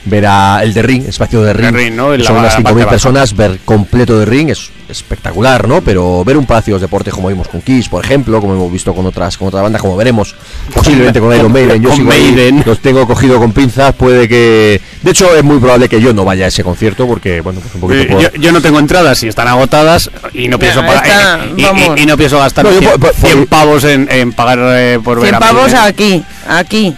ver 0.08 0.26
a 0.26 0.60
el 0.62 0.72
de 0.74 0.82
ring, 0.82 1.04
espacio 1.08 1.42
de 1.42 1.52
ring, 1.52 1.74
ring, 1.74 1.94
¿no? 1.94 2.16
Son 2.24 2.36
unas 2.38 2.54
la 2.54 2.60
parte 2.62 2.70
5.000 2.70 2.74
baja. 2.78 2.90
personas, 2.90 3.36
ver 3.36 3.58
completo 3.64 4.18
de 4.18 4.24
ring 4.24 4.50
es 4.50 4.70
espectacular, 4.88 5.68
¿no? 5.68 5.82
Pero 5.82 6.24
ver 6.24 6.36
un 6.38 6.46
palacio 6.46 6.74
de 6.76 6.80
deportes 6.80 7.12
como 7.12 7.28
vimos 7.28 7.46
con 7.48 7.60
Kiss, 7.60 7.88
por 7.88 8.02
ejemplo, 8.04 8.40
como 8.40 8.54
hemos 8.54 8.72
visto 8.72 8.94
con 8.94 9.04
otras 9.06 9.36
con 9.36 9.48
otras 9.48 9.62
bandas, 9.62 9.82
como 9.82 9.96
veremos 9.96 10.34
posiblemente 10.72 11.20
con 11.20 11.34
Iron 11.36 11.52
Maiden, 11.52 11.82
yo 11.82 11.88
con 11.90 11.98
sigo 11.98 12.10
ahí, 12.12 12.32
Maiden. 12.32 12.62
los 12.64 12.78
tengo 12.80 13.06
cogido 13.06 13.38
con 13.38 13.52
pinzas, 13.52 13.94
puede 13.94 14.28
que... 14.28 14.80
De 15.02 15.10
hecho, 15.10 15.34
es 15.36 15.44
muy 15.44 15.58
probable 15.58 15.88
que 15.88 16.00
yo 16.00 16.12
no 16.14 16.24
vaya 16.24 16.46
a 16.46 16.48
ese 16.48 16.64
concierto, 16.64 17.06
porque, 17.06 17.40
bueno, 17.42 17.60
pues 17.60 17.74
un 17.74 17.80
poquito 17.82 18.00
Eh, 18.02 18.06
por... 18.06 18.20
Yo, 18.22 18.28
yo 18.40 18.52
no 18.52 18.60
tengo 18.62 18.78
entradas 18.78 19.22
y 19.22 19.28
están 19.28 19.46
agotadas 19.48 20.10
y 20.32 20.48
no 20.48 20.58
pienso 20.58 20.80
pagar 20.80 21.06
está, 21.06 21.44
eh, 21.44 21.52
y, 21.56 21.62
vamos. 21.64 21.98
y- 21.98 22.02
y 22.02 22.06
no 22.06 22.16
pienso 22.16 22.38
gastar 22.38 22.64
No, 22.64 22.72
yo 22.72 22.78
100, 22.80 22.90
por- 22.92 23.00
por- 23.00 23.14
100 23.14 23.38
por- 23.40 23.46
pavos 23.48 23.84
en, 23.84 24.08
en 24.10 24.32
pagar 24.32 24.58
eh, 24.62 24.98
por 25.04 25.16
ver 25.20 25.30
100 25.30 25.34
a 25.34 25.38
pavos 25.40 25.62
Maiden. 25.72 25.78
aquí, 25.80 26.24
aquí. 26.48 26.96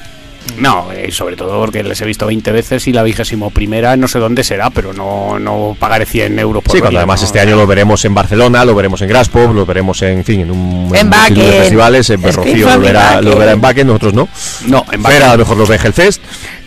No, 0.57 0.91
eh, 0.93 1.07
y 1.09 1.13
sobre 1.13 1.37
todo 1.37 1.59
porque 1.61 1.83
les 1.83 2.01
he 2.01 2.05
visto 2.05 2.27
20 2.27 2.51
veces 2.53 2.87
y 2.89 2.93
la 2.93 3.03
vigésimo 3.03 3.51
primera 3.51 3.97
no 3.97 4.09
sé 4.09 4.19
dónde 4.19 4.43
será, 4.43 4.71
pero 4.71 4.93
no, 4.93 5.39
no 5.39 5.77
pagaré 5.79 6.07
100 6.07 6.39
euros 6.39 6.63
por 6.63 6.73
Sí, 6.73 6.79
cuando 6.81 6.87
verla, 6.97 7.01
además 7.01 7.21
no, 7.21 7.27
este 7.27 7.41
año 7.41 7.57
lo 7.57 7.67
veremos 7.67 8.05
en 8.05 8.15
Barcelona, 8.15 8.65
lo 8.65 8.75
veremos 8.75 9.01
en 9.03 9.09
Graspop, 9.09 9.55
lo 9.55 9.65
veremos 9.67 10.01
en, 10.03 10.19
en 10.19 10.25
fin, 10.25 10.41
en 10.41 10.51
un 10.51 10.91
En 10.95 11.09
multitud 11.09 11.41
de 11.43 11.53
festivales, 11.53 12.11
en 12.11 12.23
Rocío 12.23 12.71
lo 12.71 12.81
verá, 12.81 13.21
lo 13.21 13.37
verá 13.37 13.53
en 13.53 13.63
Wacken, 13.63 13.87
nosotros 13.87 14.15
no. 14.15 14.29
No, 14.67 14.85
en 14.91 15.03
Fer 15.05 15.23
a 15.23 15.33
lo 15.33 15.39
mejor 15.39 15.57
los 15.57 15.69
ve 15.69 15.77
en 15.77 15.87
Hellfest. 15.87 16.23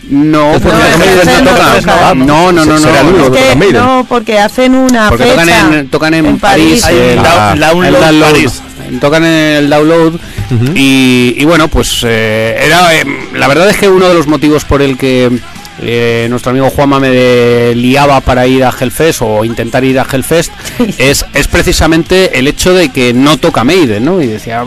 No, 0.08 0.52
porque 0.62 0.76
no, 0.78 1.40
no 1.40 2.14
no. 2.14 2.14
No, 2.14 2.52
no, 2.52 2.52
no, 2.52 2.64
no. 2.64 2.78
Será 2.78 3.02
no. 3.02 3.34
Es 3.34 3.56
que 3.56 3.72
no, 3.72 4.06
porque 4.08 4.38
hacen 4.38 4.74
una 4.74 5.08
Porque 5.08 5.24
fecha 5.24 5.34
tocan 5.40 5.74
en, 5.74 5.88
tocan 5.88 6.14
en, 6.14 6.38
París, 6.38 6.84
un 6.84 6.90
el, 6.94 7.16
down- 7.16 7.26
Ah. 7.26 7.54
download 7.58 7.84
el 7.86 7.94
download. 8.00 8.30
París. 8.32 8.62
Tocan 9.00 9.24
en 9.24 9.32
el 9.32 9.70
download 9.70 10.14
y, 10.74 11.34
y 11.36 11.44
bueno, 11.44 11.68
pues 11.68 12.02
eh, 12.06 12.56
era 12.60 12.94
eh, 12.94 13.04
la 13.34 13.48
verdad 13.48 13.68
es 13.70 13.76
que 13.78 13.88
uno 13.88 14.08
de 14.08 14.14
los 14.14 14.26
motivos 14.26 14.64
por 14.64 14.82
el 14.82 14.96
que 14.98 15.30
eh, 15.80 16.28
nuestro 16.30 16.50
amigo 16.50 16.70
Juanma 16.70 17.00
me 17.00 17.74
liaba 17.74 18.20
para 18.20 18.46
ir 18.46 18.62
a 18.64 18.70
Hellfest 18.78 19.22
o 19.22 19.44
intentar 19.44 19.84
ir 19.84 19.98
a 19.98 20.06
Hellfest 20.10 20.52
es, 20.98 21.26
es 21.34 21.48
precisamente 21.48 22.38
el 22.38 22.46
hecho 22.46 22.72
de 22.74 22.90
que 22.90 23.12
no 23.12 23.38
toca 23.38 23.64
Maiden, 23.64 24.04
¿no? 24.04 24.22
Y 24.22 24.26
decía 24.28 24.64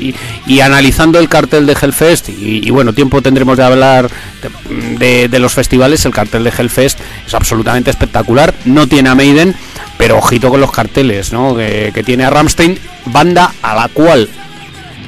y, 0.00 0.14
y 0.46 0.60
analizando 0.60 1.18
el 1.18 1.28
cartel 1.28 1.66
de 1.66 1.76
Hellfest 1.80 2.28
y, 2.28 2.60
y 2.66 2.70
bueno, 2.70 2.92
tiempo 2.92 3.20
tendremos 3.20 3.56
de 3.56 3.64
hablar 3.64 4.08
de, 4.42 4.98
de- 4.98 5.28
de 5.28 5.38
los 5.40 5.52
festivales, 5.54 6.04
el 6.04 6.12
cartel 6.12 6.44
de 6.44 6.52
Hellfest 6.56 7.00
es 7.26 7.34
absolutamente 7.34 7.90
espectacular, 7.90 8.54
no 8.64 8.86
tiene 8.86 9.08
a 9.08 9.14
Maiden, 9.16 9.56
pero 9.98 10.18
ojito 10.18 10.50
con 10.50 10.60
los 10.60 10.70
carteles, 10.70 11.32
¿no? 11.32 11.56
Que, 11.56 11.90
que 11.92 12.02
tiene 12.04 12.24
a 12.24 12.30
Ramstein, 12.30 12.78
banda 13.06 13.52
a 13.62 13.74
la 13.74 13.88
cual 13.88 14.28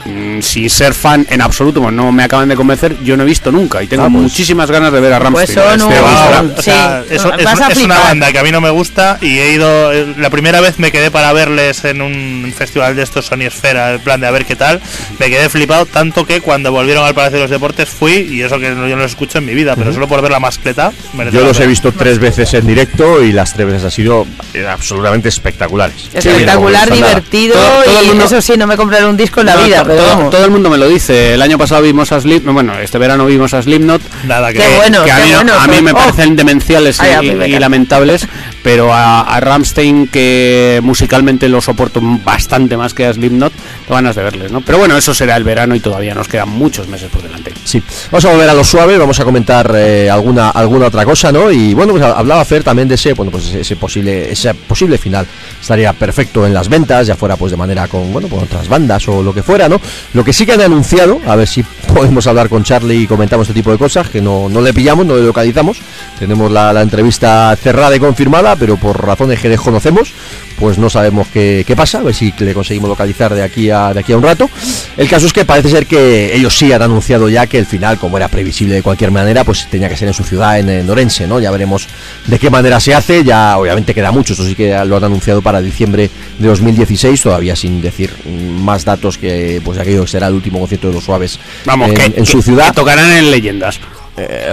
mm, 0.07 0.41
sin 0.43 0.71
ser 0.71 0.95
fan 0.95 1.27
en 1.31 1.41
absoluto, 1.43 1.81
pues 1.83 1.93
no 1.93 2.13
me 2.13 2.23
acaban 2.25 2.49
de 2.49 2.57
convencer, 2.57 2.97
yo 3.05 3.17
no 3.17 3.23
he 3.25 3.27
visto 3.27 3.51
nunca 3.53 3.83
y 3.83 3.87
tengo 3.87 4.05
Ah, 4.05 4.09
pues- 4.11 4.23
muchísimas 4.23 4.71
ganas 4.71 4.93
de 4.93 5.01
ver 5.01 5.13
a 5.13 5.19
Pues 5.19 5.31
Ramstein. 5.55 5.59
son 5.59 5.73
Este 5.73 5.85
un- 6.01 6.05
va- 6.07 6.45
O 6.59 6.63
sea, 6.63 7.03
Sí, 7.09 7.15
es, 7.15 7.25
vas 7.25 7.41
es- 7.41 7.61
a 7.61 7.69
es 7.73 7.79
una 7.79 7.99
banda 7.99 8.33
que 8.33 8.39
a 8.39 8.43
mí 8.43 8.51
no 8.53 8.61
me 8.61 8.71
gusta 8.71 9.19
y 9.21 9.39
he 9.39 9.53
ido 9.53 9.93
eh, 9.93 10.15
la 10.19 10.31
primera 10.31 10.61
vez 10.61 10.79
me 10.79 10.91
quedé 10.93 11.11
para 11.11 11.33
verles 11.33 11.85
en 11.85 12.01
un 12.03 12.53
festival 12.57 12.97
de 12.97 13.03
estos 13.03 13.27
Sony 13.27 13.43
Esfera, 13.47 13.95
en 13.95 14.01
plan 14.01 14.21
de 14.21 14.27
a 14.27 14.31
ver 14.31 14.45
qué 14.45 14.57
tal. 14.57 14.81
Me 15.19 15.29
quedé 15.31 15.49
flipado 15.49 15.87
tanto 15.87 16.25
que 16.27 16.41
cuando 16.41 16.73
volvieron 16.73 17.05
al 17.05 17.15
Palacio 17.15 17.39
de 17.39 17.45
los 17.45 17.51
Deportes 17.51 17.89
fui 17.89 18.13
y 18.31 18.43
eso 18.43 18.59
que 18.59 18.71
no- 18.71 18.87
yo 18.89 18.97
no 18.97 19.03
los 19.03 19.13
escucho 19.13 19.39
en 19.39 19.47
mi 19.47 19.55
vida, 19.55 19.75
pero 19.77 19.93
solo 19.93 20.07
por 20.09 20.23
ver 20.23 20.31
la 20.31 20.41
mascleta. 20.41 20.93
Yo 21.33 21.41
los 21.45 21.59
he 21.61 21.67
visto 21.67 21.93
tres 21.93 22.19
veces 22.19 22.53
en 22.55 22.67
directo 22.67 23.23
y 23.23 23.33
las 23.33 23.53
tres 23.55 23.67
veces 23.67 23.85
han 23.85 23.91
sido 23.91 24.27
eh, 24.55 24.67
absolutamente 24.67 25.29
espectaculares. 25.29 26.09
Espectacular, 26.15 26.85
Sí, 26.85 26.91
no 26.91 26.97
divertido 26.97 27.55
Todo- 27.55 27.83
todo 27.85 28.01
el 28.01 28.05
y 28.05 28.09
mundo- 28.11 28.25
eso 28.25 28.41
sí, 28.41 28.55
no 28.57 28.67
me 28.67 28.77
compraré 28.77 29.05
un 29.07 29.17
disco 29.17 29.41
en 29.41 29.47
la 29.47 29.55
No, 29.57 29.65
vida, 29.65 29.85
pero 29.85 29.96
todo, 29.97 30.31
todo 30.31 30.45
el 30.45 30.51
mundo 30.51 30.71
me 30.71 30.79
lo 30.79 30.89
dice. 30.89 31.35
El 31.35 31.43
año 31.43 31.59
pasado 31.59 31.83
vimos 31.83 32.13
a 32.13 32.21
Slip, 32.21 32.45
bueno, 32.47 32.79
este 32.79 32.99
verano 32.99 33.27
vimos 33.27 33.55
a 33.55 33.63
Slipknot. 33.63 34.03
Nada 34.27 34.53
que 34.53 34.59
Qué 34.59 34.77
bueno, 34.77 35.05
que 35.05 35.13
a 35.13 35.17
qué 35.17 35.23
mí, 35.25 35.35
bueno. 35.35 35.53
a 35.59 35.67
mí 35.67 35.75
son- 35.77 35.85
me 35.85 35.91
oh, 35.93 35.95
parecen 35.95 36.37
demenciales 36.37 37.01
Ay, 37.01 37.13
a 37.13 37.23
y, 37.47 37.59
lamentables, 37.59 38.27
pero 38.63 38.93
a, 38.93 39.23
a 39.23 39.41
Ramstein, 39.41 40.09
que 40.09 40.81
musicalmente 40.83 41.49
lo 41.49 41.61
soporto 41.61 42.01
bastante 42.25 42.77
más 42.77 42.95
que 42.95 43.07
a 43.07 43.13
Slipknot, 43.13 43.53
tengo 43.53 43.95
ganas 43.95 44.17
de 44.17 44.23
verles, 44.23 44.53
¿no? 44.53 44.61
Pero 44.61 44.79
bueno, 44.79 44.97
eso 44.97 45.15
será 45.15 45.37
el 45.37 45.45
verano 45.45 45.75
y 45.75 45.81
todavía 45.81 46.15
nos 46.15 46.29
quedan 46.29 46.49
muchos 46.49 46.89
meses 46.89 47.09
por 47.11 47.23
delante. 47.23 47.53
Sí, 47.65 47.83
vamos 48.11 48.25
a 48.25 48.31
volver 48.33 48.49
a 48.51 48.55
lo 48.55 48.65
suave, 48.65 48.97
vamos 48.99 49.19
a 49.21 49.25
comentar 49.25 49.73
eh, 49.77 50.11
alguna 50.11 50.51
alguna 50.51 50.87
otra 50.87 51.05
cosa, 51.05 51.33
¿no? 51.33 51.51
Y 51.51 51.75
bueno, 51.75 51.93
pues 51.93 52.03
hablaba 52.05 52.45
Fer 52.45 52.63
también 52.65 52.89
de 52.89 52.95
ese, 52.97 53.13
bueno, 53.13 53.31
pues 53.31 53.47
ese, 53.47 53.61
ese 53.61 53.77
posible 53.77 54.31
ese 54.33 54.53
posible 54.55 54.99
final. 54.99 55.27
Estaría 55.61 55.93
perfecto 55.93 56.47
en 56.47 56.55
las 56.55 56.69
ventas, 56.69 57.07
ya 57.07 57.17
fuera 57.17 57.37
pues 57.37 57.51
de 57.51 57.57
manera 57.57 57.89
con, 57.89 58.13
bueno, 58.13 58.29
con 58.29 58.41
otras 58.41 58.69
bandas 58.69 59.07
o 59.09 59.23
lo 59.23 59.35
que 59.35 59.43
fuera, 59.43 59.69
¿no? 59.69 59.81
Lo 60.15 60.25
que 60.25 60.33
sí 60.33 60.47
que 60.47 60.53
han 60.53 60.61
anunciado, 60.61 61.21
a 61.27 61.37
ver 61.37 61.49
si 61.49 61.65
podemos 61.95 62.27
hablar 62.27 62.49
con 62.49 62.65
Charlie 62.65 63.03
y 63.03 63.07
comentamos 63.07 63.49
este 63.49 63.59
tipo 63.59 63.71
de 63.71 63.79
cosas, 63.79 64.09
que 64.09 64.21
no, 64.21 64.49
no 64.49 64.61
le 64.61 64.75
pillamos, 64.75 65.07
no 65.07 65.17
le 65.17 65.23
localizamos. 65.23 65.79
Tenemos 66.19 66.51
la, 66.51 66.73
la 66.73 66.83
entrevista 66.83 67.57
cerrada 67.57 67.95
y 67.97 68.01
confirmada, 68.01 68.57
pero 68.57 68.77
por 68.77 69.05
razones 69.05 69.41
que 69.41 69.49
desconocemos, 69.49 70.13
pues 70.59 70.79
no 70.79 70.91
sabemos 70.91 71.29
qué, 71.33 71.65
qué 71.67 71.77
pasa, 71.77 71.99
a 71.99 72.03
ver 72.03 72.15
si 72.15 72.33
le 72.39 72.55
conseguimos 72.55 72.89
localizar 72.89 73.35
de 73.35 73.43
aquí 73.43 73.71
a 73.71 73.93
de 73.93 74.01
aquí 74.01 74.13
a 74.13 74.17
un 74.17 74.23
rato. 74.23 74.49
El 74.97 75.09
caso 75.09 75.27
es 75.27 75.33
que 75.33 75.45
parece 75.45 75.71
ser 75.71 75.87
que 75.87 76.35
ellos 76.35 76.57
sí 76.57 76.73
han 76.73 76.83
anunciado 76.83 77.29
ya 77.29 77.47
que 77.47 77.59
el 77.59 77.67
final, 77.67 77.99
como 77.99 78.17
era 78.17 78.29
previsible 78.29 78.75
de 78.75 78.83
cualquier 78.83 79.11
manera, 79.11 79.45
pues 79.45 79.67
tenía 79.71 79.89
que 79.89 79.97
ser 79.97 80.09
en 80.09 80.15
su 80.15 80.25
ciudad, 80.25 80.59
en, 80.59 80.69
en 80.69 80.89
Orense, 80.89 81.27
¿no? 81.27 81.41
Ya 81.41 81.51
veremos 81.51 81.87
de 82.27 82.39
qué 82.39 82.51
manera 82.51 82.81
se 82.81 82.95
hace, 82.95 83.25
ya 83.25 83.59
obviamente 83.59 83.95
queda 83.95 84.13
mucho, 84.13 84.33
eso 84.33 84.45
sí 84.47 84.55
que 84.55 84.73
lo 84.85 84.97
han 84.97 85.05
anunciado 85.05 85.43
para 85.43 85.61
diciembre 85.61 86.11
de 86.39 86.49
2016, 86.49 87.21
todavía 87.23 87.57
sin 87.57 87.81
decir 87.81 88.13
más 88.27 88.85
datos 88.85 89.19
que 89.19 89.61
pues 89.65 89.76
aquello 89.83 90.03
que 90.03 90.09
será 90.11 90.29
el 90.29 90.35
último 90.35 90.59
concierto 90.61 90.89
de 90.89 90.95
los 90.95 91.05
suaves 91.05 91.39
Vamos, 91.65 91.89
en, 91.91 91.95
que, 91.97 92.05
en 92.05 92.13
que- 92.13 92.27
su 92.27 92.43
ciudad. 92.43 92.69
que 92.69 92.75
tocarán 92.75 93.11
en 93.13 93.31
leyendas. 93.31 93.79
Eh, 94.19 94.51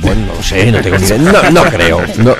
bueno, 0.00 0.32
no 0.34 0.42
sé, 0.42 0.72
no 0.72 0.80
tengo 0.80 0.96
ni 0.96 1.04
idea. 1.04 1.18
No, 1.18 1.50
no 1.50 1.64
creo. 1.64 2.00
No, 2.16 2.34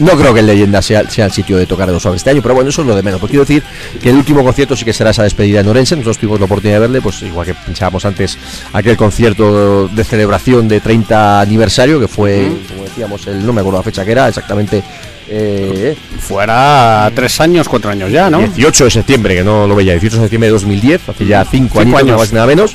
no- 0.00 0.16
creo 0.18 0.34
que 0.34 0.40
el 0.40 0.46
Leyenda 0.46 0.82
sea, 0.82 1.08
sea 1.08 1.26
el 1.26 1.30
sitio 1.32 1.56
de 1.56 1.64
tocar 1.66 1.86
de 1.86 1.92
los 1.92 2.02
suaves 2.02 2.18
este 2.18 2.30
año, 2.30 2.42
pero 2.42 2.54
bueno, 2.56 2.70
eso 2.70 2.80
es 2.82 2.88
lo 2.88 2.96
de 2.96 3.04
menos. 3.04 3.20
Porque 3.20 3.32
quiero 3.36 3.44
decir 3.44 3.62
que 4.02 4.10
el 4.10 4.16
último 4.16 4.42
concierto 4.42 4.74
sí 4.74 4.84
que 4.84 4.92
será 4.92 5.10
esa 5.10 5.22
despedida 5.22 5.60
en 5.60 5.68
Orense. 5.68 5.94
Nosotros 5.94 6.18
tuvimos 6.18 6.40
la 6.40 6.46
oportunidad 6.46 6.76
de 6.78 6.80
verle, 6.80 7.00
pues 7.02 7.22
igual 7.22 7.46
que 7.46 7.54
pensábamos 7.54 8.04
antes, 8.04 8.36
aquel 8.72 8.96
concierto 8.96 9.86
de 9.86 10.02
celebración 10.02 10.66
de 10.66 10.80
30 10.80 11.40
aniversario, 11.40 12.00
que 12.00 12.08
fue, 12.08 12.50
como 12.68 12.82
decíamos, 12.82 13.24
el, 13.28 13.46
no 13.46 13.52
me 13.52 13.60
acuerdo 13.60 13.78
la 13.78 13.84
fecha 13.84 14.04
que 14.04 14.10
era, 14.10 14.26
exactamente. 14.26 14.82
Eh, 15.28 15.96
Fuera 16.20 17.10
tres 17.14 17.40
años, 17.40 17.68
cuatro 17.68 17.90
años 17.90 18.10
ya, 18.10 18.30
¿no? 18.30 18.38
18 18.38 18.84
de 18.84 18.90
septiembre, 18.90 19.34
que 19.34 19.44
no 19.44 19.66
lo 19.66 19.74
veía, 19.74 19.92
18 19.92 20.16
de 20.16 20.22
septiembre 20.22 20.48
de 20.48 20.52
2010, 20.52 21.08
hace 21.08 21.26
ya 21.26 21.44
5 21.44 21.80
años, 21.80 21.94
años. 21.94 22.06
nada 22.06 22.18
más 22.18 22.30
y 22.30 22.34
nada 22.34 22.46
menos. 22.46 22.72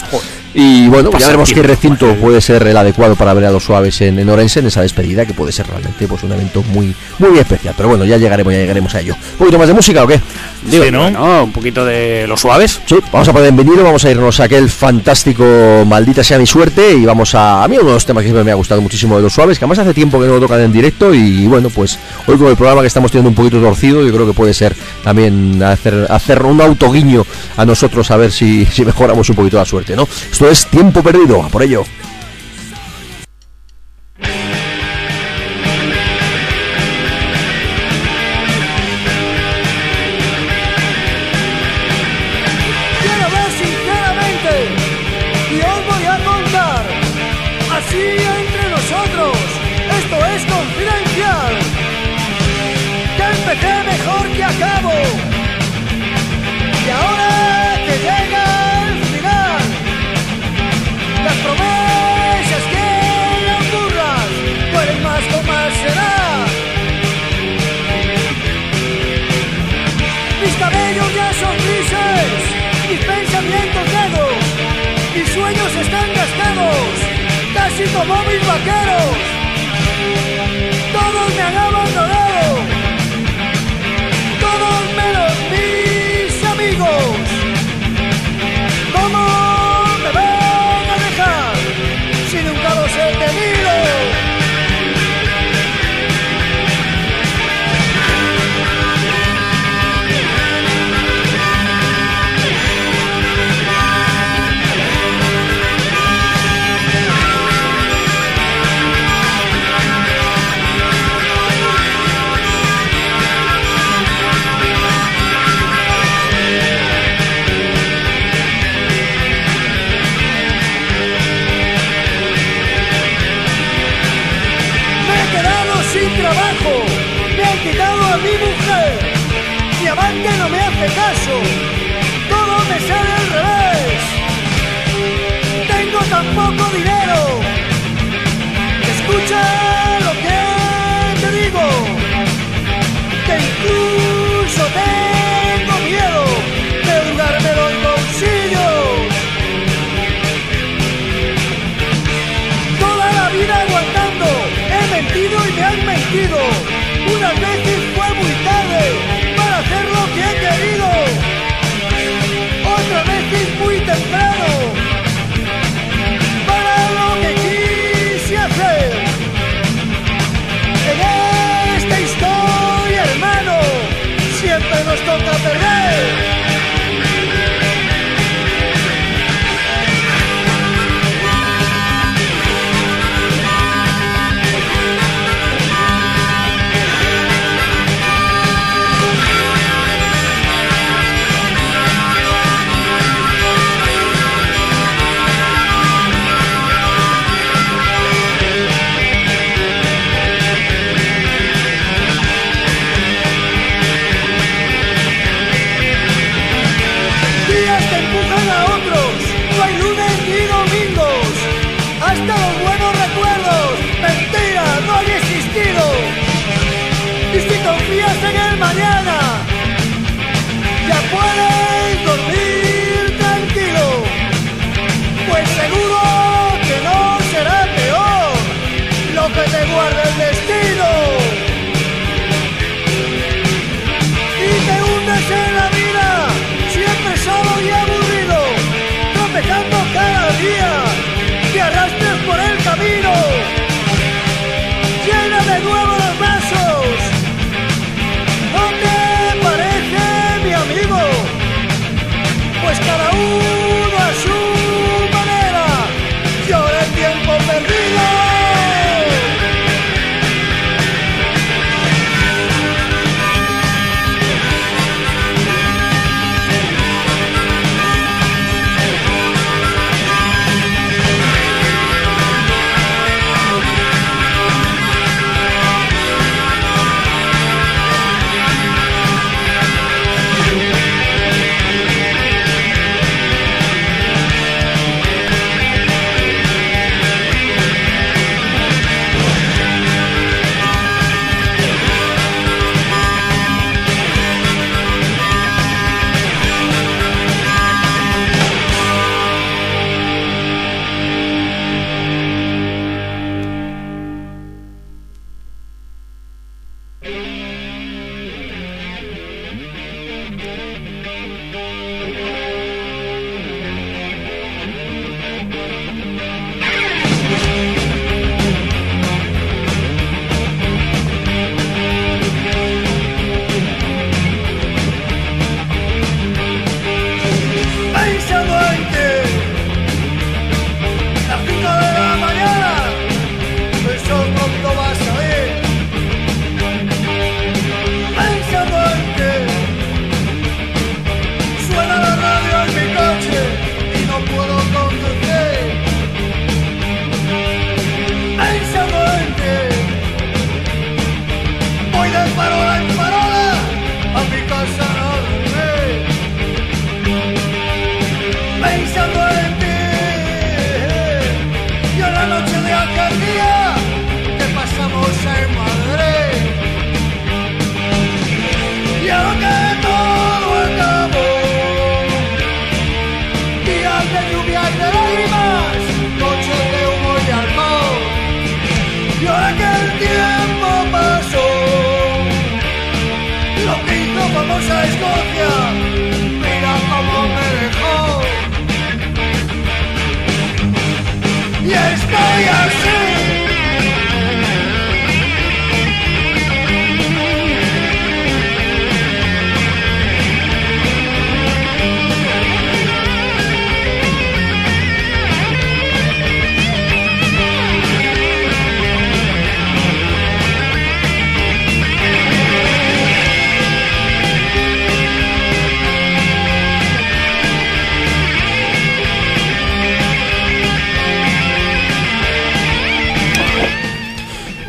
Y 0.54 0.88
bueno, 0.90 1.12
ya 1.18 1.28
veremos 1.28 1.54
qué 1.54 1.64
recinto 1.64 2.14
puede 2.16 2.42
ser 2.42 2.68
el 2.68 2.76
adecuado 2.76 3.16
para 3.16 3.34
ver 3.34 3.46
a 3.46 3.52
los 3.52 3.64
suaves 3.64 4.02
en, 4.02 4.20
en 4.20 4.30
Orense 4.30 4.60
en 4.60 4.68
esa 4.68 4.82
despedida, 4.82 5.26
que 5.26 5.34
puede 5.34 5.54
ser 5.54 5.66
realmente 5.68 6.08
pues 6.10 6.24
un 6.24 6.34
evento 6.34 6.62
muy 6.74 6.94
muy 7.20 7.40
especial. 7.40 7.74
Pero 7.78 7.88
bueno, 7.88 8.04
ya 8.04 8.18
llegaremos, 8.18 8.52
ya 8.52 8.60
llegaremos 8.60 8.94
a 8.96 9.00
ello. 9.00 9.16
¿Un 9.34 9.38
poquito 9.38 9.58
más 9.58 9.70
de 9.70 9.74
música 9.74 10.04
o 10.04 10.08
qué? 10.08 10.20
Digo, 10.64 10.86
Sí, 10.86 10.92
¿no? 10.92 11.02
bueno, 11.02 11.44
un 11.44 11.52
poquito 11.52 11.84
de 11.86 12.26
los 12.28 12.40
suaves. 12.40 12.80
Sí, 12.86 12.96
vamos 13.12 13.28
a 13.28 13.34
poner 13.34 13.50
en 13.50 13.58
vinilo, 13.58 13.84
vamos 13.84 14.06
a 14.06 14.12
irnos 14.12 14.40
a 14.40 14.44
aquel 14.44 14.70
fantástico 14.70 15.44
Maldita 15.88 16.24
sea 16.24 16.38
mi 16.38 16.46
suerte 16.46 16.94
y 16.94 17.06
vamos 17.06 17.34
a... 17.36 17.64
A 17.64 17.68
mí 17.68 17.78
uno 17.78 17.88
de 17.88 17.94
los 17.96 18.06
temas 18.06 18.22
que 18.22 18.28
siempre 18.28 18.44
me 18.44 18.52
ha 18.52 18.56
gustado 18.56 18.82
muchísimo 18.82 19.16
de 19.18 19.24
los 19.24 19.34
suaves, 19.34 19.58
que 19.58 19.66
además 19.66 19.80
hace 19.80 19.94
tiempo 19.94 20.20
que 20.20 20.28
no 20.28 20.34
lo 20.34 20.40
tocan 20.40 20.62
en 20.62 20.72
directo 20.72 21.14
y 21.14 21.48
bueno, 21.48 21.70
pues 21.70 21.98
hoy 22.28 22.38
con 22.38 22.48
el 22.48 22.56
programa 22.56 22.82
que 22.82 22.88
estamos 22.88 23.12
teniendo 23.12 23.30
un 23.30 23.36
poquito 23.36 23.60
torcido, 23.60 24.06
yo 24.06 24.14
creo 24.14 24.28
que 24.28 24.34
puede 24.34 24.54
ser 24.54 24.76
también 25.04 25.62
hacer, 25.64 26.06
hacer 26.10 26.44
un 26.44 26.62
autoguiño 26.62 27.26
a 27.58 27.66
nosotros 27.66 28.12
a 28.12 28.18
ver 28.18 28.32
si, 28.32 28.66
si 28.66 28.86
mejoramos 28.86 29.30
un 29.30 29.36
poquito 29.36 29.58
la 29.58 29.66
suerte, 29.66 29.96
¿no? 29.96 30.08
Esto 30.32 30.50
es 30.50 30.68
Tiempo 30.68 31.02
Perdido, 31.02 31.44
a 31.44 31.50
por 31.50 31.64
ello. 31.64 31.84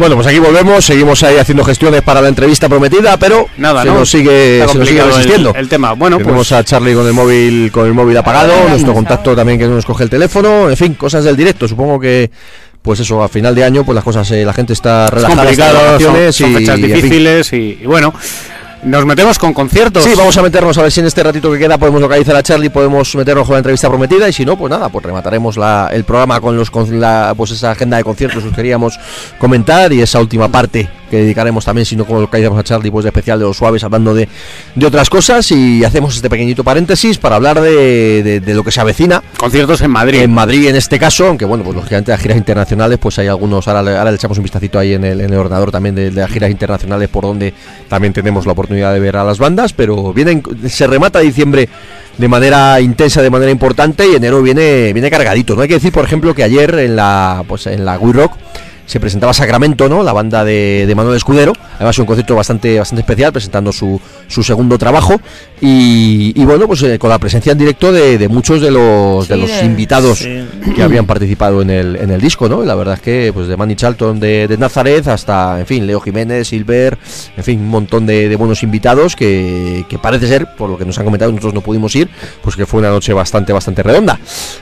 Bueno, 0.03 0.17
pues 0.17 0.27
aquí 0.27 0.41
volvemos, 0.41 0.85
seguimos 0.85 1.23
ahí 1.23 1.37
haciendo 1.37 1.65
gestiones 1.65 2.03
para 2.03 2.21
la 2.21 2.27
entrevista 2.27 2.69
prometida, 2.69 3.17
pero 3.19 3.47
Nada, 3.57 3.83
se 3.83 3.89
¿no? 3.89 4.01
nos 4.01 4.11
sigue, 4.11 4.59
se 4.59 4.59
nos 4.59 4.71
sigue 4.73 4.79
complicado 4.81 5.09
el- 5.11 5.15
resistiendo. 5.15 5.55
el 5.55 5.69
tema. 5.69 5.93
Bueno, 5.93 6.17
Tenemos 6.17 6.49
pues- 6.49 6.53
a 6.59 6.65
Charlie 6.65 6.93
con 6.93 7.07
el 7.07 7.13
móvil 7.13 7.71
con 7.71 7.87
el 7.87 7.95
móvil 7.95 8.17
apagado, 8.17 8.69
nuestro 8.69 8.95
contacto 8.95 9.37
también 9.37 9.61
que 9.61 9.69
no 9.69 9.77
nos 9.77 9.87
coge 9.87 10.03
el 10.03 10.11
teléfono, 10.11 10.69
en 10.69 10.77
fin, 10.77 10.95
cosas 10.95 11.23
del 11.23 11.37
directo. 11.37 11.69
Supongo 11.69 12.01
que 12.01 12.33
pues 12.83 12.99
eso, 12.99 13.23
a 13.23 13.29
final 13.29 13.55
de 13.55 13.63
año, 13.63 13.85
pues 13.85 13.95
las 13.95 14.03
cosas, 14.03 14.29
eh, 14.33 14.45
la 14.45 14.53
gente 14.53 14.73
está 14.73 15.05
Es 15.07 15.13
relajada, 15.13 15.43
de 15.43 15.47
complicado, 15.57 16.01
son, 16.01 16.33
son 16.33 16.51
y- 16.51 16.55
fechas 16.57 16.79
y, 16.81 16.83
en 16.83 16.87
fin. 16.91 16.95
difíciles 16.97 17.53
y, 17.53 17.79
y 17.81 17.87
bueno, 17.87 18.13
nos 18.83 19.07
metemos 19.07 19.39
con 19.39 19.53
conciertos. 19.55 20.05
Sí, 20.05 20.13
vamos 20.17 20.37
a 20.37 20.43
meternos 20.43 20.77
a 20.79 20.83
ver 20.83 20.91
si 20.93 21.01
en 21.01 21.07
este 21.07 21.23
ratito 21.23 21.51
que 21.53 21.59
queda 21.59 21.79
podemos 21.79 22.01
localizar 22.01 22.35
a 22.37 22.43
Charlie, 22.43 22.69
podemos 22.71 23.15
meternos 23.15 23.47
con 23.47 23.55
la 23.55 23.59
entrevista 23.59 23.89
prometida 23.89 24.29
y 24.29 24.33
si 24.33 24.45
no, 24.45 24.57
pues 24.57 24.71
nada, 24.71 24.89
pues 24.89 25.05
remataremos 25.05 25.57
la- 25.57 25.89
el 25.93 26.05
programa 26.05 26.41
con 26.41 26.57
los 26.57 26.71
la, 26.91 27.35
pues 27.37 27.51
esa 27.53 27.71
agenda 27.73 27.97
de 27.97 28.05
conciertos 28.05 28.43
que 28.43 28.49
os 28.49 28.55
queríamos 28.55 28.99
comentar 29.39 29.93
y 29.93 30.01
esa 30.03 30.19
última 30.21 30.49
parte 30.49 30.89
que 31.13 31.19
dedicaremos 31.19 31.63
también, 31.67 31.85
si 31.85 31.95
no 31.95 32.07
localizamos 32.09 32.59
a 32.59 32.63
Charlie, 32.65 32.91
pues 32.91 33.03
de 33.05 33.11
especial 33.11 33.39
de 33.39 33.45
los 33.45 33.55
suaves 33.55 33.85
hablando 33.85 34.15
de, 34.15 34.27
de 34.75 34.87
otras 34.87 35.11
cosas 35.11 35.51
y 35.53 35.85
hacemos 35.85 36.17
este 36.17 36.31
pequeñito 36.31 36.65
paréntesis 36.65 37.19
para 37.19 37.37
hablar 37.37 37.61
de, 37.61 38.23
de- 38.23 38.41
de 38.41 38.55
lo 38.55 38.65
que 38.65 38.71
se 38.73 38.81
avecina. 38.81 39.23
Conciertos 39.37 39.83
en 39.83 39.91
Madrid. 39.91 40.21
En 40.23 40.33
Madrid 40.33 40.69
en 40.69 40.77
este 40.77 40.99
caso, 40.99 41.27
aunque 41.29 41.45
bueno, 41.45 41.65
pues 41.65 41.77
lógicamente 41.77 42.13
las 42.13 42.21
giras 42.23 42.39
internacionales, 42.39 42.99
pues 42.99 43.19
hay 43.19 43.27
algunos, 43.27 43.69
ahora, 43.69 43.83
le- 43.83 43.99
ahora 43.99 44.11
le 44.11 44.17
echamos 44.17 44.39
un 44.39 44.43
vistacito 44.45 44.79
ahí 44.79 44.95
en 44.95 45.05
el, 45.05 45.21
en 45.21 45.31
el 45.31 45.39
ordenador 45.39 45.71
también 45.71 45.95
de, 45.95 46.11
de 46.11 46.21
las 46.23 46.31
giras 46.31 46.51
internacionales 46.51 47.11
por 47.11 47.25
donde 47.25 47.53
también 47.91 48.15
tenemos 48.15 48.47
la 48.47 48.53
oportunidad 48.53 48.95
de 48.95 49.01
ver 49.01 49.17
a 49.19 49.25
las 49.25 49.37
bandas, 49.39 49.75
pero 49.75 50.15
vienen, 50.15 50.43
se 50.67 50.87
remata 50.87 51.19
diciembre 51.19 51.69
de 52.17 52.29
manera 52.29 52.81
intensa, 52.81 53.21
de 53.21 53.29
manera 53.29 53.51
importante 53.51 54.07
y 54.11 54.15
enero 54.17 54.41
viene, 54.41 54.95
viene 54.95 55.11
cargadito. 55.11 55.55
No 55.55 55.61
hay 55.61 55.69
que 55.69 55.75
decir, 55.75 55.93
por 55.93 56.05
ejemplo, 56.07 56.35
que 56.35 56.43
ayer 56.43 56.75
en 56.79 56.97
la, 56.97 57.45
pues 57.47 57.67
en 57.67 57.85
la 57.85 57.99
We 57.99 58.15
Rock 58.15 58.33
se 58.93 59.01
presentaba 59.01 59.33
Sacramento, 59.33 59.89
¿no? 59.89 60.03
La 60.03 60.13
banda 60.13 60.45
de, 60.45 60.85
de 60.87 60.95
Manuel 60.95 61.17
Escudero. 61.17 61.55
Además, 61.77 61.99
un 61.99 62.05
concierto 62.05 62.35
bastante, 62.37 62.79
bastante 62.79 63.01
especial, 63.01 63.33
presentando 63.33 63.73
su, 63.73 63.99
su 64.29 64.43
segundo 64.43 64.77
trabajo. 64.77 65.19
Y, 65.63 66.33
y 66.39 66.45
bueno, 66.45 66.67
pues 66.67 66.83
eh, 66.83 66.99
con 66.99 67.09
la 67.09 67.19
presencia 67.19 67.53
en 67.53 67.59
directo 67.59 67.91
de, 67.91 68.19
de 68.19 68.29
muchos 68.29 68.61
de 68.61 68.71
los, 68.71 69.27
de 69.29 69.37
Sí, 69.37 69.41
los 69.41 69.51
de- 69.51 69.65
invitados 69.65 70.19
Sí. 70.19 70.45
que 70.77 70.83
habían 70.83 71.07
participado 71.07 71.63
en 71.63 71.71
el, 71.71 71.97
en 71.97 72.11
el 72.11 72.21
disco, 72.21 72.51
¿no? 72.51 72.63
Y 72.63 72.67
la 72.67 72.75
verdad 72.75 72.95
es 72.97 73.01
que, 73.01 73.31
pues 73.33 73.49
de 73.49 73.57
Manny 73.57 73.77
Charlton 73.77 74.21
de, 74.21 74.47
de 74.47 74.59
Nazaret 74.59 75.07
hasta, 75.09 75.59
en 75.59 75.65
fin, 75.67 75.87
Leo 75.87 75.99
Jiménez, 76.01 76.49
Silver, 76.49 76.99
en 77.35 77.45
fin, 77.45 77.61
un 77.61 77.69
montón 77.71 78.05
de, 78.05 78.29
de 78.29 78.37
buenos 78.37 78.63
invitados 78.63 79.17
que, 79.17 79.87
que 79.89 79.99
parece 79.99 80.27
ser, 80.29 80.49
por 80.59 80.69
lo 80.69 80.77
que 80.77 80.85
nos 80.85 80.99
han 80.99 81.05
comentado, 81.07 81.31
nosotros 81.31 81.55
no 81.55 81.63
pudimos 81.63 81.97
ir, 81.97 82.11
pues 82.43 82.57
que 82.57 82.67
fue 82.67 82.81
una 82.81 82.91
noche 82.91 83.15
bastante, 83.15 83.55
bastante 83.55 83.83
redonda. 83.83 84.19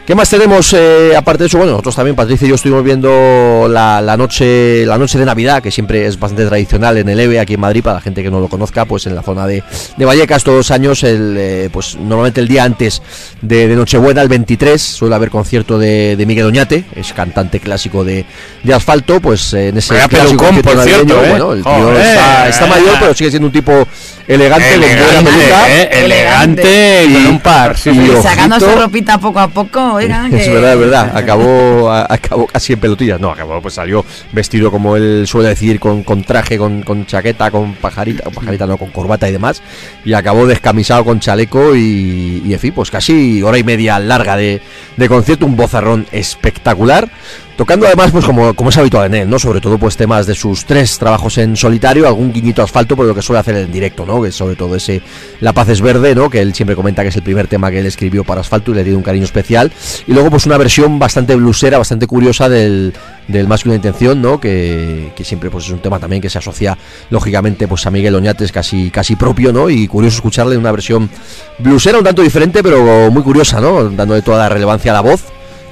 ¿Qué 0.07 0.15
más 0.15 0.31
tenemos 0.31 0.73
eh, 0.75 1.15
aparte 1.17 1.43
de 1.43 1.47
eso? 1.49 1.59
Bueno, 1.59 1.73
nosotros 1.73 1.97
también, 1.97 2.15
Patricia 2.15 2.47
y 2.47 2.51
yo 2.51 2.55
estuvimos 2.55 2.85
viendo 2.85 3.67
la, 3.69 4.01
la 4.01 4.17
noche 4.21 4.85
la 4.87 4.99
noche 4.99 5.19
de 5.19 5.25
Navidad, 5.25 5.63
que 5.63 5.71
siempre 5.71 6.07
es 6.07 6.19
bastante 6.19 6.47
tradicional 6.47 6.99
en 6.99 7.09
el 7.09 7.19
EVE 7.19 7.41
aquí 7.41 7.55
en 7.55 7.61
Madrid, 7.61 7.83
para 7.83 7.95
la 7.95 8.01
gente 8.01 8.23
que 8.23 8.31
no 8.31 8.39
lo 8.39 8.49
conozca, 8.49 8.85
pues 8.85 9.07
en 9.07 9.15
la 9.15 9.23
zona 9.23 9.47
de, 9.47 9.63
de 9.97 10.05
Vallecas 10.05 10.45
todos 10.45 10.59
los 10.59 10.71
años, 10.71 11.03
el, 11.03 11.37
eh, 11.39 11.71
pues 11.73 11.97
normalmente 11.97 12.41
el 12.41 12.49
día 12.49 12.65
antes 12.65 13.03
de, 13.41 13.67
de 13.67 13.77
Nochebuena, 13.77 14.23
el 14.23 14.29
23, 14.29 14.81
suele 14.81 15.15
haber 15.15 15.31
concierto 15.31 15.79
de, 15.79 16.17
de 16.17 16.27
Miguel 16.27 16.47
Oñate, 16.47 16.85
es 16.95 17.13
cantante 17.13 17.61
clásico 17.61 18.05
de, 18.05 18.27
de 18.63 18.75
asfalto, 18.75 19.21
pues 19.21 19.53
en 19.55 19.77
ese 19.77 19.95
Vaya 19.95 20.09
clásico 20.09 20.45
pelucón, 20.45 20.63
concierto 20.63 20.73
por 20.75 20.85
cierto, 20.85 21.25
¿eh? 21.25 21.31
bueno, 21.31 21.53
el 21.55 21.63
tío 21.63 21.73
Joder, 21.73 22.01
está, 22.01 22.49
está 22.49 22.67
mayor, 22.67 22.97
pero 23.01 23.15
sigue 23.15 23.31
siendo 23.31 23.47
un 23.47 23.53
tipo 23.53 23.87
elegante, 24.35 24.71
con 24.71 24.81
buena 24.81 24.95
Elegante, 24.95 25.31
peluca. 25.31 25.69
eh, 25.71 26.05
elegante, 26.05 27.05
Y- 27.09 27.13
con 27.15 27.27
un 27.27 27.41
par. 27.41 27.77
Sí, 27.79 27.91
y 27.91 27.99
ojito. 27.99 28.23
Sacando 28.23 28.61
su 28.61 28.67
ropita 28.67 29.19
poco 29.19 29.39
a 29.41 29.49
poco, 29.49 29.95
oiga. 29.95 30.27
Es 30.33 30.45
que- 30.45 30.51
verdad, 30.55 30.73
es 30.75 30.79
verdad. 30.79 31.17
Acabó, 31.17 31.91
a- 31.91 32.07
acabó 32.09 32.47
casi 32.47 32.73
en 32.75 32.81
pelotillas. 32.81 33.21
No, 33.21 33.31
acabó, 33.31 33.61
pues 33.61 33.75
salió 33.75 34.05
vestido 34.33 34.71
como 34.71 34.97
él 34.97 35.25
suele 35.27 35.49
decir, 35.51 35.81
con, 35.81 36.03
con 36.03 36.23
traje, 36.25 36.59
con, 36.59 36.83
con 36.83 37.07
chaqueta, 37.07 37.51
con 37.51 37.75
pajarita, 37.75 38.29
o 38.29 38.31
pajarita 38.31 38.67
no, 38.67 38.77
con 38.77 38.91
corbata 38.91 39.29
y 39.29 39.33
demás. 39.33 39.63
Y 40.05 40.13
acabó 40.13 40.47
descamisado 40.47 41.05
con 41.05 41.21
chaleco 41.21 41.75
y, 41.75 42.43
y 42.47 42.53
en 42.53 42.59
fin, 42.61 42.73
pues 42.75 42.91
casi 42.91 43.43
hora 43.43 43.59
y 43.59 43.65
media 43.65 43.99
larga 43.99 44.37
de, 44.37 44.61
de 44.97 45.09
concierto, 45.09 45.47
un 45.47 45.57
bozarrón 45.57 46.07
espectacular. 46.13 47.09
Tocando 47.61 47.85
además, 47.85 48.11
pues 48.11 48.25
como, 48.25 48.55
como 48.55 48.71
es 48.71 48.79
habitual 48.79 49.09
en 49.09 49.15
él, 49.15 49.29
¿no? 49.29 49.39
Sobre 49.39 49.61
todo, 49.61 49.77
pues 49.77 49.95
temas 49.95 50.27
de 50.27 50.35
sus 50.35 50.65
tres 50.65 50.99
trabajos 50.99 51.37
en 51.37 51.59
solitario, 51.59 52.07
algún 52.07 52.33
guiñito 52.33 52.63
asfalto, 52.63 52.97
por 52.97 53.05
lo 53.05 53.15
que 53.15 53.21
suele 53.21 53.41
hacer 53.41 53.55
en 53.55 53.71
directo, 53.71 54.07
¿no? 54.07 54.23
Que 54.23 54.33
sobre 54.33 54.57
todo 54.57 54.77
ese 54.77 55.03
La 55.41 55.53
Paz 55.53 55.69
es 55.69 55.83
Verde, 55.83 56.15
¿no? 56.15 56.31
Que 56.31 56.41
él 56.41 56.55
siempre 56.55 56.75
comenta 56.75 57.03
que 57.03 57.09
es 57.09 57.17
el 57.17 57.23
primer 57.23 57.49
tema 57.49 57.71
que 57.71 57.81
él 57.81 57.85
escribió 57.85 58.25
para 58.25 58.41
asfalto 58.41 58.71
y 58.71 58.77
le 58.77 58.83
tiene 58.83 58.97
un 58.97 59.03
cariño 59.03 59.27
especial. 59.27 59.71
Y 60.07 60.15
luego, 60.15 60.31
pues 60.31 60.47
una 60.47 60.57
versión 60.57 60.99
bastante 60.99 61.37
blusera, 61.37 61.77
bastante 61.77 62.07
curiosa 62.07 62.49
del, 62.49 62.95
del 63.29 63.47
Más 63.47 63.63
que 63.63 63.69
una 63.69 63.77
intención, 63.77 64.23
¿no? 64.23 64.41
Que, 64.41 65.13
que 65.15 65.23
siempre 65.23 65.51
pues 65.51 65.67
es 65.67 65.71
un 65.71 65.81
tema 65.81 65.99
también 65.99 66.23
que 66.23 66.31
se 66.31 66.39
asocia, 66.39 66.79
lógicamente, 67.11 67.69
pues 67.69 67.85
a 67.85 67.91
Miguel 67.91 68.15
Oñates 68.15 68.53
casi, 68.53 68.91
casi 68.91 69.17
propio, 69.17 69.53
¿no? 69.53 69.69
Y 69.69 69.87
curioso 69.87 70.17
escucharle 70.17 70.57
una 70.57 70.73
versión 70.73 71.11
blusera 71.59 71.99
un 71.99 72.05
tanto 72.05 72.23
diferente, 72.23 72.63
pero 72.63 73.11
muy 73.11 73.23
curiosa, 73.23 73.61
¿no? 73.61 73.91
Dándole 73.91 74.23
toda 74.23 74.39
la 74.39 74.49
relevancia 74.49 74.93
a 74.93 74.95
la 74.95 75.03
voz 75.03 75.25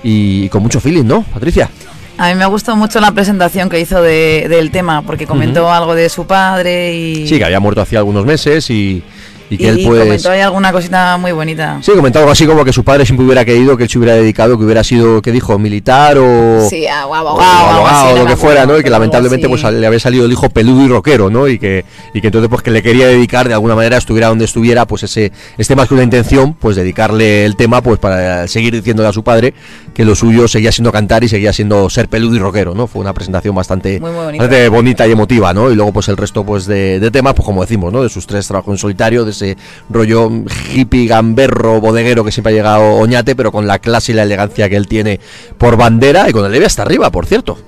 y 0.03 0.49
con 0.49 0.63
mucho 0.63 0.81
feeling, 0.81 1.05
¿no? 1.05 1.23
Patricia. 1.23 1.69
A 2.17 2.29
mí 2.31 2.35
me 2.35 2.47
gustó 2.47 2.75
mucho 2.75 2.99
la 3.01 3.13
presentación 3.13 3.69
que 3.69 3.79
hizo 3.79 4.03
de- 4.03 4.47
del 4.49 4.71
tema, 4.73 5.03
porque 5.03 5.27
comentó 5.27 5.71
algo 5.71 5.95
de 5.95 6.09
su 6.09 6.27
padre 6.27 6.95
y, 6.97 7.29
Sí, 7.29 7.39
que 7.39 7.45
había 7.45 7.61
muerto 7.61 7.81
hacía 7.81 8.01
algunos 8.01 8.27
meses 8.27 8.69
y, 8.71 9.05
y 9.51 9.57
que 9.57 9.63
y 9.65 9.69
él 9.69 9.81
pues... 9.87 10.03
comentó 10.03 10.31
ahí 10.33 10.41
alguna 10.41 10.73
cosita 10.73 11.17
muy 11.17 11.31
bonita. 11.31 11.79
Sí, 11.81 11.93
comentaba 11.93 12.25
algo 12.25 12.33
así 12.33 12.45
como 12.45 12.65
que 12.65 12.73
su 12.73 12.83
padre 12.83 13.07
siempre 13.07 13.25
hubiera 13.25 13.45
querido 13.45 13.77
que 13.77 13.85
él 13.85 13.89
se 13.89 13.99
hubiera 13.99 14.17
dedicado, 14.17 14.59
que 14.59 14.65
hubiera 14.65 14.83
sido, 14.83 15.23
¿qué 15.23 15.31
dijo? 15.31 15.57
Militar 15.61 16.19
o... 16.19 16.67
Sí, 16.69 16.87
o 16.87 17.15
abogado, 17.15 17.69
abogado, 17.71 18.09
o 18.11 18.17
no 18.17 18.23
lo 18.25 18.27
que 18.27 18.37
fuera, 18.37 18.67
¿no? 18.67 18.77
Y 18.77 18.83
que 18.83 18.91
lamentablemente 18.91 19.49
pues 19.49 19.63
le 19.63 19.87
había 19.87 20.01
salido 20.01 20.25
el 20.27 20.33
hijo 20.33 20.51
peludo 20.51 20.85
y 20.85 20.89
rockero, 20.89 21.31
¿no? 21.31 21.47
Y 21.47 21.61
que, 21.61 21.85
y 22.15 22.21
que 22.21 22.27
entonces 22.27 22.51
pues 22.51 22.63
que 22.63 22.73
le 22.73 22.83
quería 22.83 23.07
dedicar 23.07 23.47
de 23.47 23.55
alguna 23.55 23.77
manera, 23.77 23.97
estuviera 23.97 24.27
donde 24.27 24.45
estuviera, 24.45 24.87
pues 24.89 25.05
ese, 25.05 25.31
este 25.57 25.77
más 25.77 25.87
que 25.87 25.95
una 25.95 26.03
intención, 26.03 26.55
pues 26.55 26.75
dedicarle 26.75 27.45
el 27.45 27.55
tema 27.55 27.81
pues 27.81 28.01
para 28.01 28.49
seguir 28.49 28.75
diciéndole 28.75 29.09
a 29.09 29.13
su 29.13 29.23
padre 29.23 29.55
que 29.99 30.05
lo 30.05 30.15
suyo 30.15 30.47
seguía 30.47 30.71
siendo 30.71 30.93
cantar 30.93 31.25
y 31.25 31.29
seguía 31.29 31.53
siendo 31.53 31.91
ser 31.91 32.07
peludo 32.09 32.37
y 32.37 32.39
rockero, 32.39 32.73
¿no? 32.73 32.87
Fue 32.87 33.01
una 33.01 33.13
presentación 33.13 33.53
bastante, 33.53 33.99
Muy, 33.99 34.13
muy 34.13 34.27
bonita. 34.27 34.45
bastante 34.45 34.69
bonita 34.69 35.09
y 35.09 35.11
emotiva, 35.11 35.53
¿no? 35.53 35.73
Y 35.73 35.75
luego 35.75 35.93
pues 35.93 36.07
el 36.07 36.17
resto 36.17 36.45
pues 36.45 36.67
de, 36.67 37.01
de 37.01 37.11
temas, 37.11 37.35
pues 37.35 37.45
como 37.45 37.63
decimos, 37.63 37.93
¿no? 37.93 38.05
De 38.05 38.09
sus 38.09 38.25
tres 38.25 38.47
trabajos 38.47 38.75
en 38.75 38.79
solitario, 38.79 39.25
de 39.25 39.33
ese 39.33 39.57
rollo 39.91 40.31
hippie, 40.73 41.09
gamberro, 41.09 41.81
bodeguero 41.81 42.23
que 42.23 42.31
siempre 42.31 42.53
ha 42.53 42.57
llegado 42.57 42.93
Oñate, 42.95 43.35
pero 43.35 43.51
con 43.51 43.67
la 43.67 43.81
clase 43.81 44.13
y 44.13 44.15
la 44.15 44.23
elegancia 44.23 44.69
que 44.69 44.77
él 44.77 44.87
tiene 44.87 45.19
por 45.59 45.77
bandera 45.77 46.31
y 46.31 46.33
con 46.33 46.47
el 46.47 46.53
leve 46.53 46.67
hasta 46.67 46.83
arriba, 46.83 47.11
por 47.11 47.27
cierto. 47.27 47.59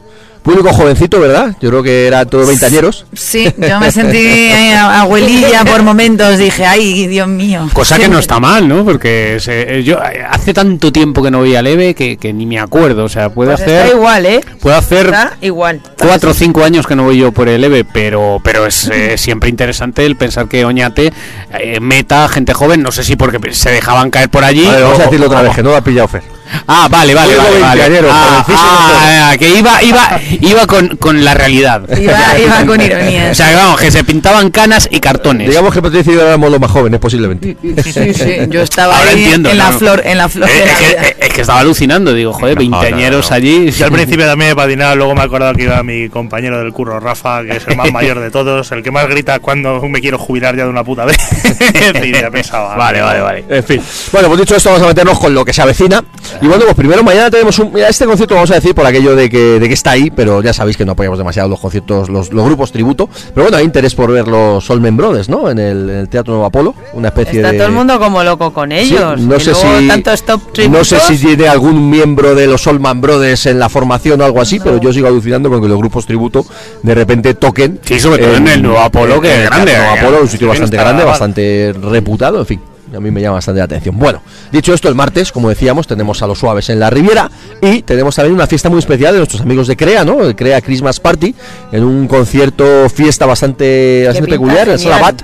Público 0.43 0.72
jovencito, 0.72 1.20
¿verdad? 1.20 1.55
Yo 1.61 1.68
creo 1.68 1.82
que 1.82 2.07
era 2.07 2.24
todo 2.24 2.47
veintañeros. 2.47 3.05
Sí, 3.12 3.53
yo 3.59 3.78
me 3.78 3.91
sentí 3.93 4.51
a- 4.72 5.03
abuelilla 5.03 5.64
por 5.64 5.82
momentos, 5.82 6.38
dije, 6.38 6.64
ay, 6.64 7.07
Dios 7.07 7.28
mío. 7.28 7.68
Cosa 7.74 7.99
que 7.99 8.09
no 8.09 8.18
está 8.18 8.41
mal, 8.41 8.66
¿no? 8.66 8.84
Porque 8.84 9.36
se- 9.41 9.82
yo 9.84 9.99
eh, 9.99 10.24
hace 10.28 10.55
tanto 10.55 10.91
tiempo 10.91 11.22
que 11.22 11.30
no 11.30 11.43
veía 11.43 11.61
Leve 11.62 11.95
que, 11.95 12.16
que 12.16 12.32
ni 12.32 12.47
me 12.47 12.59
acuerdo. 12.59 13.05
O 13.05 13.09
sea, 13.09 13.28
puede 13.30 13.51
Pues 13.51 13.62
hacer. 13.62 13.82
está 13.86 13.97
igual, 13.97 14.26
¿eh? 14.26 14.41
Puede 14.61 14.76
hacer 14.76 15.07
Está 15.07 15.36
igual. 15.43 15.80
cuatro 15.99 16.30
o 16.30 16.34
cinco 16.34 16.64
años 16.64 16.86
que 16.86 16.97
no 16.97 17.05
voy 17.05 17.18
yo 17.18 17.32
por 17.32 17.49
el 17.49 17.62
EVE, 17.62 17.84
pero, 17.84 18.41
pero 18.43 18.66
es 18.66 18.88
eh, 18.93 19.14
siempre 19.18 19.51
interesante 19.51 20.07
el 20.07 20.16
pensar 20.16 20.49
que 20.49 20.64
Oñate 20.64 21.12
eh, 21.59 21.80
meta 21.80 22.24
a 22.24 22.28
gente 22.28 22.55
joven, 22.55 22.82
no 22.82 22.93
sé 22.93 23.05
si 23.05 23.16
porque 23.16 23.53
se 23.53 23.70
dejaban 23.70 24.11
caer 24.11 24.30
por 24.30 24.45
allí. 24.45 24.66
A 24.66 24.72
ver, 24.72 24.82
vamos 24.84 24.99
o- 24.99 25.03
a 25.03 25.05
decirlo 25.05 25.26
otra 25.26 25.43
vez, 25.43 25.55
que 25.55 25.62
no 25.62 25.70
lo 25.70 25.76
ha 25.76 25.84
pillado 25.84 26.09
Fer. 26.09 26.22
Ah, 26.67 26.89
vale, 26.91 27.15
vale, 27.15 27.37
vale. 27.37 27.61
vale. 27.61 28.01
Ah, 28.11 28.45
ah, 28.49 29.35
que 29.39 29.49
iba, 29.59 29.83
iba, 29.83 30.21
iba 30.41 30.67
con, 30.67 30.97
con 30.97 31.25
la 31.25 31.35
realidad. 31.35 31.83
Iba, 31.99 32.39
iba 32.39 32.65
con 32.67 32.81
ironía. 32.81 33.21
O 33.31 33.35
sea, 33.35 33.49
que 33.51 33.55
vamos, 33.55 33.81
que 33.81 33.91
se 33.91 34.03
pintaban 34.05 34.51
canas 34.51 34.89
y 34.91 34.99
cartones. 35.01 35.49
Digamos 35.49 35.73
que 35.73 35.81
Patricia 35.83 36.13
y 36.13 36.17
yo 36.17 36.23
éramos 36.27 36.51
los 36.51 36.61
más 36.61 36.71
jóvenes, 36.71 36.99
posiblemente. 37.01 37.57
Sí, 37.83 37.93
sí, 38.15 38.37
yo 38.49 38.63
estaba 38.63 38.97
Ahora 38.99 39.11
ahí 39.11 39.23
entiendo, 39.23 39.51
en 39.51 39.59
la 39.59 39.71
¿no? 39.71 39.79
flor, 39.79 40.03
en 40.05 40.19
la 40.19 40.29
flor 40.29 40.49
Eh, 40.49 40.53
de 40.53 40.67
la 40.67 40.73
es, 40.73 40.79
que, 40.79 40.87
vida. 40.89 41.03
eh, 41.03 41.17
es 41.21 41.29
que 41.33 41.41
estaba 41.43 41.61
alucinando, 41.61 42.13
digo, 42.13 42.33
joder, 42.33 42.57
No, 42.59 42.65
no, 42.71 42.81
veinteañeros 42.81 43.31
no. 43.31 43.37
allí. 43.37 43.71
Yo 43.71 43.85
al 43.87 43.93
principio 43.93 44.27
también 44.27 44.51
he 44.53 44.57
patinado, 44.57 44.97
luego 44.97 45.15
me 45.15 45.21
he 45.21 45.25
acordado 45.25 45.55
que 45.55 45.63
iba 45.65 45.83
mi 45.83 46.09
compañero 46.09 46.59
del 46.59 46.73
curro, 46.73 46.99
Rafa, 46.99 47.43
que 47.45 47.57
es 47.57 47.67
el 47.69 47.77
más 47.77 47.93
mayor 47.93 48.19
de 48.21 48.31
todos, 48.31 48.71
el 48.73 48.83
que 48.83 48.91
más 48.91 49.07
grita 49.09 49.39
cuando 49.39 49.81
me 49.89 50.01
quiero 50.01 50.19
jubilar 50.19 50.57
ya 50.57 50.65
de 50.65 50.71
una 50.71 50.83
puta 50.85 51.05
vez. 51.05 51.17
y 52.05 52.13
ya 52.13 52.31
pensaba. 52.31 52.75
Vale, 52.77 53.01
vale, 53.01 53.21
vale. 53.21 53.45
En 53.49 53.65
fin. 53.65 53.81
Bueno, 54.13 54.29
pues 54.29 54.41
dicho 54.41 54.57
esto, 54.57 54.71
vamos 54.71 54.85
a 54.85 54.89
meternos 54.89 55.19
con 55.19 55.33
lo 55.35 55.45
que 55.45 55.53
se 55.53 55.63
avecina. 55.63 56.03
Y 56.43 56.47
bueno, 56.47 56.64
pues 56.64 56.74
primero 56.74 57.03
mañana 57.03 57.30
tenemos 57.30 57.59
un. 57.59 57.70
Mira, 57.72 57.88
este 57.88 58.07
concierto 58.07 58.34
vamos 58.34 58.51
a 58.51 58.55
decir 58.55 58.74
por 58.74 58.86
aquello 58.86 59.14
de 59.14 59.28
que, 59.28 59.61
de 59.61 59.68
que 59.68 59.74
está 59.74 59.91
ahí, 59.91 60.11
pero 60.11 60.43
ya 60.43 60.55
sabéis 60.55 60.76
que 60.78 60.86
no 60.86 60.93
apoyamos 60.93 61.18
demasiado 61.18 61.51
los 61.51 61.61
conciertos, 61.61 62.09
los, 62.09 62.32
los 62.32 62.45
grupos 62.47 62.72
tributo. 62.72 63.11
Pero 63.34 63.45
bueno, 63.45 63.59
hay 63.59 63.64
interés 63.64 63.95
por 63.95 64.11
ver 64.11 64.26
los 64.26 64.64
Solmen 64.64 64.97
Brothers, 64.97 65.28
¿no? 65.28 65.51
En 65.51 65.59
el, 65.59 65.91
en 65.91 65.97
el 65.97 66.09
Teatro 66.09 66.32
Nuevo 66.32 66.47
Apolo. 66.47 66.74
Una 66.95 67.09
especie 67.09 67.41
Está 67.41 67.53
de. 67.53 67.59
todo 67.59 67.66
el 67.66 67.74
mundo 67.74 67.99
como 67.99 68.24
loco 68.24 68.53
con 68.55 68.70
Sí, 68.70 68.76
ellos. 68.76 69.20
no 69.20 69.38
sé 69.38 69.55
si 69.55 69.86
tanto 69.88 70.12
stop 70.12 70.41
no 70.70 70.82
sé 70.82 70.99
si 71.01 71.18
tiene 71.18 71.47
algún 71.47 71.91
miembro 71.91 72.34
de 72.34 72.47
los 72.47 72.62
Solman 72.62 73.03
Brothers 73.03 73.45
en 73.45 73.59
la 73.59 73.68
formación 73.68 74.20
o 74.22 74.24
algo 74.24 74.41
así, 74.41 74.61
pero 74.61 74.80
yo 74.80 74.93
sigo 74.95 75.09
alucinando 75.09 75.51
con 75.51 75.61
que 75.61 75.68
los 75.68 75.76
grupos 75.76 76.07
tributo 76.07 76.47
de 76.82 76.95
repente 76.95 77.34
toquen. 77.34 77.80
Sí, 77.84 78.01
sobre 78.01 78.22
todo 78.22 78.36
en 78.36 78.49
el 78.49 78.62
Nuevo 78.62 78.78
Apolo, 78.80 79.20
que 79.20 79.43
es 79.43 79.51
grande, 79.51 79.76
Nuevo 79.76 79.93
Apolo, 79.93 80.22
un 80.22 80.28
sitio 80.28 80.49
bastante 80.49 80.76
grande, 80.78 81.05
bastante 81.05 81.74
reputado, 81.82 82.41
en 82.41 82.47
fin. 82.47 82.61
A 82.95 83.01
mí 83.01 83.11
me 83.11 83.20
llama 83.20 83.34
bastante 83.34 83.59
la 83.59 83.64
atención. 83.64 83.99
Bueno, 83.99 84.22
dicho 84.51 84.74
esto, 84.74 84.88
el 84.88 84.95
martes, 84.95 85.32
como 85.32 85.49
decíamos, 85.49 85.86
tenemos 85.86 86.22
a 86.22 86.26
los 86.26 86.38
suaves 86.38 86.68
en 86.70 86.80
la 86.80 86.91
Riviera 86.91 87.30
y 87.61 87.82
tenemos 87.82 88.16
también 88.16 88.34
una 88.34 88.47
fiesta 88.47 88.68
muy 88.68 88.78
especial 88.78 89.12
de 89.12 89.18
nuestros 89.18 89.43
amigos 89.43 89.66
de 89.66 89.76
Crea, 89.76 90.05
¿no? 90.05 90.22
El 90.22 90.34
Crea 90.34 90.61
Christmas 90.61 91.01
Party, 91.01 91.34
en 91.72 91.84
un 91.84 92.09
concierto 92.09 92.88
fiesta 92.88 93.26
bastante, 93.26 94.09
peculiar, 94.28 94.68
en. 94.68 94.78
Salabat 94.78 95.22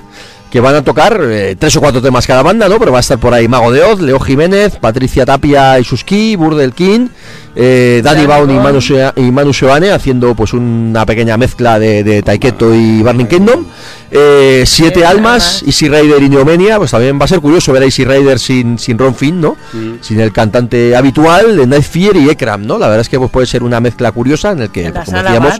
que 0.49 0.61
van 0.61 0.75
a 0.75 0.81
tocar 0.81 1.19
eh, 1.23 1.55
tres 1.59 1.75
o 1.75 1.81
cuatro 1.81 2.01
temas 2.01 2.25
cada 2.25 2.41
banda, 2.41 2.69
¿no? 2.69 2.79
Pero 2.79 2.91
va 2.91 2.99
a 2.99 3.01
estar 3.01 3.19
por 3.19 3.33
ahí 3.33 3.47
Mago 3.47 3.71
de 3.71 3.83
Oz, 3.83 3.99
Leo 3.99 4.19
Jiménez, 4.19 4.77
Patricia 4.77 5.25
Tapia 5.25 5.79
y 5.79 5.83
Suski, 5.83 6.35
Burdel 6.35 6.73
King, 6.73 7.09
eh, 7.55 8.01
Danny 8.03 8.25
Baun 8.25 8.49
y. 8.51 8.53
Manu, 8.53 8.79
y 9.15 9.31
Manu 9.31 9.51
haciendo 9.93 10.35
pues 10.35 10.53
una 10.53 11.05
pequeña 11.05 11.37
mezcla 11.37 11.79
de, 11.79 12.03
de 12.03 12.21
Taiketo 12.21 12.73
y 12.73 13.01
Burning 13.01 13.25
Kingdom. 13.25 13.65
Eh, 14.11 14.63
siete 14.65 15.05
almas. 15.05 15.63
Easy 15.65 15.87
Rider 15.89 16.21
y 16.23 16.29
Neomenia, 16.29 16.77
pues 16.77 16.91
también 16.91 17.19
va 17.19 17.25
a 17.25 17.27
ser 17.27 17.39
curioso 17.39 17.71
ver 17.73 17.81
a 17.83 17.85
Easy 17.85 18.05
Rider 18.05 18.39
sin, 18.39 18.79
sin 18.79 18.97
Ron 18.97 19.15
Finn, 19.15 19.41
¿no? 19.41 19.55
Sin 20.01 20.19
el 20.19 20.31
cantante 20.31 20.95
habitual 20.95 21.57
de 21.57 21.67
Night 21.67 21.83
Fear 21.83 22.15
y 22.17 22.29
Ekram, 22.29 22.65
¿no? 22.65 22.77
La 22.77 22.87
verdad 22.87 23.01
es 23.01 23.09
que 23.09 23.17
pues, 23.19 23.31
puede 23.31 23.47
ser 23.47 23.63
una 23.63 23.79
mezcla 23.79 24.11
curiosa 24.11 24.51
en 24.51 24.61
el 24.61 24.69
que, 24.69 24.91
pues, 24.91 25.05
como 25.05 25.21
decíamos, 25.23 25.59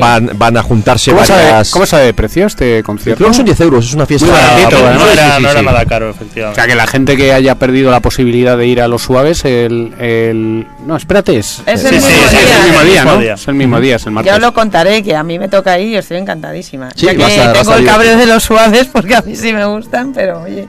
van, 0.00 0.30
van 0.36 0.56
a 0.56 0.62
juntarse 0.62 1.10
¿Cómo 1.12 1.24
sabe, 1.24 1.44
varias... 1.44 1.70
¿Cómo 1.70 1.86
sabe 1.86 2.04
de 2.06 2.14
precio 2.14 2.46
este 2.46 2.82
concierto? 2.82 3.18
Creo 3.18 3.30
que 3.30 3.36
son 3.36 3.44
10 3.44 3.60
euros, 3.60 3.84
es 3.86 3.94
una 3.94 4.06
fiesta... 4.06 4.26
Muy 4.26 4.34
baratito, 4.36 4.78
no, 4.82 5.08
era, 5.10 5.36
Sí, 5.36 5.42
no 5.42 5.48
sí, 5.48 5.52
era 5.52 5.60
sí. 5.60 5.66
nada 5.66 5.84
caro, 5.86 6.06
O 6.08 6.10
efectivamente. 6.10 6.60
sea, 6.60 6.66
que 6.68 6.74
la 6.74 6.86
gente 6.86 7.16
que 7.16 7.32
haya 7.32 7.54
perdido 7.56 7.90
la 7.90 8.00
posibilidad 8.00 8.56
de 8.56 8.66
ir 8.66 8.80
a 8.80 8.88
los 8.88 9.02
suaves, 9.02 9.44
el. 9.44 9.92
el 9.98 10.66
no, 10.86 10.96
espérate, 10.96 11.36
es, 11.38 11.62
Es 11.66 11.84
el 11.84 11.94
es 11.96 12.04
mismo 12.04 12.08
es 12.24 12.30
día. 12.30 12.40
el 12.40 12.64
mismo 12.70 12.80
día, 12.84 13.04
¿no? 13.04 13.18
día. 13.18 13.34
Es 13.34 13.48
el 13.48 13.54
mismo 13.54 13.80
día, 13.80 13.96
es 13.96 14.06
el 14.06 14.12
martes. 14.12 14.32
Yo 14.32 14.38
lo 14.38 14.52
contaré, 14.52 15.02
que 15.02 15.14
a 15.14 15.22
mí 15.22 15.38
me 15.38 15.48
toca 15.48 15.78
ir 15.78 15.88
y 15.88 15.96
estoy 15.96 16.16
encantadísima. 16.18 16.90
Sí, 16.94 17.06
ya 17.06 17.12
que 17.12 17.18
vas 17.18 17.38
a- 17.38 17.46
vas 17.52 17.58
tengo 17.58 17.72
a 17.72 17.81
el 17.82 17.88
cabreo 17.88 18.16
de 18.16 18.26
los 18.26 18.42
suaves 18.42 18.88
porque 18.92 19.14
a 19.14 19.22
mí 19.22 19.36
sí 19.36 19.52
me 19.52 19.64
gustan, 19.64 20.12
pero 20.12 20.42
oye. 20.42 20.68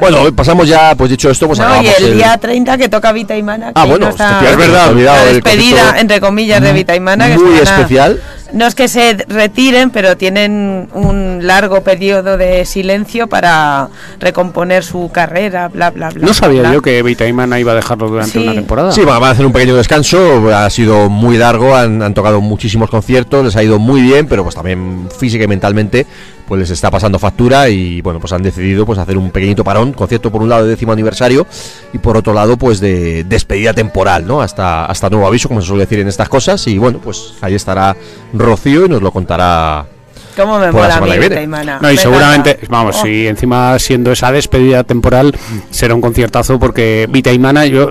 Bueno, 0.00 0.34
pasamos 0.34 0.66
ya, 0.66 0.94
pues 0.96 1.08
dicho 1.10 1.30
esto, 1.30 1.46
pues 1.46 1.58
No, 1.60 1.64
y 1.66 1.68
acabamos 1.68 1.98
el 2.00 2.14
día 2.14 2.36
30 2.36 2.76
que 2.78 2.88
toca 2.88 3.12
Vita 3.12 3.36
y 3.36 3.42
Mana. 3.44 3.70
Ah, 3.74 3.82
que 3.84 3.90
bueno, 3.90 4.06
no 4.06 4.10
está- 4.10 4.40
es 4.50 4.56
verdad, 4.56 4.86
la 4.86 4.90
olvidado 4.90 5.26
el 5.28 5.34
despedida, 5.34 5.76
concepto 5.78 6.00
entre 6.00 6.20
comillas, 6.20 6.60
de 6.60 6.72
Vita 6.72 6.96
y 6.96 7.00
Mana. 7.00 7.28
que 7.28 7.38
muy 7.38 7.58
a- 7.58 7.62
especial. 7.62 8.20
No 8.52 8.66
es 8.66 8.74
que 8.74 8.86
se 8.88 9.14
retiren, 9.28 9.90
pero 9.90 10.16
tienen 10.16 10.88
un 10.92 11.46
largo 11.46 11.82
periodo 11.82 12.36
de 12.36 12.64
silencio 12.66 13.26
para 13.26 13.88
recomponer 14.20 14.84
su 14.84 15.10
carrera, 15.12 15.68
bla, 15.68 15.90
bla, 15.90 16.10
bla. 16.10 16.26
No 16.26 16.34
sabía 16.34 16.60
bla. 16.62 16.72
yo 16.74 16.82
que 16.82 17.02
Vitaimana 17.02 17.58
iba 17.58 17.72
a 17.72 17.74
dejarlo 17.76 18.08
durante 18.08 18.32
Sí. 18.32 18.38
una 18.40 18.52
temporada. 18.54 18.92
Sí, 18.92 19.02
van 19.04 19.22
a 19.22 19.30
hacer 19.30 19.46
un 19.46 19.52
pequeño 19.52 19.74
descanso, 19.76 20.54
ha 20.54 20.68
sido 20.70 21.08
muy 21.08 21.38
largo, 21.38 21.74
han, 21.74 22.02
han 22.02 22.12
tocado 22.14 22.40
muchísimos 22.42 22.90
conciertos, 22.90 23.44
les 23.44 23.56
ha 23.56 23.62
ido 23.62 23.78
muy 23.78 24.02
bien, 24.02 24.26
pero 24.26 24.42
pues 24.42 24.54
también 24.54 25.08
física 25.18 25.44
y 25.44 25.48
mentalmente 25.48 26.06
pues 26.52 26.60
les 26.60 26.70
está 26.70 26.90
pasando 26.90 27.18
factura 27.18 27.70
y 27.70 28.02
bueno, 28.02 28.20
pues 28.20 28.30
han 28.34 28.42
decidido 28.42 28.84
pues 28.84 28.98
hacer 28.98 29.16
un 29.16 29.30
pequeñito 29.30 29.64
parón, 29.64 29.94
concierto 29.94 30.30
por 30.30 30.42
un 30.42 30.50
lado 30.50 30.64
de 30.64 30.68
décimo 30.68 30.92
aniversario 30.92 31.46
y 31.94 31.96
por 31.98 32.14
otro 32.18 32.34
lado 32.34 32.58
pues 32.58 32.78
de 32.78 33.24
despedida 33.24 33.72
temporal, 33.72 34.26
¿no? 34.26 34.42
Hasta, 34.42 34.84
hasta 34.84 35.08
nuevo 35.08 35.26
aviso, 35.26 35.48
como 35.48 35.62
se 35.62 35.68
suele 35.68 35.84
decir 35.84 36.00
en 36.00 36.08
estas 36.08 36.28
cosas 36.28 36.66
y 36.66 36.76
bueno, 36.76 36.98
pues 37.02 37.32
ahí 37.40 37.54
estará 37.54 37.96
Rocío 38.34 38.84
y 38.84 38.90
nos 38.90 39.00
lo 39.00 39.10
contará 39.12 39.86
¿Cómo 40.36 40.58
me 40.58 40.70
por 40.70 40.82
la 40.82 40.88
mola 40.88 40.88
a 40.88 40.92
semana 40.92 41.06
mí 41.06 41.12
que 41.12 41.18
viene. 41.20 41.34
Vita 41.36 41.42
y 41.42 41.46
Mana? 41.46 41.78
No, 41.80 41.90
y 41.90 41.94
Me 41.94 41.98
seguramente, 41.98 42.58
vamos, 42.68 42.96
Oh. 42.98 43.02
si 43.02 43.26
encima 43.26 43.78
siendo 43.78 44.12
esa 44.12 44.30
despedida 44.30 44.84
temporal, 44.84 45.34
será 45.70 45.94
un 45.94 46.02
conciertazo 46.02 46.58
porque 46.58 47.08
Vita 47.10 47.32
y 47.32 47.38
Mana, 47.38 47.64
yo 47.64 47.88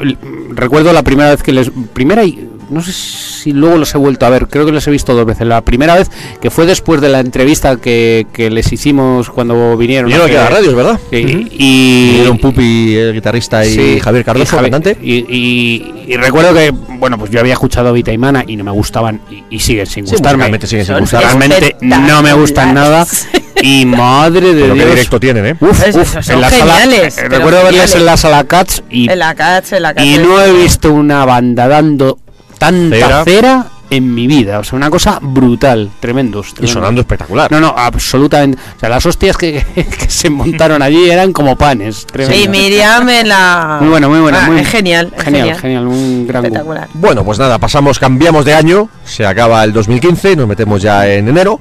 recuerdo 0.51 0.93
la 0.93 1.01
primera 1.01 1.32
vez 1.32 1.41
que 1.41 1.51
les. 1.51 1.72
Primera 1.93 2.24
y. 2.24 2.47
No 2.72 2.82
sé 2.82 2.92
si 2.94 3.52
luego 3.52 3.78
los 3.78 3.94
he 3.94 3.98
vuelto 3.98 4.26
a 4.26 4.30
ver, 4.30 4.48
creo 4.48 4.66
que 4.66 4.72
los 4.72 4.86
he 4.88 4.92
visto 4.92 5.14
dos 5.14 5.26
veces. 5.26 5.46
La 5.48 5.62
primera 5.62 5.96
vez 5.96 6.10
que 6.42 6.50
fue 6.50 6.66
después 6.66 7.02
de 7.02 7.10
la 7.10 7.20
entrevista 7.20 7.76
que, 7.78 8.26
que 8.34 8.50
les 8.50 8.72
hicimos 8.72 9.30
cuando 9.30 9.76
vinieron. 9.78 10.08
Vinieron 10.08 10.28
aquí 10.28 10.36
a 10.36 10.40
que- 10.40 10.44
las 10.46 10.54
radios, 10.54 10.74
¿verdad? 10.76 11.00
Y, 11.12 12.10
Vinieron 12.12 12.38
Pupi, 12.38 12.96
el 12.96 13.14
guitarrista, 13.14 13.66
y 13.66 13.74
Sí, 13.76 14.00
Javier 14.00 14.24
Cardoso, 14.26 14.56
y 14.56 14.60
Javi- 14.60 14.62
cantante. 14.72 14.98
Y, 15.02 15.26
y- 15.30 16.04
y 16.08 16.18
recuerdo 16.18 16.54
que, 16.54 16.72
bueno, 16.72 17.18
pues 17.18 17.30
yo 17.32 17.40
había 17.40 17.54
escuchado 17.54 17.94
Vita 17.94 18.12
y 18.12 18.18
Mana 18.18 18.44
y 18.48 18.56
no 18.56 18.64
me 18.64 18.72
gustaban 18.72 19.22
y, 19.30 19.44
y 19.56 19.60
siguen 19.60 19.86
sin 19.86 20.06
Sí, 20.06 20.12
gustarme. 20.14 20.38
musicalmente 20.38 20.68
siguen 20.68 20.86
sin 20.86 20.94
Son- 20.96 21.02
gustar. 21.02 21.24
Realmente 21.24 21.76
no 21.82 22.22
me 22.22 22.34
gustan 22.34 22.74
nada. 22.74 23.06
Y 23.64 23.86
madre 23.86 24.56
de 24.56 24.62
Pero 24.64 24.74
qué 24.74 24.80
Dios. 24.80 24.90
directo 24.90 25.20
tienen, 25.20 25.46
¿eh? 25.46 25.56
Uf, 25.60 25.86
Es- 25.88 25.96
uf, 25.96 26.18
son 26.24 26.36
en 26.36 26.42
la 26.42 26.50
sala, 26.50 26.74
geniales, 26.78 27.16
eh, 27.18 27.22
pero 27.30 27.36
recuerdo 27.36 27.64
verles 27.66 27.94
en 27.96 28.06
la 28.08 28.18
sala 28.18 28.44
Cats 28.46 28.82
y, 28.90 29.08
En 29.08 29.20
la 29.20 29.36
catch, 29.36 29.74
en 29.74 29.84
la 29.84 29.94
catch. 29.94 30.04
y 30.04 30.18
no 30.18 30.42
he 30.42 30.52
visto 30.52 30.92
una 30.92 31.26
banda 31.26 31.68
dando 31.68 32.18
tanta 32.62 32.95
Cera. 32.95 33.24
cera, 33.26 33.66
en 33.89 34.14
mi 34.16 34.26
vida. 34.26 34.59
O 34.59 34.64
sea, 34.64 34.78
una 34.78 34.89
cosa 34.89 35.20
brutal, 35.22 35.91
tremendos. 35.99 36.49
Y 36.49 36.53
tremendos. 36.53 36.72
sonando 36.74 37.01
espectacular. 37.01 37.51
No, 37.51 37.59
no, 37.59 37.76
absolutamente. 37.78 38.57
O 38.78 38.80
sea, 38.80 38.88
las 38.88 39.05
hostias 39.05 39.36
que, 39.36 39.66
que 39.76 39.84
se 40.09 40.30
montaron 40.30 40.82
allí 40.82 41.09
eran 41.09 41.34
como 41.34 41.57
panes. 41.57 42.05
tremendas. 42.07 42.39
Sí, 42.41 42.47
Miriam 42.47 43.09
en 43.09 43.28
la. 43.28 43.80
Muy 43.82 43.89
buena, 43.89 44.07
muy 44.07 44.20
buena. 44.22 44.45
Ah, 44.45 44.49
muy 44.49 44.64
genial, 44.64 45.12
Genial, 45.18 45.26
genial. 45.49 45.59
genial, 45.59 45.88
un 45.88 46.26
gran. 46.26 46.45
Espectacular. 46.45 46.88
Bueno, 46.93 47.26
pues 47.26 47.38
nada, 47.39 47.59
pasamos, 47.59 47.99
cambiamos 47.99 48.45
de 48.45 48.53
año, 48.53 48.88
se 49.03 49.26
acaba 49.26 49.62
el 49.66 49.74
2015, 49.74 50.38
nos 50.38 50.47
metemos 50.47 50.82
ya 50.82 51.05
en 51.07 51.28
enero. 51.28 51.59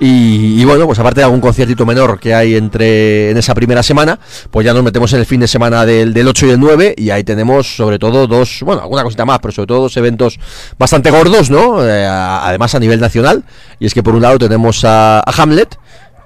Y, 0.00 0.60
y 0.60 0.64
bueno, 0.64 0.86
pues 0.86 0.98
aparte 0.98 1.20
de 1.20 1.24
algún 1.24 1.40
conciertito 1.40 1.86
menor 1.86 2.18
que 2.18 2.34
hay 2.34 2.56
entre 2.56 3.30
en 3.30 3.36
esa 3.36 3.54
primera 3.54 3.82
semana, 3.82 4.18
pues 4.50 4.66
ya 4.66 4.74
nos 4.74 4.82
metemos 4.82 5.12
en 5.12 5.20
el 5.20 5.26
fin 5.26 5.40
de 5.40 5.48
semana 5.48 5.86
del, 5.86 6.12
del 6.12 6.26
8 6.26 6.46
y 6.46 6.50
el 6.50 6.60
9 6.60 6.94
y 6.98 7.10
ahí 7.10 7.22
tenemos 7.22 7.76
sobre 7.76 7.98
todo 7.98 8.26
dos, 8.26 8.60
bueno, 8.62 8.82
alguna 8.82 9.04
cosita 9.04 9.24
más, 9.24 9.38
pero 9.38 9.52
sobre 9.52 9.66
todo 9.68 9.82
dos 9.82 9.96
eventos 9.96 10.38
bastante 10.78 11.10
gordos, 11.10 11.50
¿no? 11.50 11.86
Eh, 11.86 12.04
además 12.06 12.74
a 12.74 12.80
nivel 12.80 13.00
nacional. 13.00 13.44
Y 13.78 13.86
es 13.86 13.94
que 13.94 14.02
por 14.02 14.14
un 14.14 14.22
lado 14.22 14.38
tenemos 14.38 14.84
a, 14.84 15.20
a 15.20 15.42
Hamlet 15.42 15.78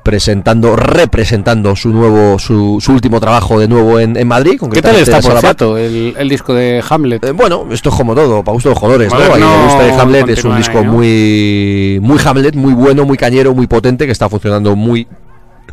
presentando, 0.08 0.74
representando 0.74 1.76
su 1.76 1.90
nuevo, 1.90 2.38
su, 2.38 2.78
su 2.80 2.92
último 2.92 3.20
trabajo 3.20 3.60
de 3.60 3.68
nuevo 3.68 4.00
en, 4.00 4.16
en 4.16 4.26
Madrid. 4.26 4.58
¿Qué 4.72 4.80
tal 4.80 4.96
está, 4.96 5.20
por 5.20 5.38
cierto, 5.38 5.76
el, 5.76 6.14
el 6.16 6.28
disco 6.30 6.54
de 6.54 6.82
Hamlet? 6.88 7.22
Eh, 7.26 7.32
bueno, 7.32 7.66
esto 7.70 7.90
es 7.90 7.94
como 7.94 8.14
todo, 8.14 8.42
para 8.42 8.54
gusto 8.54 8.70
de 8.70 8.74
los 8.74 8.80
colores, 8.80 9.12
¿no? 9.12 9.18
Moderno, 9.18 9.34
A 9.34 9.38
quien 9.38 9.50
le 9.50 9.64
guste 9.66 10.00
Hamlet 10.00 10.28
es 10.30 10.44
un 10.44 10.56
disco 10.56 10.78
ahí, 10.78 10.84
¿no? 10.86 10.92
muy 10.92 11.98
muy 12.00 12.18
Hamlet, 12.24 12.54
muy 12.54 12.72
bueno, 12.72 13.04
muy 13.04 13.18
cañero, 13.18 13.54
muy 13.54 13.66
potente, 13.66 14.06
que 14.06 14.12
está 14.12 14.30
funcionando 14.30 14.74
muy 14.76 15.06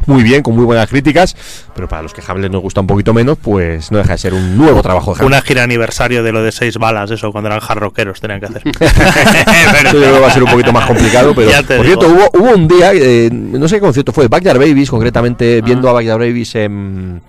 muy 0.08 0.24
bien, 0.24 0.44
con 0.44 0.56
muy 0.56 0.66
buenas 0.66 0.90
críticas, 0.90 1.36
pero 1.74 1.88
para 1.88 2.02
los 2.02 2.14
que 2.14 2.22
Hamlet 2.26 2.52
nos 2.52 2.62
gusta 2.62 2.82
un 2.82 2.88
poquito 2.88 3.14
menos, 3.14 3.38
pues 3.42 3.92
no 3.92 3.98
deja 3.98 4.14
de 4.14 4.18
ser 4.18 4.34
un 4.34 4.58
nuevo 4.58 4.82
trabajo 4.82 5.12
de 5.14 5.20
Hamlet. 5.20 5.28
Una 5.28 5.42
gira 5.42 5.64
aniversario 5.64 6.24
de 6.24 6.32
lo 6.32 6.44
de 6.44 6.52
seis 6.52 6.78
balas, 6.78 7.12
eso, 7.12 7.32
cuando 7.32 7.50
eran 7.50 7.62
hard 7.68 7.80
rockeros 7.80 8.22
tenían 8.22 8.40
que 8.40 8.48
hacer. 8.48 8.64
Esto 8.80 9.94
yo 9.94 10.00
creo 10.00 10.14
que 10.16 10.20
va 10.20 10.28
a 10.28 10.32
ser 10.32 10.44
un 10.44 10.52
poquito 10.52 10.74
más 10.74 10.86
complicado, 10.86 11.34
pero 11.36 11.52
por 11.52 11.86
cierto, 11.86 12.08
hubo, 12.08 12.30
hubo 12.40 12.52
un 12.56 12.68
día, 12.68 12.92
eh, 12.94 13.30
no 13.32 13.68
sé 13.68 13.76
qué 13.76 13.82
concierto 13.82 14.12
fue, 14.12 14.28
Backyard 14.28 14.60
Babies, 14.60 14.90
concretamente 14.90 15.62
viendo 15.62 15.90
a 15.90 15.94
Backyard 15.94 16.20
Babies 16.20 16.56
en, 16.56 17.22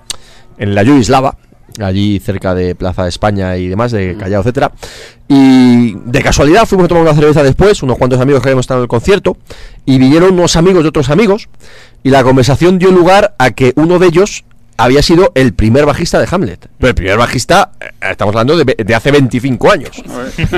en 0.59 0.75
la 0.75 0.83
Yugoslava, 0.83 1.37
allí 1.81 2.19
cerca 2.19 2.55
de 2.55 2.75
Plaza 2.75 3.05
de 3.05 3.09
España 3.09 3.57
y 3.57 3.69
demás, 3.69 3.93
de 3.93 4.17
Callao, 4.17 4.41
etcétera. 4.41 4.73
Y 5.29 5.95
de 5.95 6.23
casualidad 6.23 6.67
fuimos 6.67 6.87
a 6.87 6.89
tomar 6.89 7.03
una 7.03 7.15
cerveza 7.15 7.43
después, 7.43 7.83
unos 7.83 7.99
cuantos 7.99 8.21
amigos 8.21 8.43
que 8.43 8.49
habíamos 8.49 8.65
estado 8.65 8.81
en 8.81 8.85
el 8.85 8.89
concierto, 8.89 9.37
y 9.85 9.99
vinieron 9.99 10.35
unos 10.35 10.57
amigos 10.57 10.83
de 10.83 10.89
otros 10.89 11.11
amigos, 11.11 11.49
y 12.03 12.11
la 12.11 12.23
conversación 12.23 12.79
dio 12.79 12.91
lugar 12.91 13.35
a 13.39 13.51
que 13.51 13.73
uno 13.77 13.99
de 13.99 14.07
ellos 14.07 14.45
había 14.77 15.03
sido 15.03 15.33
el 15.35 15.53
primer 15.55 15.87
bajista 15.87 16.19
de 16.19 16.27
Hamlet. 16.31 16.69
Pero 16.79 16.89
el 16.89 16.95
primer 16.95 17.17
bajista, 17.19 17.71
eh, 17.81 17.87
estamos 18.11 18.35
hablando 18.35 18.57
de, 18.57 18.77
de 18.85 18.95
hace 18.95 19.11
25 19.11 19.71
años. 19.71 19.91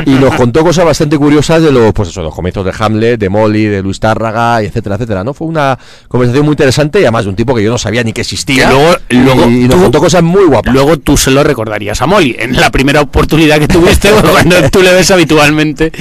Y 0.07 0.11
nos 0.11 0.35
contó 0.35 0.63
cosas 0.65 0.85
bastante 0.85 1.17
curiosas 1.19 1.63
de 1.63 1.71
los, 1.73 1.93
pues 1.93 2.09
eso, 2.11 2.23
los 2.23 2.35
comienzos 2.35 2.65
de 2.65 2.73
Hamlet, 2.79 3.19
de 3.21 3.29
Molly, 3.29 3.65
de 3.67 3.83
Luis 3.83 4.01
Tárraga, 4.01 4.61
etcétera, 4.63 4.97
etcétera. 4.97 5.25
¿no? 5.25 5.35
Fue 5.35 5.47
una 5.47 5.79
conversación 6.09 6.45
muy 6.45 6.53
interesante 6.53 7.01
y 7.01 7.03
además 7.05 7.25
de 7.25 7.31
un 7.31 7.37
tipo 7.37 7.55
que 7.55 7.63
yo 7.63 7.71
no 7.71 7.79
sabía 7.79 8.03
ni 8.03 8.13
que 8.13 8.23
existía. 8.23 8.71
Luego- 8.71 8.97
y, 9.09 9.17
luego 9.17 9.49
y 9.49 9.65
nos 9.69 9.77
tú- 9.77 9.83
contó 9.83 9.99
cosas 10.01 10.23
muy 10.23 10.45
guapas. 10.45 10.73
Luego 10.75 10.99
tú 10.99 11.17
se 11.17 11.31
lo 11.31 11.43
recordarías 11.45 12.01
a 12.03 12.07
Molly 12.07 12.37
en 12.39 12.59
la 12.59 12.71
primera 12.71 13.01
oportunidad 13.01 13.59
que 13.59 13.69
tuviste 13.69 14.11
cuando 14.31 14.57
tú 14.71 14.83
le 14.83 14.93
ves 14.93 15.11
habitualmente 15.11 15.93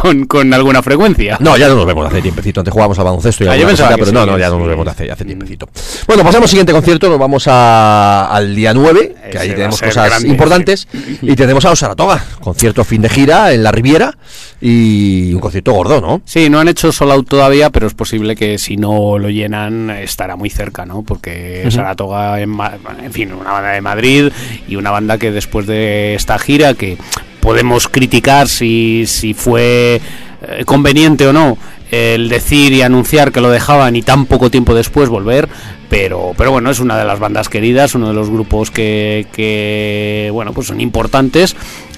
con, 0.00 0.24
con 0.26 0.52
alguna 0.54 0.82
frecuencia. 0.82 1.36
No, 1.40 1.56
ya 1.56 1.68
no 1.68 1.76
nos 1.76 1.86
vemos 1.86 2.06
hace 2.06 2.20
tiempecito. 2.22 2.60
Antes 2.60 2.72
jugábamos 2.72 2.98
al 2.98 3.04
baloncesto 3.04 3.44
y 3.44 3.48
Ah, 3.48 3.56
yo 3.56 3.64
cosita, 3.68 3.90
pero 3.96 4.12
no, 4.12 4.24
sí, 4.24 4.30
no, 4.30 4.38
ya 4.38 4.48
no 4.48 4.58
nos 4.58 4.68
vemos 4.68 4.88
hace, 4.88 5.10
hace 5.10 5.24
tiempecito. 5.24 5.68
Bueno, 6.06 6.22
pasamos 6.24 6.44
al 6.44 6.48
siguiente 6.50 6.72
concierto. 6.72 7.08
Nos 7.08 7.18
vamos 7.18 7.46
a- 7.48 7.59
al 7.64 8.54
día 8.54 8.72
9, 8.74 9.14
que 9.22 9.28
Ese 9.30 9.38
ahí 9.38 9.48
tenemos 9.50 9.80
cosas 9.80 10.08
grande, 10.08 10.28
importantes. 10.28 10.88
Y 11.22 11.34
tenemos 11.36 11.64
a 11.64 11.70
los 11.70 11.78
Saratoga, 11.78 12.24
concierto 12.40 12.84
fin 12.84 13.02
de 13.02 13.08
gira 13.08 13.52
en 13.52 13.62
la 13.62 13.72
Riviera 13.72 14.16
y 14.60 15.32
un 15.34 15.40
concierto 15.40 15.72
gordo, 15.72 16.00
¿no? 16.00 16.22
Sí, 16.24 16.50
no 16.50 16.60
han 16.60 16.68
hecho 16.68 16.92
sold 16.92 17.12
out 17.12 17.28
todavía, 17.28 17.70
pero 17.70 17.86
es 17.86 17.94
posible 17.94 18.36
que 18.36 18.58
si 18.58 18.76
no 18.76 19.18
lo 19.18 19.28
llenan 19.30 19.90
estará 19.90 20.36
muy 20.36 20.50
cerca, 20.50 20.84
¿no? 20.86 21.02
Porque 21.02 21.68
Saratoga, 21.70 22.40
en, 22.40 22.50
Ma- 22.50 22.72
en 23.02 23.12
fin, 23.12 23.32
una 23.32 23.52
banda 23.52 23.70
de 23.70 23.80
Madrid 23.80 24.32
y 24.68 24.76
una 24.76 24.90
banda 24.90 25.18
que 25.18 25.30
después 25.30 25.66
de 25.66 26.14
esta 26.14 26.38
gira, 26.38 26.74
que 26.74 26.96
podemos 27.40 27.88
criticar 27.88 28.48
si, 28.48 29.04
si 29.06 29.32
fue 29.34 30.00
eh, 30.46 30.64
conveniente 30.64 31.26
o 31.26 31.32
no 31.32 31.56
el 31.90 32.28
decir 32.28 32.72
y 32.72 32.82
anunciar 32.82 33.32
que 33.32 33.40
lo 33.40 33.50
dejaban 33.50 33.96
y 33.96 34.02
tan 34.02 34.26
poco 34.26 34.50
tiempo 34.50 34.74
después 34.74 35.08
volver, 35.08 35.48
pero, 35.88 36.32
pero 36.36 36.52
bueno, 36.52 36.70
es 36.70 36.80
una 36.80 36.96
de 36.96 37.04
las 37.04 37.18
bandas 37.18 37.48
queridas, 37.48 37.94
uno 37.94 38.08
de 38.08 38.14
los 38.14 38.30
grupos 38.30 38.70
que, 38.70 39.26
que 39.32 40.30
bueno, 40.32 40.52
pues 40.52 40.68
son 40.68 40.80
importantes 40.80 41.56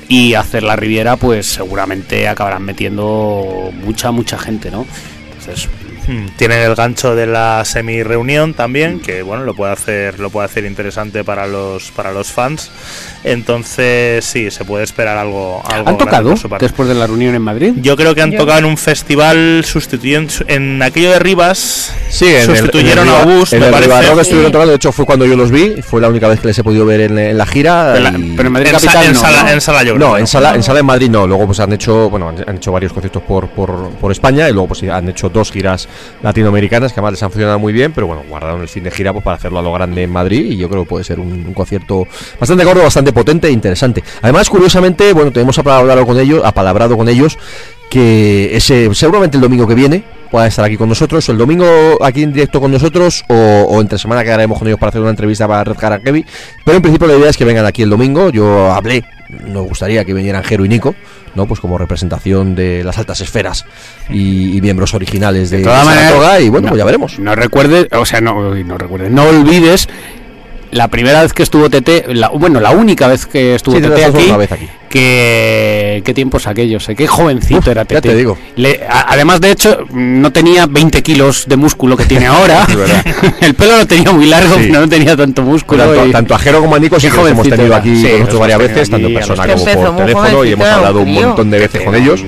y 0.08 0.34
hacer 0.34 0.62
la 0.62 0.76
Riviera 0.76 1.16
pues 1.16 1.46
seguramente 1.46 2.28
acabarán 2.28 2.64
metiendo 2.64 3.70
mucha 3.84 4.10
mucha 4.10 4.38
gente 4.38 4.70
no 4.70 4.84
entonces 5.26 5.68
Tienen 6.36 6.58
el 6.60 6.74
gancho 6.74 7.14
de 7.14 7.26
la 7.26 7.64
semi 7.64 8.02
reunión 8.02 8.54
también, 8.54 8.98
que 9.00 9.22
bueno, 9.22 9.44
lo 9.44 9.54
puede 9.54 9.72
hacer, 9.72 10.18
lo 10.18 10.30
puede 10.30 10.46
hacer 10.46 10.64
interesante 10.64 11.22
para 11.24 11.46
los 11.46 11.90
para 11.92 12.12
los 12.12 12.32
fans. 12.32 12.70
Entonces, 13.24 14.24
sí, 14.24 14.50
se 14.50 14.64
puede 14.64 14.84
esperar 14.84 15.16
algo, 15.16 15.62
algo 15.64 15.88
han 15.88 15.96
tocado 15.98 16.34
después 16.60 16.88
de 16.88 16.94
la 16.94 17.06
reunión 17.06 17.34
en 17.34 17.42
Madrid 17.42 17.72
Yo 17.80 17.96
creo 17.96 18.14
que 18.14 18.22
han 18.22 18.32
Yo- 18.32 18.38
tocado 18.38 18.58
en 18.58 18.64
un 18.64 18.76
festival 18.76 19.64
sustituyendo 19.64 20.32
en 20.48 20.82
aquello 20.82 21.10
de 21.12 21.18
Rivas. 21.18 21.94
Sí, 22.10 22.26
en 22.26 22.50
el- 22.50 22.56
sustituyeron 22.58 23.06
en 23.08 23.14
el 23.14 23.20
a 23.20 23.24
Bus, 23.24 23.52
en 23.52 23.60
me 23.60 23.66
el 23.66 23.72
parece. 23.72 24.00
Riva 24.02 24.14
Sí. 24.14 24.20
estuvieron 24.20 24.52
tocando, 24.52 24.70
de 24.70 24.76
hecho 24.76 24.92
fue 24.92 25.06
cuando 25.06 25.24
yo 25.24 25.36
los 25.36 25.50
vi, 25.50 25.80
fue 25.82 26.00
la 26.00 26.08
única 26.08 26.28
vez 26.28 26.40
que 26.40 26.48
les 26.48 26.58
he 26.58 26.64
podido 26.64 26.84
ver 26.84 27.00
en, 27.00 27.18
en 27.18 27.38
la 27.38 27.46
gira. 27.46 27.92
pero, 27.94 28.10
la- 28.10 28.18
y- 28.18 28.34
pero 28.36 28.46
en 28.48 28.52
Madrid 28.52 28.66
En, 28.68 28.74
capital 28.74 29.04
en 29.06 29.12
no, 29.14 29.20
sala, 29.20 29.42
¿no? 29.44 29.48
en 29.50 29.60
sala 29.60 29.82
yo 29.84 29.94
creo 29.94 30.08
No, 30.08 30.14
que 30.14 30.20
en 30.20 30.26
sala, 30.26 30.54
en 30.54 30.62
sala 30.62 30.80
en 30.80 30.86
Madrid 30.86 31.10
no. 31.10 31.26
Luego 31.26 31.46
pues 31.46 31.60
han 31.60 31.72
hecho, 31.72 32.10
bueno, 32.10 32.28
han, 32.28 32.44
han 32.48 32.56
hecho 32.56 32.72
varios 32.72 32.92
conciertos 32.92 33.22
por, 33.22 33.48
por, 33.48 33.90
por 33.92 34.12
España 34.12 34.48
y 34.48 34.52
luego 34.52 34.68
pues 34.68 34.80
sí, 34.80 34.88
han 34.88 35.08
hecho 35.08 35.28
dos 35.28 35.50
giras 35.52 35.88
latinoamericanas 36.22 36.92
que 36.92 37.00
además 37.00 37.12
les 37.12 37.22
han 37.22 37.30
funcionado 37.30 37.58
muy 37.58 37.72
bien, 37.72 37.92
pero 37.92 38.06
bueno, 38.06 38.22
guardaron 38.28 38.60
el 38.62 38.68
fin 38.68 38.84
de 38.84 38.90
gira 38.90 39.12
pues 39.12 39.24
para 39.24 39.36
hacerlo 39.36 39.58
a 39.58 39.62
lo 39.62 39.72
grande 39.72 40.02
en 40.02 40.10
Madrid 40.10 40.52
y 40.52 40.56
yo 40.56 40.68
creo 40.68 40.84
que 40.84 40.88
puede 40.88 41.04
ser 41.04 41.20
un, 41.20 41.52
concierto 41.54 42.06
bastante 42.38 42.64
gordo, 42.64 42.82
bastante 42.82 43.12
potente 43.12 43.48
e 43.48 43.50
interesante. 43.50 44.02
Además, 44.22 44.48
curiosamente, 44.48 45.12
bueno, 45.12 45.32
tenemos 45.32 45.58
apalabrado 45.58 46.06
con 46.06 46.18
ellos, 46.18 46.42
apalabrado 46.44 46.96
con 46.96 47.08
ellos 47.08 47.38
que 47.90 48.56
ese 48.56 48.94
seguramente 48.94 49.36
el 49.36 49.42
domingo 49.42 49.66
que 49.66 49.74
viene 49.74 50.02
pueda 50.30 50.46
estar 50.46 50.64
aquí 50.64 50.78
con 50.78 50.88
nosotros, 50.88 51.28
el 51.28 51.36
domingo 51.36 51.66
aquí 52.02 52.22
en 52.22 52.32
directo 52.32 52.58
con 52.58 52.72
nosotros 52.72 53.22
o, 53.28 53.34
o 53.34 53.80
entre 53.82 53.98
semana 53.98 54.24
quedaremos 54.24 54.58
con 54.58 54.66
ellos 54.66 54.80
para 54.80 54.88
hacer 54.88 55.02
una 55.02 55.10
entrevista 55.10 55.46
para 55.46 55.62
Red 55.62 56.00
Kevin 56.02 56.24
pero 56.64 56.78
en 56.78 56.82
principio 56.82 57.06
la 57.06 57.16
idea 57.16 57.28
es 57.28 57.36
que 57.36 57.44
vengan 57.44 57.66
aquí 57.66 57.82
el 57.82 57.90
domingo, 57.90 58.30
yo 58.30 58.72
hablé, 58.72 59.04
nos 59.46 59.68
gustaría 59.68 60.06
que 60.06 60.14
vinieran 60.14 60.42
Jero 60.42 60.64
y 60.64 60.70
Nico, 60.70 60.94
¿no? 61.34 61.46
Pues 61.46 61.60
como 61.60 61.78
representación 61.78 62.54
de 62.54 62.82
las 62.84 62.98
altas 62.98 63.20
esferas 63.20 63.64
y, 64.10 64.56
y 64.56 64.60
miembros 64.60 64.94
originales 64.94 65.50
de, 65.50 65.58
de 65.58 65.64
maneras 65.64 65.94
Saratoga 65.94 66.40
y 66.40 66.48
bueno, 66.48 66.66
no- 66.66 66.68
pues 66.70 66.78
ya 66.78 66.84
veremos. 66.84 67.18
no 67.18 67.34
recuerdes 67.34 67.86
o 67.92 68.04
sea 68.04 68.20
no 68.20 68.54
no 68.54 68.78
recuerdes 68.78 69.10
no 69.10 69.24
olvides 69.24 69.88
la 70.72 70.88
primera 70.88 71.22
vez 71.22 71.32
que 71.32 71.42
estuvo 71.44 71.70
Tete, 71.70 72.04
la- 72.08 72.28
bueno, 72.30 72.58
la 72.60 72.70
única 72.72 73.06
vez 73.06 73.26
que 73.26 73.54
estuvo 73.54 73.76
Sí, 73.76 73.82
razón, 73.82 74.16
aquí, 74.16 74.24
una 74.28 74.36
vez 74.38 74.52
aquí. 74.52 74.68
que 74.90 76.02
qué 76.04 76.14
tiempos 76.14 76.46
aquellos, 76.46 76.88
eh, 76.88 76.94
qué 76.96 77.06
jovencito 77.06 77.58
Uf, 77.60 77.68
era 77.68 77.82
ya 77.82 77.86
Tete. 77.88 78.08
te 78.10 78.16
digo. 78.16 78.36
Le- 78.56 78.80
a- 78.88 79.06
además, 79.12 79.40
de 79.40 79.50
hecho, 79.50 79.84
no 79.92 80.32
tenía 80.32 80.66
20 80.66 81.02
kilos 81.02 81.44
de 81.46 81.56
músculo 81.56 81.96
que 81.96 82.04
tiene 82.04 82.26
ahora. 82.34 82.64
Es 82.68 82.76
verdad. 82.76 83.04
El 83.40 83.54
pelo 83.54 83.76
lo 83.78 83.86
tenía 83.86 84.10
muy 84.12 84.26
largo, 84.26 84.56
Sí. 84.58 84.70
no 84.70 84.88
tenía 84.88 85.16
tanto 85.16 85.42
músculo. 85.42 85.84
tanto, 85.84 86.06
y- 86.06 86.12
tanto 86.12 86.34
a 86.34 86.38
Jero 86.38 86.60
como 86.60 86.74
a 86.76 86.78
Nico 86.78 86.98
sí 86.98 87.08
que 87.10 87.16
los 87.16 87.30
hemos 87.30 87.48
tenido 87.48 87.66
era. 87.66 87.76
aquí 87.76 87.94
Sí, 87.96 88.02
con 88.02 88.10
nosotros 88.12 88.32
los 88.32 88.40
varias 88.40 88.58
veces, 88.58 88.90
tanto 88.90 89.06
en 89.08 89.14
persona 89.14 89.46
como 89.46 89.64
por 89.64 89.96
teléfono 89.96 90.44
y 90.44 90.52
hemos 90.52 90.66
hablado 90.68 91.00
un 91.00 91.12
montón 91.14 91.50
de 91.50 91.58
veces 91.58 91.82
con 91.82 91.94
ellos. 91.94 92.24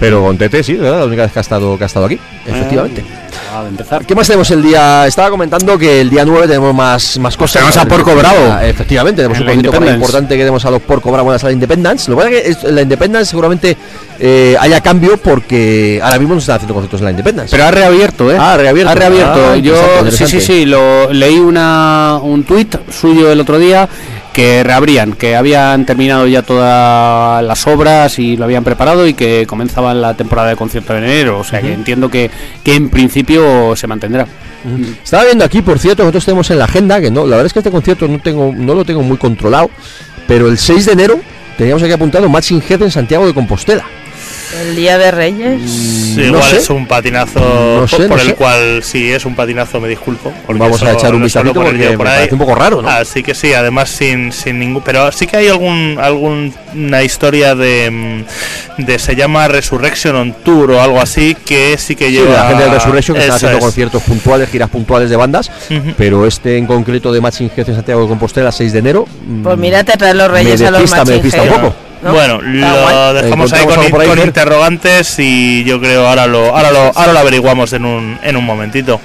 Pero 0.00 0.22
con 0.24 0.38
Tete 0.38 0.62
sí, 0.62 0.74
¿verdad? 0.74 1.00
la 1.00 1.04
única 1.04 1.22
vez 1.22 1.32
que 1.32 1.38
ha 1.38 1.42
estado, 1.42 1.76
que 1.76 1.84
ha 1.84 1.86
estado 1.86 2.06
aquí, 2.06 2.18
efectivamente. 2.46 3.04
Acaba 3.48 3.64
de 3.64 3.68
empezar. 3.70 4.06
¿Qué 4.06 4.14
más 4.14 4.26
tenemos 4.26 4.50
el 4.50 4.62
día? 4.62 5.06
Estaba 5.06 5.28
comentando 5.28 5.76
que 5.76 6.00
el 6.00 6.08
día 6.08 6.24
9 6.24 6.46
tenemos 6.46 6.74
más, 6.74 7.18
más 7.18 7.36
cosas. 7.36 7.54
tenemos 7.62 7.76
a 7.76 7.84
Porco 7.84 8.14
Bravo. 8.14 8.38
Ah, 8.50 8.66
Efectivamente, 8.66 9.18
tenemos 9.22 9.36
En 9.38 9.44
un 9.44 9.48
ahí 9.50 9.56
Independence. 9.56 9.94
importante 9.94 10.34
que 10.36 10.40
tenemos 10.40 10.64
a 10.64 10.70
los 10.70 10.80
Porco 10.82 11.12
Bravo 11.12 11.28
en 11.28 11.32
la 11.34 11.38
sala 11.38 11.52
Independence. 11.52 12.10
Lo 12.10 12.16
que 12.16 12.22
pasa 12.22 12.34
es 12.36 12.56
que 12.56 12.68
en 12.68 12.74
la 12.76 12.82
Independence 12.82 13.26
seguramente 13.30 13.76
eh, 14.18 14.56
haya 14.58 14.80
cambio 14.80 15.18
porque 15.18 16.00
ahora 16.02 16.18
mismo 16.18 16.34
no 16.34 16.40
se 16.40 16.44
están 16.44 16.56
haciendo 16.56 16.74
conciertos 16.74 17.00
en 17.00 17.04
la 17.04 17.10
Independence. 17.10 17.50
Pero 17.50 17.64
ha 17.64 17.70
reabierto, 17.70 18.32
¿eh? 18.32 18.36
Ah, 18.40 18.54
ha 18.54 18.56
reabierto. 18.56 18.90
Ha 18.92 18.94
reabierto. 18.94 19.40
Ah, 19.52 19.56
Yo, 19.56 20.10
sí, 20.10 20.26
sí, 20.26 20.40
sí, 20.40 20.64
lo, 20.64 21.12
leí 21.12 21.38
una, 21.38 22.18
un 22.22 22.44
tuit 22.44 22.74
suyo 22.90 23.30
el 23.30 23.40
otro 23.40 23.58
día 23.58 23.86
que 24.32 24.62
reabrían, 24.62 25.12
que 25.14 25.36
habían 25.36 25.86
terminado 25.86 26.26
ya 26.26 26.42
todas 26.42 27.42
las 27.44 27.66
obras 27.66 28.18
y 28.18 28.36
lo 28.36 28.44
habían 28.44 28.64
preparado 28.64 29.06
y 29.06 29.14
que 29.14 29.46
comenzaban 29.46 30.00
la 30.00 30.14
temporada 30.14 30.48
de 30.48 30.56
concierto 30.56 30.96
en 30.96 31.04
enero. 31.04 31.38
O 31.38 31.44
sea 31.44 31.60
que 31.60 31.72
entiendo 31.72 32.08
que, 32.10 32.30
que 32.62 32.74
en 32.74 32.90
principio 32.90 33.74
se 33.76 33.86
mantendrá. 33.86 34.26
Estaba 35.02 35.24
viendo 35.24 35.44
aquí, 35.44 35.62
por 35.62 35.78
cierto, 35.78 36.02
nosotros 36.02 36.24
tenemos 36.24 36.50
en 36.50 36.58
la 36.58 36.66
agenda 36.66 37.00
que 37.00 37.10
no, 37.10 37.22
la 37.22 37.36
verdad 37.36 37.46
es 37.46 37.52
que 37.52 37.60
este 37.60 37.70
concierto 37.70 38.06
no 38.06 38.18
tengo, 38.18 38.52
no 38.54 38.74
lo 38.74 38.84
tengo 38.84 39.02
muy 39.02 39.16
controlado, 39.16 39.70
pero 40.26 40.48
el 40.48 40.58
6 40.58 40.86
de 40.86 40.92
enero 40.92 41.20
teníamos 41.56 41.82
aquí 41.82 41.92
apuntado 41.92 42.28
Matching 42.28 42.62
Head 42.68 42.82
en 42.82 42.90
Santiago 42.90 43.26
de 43.26 43.34
Compostela. 43.34 43.84
El 44.58 44.74
Día 44.76 44.98
de 44.98 45.10
Reyes. 45.12 45.60
Sí, 45.70 46.14
no 46.16 46.24
igual 46.26 46.42
sé. 46.42 46.56
es 46.56 46.70
un 46.70 46.86
patinazo 46.86 47.38
No 47.82 47.86
sé, 47.88 47.96
por 48.08 48.16
no 48.16 48.22
el 48.22 48.28
sé. 48.28 48.34
cual 48.34 48.82
si 48.82 49.12
es 49.12 49.24
un 49.24 49.36
patinazo 49.36 49.80
me 49.80 49.88
disculpo. 49.88 50.32
Vamos 50.48 50.82
a 50.82 50.92
echar 50.92 51.14
un 51.14 51.22
vistacito 51.22 51.54
poner 51.54 51.72
porque 51.76 51.96
por 51.96 52.08
ahí. 52.08 52.14
parece 52.16 52.34
un 52.34 52.40
poco 52.40 52.54
raro, 52.56 52.82
¿no? 52.82 52.88
Así 52.88 53.22
que 53.22 53.34
sí, 53.34 53.52
además 53.54 53.90
sin, 53.90 54.32
sin 54.32 54.58
ningún... 54.58 54.82
Pero 54.82 55.12
sí 55.12 55.26
que 55.28 55.36
hay 55.36 55.48
algún 55.48 55.98
alguna 56.00 57.02
historia 57.04 57.54
de, 57.54 58.24
mm, 58.78 58.82
de... 58.86 58.98
Se 58.98 59.14
llama 59.14 59.46
Resurrection 59.48 60.16
on 60.16 60.32
Tour 60.42 60.72
o 60.72 60.80
algo 60.82 61.00
así, 61.00 61.36
que 61.36 61.76
sí 61.78 61.94
que 61.94 62.06
Sí, 62.06 62.12
lleva... 62.12 62.34
la 62.34 62.48
gente 62.48 62.62
del 62.64 62.72
Resurrection 62.72 63.16
que 63.16 63.22
está 63.22 63.34
haciendo 63.36 63.58
es. 63.58 63.64
conciertos 63.64 64.02
puntuales, 64.02 64.48
giras 64.50 64.68
puntuales 64.70 65.10
de 65.10 65.16
bandas, 65.16 65.48
Ujú. 65.70 65.94
pero 65.96 66.26
este 66.26 66.58
en 66.58 66.66
concreto 66.66 67.12
de 67.12 67.20
Matching 67.20 67.50
Head 67.56 67.68
en 67.68 67.74
Santiago 67.76 68.02
de 68.02 68.08
Compostela, 68.08 68.50
6 68.50 68.72
de 68.72 68.78
enero. 68.80 69.06
mm, 69.26 69.42
Pues 69.42 69.58
mira, 69.58 69.84
te 69.84 69.96
traen 69.96 70.18
los 70.18 70.28
Reyes 70.30 70.60
me 70.60 70.66
a 70.66 70.70
los 70.72 70.80
despista, 70.80 71.04
me 71.04 71.12
despista 71.12 71.42
un 71.42 71.48
poco. 71.48 71.74
¿No? 72.02 72.12
Bueno, 72.12 72.40
lo 72.42 73.12
dejamos 73.22 73.52
ahí 73.52 73.64
con, 73.66 73.90
por 73.90 74.00
ahí, 74.00 74.08
con 74.08 74.16
interrogantes 74.28 75.18
y 75.18 75.64
yo 75.64 75.80
creo 75.80 76.06
ahora 76.08 76.26
lo 76.26 76.56
ahora 76.56 76.70
lo 76.70 76.78
ahora 76.96 77.12
lo 77.12 77.18
averiguamos 77.18 77.72
en 77.72 77.84
un 77.84 78.18
en 78.22 78.36
un 78.36 78.44
momentito. 78.44 79.00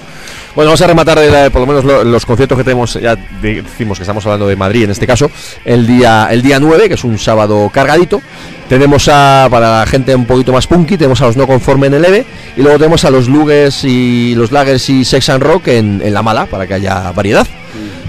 Bueno, 0.56 0.70
vamos 0.70 0.82
a 0.84 0.88
rematar 0.88 1.20
de 1.20 1.30
la- 1.30 1.50
por 1.50 1.60
lo 1.60 1.68
menos 1.68 1.84
lo- 1.84 2.06
los 2.06 2.26
conciertos 2.26 2.58
que 2.58 2.64
tenemos, 2.64 2.94
ya 2.94 3.18
de- 3.18 3.62
decimos 3.62 3.98
que 3.98 4.04
estamos 4.04 4.26
hablando 4.26 4.48
de 4.48 4.56
Madrid 4.56 4.86
en 4.86 4.92
este 4.92 5.06
caso, 5.06 5.30
el 5.66 5.86
día, 5.86 6.30
el 6.32 6.42
día 6.42 6.62
9, 6.62 6.88
que 6.88 6.94
es 6.94 7.04
un 7.04 7.20
sábado 7.20 7.70
cargadito. 7.74 8.22
Tenemos 8.70 9.10
a, 9.12 9.50
para 9.52 9.80
la 9.82 9.86
gente 9.86 10.16
un 10.16 10.26
poquito 10.26 10.54
más 10.54 10.66
punky, 10.66 10.96
tenemos 10.98 11.22
a 11.22 11.26
los 11.26 11.36
no 11.36 11.46
conforme 11.46 11.88
en 11.88 11.96
el 11.96 12.06
EVE, 12.06 12.26
y 12.56 12.62
luego 12.62 12.78
tenemos 12.78 13.04
a 13.04 13.10
los 13.10 13.28
Luggers 13.28 13.84
y 13.84 14.34
los 14.36 14.54
Lagers 14.54 14.90
y 14.90 15.04
Sex 15.04 15.28
and 15.28 15.44
Rock 15.44 15.68
en, 15.68 16.02
en 16.02 16.14
la 16.14 16.24
mala, 16.24 16.46
para 16.46 16.66
que 16.66 16.76
haya 16.76 17.12
variedad. 17.12 17.46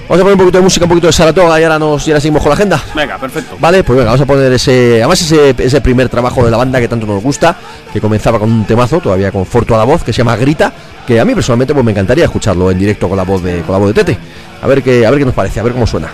Vamos 0.09 0.21
a 0.21 0.23
poner 0.23 0.35
un 0.35 0.39
poquito 0.39 0.59
de 0.59 0.63
música, 0.63 0.85
un 0.85 0.89
poquito 0.89 1.09
de 1.09 1.13
Saratoga 1.13 1.61
y 1.61 1.65
ahora, 1.65 1.81
nos, 1.81 2.07
y 2.07 2.13
ahora 2.13 2.21
seguimos 2.21 2.41
con 2.41 2.51
la 2.51 2.55
agenda. 2.55 2.81
Venga, 2.95 3.19
perfecto. 3.19 3.57
Vale, 3.59 3.83
pues 3.83 3.97
venga, 3.99 4.13
vamos 4.13 4.21
a 4.21 4.27
poner 4.27 4.53
ese, 4.53 4.99
además 4.99 5.21
ese, 5.21 5.55
ese 5.59 5.81
primer 5.81 6.09
trabajo 6.09 6.45
de 6.45 6.51
la 6.51 6.57
banda 6.57 6.81
que 6.81 6.87
tanto 6.87 7.07
nos 7.07 7.21
gusta, 7.21 7.57
que 7.93 8.01
comenzaba 8.01 8.39
con 8.39 8.53
un 8.53 8.65
temazo, 8.65 9.01
todavía 9.01 9.33
con 9.33 9.45
Forto 9.45 9.75
a 9.75 9.79
la 9.79 9.85
voz, 9.85 10.05
que 10.05 10.13
se 10.13 10.19
llama 10.19 10.37
Grita, 10.37 10.73
que 11.05 11.19
a 11.19 11.25
mí 11.25 11.35
personalmente 11.35 11.75
pues 11.75 11.85
me 11.85 11.91
encantaría 11.91 12.25
escucharlo 12.25 12.71
en 12.71 12.79
directo 12.79 13.09
con 13.09 13.17
la 13.17 13.25
voz 13.25 13.43
de, 13.43 13.63
con 13.63 13.73
la 13.73 13.79
voz 13.79 13.89
de 13.89 13.95
Tete. 14.05 14.19
A 14.63 14.67
ver 14.69 14.81
qué, 14.81 15.05
a 15.05 15.11
ver 15.11 15.19
qué 15.19 15.25
nos 15.25 15.35
parece, 15.35 15.59
a 15.59 15.65
ver 15.65 15.73
cómo 15.73 15.89
suena. 15.89 16.09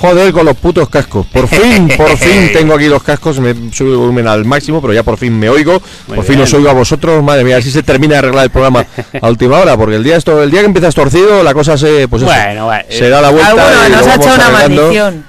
Joder, 0.00 0.32
con 0.32 0.46
los 0.46 0.56
putos 0.56 0.88
cascos. 0.88 1.26
Por 1.26 1.46
fin, 1.46 1.88
por 1.96 2.16
fin 2.16 2.50
tengo 2.54 2.74
aquí 2.74 2.86
los 2.86 3.02
cascos. 3.02 3.38
Me 3.38 3.54
subo 3.70 3.90
el 3.90 3.96
volumen 3.98 4.26
al 4.26 4.44
máximo, 4.46 4.80
pero 4.80 4.94
ya 4.94 5.02
por 5.02 5.18
fin 5.18 5.38
me 5.38 5.48
oigo. 5.50 5.80
Muy 6.08 6.16
por 6.16 6.24
fin 6.24 6.40
os 6.40 6.52
oigo 6.54 6.70
a 6.70 6.72
vosotros. 6.72 7.22
Madre 7.22 7.44
mía, 7.44 7.58
así 7.58 7.70
se 7.70 7.82
termina 7.82 8.14
de 8.14 8.18
arreglar 8.20 8.44
el 8.44 8.50
programa 8.50 8.86
a 9.20 9.28
última 9.28 9.58
hora. 9.58 9.76
Porque 9.76 9.96
el 9.96 10.02
día 10.02 10.16
esto, 10.16 10.42
el 10.42 10.50
día 10.50 10.60
que 10.60 10.66
empiezas 10.66 10.94
torcido, 10.94 11.42
la 11.42 11.52
cosa 11.52 11.76
se, 11.76 12.08
pues 12.08 12.22
eso, 12.22 12.32
Bueno, 12.32 12.70
se 12.88 13.06
eh, 13.06 13.10
da 13.10 13.20
la 13.20 13.30
vuelta. 13.30 13.50
Alguno 13.50 13.86
y 13.86 13.90
lo 13.90 13.96
nos 13.98 14.06
ha 14.06 14.14
hecho 14.14 14.34
una 14.34 14.46
arreglando. 14.46 14.82
maldición. 14.82 15.24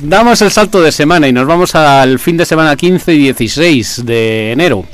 Damos 0.00 0.42
el 0.42 0.50
salto 0.50 0.82
de 0.82 0.92
semana 0.92 1.26
y 1.28 1.32
nos 1.32 1.46
vamos 1.46 1.74
al 1.74 2.18
fin 2.18 2.36
de 2.36 2.44
semana 2.44 2.76
15 2.76 3.14
y 3.14 3.18
16 3.18 4.04
de 4.04 4.52
enero. 4.52 4.84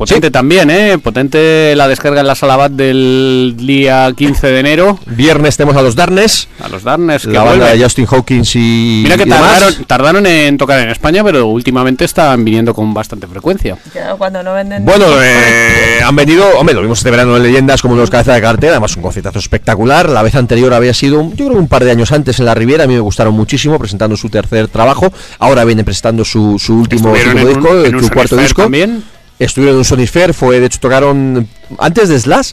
Potente 0.00 0.30
también, 0.30 0.70
¿eh? 0.70 0.96
Potente 0.96 1.76
la 1.76 1.86
descarga 1.86 2.22
en 2.22 2.26
la 2.26 2.34
sala 2.34 2.56
BAT 2.56 2.72
del 2.72 3.52
día 3.58 4.10
15 4.16 4.46
de 4.46 4.60
enero. 4.60 4.98
Viernes 5.04 5.58
tenemos 5.58 5.76
a 5.76 5.82
los 5.82 5.94
Darnes, 5.94 6.48
A 6.58 6.70
los 6.70 6.84
Darners 6.84 7.26
que 7.26 7.32
la 7.32 7.42
banda 7.42 7.66
de 7.70 7.82
Justin 7.82 8.06
Hawkins 8.10 8.56
y. 8.56 9.02
Mira 9.04 9.18
que 9.18 9.24
y 9.24 9.26
demás. 9.26 9.58
tardaron, 9.58 9.84
tardaron 9.84 10.26
en 10.26 10.56
tocar 10.56 10.80
en 10.80 10.88
España, 10.88 11.22
pero 11.22 11.48
últimamente 11.48 12.06
están 12.06 12.42
viniendo 12.46 12.72
con 12.72 12.94
bastante 12.94 13.26
frecuencia. 13.26 13.76
Cuando 14.16 14.42
no 14.42 14.54
venden. 14.54 14.86
Bueno, 14.86 15.04
eh, 15.22 16.00
han 16.02 16.16
venido, 16.16 16.48
hombre, 16.58 16.74
lo 16.74 16.80
vimos 16.80 17.00
este 17.00 17.10
verano 17.10 17.36
en 17.36 17.42
Leyendas 17.42 17.82
como 17.82 17.94
los 17.94 18.08
cabezas 18.08 18.36
de 18.36 18.40
cartel, 18.40 18.70
además 18.70 18.96
un 18.96 19.02
conciertazo 19.02 19.38
espectacular. 19.38 20.08
La 20.08 20.22
vez 20.22 20.34
anterior 20.34 20.72
había 20.72 20.94
sido, 20.94 21.28
yo 21.28 21.44
creo 21.44 21.50
que 21.50 21.56
un 21.56 21.68
par 21.68 21.84
de 21.84 21.90
años 21.90 22.10
antes 22.10 22.38
en 22.38 22.46
la 22.46 22.54
Riviera, 22.54 22.84
a 22.84 22.86
mí 22.86 22.94
me 22.94 23.00
gustaron 23.00 23.34
muchísimo 23.34 23.78
presentando 23.78 24.16
su 24.16 24.30
tercer 24.30 24.68
trabajo. 24.68 25.12
Ahora 25.38 25.66
viene 25.66 25.84
presentando 25.84 26.24
su, 26.24 26.58
su 26.58 26.78
último, 26.78 27.12
último 27.12 27.38
en 27.38 27.46
disco, 27.48 27.84
en 27.84 28.02
su 28.02 28.10
cuarto 28.10 28.36
disco. 28.36 28.62
también. 28.62 29.04
Estuvieron 29.40 29.76
en 29.76 29.78
un 29.78 29.84
Sonic 29.86 30.32
fue, 30.34 30.60
de 30.60 30.66
hecho 30.66 30.78
tocaron 30.80 31.48
antes 31.78 32.10
de 32.10 32.20
Slash, 32.20 32.52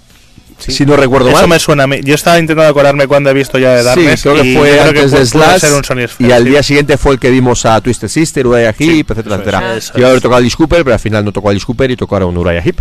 si 0.60 0.86
no 0.86 0.96
recuerdo 0.98 1.30
Eso 1.30 1.38
mal. 1.38 1.48
me 1.48 1.60
suena 1.60 1.84
a 1.84 1.88
mí. 1.88 1.98
Yo 2.04 2.16
estaba 2.16 2.40
intentando 2.40 2.70
acordarme 2.70 3.08
cuando 3.08 3.30
he 3.30 3.34
visto 3.34 3.58
ya 3.60 3.74
de 3.76 3.84
Darkness. 3.84 4.20
sí, 4.22 4.30
creo 4.30 4.42
que 4.44 4.56
fue 4.58 4.76
yo 4.76 4.84
antes 4.84 5.12
de 5.12 5.26
Slash 5.26 5.64
un 5.72 6.08
y 6.28 6.32
al 6.32 6.46
día 6.46 6.64
siguiente 6.64 6.98
fue 6.98 7.14
el 7.14 7.20
que 7.20 7.30
vimos 7.30 7.66
a 7.66 7.80
Twisted 7.82 8.08
Sister, 8.08 8.46
Uriah 8.48 8.74
Heep, 8.78 9.12
etcétera, 9.12 9.36
eso 9.36 9.42
etcétera. 9.44 9.76
eso 9.78 9.94
Iba 9.98 10.08
a 10.08 10.10
haber 10.12 10.22
tocado 10.22 10.38
Alice 10.40 10.56
Cooper, 10.58 10.84
pero 10.84 10.94
al 10.96 11.00
final 11.00 11.24
no 11.24 11.32
tocó 11.32 11.50
Alice 11.50 11.66
Cooper 11.66 11.92
y 11.92 11.96
tocaron 11.96 12.36
Uriah 12.38 12.62
Heep, 12.64 12.78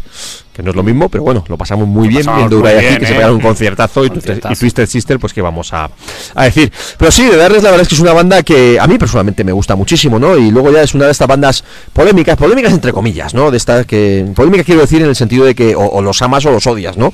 que 0.53 0.63
no 0.63 0.71
es 0.71 0.77
lo 0.77 0.83
mismo, 0.83 1.09
pero 1.09 1.23
bueno, 1.23 1.45
lo 1.49 1.57
pasamos 1.59 1.87
muy 1.87 2.05
Lo 2.07 2.11
bien 2.11 2.21
pasamos 2.23 2.41
viendo 2.41 2.57
muy 2.59 2.65
Uriah 2.69 2.81
bien, 2.81 2.93
Heep, 2.95 3.01
que 3.01 3.07
se 3.07 3.13
¿eh? 3.13 3.17
pegaron 3.17 3.37
un 3.37 3.43
conciertazo 3.43 4.05
y, 4.05 4.09
Twisted- 4.09 4.13
Conciertazo. 4.15 4.55
y 4.55 4.57
Twisted 4.57 4.87
Sister, 4.87 5.19
pues 5.19 5.33
que 5.33 5.43
vamos 5.43 5.73
a, 5.73 5.91
a 6.35 6.45
decir. 6.45 6.73
Pero 6.99 7.11
sí, 7.11 7.25
de 7.27 7.37
Darles 7.37 7.63
la 7.63 7.71
verdad 7.71 7.83
es 7.83 7.89
que 7.89 7.95
es 7.95 8.01
una 8.01 8.13
banda 8.15 8.43
que 8.43 8.79
a 8.81 8.87
mí 8.87 8.97
personalmente 8.99 9.45
me 9.45 9.53
gusta 9.53 9.77
muchísimo, 9.77 10.19
¿no? 10.19 10.37
Y 10.39 10.51
luego 10.51 10.73
ya 10.73 10.83
es 10.83 10.95
una 10.95 11.05
de 11.07 11.13
estas 11.13 11.29
bandas 11.29 11.63
polémicas, 11.93 12.37
polémicas 12.37 12.73
entre 12.73 12.93
comillas, 12.93 13.35
¿no? 13.35 13.51
De 13.51 13.57
estas 13.59 13.87
que, 13.87 14.27
polémicas 14.35 14.65
quiero 14.67 14.81
decir 14.81 15.03
en 15.03 15.09
el 15.09 15.17
sentido 15.17 15.45
de 15.45 15.55
que 15.55 15.77
o, 15.77 15.81
o 15.85 16.01
los 16.03 16.23
amas 16.23 16.45
o 16.47 16.51
los 16.51 16.67
odias, 16.67 16.97
¿no? 16.97 17.13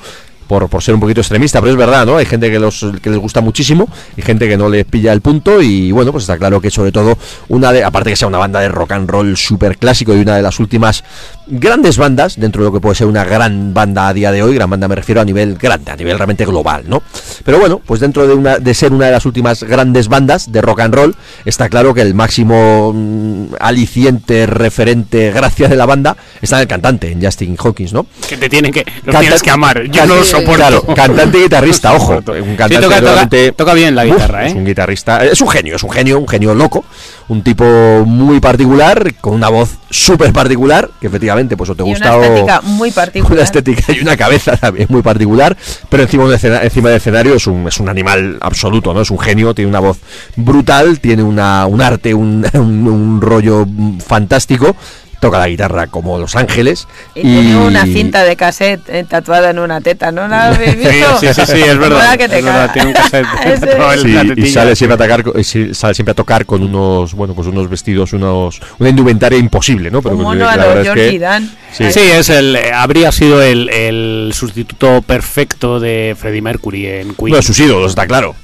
Por, 0.52 0.68
por 0.68 0.82
ser 0.82 0.92
un 0.94 1.00
poquito 1.00 1.22
extremista, 1.22 1.60
pero 1.60 1.72
es 1.72 1.78
verdad, 1.78 2.04
¿no? 2.04 2.18
Hay 2.18 2.26
gente 2.26 2.50
que, 2.50 2.58
los, 2.58 2.84
que 3.02 3.08
les 3.08 3.18
gusta 3.18 3.40
muchísimo 3.40 3.88
y 4.18 4.20
gente 4.20 4.46
que 4.46 4.58
no 4.58 4.68
les 4.68 4.84
pilla 4.84 5.10
el 5.14 5.22
punto 5.22 5.62
y 5.62 5.90
bueno, 5.92 6.12
pues 6.12 6.24
está 6.24 6.36
claro 6.36 6.60
que 6.60 6.70
sobre 6.70 6.92
todo 6.92 7.16
una 7.48 7.72
de, 7.72 7.82
aparte 7.82 8.10
que 8.10 8.16
sea 8.16 8.28
una 8.28 8.36
banda 8.36 8.60
de 8.60 8.68
rock 8.68 8.92
and 8.92 9.08
roll 9.08 9.34
súper 9.38 9.78
clásico 9.78 10.14
y 10.14 10.20
una 10.20 10.36
de 10.36 10.42
las 10.42 10.60
últimas 10.60 11.04
grandes 11.46 11.96
bandas, 11.96 12.38
dentro 12.38 12.62
de 12.62 12.68
lo 12.68 12.72
que 12.74 12.80
puede 12.80 12.94
ser 12.96 13.06
una 13.06 13.24
gran 13.24 13.72
banda 13.72 14.08
a 14.08 14.12
día 14.12 14.30
de 14.30 14.42
hoy, 14.42 14.54
gran 14.54 14.68
banda 14.68 14.88
me 14.88 14.94
refiero 14.94 15.22
a 15.22 15.24
nivel 15.24 15.54
grande, 15.56 15.90
a 15.90 15.96
nivel 15.96 16.18
realmente 16.18 16.44
global, 16.44 16.84
¿no? 16.86 17.02
Pero 17.46 17.58
bueno, 17.58 17.80
pues 17.86 18.00
dentro 18.00 18.26
de, 18.26 18.34
una, 18.34 18.58
de 18.58 18.74
ser 18.74 18.92
una 18.92 19.06
de 19.06 19.12
las 19.12 19.24
últimas 19.24 19.62
grandes 19.62 20.08
bandas 20.08 20.52
de 20.52 20.60
rock 20.60 20.80
and 20.80 20.94
roll, 20.94 21.16
está 21.46 21.70
claro 21.70 21.94
que 21.94 22.02
el 22.02 22.12
máximo 22.12 22.92
mm, 22.94 23.54
aliciente, 23.58 24.44
referente, 24.46 25.30
gracia 25.32 25.66
de 25.68 25.76
la 25.76 25.86
banda 25.86 26.14
está 26.42 26.56
en 26.56 26.62
el 26.62 26.68
cantante, 26.68 27.10
en 27.10 27.24
Justin 27.24 27.56
Hawkins, 27.58 27.94
¿no? 27.94 28.06
Que 28.28 28.36
te 28.36 28.48
tienen 28.50 28.70
que, 28.70 28.84
los 28.84 29.04
Canta- 29.14 29.20
tienes 29.20 29.42
que 29.42 29.50
amar. 29.50 29.82
Yo 29.84 30.06
no 30.06 30.16
lo 30.16 30.24
soporto. 30.42 30.56
Claro, 30.56 30.82
cantante 30.94 31.38
y 31.38 31.42
guitarrista, 31.42 31.92
ojo. 31.94 32.12
Un 32.14 32.22
Sí, 32.24 32.56
cantante 32.56 32.80
toca- 32.80 33.52
toca- 33.56 33.74
bien 33.74 33.94
la 33.94 34.04
Uf, 34.04 34.12
guitarra, 34.12 34.46
Es 34.46 34.52
¿eh? 34.52 34.56
un 34.56 34.64
guitarrista, 34.64 35.24
es 35.24 35.40
un 35.40 35.48
genio, 35.48 35.76
es 35.76 35.82
un 35.82 35.90
genio, 35.90 36.18
un 36.18 36.28
genio 36.28 36.54
loco, 36.54 36.84
un 37.28 37.42
tipo 37.42 37.64
muy 38.06 38.40
particular, 38.40 39.14
con 39.20 39.34
una 39.34 39.48
voz 39.48 39.70
súper 39.90 40.32
particular, 40.32 40.90
que 41.00 41.06
efectivamente 41.06 41.56
pues 41.56 41.70
o 41.70 41.74
te 41.74 41.82
Y 41.82 41.86
gusta 41.86 42.16
una 42.16 42.16
o 42.16 42.22
estética 42.22 42.60
muy 42.62 42.90
particular. 42.92 43.32
una 43.32 43.42
estética 43.42 43.92
y 43.92 44.00
una 44.00 44.16
cabeza 44.16 44.56
también 44.56 44.86
muy 44.90 45.02
particular, 45.02 45.56
pero 45.88 46.02
encima, 46.02 46.24
del 46.24 46.34
escena- 46.34 46.62
encima 46.62 46.88
del 46.90 46.98
escenario 46.98 47.34
es 47.34 47.46
un, 47.46 47.66
es 47.68 47.78
un 47.80 47.88
animal 47.88 48.38
absoluto, 48.40 48.92
¿no? 48.94 49.00
Es 49.02 49.10
un 49.10 49.18
genio, 49.18 49.54
tiene 49.54 49.68
una 49.70 49.80
voz 49.80 49.98
brutal, 50.36 51.00
tiene 51.00 51.22
una, 51.22 51.66
un 51.66 51.80
arte, 51.80 52.14
un, 52.14 52.44
un- 52.54 52.88
un 52.88 53.20
rollo 53.20 53.64
mm, 53.66 53.98
fantástico, 54.00 54.76
toca 55.22 55.38
la 55.38 55.48
guitarra 55.48 55.86
como 55.86 56.18
Los 56.18 56.34
Ángeles 56.36 56.86
Y 57.14 57.22
tiene 57.22 57.56
una 57.56 57.84
cinta 57.86 58.24
de 58.24 58.34
cassette 58.36 58.82
eh, 58.88 59.04
tatuada 59.08 59.50
en 59.50 59.60
una 59.60 59.80
teta, 59.80 60.10
¿no 60.12 60.26
la 60.28 60.48
habéis 60.48 60.72
Sí, 60.72 60.76
visto? 60.78 61.18
sí, 61.20 61.26
sí, 61.32 61.42
sí, 61.46 61.62
es 61.62 61.78
verdad. 61.78 61.96
Mola 61.98 62.18
que 62.18 62.28
te 62.28 62.38
es 62.40 62.44
verdad, 62.44 62.70
tiene 62.72 62.88
un 62.88 62.94
cassette 62.94 63.26
Sí, 64.02 64.40
y 64.42 64.46
sale 64.48 64.74
siempre 64.76 64.92
a 64.92 64.96
atacar 64.96 65.24
sale 65.72 65.94
siempre 65.94 66.10
a 66.10 66.14
tocar 66.14 66.44
con 66.44 66.62
unos 66.62 67.14
bueno 67.14 67.34
pues 67.34 67.46
unos 67.46 67.70
vestidos 67.70 68.12
unos 68.12 68.60
una 68.80 68.88
indumentaria 68.90 69.38
imposible 69.38 69.90
no 69.90 69.98
Un 69.98 70.04
que 70.04 70.10
mono 70.10 70.48
a 70.48 70.56
la 70.56 70.66
los 70.66 70.74
verdad 70.74 70.86
es 70.86 70.92
que- 70.92 71.00
Georgie 71.00 71.18
Dan. 71.18 71.50
sí. 71.72 71.92
Sí, 71.92 72.00
es 72.00 72.28
el, 72.30 72.56
eh, 72.56 72.72
habría 72.72 73.12
sido 73.12 73.40
el, 73.40 73.68
el 73.70 74.32
sustituto 74.34 75.02
perfecto 75.02 75.78
de 75.78 76.16
Freddie 76.18 76.42
Mercury 76.42 76.86
en 76.86 77.14
Queen. 77.14 77.28
uno 77.28 77.36
de 77.36 77.42
sus 77.42 77.58
ídolos 77.60 77.90
está 77.92 78.06
claro 78.06 78.34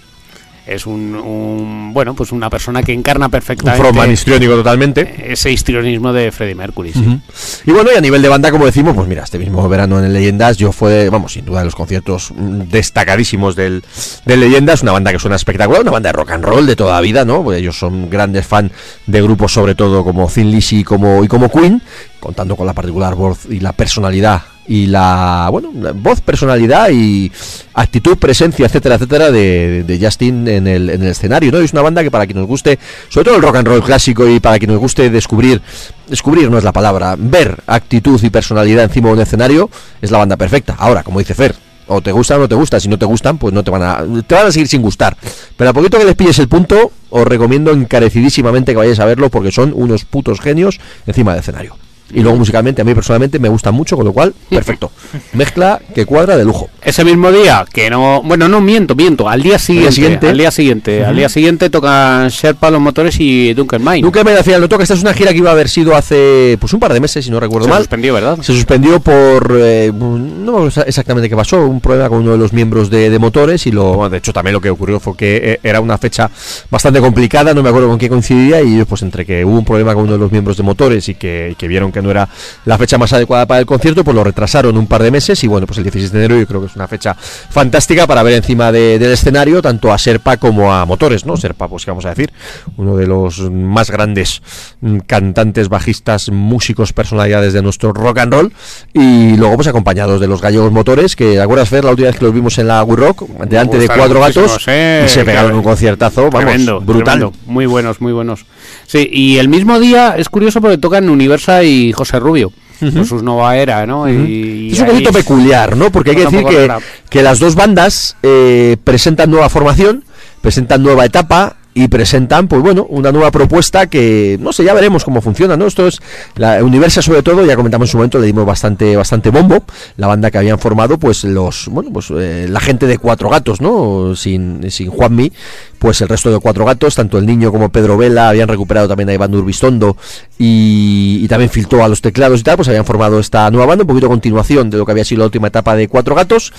es 0.69 0.87
un, 0.87 1.15
un- 1.15 1.93
bueno, 1.93 2.15
pues 2.15 2.33
una 2.33 2.51
persona 2.51 2.83
que 2.83 2.93
encarna 2.93 3.27
un 3.27 3.31
perfectamente 3.31 3.81
frontman 3.81 4.11
histriónico 4.11 4.55
totalmente 4.55 5.33
ese 5.33 5.51
histrionismo 5.51 6.13
de 6.13 6.31
Freddie 6.33 6.55
Mercury. 6.55 6.93
sí. 6.93 7.21
Y 7.67 7.71
bueno, 7.73 7.91
y 7.95 7.97
a 7.97 8.01
nivel 8.01 8.23
de 8.23 8.29
banda, 8.29 8.51
como 8.51 8.67
decimos, 8.67 8.95
pues 8.95 9.09
mira, 9.09 9.25
este 9.25 9.39
mismo 9.39 9.67
verano 9.69 9.99
en 10.03 10.13
Leyendas, 10.13 10.57
yo 10.57 10.73
fue, 10.73 11.09
vamos, 11.11 11.33
sin 11.33 11.45
duda 11.45 11.61
de 11.61 11.65
los 11.67 11.75
conciertos 11.75 12.33
mm, 12.35 12.63
destacadísimos 12.71 13.57
del, 13.57 13.83
del 14.25 14.41
Leyendas, 14.41 14.83
una 14.83 14.93
banda 14.93 15.13
que 15.13 15.19
suena 15.19 15.37
espectacular, 15.37 15.83
una 15.83 15.91
banda 15.91 16.09
de 16.09 16.13
rock 16.13 16.31
and 16.33 16.45
roll 16.45 16.67
de 16.67 16.77
toda 16.77 16.95
la 16.95 17.01
vida, 17.01 17.25
¿no? 17.25 17.43
Pues 17.43 17.59
ellos 17.59 17.79
son 17.79 18.09
grandes 18.11 18.47
fan 18.47 18.71
de 19.07 19.23
grupos, 19.23 19.53
sobre 19.53 19.75
todo 19.75 20.05
como 20.05 20.29
Thin 20.29 20.51
Lizzy 20.51 20.81
y 20.81 20.85
como, 20.85 21.25
y 21.25 21.29
como 21.29 21.51
Queen, 21.51 21.83
contando 22.21 22.57
con 22.57 22.67
la 22.67 22.73
particular 22.75 23.15
voz 23.15 23.47
y 23.49 23.61
la 23.61 23.73
personalidad 23.73 24.43
y 24.69 24.87
la, 24.87 25.49
bueno, 25.51 25.71
la 25.75 25.93
voz, 25.93 26.21
personalidad 26.21 26.91
y 26.91 27.33
actitud, 27.75 28.19
presencia, 28.19 28.67
etcétera, 28.67 28.97
etcétera, 28.97 29.31
de, 29.31 29.83
de 29.85 29.99
Justin 29.99 30.47
en 30.47 30.67
el, 30.67 30.91
en 30.91 31.03
el 31.03 31.09
escenario, 31.09 31.51
¿no? 31.51 31.59
Es 31.59 31.73
una 31.73 31.83
banda 31.83 32.03
que 32.03 32.11
para 32.11 32.27
quien 32.27 32.39
nos 32.39 32.47
guste, 32.47 32.79
sobre 33.09 33.25
todo 33.25 33.37
el 33.37 33.43
rock 33.43 33.57
and 33.57 33.67
roll 33.67 33.83
clásico 33.83 34.29
y 34.29 34.41
para 34.41 34.59
quien 34.59 34.71
nos 34.71 34.81
guste 34.81 35.09
descubrir, 35.09 35.63
descubrir 36.07 36.51
no 36.51 36.59
es 36.59 36.65
la 36.65 36.73
palabra, 36.73 37.17
ver 37.19 37.57
actitud 37.67 38.23
y 38.23 38.31
personalidad 38.31 38.85
encima 38.85 39.09
de 39.09 39.15
un 39.15 39.21
escenario, 39.21 39.71
es 40.03 40.11
la 40.11 40.19
banda 40.19 40.37
perfecta. 40.37 40.77
Ahora, 40.79 41.03
como 41.03 41.19
dice 41.19 41.35
Fer, 41.35 41.55
o 41.87 42.03
te 42.03 42.13
gusta 42.13 42.37
o 42.37 42.39
no 42.41 42.49
te 42.49 42.55
gusta, 42.55 42.79
si 42.79 42.89
no 42.89 42.99
te 42.99 43.07
gustan, 43.07 43.39
pues 43.39 43.55
no 43.55 43.65
te 43.65 43.71
van 43.71 43.83
a, 43.83 44.05
te 44.27 44.35
van 44.35 44.47
a 44.47 44.53
seguir 44.53 44.69
sin 44.69 44.83
gustar. 44.83 45.17
Pero 45.57 45.71
a 45.71 45.73
poquito 45.73 45.99
que 45.99 46.05
les 46.05 46.15
pilles 46.15 46.39
el 46.39 46.49
punto, 46.49 46.93
os 47.09 47.27
recomiendo 47.27 47.73
encarecidísimamente 47.73 48.73
que 48.73 48.77
vayáis 48.77 49.01
a 49.01 49.07
verlo 49.07 49.31
porque 49.31 49.51
son 49.51 49.73
unos 49.75 50.05
putos 50.05 50.41
genios 50.41 50.79
encima 51.07 51.33
del 51.33 51.41
escenario. 51.41 51.77
Y 52.13 52.21
luego 52.21 52.39
musicalmente, 52.39 52.83
a 52.83 52.85
mí 52.85 52.95
personalmente 52.95 53.39
me 53.39 53.49
gusta 53.49 53.71
mucho, 53.71 53.97
con 53.97 54.07
lo 54.07 54.13
cual, 54.13 54.33
perfecto. 54.51 54.91
Mezcla 55.35 55.81
que 55.95 56.07
cuadra 56.07 56.37
de 56.37 56.45
lujo. 56.45 56.69
Ese 56.83 57.05
mismo 57.05 57.31
día, 57.31 57.65
que 57.73 57.91
no, 57.91 58.23
bueno, 58.23 58.49
no 58.49 58.61
miento, 58.61 58.95
miento, 58.95 59.29
al 59.29 59.43
día 59.43 59.59
siguiente, 59.59 59.93
siguiente. 59.93 60.29
al 60.29 60.39
día 60.39 60.51
siguiente, 60.51 61.05
al 61.05 61.17
día 61.17 61.29
siguiente 61.29 61.71
tocan 61.71 62.29
Sherpa 62.29 62.71
los 62.71 62.81
motores 62.81 63.17
y 63.21 63.53
Duncan 63.55 63.83
Mine. 63.85 64.03
Nunca 64.03 64.25
me 64.25 64.33
al 64.33 64.45
final 64.45 64.61
no 64.61 64.69
toca. 64.69 64.83
Esta 64.83 64.95
es 64.95 65.03
una 65.03 65.13
gira 65.13 65.33
que 65.33 65.39
iba 65.39 65.51
a 65.51 65.53
haber 65.53 65.69
sido 65.69 65.95
hace 65.97 66.57
pues 66.61 66.73
un 66.73 66.81
par 66.81 66.93
de 66.93 67.01
meses, 67.01 67.25
si 67.25 67.31
no 67.31 67.41
recuerdo 67.41 67.65
se 67.67 67.71
mal. 67.71 67.81
suspendió, 67.81 68.15
¿verdad? 68.15 68.39
Se 68.41 68.53
suspendió 68.55 69.01
por. 69.01 69.53
eh, 69.61 69.93
no 69.95 70.69
acuerdo 70.69 70.79
exactamente 70.87 71.29
qué 71.29 71.37
pasó. 71.37 71.67
Un 71.67 71.81
problema 71.81 72.09
con 72.09 72.19
uno 72.19 72.33
de 72.33 72.39
los 72.39 72.53
miembros 72.53 72.89
de, 72.91 73.11
de 73.11 73.19
motores. 73.19 73.67
Y 73.67 73.73
lo. 73.73 73.95
bueno, 73.95 74.11
de 74.11 74.19
hecho, 74.19 74.33
también 74.33 74.55
lo 74.55 74.61
que 74.61 74.71
ocurrió 74.71 75.01
fue 75.01 75.17
que 75.17 75.37
eh, 75.43 75.61
era 75.63 75.81
una 75.81 75.99
fecha 75.99 76.31
bastante 76.71 77.01
complicada. 77.01 77.53
No 77.53 77.63
me 77.63 77.69
acuerdo 77.69 77.89
con 77.89 77.99
qué 77.99 78.09
coincidía. 78.09 78.63
Y 78.63 78.83
pues 78.85 79.03
entre 79.03 79.27
que 79.27 79.45
hubo 79.45 79.59
un 79.59 79.65
problema 79.65 79.95
con 79.95 80.05
uno 80.05 80.13
de 80.13 80.19
los 80.19 80.33
miembros 80.33 80.57
de 80.57 80.63
motores 80.63 81.09
y 81.09 81.15
que, 81.15 81.51
y 81.53 81.55
que 81.55 81.69
vieron 81.69 81.93
que 81.93 81.98
no 82.03 82.11
era 82.11 82.29
la 82.65 82.79
fecha 82.79 82.99
más 82.99 83.13
adecuada 83.13 83.47
para 83.47 83.61
el 83.61 83.67
concierto, 83.67 84.05
pues 84.05 84.15
lo 84.15 84.25
retrasaron 84.25 84.77
un 84.77 84.87
par 84.87 85.03
de 85.03 85.11
meses. 85.11 85.43
Y 85.45 85.47
bueno, 85.47 85.67
pues 85.67 85.79
el 85.79 85.85
16 85.85 86.13
de 86.13 86.19
enero 86.19 86.39
yo 86.39 86.47
creo 86.47 86.61
que 86.61 86.67
es 86.67 86.77
una 86.77 86.89
fecha 86.89 87.15
fantástica 87.15 88.07
para 88.07 88.23
ver 88.23 88.35
encima 88.35 88.73
de- 88.73 88.99
del 88.99 89.13
escenario 89.13 89.63
tanto 89.63 89.93
a 89.93 89.99
Serpa 89.99 90.37
como 90.37 90.73
a 90.73 90.85
motores, 90.85 91.25
¿no? 91.27 91.37
Serpa, 91.37 91.69
pues 91.69 91.85
qué 91.85 91.91
vamos 91.91 92.05
a 92.07 92.11
decir, 92.11 92.33
uno 92.77 92.97
de 92.97 93.07
los 93.07 93.41
más 93.51 93.91
grandes 93.91 94.43
mm, 94.81 94.99
cantantes, 95.07 95.69
bajistas, 95.69 96.31
músicos, 96.31 96.93
personalidades 96.93 97.53
de 97.53 97.63
nuestro 97.63 97.93
rock 97.93 98.19
and 98.19 98.33
roll. 98.33 98.53
Y 98.93 99.37
luego, 99.37 99.57
pues 99.57 99.67
acompañados 99.69 100.21
de 100.21 100.27
los 100.29 100.41
gallegos 100.41 100.73
motores, 100.73 101.17
que 101.17 101.33
¿te 101.35 101.41
acuerdas, 101.41 101.69
Fer, 101.69 101.85
la 101.85 101.91
última 101.91 102.09
vez 102.09 102.19
que 102.19 102.25
los 102.25 102.35
vimos 102.35 102.59
en 102.59 102.69
la 102.69 102.83
We 102.85 102.97
Rock, 102.97 103.29
delante 103.49 103.79
de 103.79 103.87
cuatro 103.89 104.21
gatos, 104.21 104.63
¿eh? 104.69 105.05
y 105.07 105.09
se 105.09 105.25
pegaron 105.25 105.51
Que- 105.53 105.57
un 105.59 105.63
conciertazo, 105.63 106.23
vamos, 106.31 106.41
Tremendo, 106.41 106.81
brutal. 106.81 107.19
tremendo. 107.19 107.33
Muy 107.47 107.67
buenos, 107.67 108.01
muy 108.01 108.13
buenos. 108.13 108.45
Sí, 108.87 109.09
y 109.13 109.39
el 109.39 109.49
mismo 109.49 109.79
día 109.79 110.15
es 110.17 110.29
curioso 110.29 110.61
porque 110.61 110.79
tocan 110.79 111.09
Universa 111.09 111.63
y 111.63 111.88
José 111.93 112.19
Rubio. 112.21 112.53
Con 112.81 113.05
sus 113.05 113.25
Nova 113.25 113.57
Era, 113.57 113.87
¿no? 113.87 114.09
y, 114.09 114.71
Es 114.73 114.79
un 114.81 114.87
poquito 114.87 115.13
peculiar, 115.13 115.77
¿no? 115.77 115.91
Porque 115.91 116.11
hay 116.11 116.17
que 116.17 116.25
decir 116.27 116.45
que, 116.45 116.71
que 117.11 117.23
las 117.23 117.41
dos 117.41 117.57
bandas 117.57 118.17
eh, 118.23 118.77
presentan 118.85 119.33
nueva 119.33 119.49
formación, 119.49 120.05
presentan 120.41 120.85
nueva 120.85 121.05
etapa 121.05 121.57
y 121.79 121.87
presentan, 121.87 122.49
pues 122.49 122.61
bueno, 122.61 122.85
una 122.89 123.13
nueva 123.13 123.31
propuesta 123.31 123.87
que, 123.87 124.37
no 124.41 124.53
sé, 124.53 124.65
ya 124.65 124.75
veremos 124.75 125.05
cómo 125.05 125.21
funciona, 125.21 125.57
¿no? 125.57 125.67
Esto 125.67 125.87
es, 125.87 126.01
la 126.35 126.65
Universa 126.65 127.03
sobre 127.03 127.23
todo, 127.23 127.45
ya 127.47 127.55
comentamos 127.55 127.89
en 127.89 127.93
su 127.93 127.99
momento, 127.99 128.19
le 128.19 128.27
dimos 128.27 128.45
bastante, 128.45 128.97
bastante 128.97 129.31
bombo, 129.31 129.63
la 129.97 130.09
banda 130.09 130.29
que 130.33 130.39
habían 130.39 130.59
formado, 130.59 130.99
pues 130.99 131.23
los, 131.23 131.69
bueno, 131.69 131.91
pues 131.93 132.11
eh, 132.11 132.47
la 132.49 132.59
gente 132.59 132.89
de 132.89 132.99
Cuatro 132.99 133.31
Gatos, 133.31 133.61
¿no? 133.61 134.17
Sin, 134.17 134.69
sin 134.73 134.91
Juanmi, 134.91 135.33
pues 135.79 136.01
el 136.01 136.09
resto 136.09 136.31
de 136.31 136.39
cuatro 136.39 136.65
gatos, 136.65 136.95
tanto 136.95 137.19
el 137.19 137.27
niño 137.27 137.53
como 137.53 137.71
Pedro 137.71 137.97
Vela, 137.97 138.29
habían 138.29 138.49
recuperado 138.49 138.89
también 138.89 139.09
a 139.09 139.15
Iván 139.15 139.35
Urbistondo 139.35 139.97
y, 140.39 141.27
también 141.29 141.51
filtró 141.51 141.85
a 141.85 141.89
los 141.89 142.01
teclados 142.01 142.41
y 142.41 142.43
tal, 142.43 142.57
pues 142.57 142.69
habían 142.69 142.85
formado 142.85 143.21
esta 143.21 143.51
nueva 143.51 143.67
banda, 143.67 143.83
un 143.83 143.89
poquito 143.89 144.09
continuación 144.09 144.71
de 144.71 144.79
lo 144.79 144.87
que 144.87 144.93
había 144.93 145.05
sido 145.05 145.21
la 145.21 145.27
última 145.27 145.49
etapa 145.49 145.77
de 145.77 145.89
cuatro 145.89 146.15
gatos. 146.15 146.53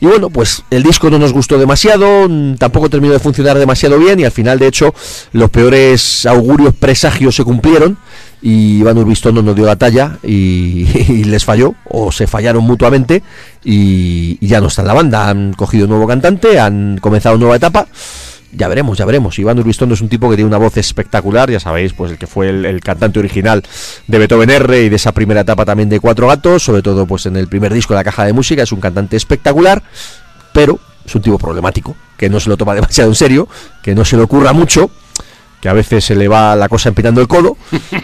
Y 0.00 0.06
bueno, 0.06 0.30
pues 0.30 0.62
el 0.70 0.82
disco 0.82 1.10
no 1.10 1.18
nos 1.18 1.32
gustó 1.32 1.58
demasiado, 1.58 2.28
mm, 2.28 2.56
tampoco 2.56 2.90
terminó 2.90 3.12
de 3.12 3.20
funcionar 3.20 3.58
demasiado 3.58 3.98
bien 3.98 4.18
y 4.20 4.24
al 4.24 4.32
final, 4.32 4.58
de 4.58 4.66
hecho, 4.66 4.94
los 5.32 5.50
peores 5.50 6.26
augurios 6.26 6.74
presagios 6.74 7.36
se 7.36 7.44
cumplieron 7.44 7.98
y 8.42 8.78
Iván 8.78 8.98
Urbistondo 8.98 9.42
no 9.42 9.54
dio 9.54 9.64
la 9.64 9.76
talla 9.76 10.18
y, 10.22 10.86
y 11.08 11.24
les 11.24 11.44
falló 11.44 11.74
o 11.88 12.12
se 12.12 12.26
fallaron 12.26 12.64
mutuamente 12.64 13.22
y, 13.64 14.38
y 14.40 14.46
ya 14.46 14.60
no 14.60 14.68
está 14.68 14.82
en 14.82 14.88
la 14.88 14.94
banda. 14.94 15.28
Han 15.28 15.52
cogido 15.54 15.84
un 15.84 15.90
nuevo 15.90 16.06
cantante, 16.06 16.58
han 16.58 16.98
comenzado 16.98 17.36
una 17.36 17.42
nueva 17.42 17.56
etapa. 17.56 17.86
Ya 18.52 18.68
veremos, 18.68 18.96
ya 18.96 19.04
veremos. 19.04 19.38
Iván 19.38 19.58
Urbistondo 19.58 19.94
es 19.94 20.00
un 20.00 20.08
tipo 20.08 20.30
que 20.30 20.36
tiene 20.36 20.48
una 20.48 20.58
voz 20.58 20.76
espectacular, 20.76 21.50
ya 21.50 21.60
sabéis, 21.60 21.92
pues 21.92 22.12
el 22.12 22.18
que 22.18 22.26
fue 22.26 22.48
el, 22.48 22.80
cantante 22.80 23.18
original 23.18 23.62
de 24.06 24.18
Beethoven 24.18 24.50
R 24.50 24.82
y 24.82 24.88
de 24.88 24.96
esa 24.96 25.12
primera 25.12 25.40
etapa 25.40 25.64
también 25.64 25.88
de 25.88 26.00
Cuatro 26.00 26.28
Gatos, 26.28 26.62
sobre 26.62 26.82
todo 26.82 27.06
pues 27.06 27.26
en 27.26 27.36
el 27.36 27.48
primer 27.48 27.74
disco 27.74 27.94
de 27.94 28.00
la 28.00 28.04
caja 28.04 28.24
de 28.24 28.32
música, 28.32 28.62
es 28.62 28.72
un 28.72 28.80
cantante 28.80 29.16
espectacular, 29.16 29.82
pero 30.52 30.78
es 31.04 31.14
un 31.14 31.22
tipo 31.22 31.38
problemático, 31.38 31.96
que 32.16 32.30
no 32.30 32.40
se 32.40 32.48
lo 32.48 32.56
toma 32.56 32.74
demasiado 32.76 33.10
en 33.10 33.16
serio, 33.16 33.48
que 33.82 33.94
no 33.94 34.04
se 34.04 34.16
le 34.16 34.22
ocurra 34.22 34.52
mucho, 34.52 34.90
que 35.66 35.70
a 35.70 35.72
veces 35.72 36.04
se 36.04 36.14
le 36.14 36.28
va 36.28 36.54
la 36.54 36.68
cosa 36.68 36.90
empinando 36.90 37.20
el 37.20 37.26
codo 37.26 37.56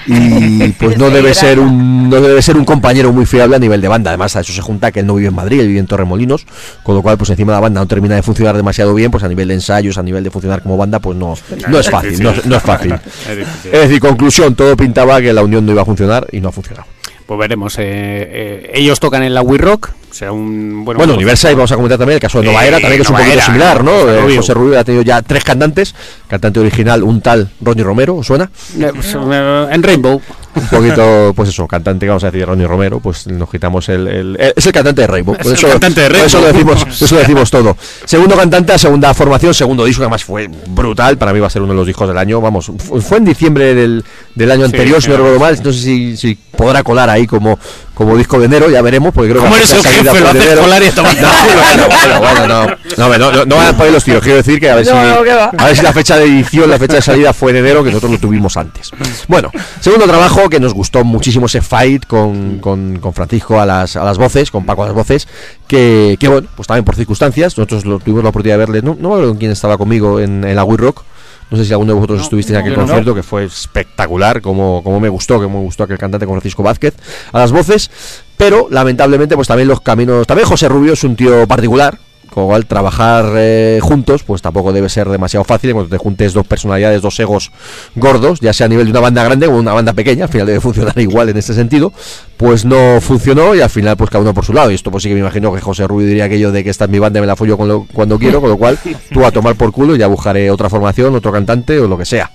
y 0.09 0.66
pues 0.80 0.98
no 0.98 1.10
debe 1.10 1.32
ser 1.32 1.60
un 1.60 2.10
no 2.10 2.20
debe 2.20 2.43
ser 2.43 2.56
un 2.56 2.64
compañero 2.64 3.12
muy 3.12 3.24
fiable 3.24 3.55
a 3.55 3.59
nivel 3.60 3.80
de 3.80 3.86
banda. 3.86 4.10
Además 4.10 4.34
a 4.34 4.40
eso 4.40 4.52
se 4.52 4.60
junta 4.60 4.90
que 4.90 4.98
él 4.98 5.06
no 5.06 5.14
vive 5.14 5.28
en 5.28 5.34
Madrid 5.36 5.60
él 5.60 5.68
vive 5.68 5.78
en 5.78 5.86
Torremolinos 5.86 6.44
con 6.82 6.97
lo 6.97 7.02
cual 7.02 7.16
pues 7.18 7.30
encima 7.30 7.52
la 7.52 7.60
banda 7.60 7.80
no 7.80 7.86
termina 7.86 8.16
de 8.16 8.22
funcionar 8.24 8.56
demasiado 8.56 8.93
bien 8.94 9.12
pues 9.12 9.22
a 9.22 9.28
nivel 9.28 9.47
de 9.47 9.55
ensayos 9.55 9.97
a 9.97 10.02
nivel 10.02 10.24
de 10.24 10.32
funcionar 10.32 10.60
como 10.60 10.76
banda 10.76 10.98
pues 10.98 11.16
no 11.16 11.34
no 11.68 11.78
es 11.78 11.89
fácil 11.89 12.20
no, 12.20 12.32
no 12.47 12.56
es 12.56 12.62
fácil. 12.64 12.97
Es 13.28 13.70
decir 13.70 14.01
conclusión 14.01 14.56
todo 14.56 14.76
pintaba 14.76 15.20
que 15.20 15.32
la 15.32 15.44
unión 15.44 15.64
no 15.64 15.70
iba 15.70 15.82
a 15.82 15.84
funcionar 15.84 16.26
y 16.32 16.40
no 16.40 16.48
ha 16.48 16.52
funcionado 16.52 16.89
Pues 17.27 17.39
veremos. 17.39 17.78
eh, 17.78 17.82
eh, 17.85 18.70
ellos 18.74 19.01
tocan 19.01 19.23
en 19.23 19.35
la 19.35 19.43
We 19.43 19.59
Rock. 19.59 19.90
Será 20.11 20.32
un. 20.32 20.85
Bueno, 20.85 20.99
bueno, 20.99 21.15
Universal, 21.15 21.53
y 21.53 21.55
vamos 21.55 21.73
a 21.73 21.77
comentar 21.77 21.99
también 21.99 22.16
el 22.16 22.20
caso 22.20 22.40
de 22.40 22.47
Nova 22.49 22.62
Eh, 22.65 22.69
Era, 22.69 22.81
también 22.81 22.97
que 22.99 23.03
es 23.03 23.09
un 23.09 23.16
poquito 23.16 23.32
Era, 23.32 23.44
similar, 23.47 23.82
¿no? 23.82 23.93
José 23.93 24.12
Eh, 24.16 24.20
Rubio. 24.20 24.36
José 24.36 24.55
Rubio 24.55 24.78
ha 24.78 24.85
tenido 24.85 25.03
ya 25.03 25.23
tres 25.23 25.43
cantantes, 25.43 25.94
cantante 26.28 26.61
original, 26.61 27.03
un 27.03 27.23
tal 27.23 27.49
Ronnie 27.62 27.82
Romero, 27.82 28.16
¿os 28.16 28.27
suena? 28.27 28.51
Eh, 28.78 28.90
pues, 28.94 29.15
eh, 29.15 29.66
en 29.70 29.82
Rainbow. 29.82 30.20
Un 30.54 30.66
poquito, 30.68 31.32
pues 31.34 31.48
eso, 31.48 31.66
cantante, 31.66 32.06
vamos 32.06 32.24
a 32.24 32.30
decir, 32.30 32.46
Ronnie 32.46 32.66
Romero, 32.66 33.00
pues 33.00 33.26
nos 33.26 33.48
quitamos 33.50 33.88
el, 33.88 34.06
el- 34.08 34.36
el- 34.38 34.52
es 34.56 34.66
el 34.66 34.72
cantante 34.72 35.00
de 35.02 35.06
Rainbow. 35.06 35.36
Por 35.36 35.46
el 35.46 35.52
eso, 35.54 35.68
cantante 35.68 36.00
de 36.02 36.08
por 36.10 36.16
eso 36.18 36.40
lo 36.40 36.50
Rainbow. 36.52 36.74
decimos, 36.74 36.96
por 36.98 37.04
eso 37.06 37.14
lo 37.14 37.20
decimos 37.20 37.50
todo. 37.50 37.76
Segundo 38.04 38.36
cantante, 38.36 38.78
segunda 38.78 39.14
formación, 39.14 39.54
segundo 39.54 39.84
disco, 39.84 40.00
que 40.00 40.04
además 40.04 40.24
fue 40.24 40.48
brutal, 40.68 41.16
para 41.18 41.32
mí 41.32 41.40
va 41.40 41.46
a 41.46 41.50
ser 41.50 41.62
uno 41.62 41.72
de 41.72 41.76
los 41.78 41.86
discos 41.86 42.08
del 42.08 42.18
año, 42.18 42.40
vamos, 42.40 42.66
fu- 42.78 43.00
fue 43.00 43.18
en 43.18 43.24
diciembre 43.24 43.74
del, 43.74 44.04
del 44.34 44.50
año 44.50 44.60
Sí, 44.66 44.72
anterior, 44.72 45.02
si 45.02 45.08
no 45.08 45.16
recuerdo 45.16 45.38
mal, 45.40 45.58
no 45.62 45.72
sé 45.72 45.78
si, 45.80 46.16
si 46.16 46.34
podrá 46.34 46.82
colar 46.82 47.08
ahí 47.10 47.26
como, 47.26 47.58
como 47.94 48.16
disco 48.16 48.38
de 48.38 48.46
enero, 48.46 48.68
ya 48.70 48.82
veremos, 48.82 49.12
porque 49.14 49.30
creo 49.30 49.42
que 49.42 49.48
¿Cómo 49.48 49.56
la 49.56 49.62
eres 49.62 49.72
el 49.72 49.78
fecha 49.82 49.88
de 49.90 49.94
salida 49.96 50.12
jefe? 50.12 50.24
Lo 50.24 50.30
fue 50.30 50.32
de 50.32 50.38
haces 50.38 50.52
enero. 50.52 50.62
colar 50.62 50.82
y 50.82 50.90
tomar- 50.90 51.16
No, 51.22 51.28
bueno, 51.54 51.88
bueno, 51.88 52.20
bueno, 52.20 52.46
no. 52.48 52.66
No, 52.96 53.18
no, 53.18 53.32
no, 53.32 53.44
no 53.46 53.56
van 53.56 53.66
a 53.68 53.76
poner 53.76 53.92
los 53.92 54.04
tiros. 54.04 54.22
Quiero 54.22 54.36
decir 54.36 54.60
que 54.60 54.70
a 54.70 54.74
ver, 54.76 54.84
si, 54.84 54.92
No, 54.92 55.02
no, 55.24 55.50
a 55.58 55.64
ver 55.66 55.76
si 55.76 55.82
la 55.82 55.92
fecha 55.92 56.16
de 56.16 56.24
edición, 56.24 56.68
la 56.70 56.78
fecha 56.78 56.94
de 56.96 57.02
salida 57.02 57.32
fue 57.32 57.50
en 57.52 57.58
enero, 57.58 57.82
que 57.82 57.88
nosotros 57.90 58.12
lo 58.12 58.18
tuvimos 58.18 58.56
antes. 58.56 58.90
Bueno, 59.28 59.50
segundo 59.80 60.06
trabajo 60.06 60.41
que 60.48 60.60
nos 60.60 60.74
gustó 60.74 61.05
muchísimo 61.05 61.47
ese 61.47 61.60
fight 61.62 62.06
con, 62.06 62.59
con, 62.59 62.98
con 62.98 63.12
Francisco 63.12 63.60
a 63.60 63.66
las, 63.66 63.97
a 63.97 64.05
las 64.05 64.19
voces, 64.19 64.51
con 64.51 64.64
Paco 64.64 64.82
a 64.82 64.86
las 64.86 64.94
voces, 64.94 65.28
que, 65.66 66.16
que 66.19 66.28
bueno, 66.28 66.48
pues 66.56 66.66
también 66.66 66.85
por 66.85 66.97
circunstancias, 66.97 67.56
nosotros 67.56 67.85
lo, 67.85 67.98
tuvimos 67.98 68.23
la 68.23 68.31
oportunidad 68.31 68.56
de 68.59 68.66
verle, 68.66 68.82
no, 68.82 68.97
no 68.98 69.09
me 69.09 69.14
acuerdo 69.14 69.31
con 69.31 69.39
quién 69.39 69.51
estaba 69.51 69.78
conmigo 69.78 70.20
en, 70.20 70.44
en 70.44 70.56
la 70.56 70.64
We 70.64 70.77
Rock. 70.77 71.05
No 71.51 71.59
sé 71.59 71.66
si 71.66 71.73
alguno 71.73 71.93
de 71.93 71.97
vosotros 71.97 72.23
estuvisteis 72.23 72.56
en 72.56 72.62
aquel 72.62 72.73
no. 72.73 72.78
concierto, 72.78 73.14
que 73.14 73.23
fue 73.23 73.44
espectacular, 73.44 74.40
como, 74.40 74.82
como 74.82 75.01
me 75.01 75.10
gustó, 75.10 75.39
que 75.39 75.47
me 75.47 75.59
gustó 75.59 75.85
aquel 75.85 75.98
cantante 75.98 76.24
con 76.24 76.36
Francisco 76.36 76.62
Vázquez 76.62 76.94
a 77.31 77.40
las 77.40 77.52
voces, 77.52 77.90
pero 78.39 78.69
lamentablemente 78.70 79.36
pues 79.36 79.48
también 79.48 79.69
los 79.69 79.82
caminos, 79.82 80.27
también 80.27 80.48
José 80.48 80.70
Rubio 80.70 80.94
es 80.94 81.05
un 81.05 81.14
tío 81.14 81.47
particular, 81.47 81.98
con 82.32 82.44
lo 82.44 82.48
cual 82.48 82.66
trabajar 82.66 83.26
eh, 83.36 83.78
juntos 83.82 84.22
pues 84.22 84.40
tampoco 84.42 84.72
debe 84.72 84.88
ser 84.88 85.09
demasiado 85.09 85.44
fácil 85.44 85.72
cuando 85.72 85.90
te 85.90 85.98
juntes 85.98 86.32
dos 86.32 86.46
personalidades, 86.46 87.02
dos 87.02 87.18
egos 87.20 87.50
gordos, 87.94 88.40
ya 88.40 88.52
sea 88.52 88.66
a 88.66 88.68
nivel 88.68 88.86
de 88.86 88.90
una 88.92 89.00
banda 89.00 89.22
grande 89.24 89.46
o 89.46 89.56
una 89.56 89.72
banda 89.74 89.92
pequeña, 89.92 90.24
al 90.24 90.30
final 90.30 90.46
debe 90.46 90.60
funcionar 90.60 90.98
igual 91.00 91.28
en 91.28 91.36
este 91.36 91.54
sentido, 91.54 91.92
pues 92.36 92.64
no 92.64 93.00
funcionó 93.00 93.54
y 93.54 93.60
al 93.60 93.70
final 93.70 93.96
pues 93.96 94.10
cada 94.10 94.22
uno 94.22 94.32
por 94.34 94.44
su 94.44 94.52
lado 94.52 94.70
y 94.70 94.74
esto 94.74 94.90
pues 94.90 95.02
sí 95.02 95.09
que 95.09 95.14
me 95.14 95.20
imagino 95.20 95.52
que 95.52 95.60
José 95.60 95.86
Rubio 95.86 96.06
diría 96.06 96.24
aquello 96.24 96.50
de 96.52 96.64
que 96.64 96.70
esta 96.70 96.84
es 96.84 96.90
mi 96.90 96.98
banda 96.98 97.18
y 97.18 97.20
me 97.20 97.26
la 97.26 97.36
follo 97.36 97.56
con 97.59 97.68
lo- 97.68 97.86
cuando 97.92 98.18
quiero, 98.18 98.40
con 98.40 98.50
lo 98.50 98.56
cual 98.56 98.78
tú 99.12 99.24
a 99.24 99.30
tomar 99.30 99.54
por 99.56 99.70
culo 99.72 99.94
y 99.94 99.98
ya 99.98 100.06
buscaré 100.06 100.50
otra 100.50 100.68
formación, 100.70 101.14
otro 101.14 101.32
cantante 101.32 101.78
o 101.78 101.86
lo 101.88 101.98
que 101.98 102.04
sea. 102.06 102.30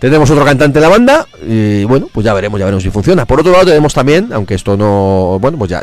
Tenemos 0.00 0.28
otro 0.30 0.44
cantante 0.44 0.78
en 0.78 0.82
la 0.82 0.88
banda 0.88 1.26
y 1.48 1.84
bueno, 1.84 2.08
pues 2.12 2.24
ya 2.24 2.34
veremos, 2.34 2.58
ya 2.58 2.66
veremos 2.66 2.82
si 2.82 2.90
funciona. 2.90 3.24
Por 3.24 3.40
otro 3.40 3.52
lado 3.52 3.64
tenemos 3.64 3.94
también, 3.94 4.30
aunque 4.32 4.54
esto 4.54 4.76
no, 4.76 5.38
bueno, 5.40 5.56
pues 5.58 5.70
ya, 5.70 5.82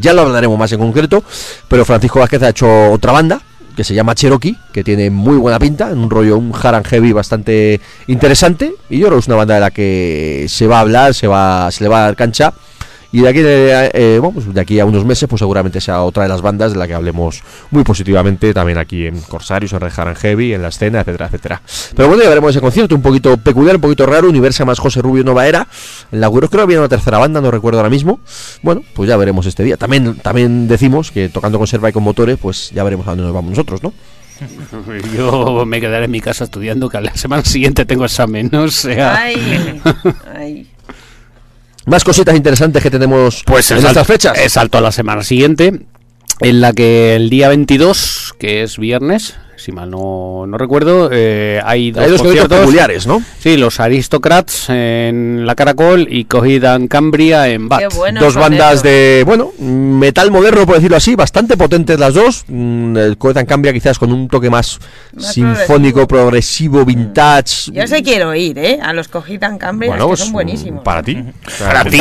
ya- 0.00 0.12
lo 0.12 0.22
hablaremos 0.22 0.58
más 0.58 0.72
en 0.72 0.80
concreto, 0.80 1.22
pero 1.68 1.84
Francisco 1.84 2.18
Vázquez 2.18 2.42
ha 2.42 2.48
hecho 2.48 2.90
otra 2.90 3.12
banda 3.12 3.40
que 3.76 3.84
se 3.84 3.94
llama 3.94 4.14
Cherokee, 4.14 4.56
que 4.72 4.84
tiene 4.84 5.08
muy 5.10 5.36
buena 5.38 5.58
pinta, 5.58 5.86
un 5.86 6.10
rollo, 6.10 6.36
un 6.36 6.52
hard 6.60 6.84
heavy 6.86 7.12
bastante 7.12 7.80
interesante 8.06 8.74
y 8.90 8.98
yo 8.98 9.06
creo 9.06 9.16
que 9.18 9.20
es 9.22 9.26
una 9.28 9.36
banda 9.36 9.54
de 9.54 9.60
la 9.60 9.70
que 9.70 10.44
se 10.48 10.66
va 10.66 10.78
a 10.78 10.80
hablar, 10.80 11.14
se 11.14 11.26
va, 11.26 11.70
se 11.70 11.82
le 11.84 11.88
va 11.88 12.00
a 12.00 12.02
dar 12.06 12.16
cancha 12.16 12.52
y 13.12 13.20
de 13.20 13.28
aquí, 13.28 13.40
eh, 13.40 13.90
eh, 13.92 14.18
bueno, 14.20 14.34
pues 14.34 14.54
de 14.54 14.60
aquí 14.60 14.80
a 14.80 14.86
unos 14.86 15.04
meses, 15.04 15.28
pues 15.28 15.40
seguramente 15.40 15.80
sea 15.80 16.02
otra 16.02 16.22
de 16.22 16.30
las 16.30 16.40
bandas 16.40 16.72
de 16.72 16.78
la 16.78 16.86
que 16.86 16.94
hablemos 16.94 17.42
muy 17.70 17.84
positivamente 17.84 18.54
también 18.54 18.78
aquí 18.78 19.06
en 19.06 19.20
Corsarios, 19.20 19.72
en 19.74 19.80
Red 19.80 19.92
Haran 19.94 20.14
Heavy, 20.16 20.54
en 20.54 20.62
la 20.62 20.68
escena, 20.68 21.00
etcétera, 21.00 21.26
etcétera. 21.26 21.62
Pero 21.94 22.08
bueno, 22.08 22.22
ya 22.22 22.28
veremos 22.30 22.50
ese 22.50 22.60
concierto, 22.60 22.94
un 22.94 23.02
poquito 23.02 23.36
peculiar, 23.36 23.76
un 23.76 23.82
poquito 23.82 24.06
raro, 24.06 24.28
Universa 24.28 24.64
más 24.64 24.78
José 24.78 25.02
Rubio 25.02 25.24
Nova 25.24 25.46
Era. 25.46 25.68
En 26.10 26.20
la 26.20 26.30
creo 26.30 26.48
que 26.48 26.60
había 26.60 26.78
una 26.78 26.88
tercera 26.88 27.18
banda, 27.18 27.40
no 27.40 27.50
recuerdo 27.50 27.78
ahora 27.80 27.90
mismo. 27.90 28.20
Bueno, 28.62 28.82
pues 28.94 29.08
ya 29.08 29.16
veremos 29.18 29.44
este 29.44 29.62
día. 29.62 29.76
También, 29.76 30.16
también 30.16 30.66
decimos 30.66 31.10
que 31.10 31.28
tocando 31.28 31.58
conserva 31.58 31.90
y 31.90 31.92
con 31.92 32.02
motores, 32.02 32.38
pues 32.40 32.70
ya 32.70 32.82
veremos 32.82 33.06
a 33.06 33.10
dónde 33.10 33.24
nos 33.24 33.34
vamos 33.34 33.50
nosotros, 33.50 33.82
¿no? 33.82 33.92
Yo 35.16 35.64
me 35.66 35.80
quedaré 35.80 36.06
en 36.06 36.10
mi 36.10 36.20
casa 36.20 36.44
estudiando 36.44 36.88
que 36.88 36.96
a 36.96 37.00
la 37.00 37.14
semana 37.14 37.44
siguiente 37.44 37.84
tengo 37.84 38.04
examen, 38.04 38.52
o 38.54 38.68
sea. 38.68 39.16
Ay, 39.16 39.80
ay. 40.34 40.66
Más 41.86 42.04
cositas 42.04 42.36
interesantes 42.36 42.82
que 42.82 42.90
tenemos 42.90 43.42
Pues 43.44 43.70
en 43.70 43.78
estas 43.78 44.06
fechas. 44.06 44.38
salto 44.52 44.78
a 44.78 44.80
la 44.80 44.92
semana 44.92 45.22
siguiente, 45.22 45.80
en 46.40 46.60
la 46.60 46.72
que 46.72 47.16
el 47.16 47.30
día 47.30 47.48
22, 47.48 48.34
que 48.38 48.62
es 48.62 48.78
viernes, 48.78 49.36
si 49.62 49.70
mal 49.70 49.88
no, 49.88 50.44
no 50.46 50.58
recuerdo, 50.58 51.08
eh, 51.12 51.60
hay 51.64 51.92
dos, 51.92 52.02
Hay 52.02 52.10
dos 52.10 52.20
conciertos 52.20 52.48
conciertos. 52.48 52.58
peculiares, 52.58 53.06
¿no? 53.06 53.22
Sí, 53.38 53.56
los 53.56 53.78
Aristocrats 53.78 54.68
en 54.68 55.46
la 55.46 55.54
Caracol 55.54 56.08
y 56.10 56.24
Cogidan 56.24 56.88
Cambria 56.88 57.48
en 57.48 57.68
Bat. 57.68 57.80
Qué 57.80 57.96
bueno. 57.96 58.20
dos 58.20 58.34
bandas 58.34 58.82
de, 58.82 59.22
bueno, 59.24 59.52
metal 59.60 60.32
moderno, 60.32 60.66
por 60.66 60.76
decirlo 60.76 60.96
así, 60.96 61.14
bastante 61.14 61.56
potentes 61.56 61.98
las 62.00 62.14
dos. 62.14 62.44
Mm, 62.48 62.96
El 62.96 63.18
Coetan 63.18 63.46
cambia 63.46 63.72
quizás 63.72 63.98
con 64.00 64.12
un 64.12 64.28
toque 64.28 64.50
más, 64.50 64.80
Más 65.12 65.32
sinfónico, 65.32 66.08
progresivo, 66.08 66.84
vintage. 66.84 67.70
Yo 67.72 67.86
sé 67.86 68.02
quiero 68.02 68.34
ir, 68.34 68.58
¿eh? 68.58 68.80
A 68.82 68.92
los 68.92 69.06
Cogitan 69.06 69.58
Cambria, 69.58 69.90
Bueno, 69.90 70.06
que 70.06 70.08
pues, 70.08 70.20
son 70.20 70.32
buenísimos. 70.32 70.82
Para 70.82 71.04
ti. 71.04 71.22
Para 71.60 71.84
ti, 71.84 72.00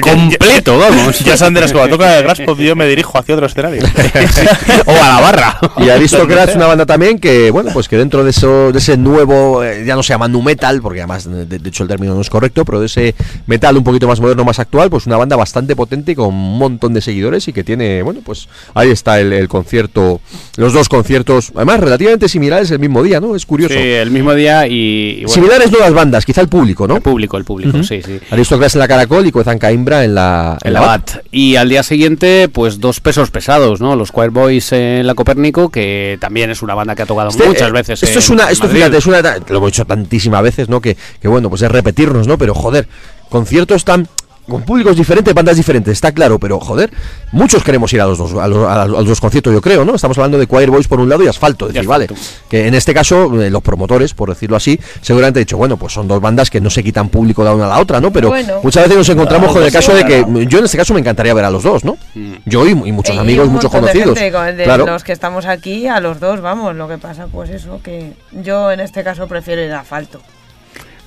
completo, 0.00 0.78
vamos. 0.78 1.20
Ya 1.20 1.36
Sanders, 1.36 1.72
cuando 1.72 1.96
toca 1.96 2.18
el 2.18 2.24
Graspop, 2.24 2.58
yo 2.58 2.74
me 2.74 2.86
dirijo 2.86 3.16
hacia 3.16 3.34
otro 3.34 3.46
escenario. 3.46 3.82
o 4.86 4.90
a 4.90 5.08
la 5.08 5.20
barra. 5.20 5.56
Y 5.80 5.88
Aristocrats, 5.88 6.56
una 6.56 6.66
banda 6.66 6.79
también 6.86 7.18
que, 7.18 7.50
bueno, 7.50 7.70
pues 7.72 7.88
que 7.88 7.96
dentro 7.96 8.24
de 8.24 8.30
eso, 8.30 8.72
de 8.72 8.78
ese 8.78 8.96
nuevo, 8.96 9.62
eh, 9.64 9.84
ya 9.84 9.94
no 9.94 10.02
se 10.02 10.12
llama 10.12 10.28
nu 10.28 10.42
metal, 10.42 10.80
porque 10.80 11.00
además, 11.00 11.30
de, 11.30 11.46
de 11.46 11.68
hecho, 11.68 11.82
el 11.82 11.88
término 11.88 12.14
no 12.14 12.20
es 12.20 12.30
correcto, 12.30 12.64
pero 12.64 12.80
de 12.80 12.86
ese 12.86 13.14
metal 13.46 13.76
un 13.76 13.84
poquito 13.84 14.06
más 14.06 14.20
moderno, 14.20 14.44
más 14.44 14.58
actual, 14.58 14.90
pues 14.90 15.06
una 15.06 15.16
banda 15.16 15.36
bastante 15.36 15.76
potente 15.76 16.12
y 16.12 16.14
con 16.14 16.28
un 16.28 16.58
montón 16.58 16.94
de 16.94 17.00
seguidores 17.00 17.48
y 17.48 17.52
que 17.52 17.64
tiene, 17.64 18.02
bueno, 18.02 18.20
pues 18.24 18.48
ahí 18.74 18.90
está 18.90 19.20
el, 19.20 19.32
el 19.32 19.48
concierto, 19.48 20.20
los 20.56 20.72
dos 20.72 20.88
conciertos, 20.88 21.52
además 21.54 21.80
relativamente 21.80 22.28
similares 22.28 22.70
el 22.70 22.78
mismo 22.78 23.02
día, 23.02 23.20
¿no? 23.20 23.36
Es 23.36 23.46
curioso. 23.46 23.74
Sí, 23.74 23.80
el 23.80 24.10
mismo 24.10 24.34
día 24.34 24.66
y, 24.66 24.72
y 24.72 25.14
bueno, 25.24 25.34
Similares 25.34 25.72
no 25.72 25.78
las 25.78 25.92
bandas, 25.92 26.24
quizá 26.24 26.40
el 26.40 26.48
público, 26.48 26.86
¿no? 26.86 26.96
el 26.96 27.02
público, 27.02 27.36
el 27.36 27.44
público, 27.44 27.82
sí, 27.82 28.02
sí. 28.02 28.20
Aristocrats 28.30 28.74
en 28.74 28.80
la 28.80 28.88
Caracol 28.88 29.26
y 29.26 29.32
Coezan 29.32 29.58
Caimbra 29.58 30.04
en 30.04 30.14
la, 30.14 30.58
En 30.62 30.72
la 30.72 30.80
BAT. 30.80 31.24
Y 31.30 31.56
al 31.56 31.68
día 31.68 31.82
siguiente, 31.82 32.48
pues 32.48 32.80
dos 32.80 33.00
pesos 33.00 33.30
pesados, 33.30 33.80
¿no? 33.80 33.96
Los 33.96 34.12
Choir 34.12 34.30
Boys 34.30 34.72
en 34.72 35.06
la 35.06 35.14
Copérnico, 35.14 35.70
que 35.70 36.18
también 36.20 36.50
es 36.50 36.62
una 36.62 36.69
banda 36.74 36.94
que 36.94 37.02
ha 37.02 37.06
tocado 37.06 37.30
Este, 37.30 37.46
muchas 37.46 37.68
eh, 37.68 37.72
veces. 37.72 38.02
Esto 38.02 38.18
es 38.18 38.30
una, 38.30 38.50
esto 38.50 38.68
fíjate, 38.68 38.96
es 38.96 39.06
una, 39.06 39.20
lo 39.20 39.56
hemos 39.58 39.72
dicho 39.72 39.84
tantísimas 39.84 40.42
veces, 40.42 40.68
¿no? 40.68 40.80
Que, 40.80 40.96
que 41.20 41.28
bueno, 41.28 41.48
pues 41.48 41.62
es 41.62 41.70
repetirnos, 41.70 42.26
¿no? 42.26 42.38
Pero 42.38 42.54
joder, 42.54 42.88
conciertos 43.28 43.84
tan 43.84 44.08
con 44.50 44.62
públicos 44.62 44.94
diferentes, 44.96 45.32
bandas 45.32 45.56
diferentes, 45.56 45.92
está 45.92 46.12
claro, 46.12 46.38
pero 46.38 46.60
joder, 46.60 46.90
muchos 47.32 47.64
queremos 47.64 47.90
ir 47.94 48.00
a 48.02 48.06
los 48.06 48.18
dos, 48.18 48.34
a 48.34 48.46
los, 48.46 48.68
a 48.68 48.86
los 48.86 49.06
dos 49.06 49.20
conciertos, 49.20 49.52
yo 49.54 49.60
creo, 49.62 49.84
¿no? 49.84 49.94
Estamos 49.94 50.18
hablando 50.18 50.36
de 50.38 50.46
Choir 50.46 50.68
Boys 50.70 50.88
por 50.88 51.00
un 51.00 51.08
lado 51.08 51.22
y 51.22 51.28
Asfalto, 51.28 51.68
es 51.68 51.72
decir, 51.74 51.88
vale, 51.88 52.06
que 52.48 52.66
en 52.66 52.74
este 52.74 52.92
caso 52.92 53.40
eh, 53.40 53.48
los 53.50 53.62
promotores, 53.62 54.12
por 54.12 54.28
decirlo 54.28 54.56
así, 54.56 54.78
seguramente 55.00 55.38
han 55.40 55.44
dicho, 55.44 55.56
bueno, 55.56 55.76
pues 55.78 55.92
son 55.92 56.06
dos 56.08 56.20
bandas 56.20 56.50
que 56.50 56.60
no 56.60 56.68
se 56.68 56.82
quitan 56.82 57.08
público 57.08 57.42
la 57.44 57.54
una 57.54 57.64
a 57.66 57.68
la 57.68 57.78
otra, 57.80 58.00
¿no? 58.00 58.12
Pero 58.12 58.28
Bueno. 58.28 58.60
muchas 58.62 58.82
veces 58.84 58.98
nos 58.98 59.08
encontramos 59.08 59.48
No, 59.48 59.52
con 59.54 59.62
el 59.62 59.70
pues 59.72 59.86
caso 59.86 59.96
de 59.96 60.04
que 60.04 60.26
yo 60.48 60.58
en 60.58 60.64
este 60.64 60.76
caso 60.76 60.92
me 60.92 61.00
encantaría 61.00 61.32
ver 61.32 61.44
a 61.44 61.50
los 61.50 61.62
dos, 61.62 61.84
¿no? 61.84 61.96
Yo 62.44 62.66
y, 62.66 62.70
y 62.70 62.92
muchos 62.92 63.14
Y 63.14 63.18
amigos, 63.18 63.48
muchos 63.48 63.70
de 63.72 63.78
conocidos. 63.80 64.18
gente, 64.18 64.32
con- 64.36 64.56
de 64.56 64.64
claro. 64.64 64.86
los 64.86 65.04
que 65.04 65.12
estamos 65.12 65.46
aquí, 65.46 65.86
a 65.86 66.00
los 66.00 66.18
dos, 66.20 66.40
vamos. 66.40 66.74
Lo 66.74 66.88
que 66.88 66.98
pasa, 66.98 67.26
pues 67.30 67.50
eso, 67.50 67.80
que 67.82 68.12
yo 68.32 68.70
en 68.72 68.80
este 68.80 69.04
caso 69.04 69.26
prefiero 69.28 69.62
ir 69.62 69.72
a 69.72 69.80
asfalto. 69.80 70.20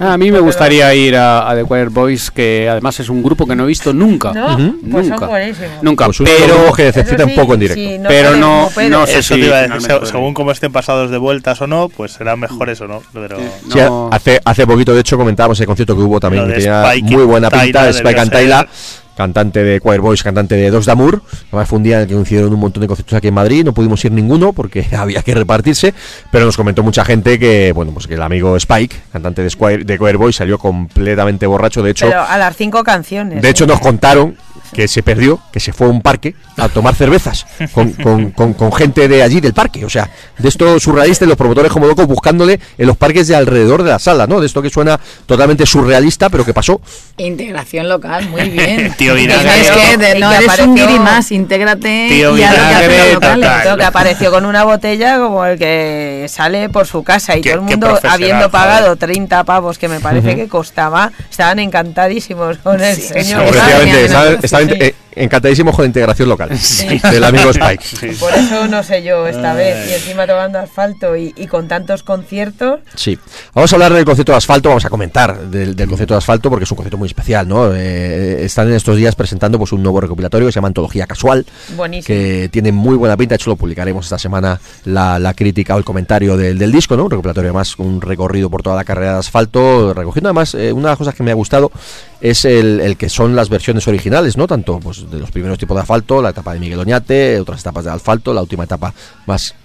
Ah, 0.03 0.13
A 0.13 0.17
mí 0.17 0.31
me 0.31 0.39
gustaría 0.39 0.93
ir 0.93 1.15
a, 1.15 1.49
a 1.49 1.55
The 1.55 1.65
Choir 1.65 1.89
Boys, 1.89 2.30
que 2.31 2.67
además 2.69 2.99
es 2.99 3.09
un 3.09 3.23
grupo 3.23 3.45
que 3.47 3.55
no 3.55 3.63
he 3.63 3.67
visto 3.67 3.93
nunca. 3.93 4.34
¿No? 4.34 4.53
Ujú. 4.55 4.75
Pues 4.91 5.07
nunca. 5.07 5.27
son. 5.27 5.67
Nunca, 5.81 6.05
Pues 6.07 6.17
pero 6.25 6.73
que 6.73 6.84
decepciona 6.84 7.23
Eso 7.23 7.25
un 7.25 7.30
sí, 7.31 7.39
poco 7.39 7.53
en 7.53 7.59
directo. 7.61 7.81
sí, 7.84 7.99
Pero 8.07 8.25
salen 8.27 8.39
no- 8.41 8.69
pedos. 8.75 8.89
no 8.91 9.05
sé 9.07 9.19
Eso 9.19 9.35
si 9.35 9.39
te 9.41 9.47
iba 9.47 9.55
a 9.57 9.61
decir, 9.61 9.75
finalmente 9.77 10.05
se- 10.05 10.11
según 10.11 10.34
cómo 10.34 10.51
estén 10.51 10.71
pasados 10.71 11.09
de 11.11 11.17
vueltas 11.17 11.61
o 11.61 11.67
no, 11.67 11.89
pues 11.89 12.11
serán 12.13 12.39
mejores 12.39 12.81
o 12.81 12.88
no. 12.88 13.01
Pero 13.13 13.38
Sí, 13.38 13.77
no- 13.80 14.09
hace, 14.11 14.41
hace 14.43 14.67
poquito, 14.67 14.93
de 14.93 14.99
hecho, 15.01 15.17
comentábamos 15.17 15.59
el 15.59 15.65
concierto 15.67 15.95
que 15.95 16.01
hubo 16.03 16.19
también, 16.19 16.47
que 16.47 16.53
tenía 16.53 16.84
muy 17.01 17.23
buena 17.23 17.49
pinta, 17.49 17.89
Spike 17.89 18.19
and 18.19 18.31
Tyler, 18.31 18.67
cantante 19.15 19.64
de 19.64 19.80
Choir 19.80 20.02
Boys, 20.02 20.23
cantante 20.23 20.56
de 20.56 20.69
Dos 20.69 20.85
Damour. 20.85 21.22
Además 21.48 21.68
fue 21.68 21.77
un 21.77 21.84
día 21.84 21.98
en 21.98 22.02
el 22.03 22.07
que 22.07 22.22
hicieron 22.22 22.53
un 22.53 22.60
montón 22.60 22.81
de 22.81 22.88
conciertos 22.88 23.18
aquí 23.18 23.27
en 23.27 23.34
Madrid, 23.34 23.64
no 23.64 23.73
pudimos 23.73 24.03
ir 24.06 24.11
ninguno 24.11 24.53
porque 24.53 24.85
había 24.98 25.22
que 25.22 25.34
repartirse, 25.34 25.94
pero 26.31 26.45
nos 26.45 26.57
comentó 26.57 26.84
mucha 26.84 27.06
gente 27.06 27.40
que, 27.40 27.72
bueno, 27.73 27.91
pues 27.94 28.07
que 28.07 28.15
el 28.15 28.22
amigo 28.22 28.56
Spike, 28.57 28.95
cantante 29.11 29.44
de, 29.44 29.49
Squire, 29.49 29.84
de 29.84 29.98
Choir 29.98 30.18
Boys, 30.18 30.35
salió 30.35 30.57
completamente 30.57 31.45
borracho, 31.45 31.84
de 31.84 31.91
hecho... 31.91 32.07
Pero 32.07 32.22
a 32.22 32.38
las 32.38 32.56
cinco 32.56 32.84
canciones. 32.84 33.41
De 33.41 33.49
hecho, 33.49 33.65
¿eh? 33.65 33.68
nos 33.68 33.80
contaron 33.80 34.35
que 34.74 34.88
se 34.88 35.04
perdió, 35.04 35.40
que 35.52 35.60
se 35.60 35.72
fue 35.74 35.88
a 35.88 35.90
un 35.90 36.02
parque 36.02 36.36
a 36.58 36.68
tomar 36.70 36.95
cervezas 36.95 37.45
con, 37.74 37.91
con- 37.94 38.32
con- 38.32 38.54
con 38.54 38.72
gente 38.74 39.08
de 39.08 39.24
allí, 39.24 39.40
del 39.40 39.54
parque. 39.54 39.86
O 39.86 39.90
sea, 39.90 40.10
de 40.38 40.50
esto 40.50 40.80
surrealista 40.80 41.26
y 41.26 41.28
los 41.28 41.38
promotores 41.38 41.72
como 41.72 41.88
locos 41.88 42.06
buscándole 42.08 42.60
en 42.78 42.88
los 42.88 42.98
parques 42.98 43.28
de 43.28 43.36
alrededor 43.36 43.84
de 43.84 43.91
la 43.91 44.00
sala, 44.00 44.28
¿no? 44.28 44.40
De 44.40 44.48
esto 44.48 44.62
que 44.62 44.70
suena 44.70 45.00
totalmente 45.26 45.66
surrealista, 45.66 46.30
pero 46.30 46.44
que 46.45 46.54
pasó. 46.54 46.82
Integración 47.18 47.88
local, 47.90 48.28
muy 48.30 48.50
bien. 48.50 48.94
Tío 48.98 49.14
Es 49.16 49.22
Vinagre. 49.22 49.50
que 49.91 49.98
de- 49.98 50.20
no 50.20 50.32
eres 50.32 50.44
un 50.45 50.50
apareció- 50.50 50.88
guiri 50.88 51.00
más, 51.00 51.32
intégrate 51.32 52.08
Tío 52.10 52.30
lo 52.32 52.36
que 52.36 52.41
Vinagre, 52.41 53.78
que 53.78 53.84
apareció 53.86 54.32
con 54.32 54.45
una 54.45 54.64
botella 54.64 55.18
como 55.18 55.45
el 55.45 55.58
que 55.58 56.26
sale 56.30 56.70
por 56.70 56.88
su 56.88 57.04
casa 57.04 57.38
y 57.38 57.41
Qué- 57.41 57.52
todo 57.52 57.62
el 57.62 57.66
mundo 57.70 58.00
habiendo 58.10 58.38
joder. 58.50 58.52
pagado 58.52 58.95
30 58.95 59.44
pavos 59.44 59.78
que 59.78 59.88
me 59.88 60.00
parece 60.00 60.36
que 60.36 60.48
costaba, 60.48 61.12
estaban 61.30 61.60
encantadísimos 61.60 62.58
con 62.58 62.82
el 62.82 62.95
señor. 62.95 63.44
Sí. 64.69 64.76
eh, 64.80 64.95
encantadísimos 65.15 65.76
con 65.76 65.84
la 65.84 65.88
integración 65.88 66.27
local 66.30 66.49
del 67.11 67.23
amigo 67.23 67.52
Spike. 67.52 68.15
Por 68.19 68.34
eso 68.34 68.68
no 68.68 68.81
sé 68.84 69.03
yo 69.03 69.27
esta 69.27 69.53
vez. 69.53 69.90
Y 69.90 69.94
encima 69.94 70.26
tomando 70.26 70.60
asfalto 70.60 71.15
y, 71.15 71.34
y 71.38 71.48
con 71.48 71.68
tantos 71.68 72.03
conciertos. 72.03 72.80
Sí. 72.95 73.18
Vamos 73.53 73.72
a 73.72 73.76
hablar 73.76 73.94
del 73.94 74.06
concepto 74.06 74.31
de 74.31 74.38
asfalto, 74.40 74.69
vamos 74.69 74.85
a 74.85 74.90
comentar 74.90 75.40
del, 75.49 75.76
del 75.76 75.88
concepto 75.88 76.14
de 76.15 76.18
asfalto 76.19 76.49
porque 76.49 76.64
es 76.64 76.72
un 76.72 76.77
concepto 76.77 76.98
muy 76.98 77.07
especial, 77.07 77.48
¿no? 77.48 77.73
Eh, 77.76 78.44
están 78.45 78.68
en 78.69 78.73
estos 78.76 78.98
días 78.98 79.15
presentando 79.15 79.57
pues 79.60 79.72
un 79.72 79.84
nuevo 79.84 80.02
recopilatorio 80.02 80.48
que 80.48 80.52
se 80.52 80.57
llama 80.57 80.68
Antología 80.69 81.06
Casual, 81.06 81.45
Buenísimo. 81.76 82.07
que 82.07 82.49
tiene 82.52 82.72
muy 82.72 82.95
buena 82.95 83.15
pinta, 83.18 83.34
de 83.34 83.35
hecho 83.38 83.49
lo 83.52 83.56
publicaremos 83.56 84.06
esta 84.06 84.18
semana 84.18 84.60
la, 84.85 85.19
la 85.19 85.34
crítica 85.34 85.76
o 85.76 85.77
el 85.77 85.84
comentario 85.85 86.38
del, 86.38 86.57
del 86.57 86.72
disco, 86.72 86.98
¿no? 86.98 87.03
Un 87.06 87.11
recopilatorio 87.11 87.49
además, 87.52 87.77
un 87.77 88.02
recorrido 88.02 88.49
por 88.49 88.64
toda 88.64 88.76
la 88.76 88.84
carrera 88.84 89.14
de 89.14 89.19
asfalto, 89.19 89.94
recogiendo 89.94 90.30
además 90.30 90.56
eh, 90.56 90.73
una 90.73 90.84
de 90.88 90.91
las 90.94 90.98
cosas 90.98 91.14
que 91.15 91.23
me 91.23 91.31
ha 91.31 91.35
gustado 91.35 91.72
es 92.22 92.45
el, 92.45 92.80
el 92.80 92.95
que 92.95 93.10
son 93.10 93.35
las 93.35 93.49
versiones 93.49 93.88
originales, 93.88 94.38
¿no? 94.38 94.48
Tanto 94.53 94.80
pues 94.80 95.09
de 95.09 95.17
los 95.17 95.31
primeros 95.31 95.57
tipos 95.57 95.73
de 95.73 95.81
asfalto, 95.81 96.21
la 96.21 96.30
etapa 96.30 96.53
de 96.53 96.59
Miguel 96.59 96.77
Oñate, 96.77 97.39
otras 97.39 97.61
etapas 97.61 97.85
de 97.85 97.89
asfalto, 97.89 98.35
la 98.35 98.41
última 98.43 98.65
etapa 98.65 98.93
más 99.25 99.55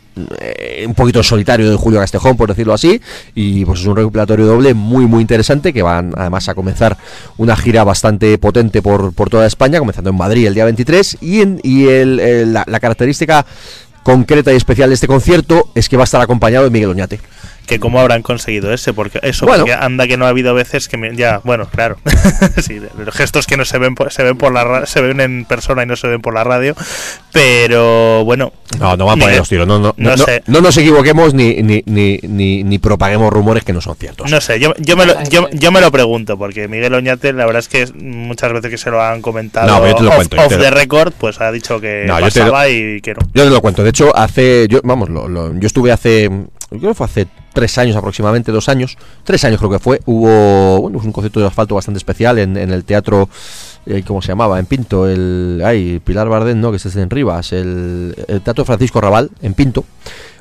eh, 0.41 0.83
un 0.89 0.95
poquito 0.95 1.23
solitario 1.23 1.71
de 1.71 1.77
Julio 1.77 2.01
Castejón, 2.01 2.39
por 2.39 2.49
decirlo 2.49 2.73
así, 2.73 2.99
y 3.35 3.67
pues 3.67 3.81
es 3.81 3.87
un 3.87 3.97
recopilatorio 3.97 4.47
doble 4.47 4.73
muy 4.73 5.07
muy 5.07 5.21
interesante 5.21 5.75
que 5.75 5.83
van 5.83 6.15
además 6.17 6.49
a 6.49 6.55
comenzar 6.55 6.97
una 7.37 7.55
gira 7.55 7.85
bastante 7.85 8.39
potente 8.39 8.81
por, 8.81 9.13
por 9.13 9.29
toda 9.29 9.47
España, 9.47 9.79
comenzando 9.79 10.09
en 10.09 10.17
Madrid 10.17 10.47
el 10.47 10.55
día 10.55 10.65
23 10.65 11.19
y, 11.21 11.43
en, 11.43 11.61
y 11.63 11.89
el, 11.89 12.55
la, 12.55 12.65
la 12.67 12.81
característica 12.81 13.45
concreta 14.03 14.55
y 14.55 14.57
especial 14.57 14.89
de 14.89 14.95
este 14.95 15.07
concierto 15.07 15.69
es 15.75 15.91
que 15.91 15.99
va 15.99 16.05
a 16.05 16.09
estar 16.09 16.23
acompañado 16.23 16.65
de 16.65 16.71
Miguel 16.71 16.89
Oñate. 16.89 17.21
Que 17.69 17.79
cómo 17.79 18.01
habrán 18.01 18.23
conseguido 18.23 18.73
ese, 18.73 18.93
porque 18.93 19.21
eso, 19.23 19.47
Bueno. 19.47 19.65
porque 19.65 19.75
anda 19.75 20.07
que 20.09 20.17
no 20.17 20.27
ha 20.27 20.31
habido 20.31 20.55
veces 20.55 20.89
que 20.89 20.97
me- 20.97 21.15
ya, 21.15 21.41
bueno, 21.45 21.69
claro, 21.71 21.99
sí, 22.63 22.81
los 22.97 23.15
gestos 23.15 23.47
que 23.47 23.57
no 23.57 23.65
se 23.65 23.79
ven, 23.79 23.95
por- 23.95 24.11
se 24.13 24.25
ven 24.25 24.37
por 24.37 24.53
la 24.53 24.65
ra- 24.65 24.87
se 24.87 25.01
ven 25.01 25.21
en 25.21 25.45
persona 25.45 25.83
y 25.85 25.87
no 25.87 25.95
se 25.95 26.09
ven 26.09 26.21
por 26.21 26.35
la 26.35 26.43
radio, 26.45 26.75
pero 27.33 28.25
bueno, 28.25 28.53
No, 28.79 28.97
no 28.97 29.07
van 29.07 29.19
a 29.19 29.23
poner 29.23 29.39
los 29.39 29.49
tiros, 29.49 29.67
no, 29.67 29.79
no, 29.79 29.95
no 29.97 30.11
no, 30.11 30.17
no- 30.17 30.25
sé. 30.25 30.43
no 30.47 30.61
nos 30.61 30.77
equivoquemos 30.77 31.35
ni, 31.35 31.63
ni, 31.63 31.83
ni, 31.87 32.19
ni, 32.23 32.65
ni 32.65 32.79
propaguemos 32.79 33.33
rumores 33.33 33.65
que 33.65 33.73
no 33.73 33.81
son 33.81 33.97
ciertos. 33.97 34.31
No 34.31 34.41
sé, 34.41 34.59
yo, 34.61 34.73
yo, 34.79 34.97
me 34.97 35.07
lo, 35.07 35.23
yo, 35.25 35.49
yo 35.53 35.71
me 35.71 35.81
lo 35.81 35.91
pregunto, 35.93 36.39
porque 36.39 36.69
Miguel 36.69 36.95
Oñate, 36.95 37.33
la 37.33 37.45
verdad 37.47 37.61
es 37.61 37.69
que 37.69 37.87
muchas 37.95 38.53
veces 38.53 38.71
que 38.71 38.79
se 38.79 38.91
lo 38.91 39.03
han 39.03 39.21
comentado 39.23 39.67
No, 39.69 39.87
yo 39.87 39.95
te 39.95 40.03
lo 40.03 40.09
off, 40.11 40.17
cuento, 40.17 40.37
off 40.39 40.49
te 40.49 40.57
lo- 40.57 40.63
the 40.65 40.71
record, 40.71 41.13
pues 41.19 41.41
ha 41.41 41.53
dicho 41.53 41.81
que 41.81 42.05
te 42.07 42.21
pasaba 42.21 42.69
y 42.69 43.01
que 43.01 43.15
no. 43.15 43.21
Yo 43.35 43.45
te 43.45 43.51
lo 43.51 43.61
cuento. 43.61 43.83
De 43.83 43.91
hecho, 43.91 44.17
hace. 44.17 44.67
Yo, 44.69 44.81
vamos, 44.85 45.09
lo- 45.11 45.29
lo- 45.29 45.55
yo 45.55 45.67
estuve 45.67 45.93
hace. 45.93 46.31
Creo 46.69 46.81
que 46.83 46.95
fue 46.95 47.07
hace 47.07 47.27
tres 47.55 47.79
años 47.79 47.97
aproximadamente, 47.97 48.53
dos 48.53 48.69
años. 48.69 48.99
Tres 49.25 49.43
años 49.45 49.59
creo 49.59 49.71
que 49.71 49.79
fue. 49.79 50.01
Hubo. 50.05 50.81
Bueno, 50.83 51.01
un 51.03 51.13
concierto 51.13 51.41
de 51.41 51.47
asfalto 51.47 51.75
bastante 51.75 51.99
especial 51.99 52.39
en, 52.39 52.57
en 52.57 52.71
el 52.71 52.85
teatro. 52.85 53.29
eh, 53.87 54.03
¿Cómo 54.07 54.21
se 54.21 54.29
llamaba? 54.29 54.59
En 54.59 54.67
Pinto. 54.67 55.09
El. 55.09 55.63
Ay, 55.65 56.01
Pilar 56.05 56.29
Bardén, 56.29 56.61
¿no? 56.61 56.71
Que 56.71 56.77
es 56.77 56.97
en 56.97 57.09
Rivas. 57.09 57.53
El, 57.53 58.15
el 58.29 58.43
Teatro 58.43 58.65
Francisco 58.67 59.01
Raval, 59.01 59.31
en 59.41 59.55
Pinto. 59.55 59.85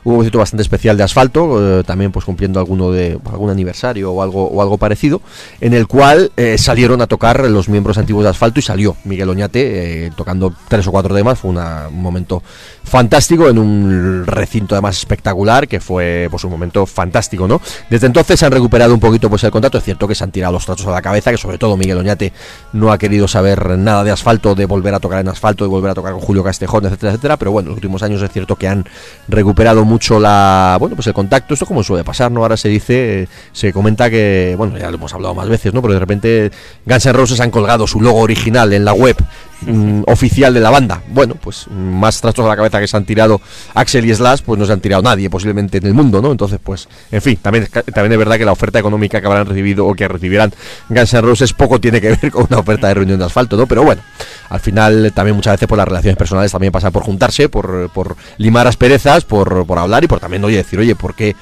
Un 0.07 0.15
concierto 0.15 0.39
bastante 0.39 0.61
especial 0.61 0.95
de 0.95 1.03
asfalto, 1.03 1.79
eh, 1.79 1.83
también 1.83 2.13
pues 2.13 2.23
cumpliendo 2.23 2.61
alguno 2.61 2.91
de 2.91 3.19
algún 3.25 3.49
aniversario 3.49 4.13
o 4.13 4.21
algo 4.21 4.47
o 4.47 4.61
algo 4.61 4.77
parecido, 4.77 5.19
en 5.59 5.73
el 5.73 5.85
cual 5.85 6.31
eh, 6.37 6.57
salieron 6.57 7.01
a 7.01 7.07
tocar 7.07 7.41
los 7.49 7.67
miembros 7.67 7.97
antiguos 7.97 8.23
de 8.23 8.29
asfalto 8.29 8.61
y 8.61 8.63
salió 8.63 8.95
Miguel 9.03 9.27
Oñate 9.27 10.05
eh, 10.05 10.11
tocando 10.15 10.53
tres 10.69 10.87
o 10.87 10.91
cuatro 10.91 11.13
temas, 11.13 11.37
fue 11.37 11.51
un 11.51 11.59
momento 11.91 12.41
fantástico 12.85 13.49
en 13.49 13.57
un 13.57 14.23
recinto 14.25 14.75
además 14.75 14.97
espectacular 14.97 15.67
que 15.67 15.81
fue 15.81 16.29
pues 16.31 16.41
un 16.45 16.51
momento 16.51 16.85
fantástico, 16.85 17.45
¿no? 17.45 17.59
Desde 17.89 18.07
entonces 18.07 18.39
se 18.39 18.45
han 18.45 18.53
recuperado 18.53 18.93
un 18.93 19.01
poquito 19.01 19.29
pues 19.29 19.43
el 19.43 19.51
contacto, 19.51 19.77
es 19.77 19.83
cierto 19.83 20.07
que 20.07 20.15
se 20.15 20.23
han 20.23 20.31
tirado 20.31 20.53
los 20.53 20.65
tratos 20.65 20.87
a 20.87 20.91
la 20.91 21.01
cabeza, 21.01 21.31
que 21.31 21.37
sobre 21.37 21.57
todo 21.57 21.75
Miguel 21.75 21.97
Oñate 21.97 22.31
no 22.71 22.93
ha 22.93 22.97
querido 22.97 23.27
saber 23.27 23.77
nada 23.77 24.05
de 24.05 24.11
asfalto, 24.11 24.55
de 24.55 24.67
volver 24.67 24.93
a 24.93 25.01
tocar 25.01 25.19
en 25.19 25.27
asfalto, 25.27 25.65
de 25.65 25.69
volver 25.69 25.91
a 25.91 25.95
tocar 25.95 26.13
con 26.13 26.21
Julio 26.21 26.45
Castejón, 26.45 26.85
etcétera, 26.85 27.11
etcétera, 27.11 27.35
pero 27.35 27.51
bueno, 27.51 27.65
en 27.65 27.69
los 27.71 27.77
últimos 27.79 28.03
años 28.03 28.21
es 28.21 28.31
cierto 28.31 28.55
que 28.55 28.69
han 28.69 28.85
recuperado 29.27 29.83
mucho 29.83 29.96
la, 30.19 30.77
bueno, 30.79 30.95
pues 30.95 31.07
el 31.07 31.13
contacto, 31.13 31.53
esto 31.53 31.65
como 31.65 31.83
suele 31.83 32.03
pasar, 32.03 32.31
¿no? 32.31 32.41
Ahora 32.41 32.57
se 32.57 32.69
dice, 32.69 33.23
eh, 33.23 33.27
se 33.51 33.73
comenta 33.73 34.09
que, 34.09 34.55
bueno, 34.57 34.77
ya 34.77 34.89
lo 34.89 34.97
hemos 34.97 35.13
hablado 35.13 35.35
más 35.35 35.49
veces, 35.49 35.73
¿no? 35.73 35.81
Pero 35.81 35.93
de 35.93 35.99
repente 35.99 36.51
Guns 36.85 37.05
Roses 37.13 37.39
han 37.39 37.51
colgado 37.51 37.87
su 37.87 38.01
logo 38.01 38.19
original 38.19 38.73
en 38.73 38.85
la 38.85 38.93
web 38.93 39.15
mm, 39.61 40.03
oficial 40.07 40.53
de 40.53 40.59
la 40.59 40.69
banda. 40.69 41.01
Bueno, 41.09 41.35
pues 41.35 41.65
mm, 41.69 41.73
más 41.73 42.21
trastos 42.21 42.45
a 42.45 42.49
la 42.49 42.55
cabeza 42.55 42.79
que 42.79 42.87
se 42.87 42.97
han 42.97 43.05
tirado 43.05 43.41
Axel 43.73 44.05
y 44.05 44.13
Slash, 44.13 44.41
pues 44.41 44.59
no 44.59 44.65
se 44.65 44.73
han 44.73 44.81
tirado 44.81 45.01
nadie 45.01 45.29
posiblemente 45.29 45.77
en 45.77 45.85
el 45.87 45.93
mundo, 45.93 46.21
¿no? 46.21 46.31
Entonces, 46.31 46.59
pues, 46.63 46.87
en 47.11 47.21
fin, 47.21 47.37
también, 47.41 47.67
también 47.93 48.11
es 48.11 48.17
verdad 48.17 48.37
que 48.37 48.45
la 48.45 48.51
oferta 48.51 48.79
económica 48.79 49.21
que 49.21 49.27
habrán 49.27 49.45
recibido 49.45 49.85
o 49.85 49.93
que 49.93 50.07
recibirán 50.07 50.53
Guns 50.89 51.13
N' 51.13 51.21
Roses 51.21 51.53
poco 51.53 51.79
tiene 51.79 52.01
que 52.01 52.09
ver 52.21 52.31
con 52.31 52.47
una 52.49 52.59
oferta 52.59 52.87
de 52.87 52.93
reunión 52.95 53.19
de 53.19 53.25
asfalto, 53.25 53.57
¿no? 53.57 53.67
Pero 53.67 53.83
bueno, 53.83 54.01
al 54.49 54.59
final 54.59 55.11
también 55.13 55.35
muchas 55.35 55.53
veces 55.53 55.67
por 55.67 55.77
las 55.77 55.87
relaciones 55.87 56.17
personales 56.17 56.51
también 56.51 56.71
pasan 56.71 56.91
por 56.91 57.03
juntarse, 57.03 57.49
por, 57.49 57.89
por 57.93 58.15
limar 58.37 58.67
asperezas, 58.67 59.25
por, 59.25 59.65
por 59.65 59.77
hablar 59.77 60.03
y 60.03 60.07
por 60.07 60.19
también, 60.19 60.43
oye, 60.43 60.57
decir, 60.57 60.79
oye, 60.79 60.95
¿por 60.95 61.15
qué? 61.15 61.35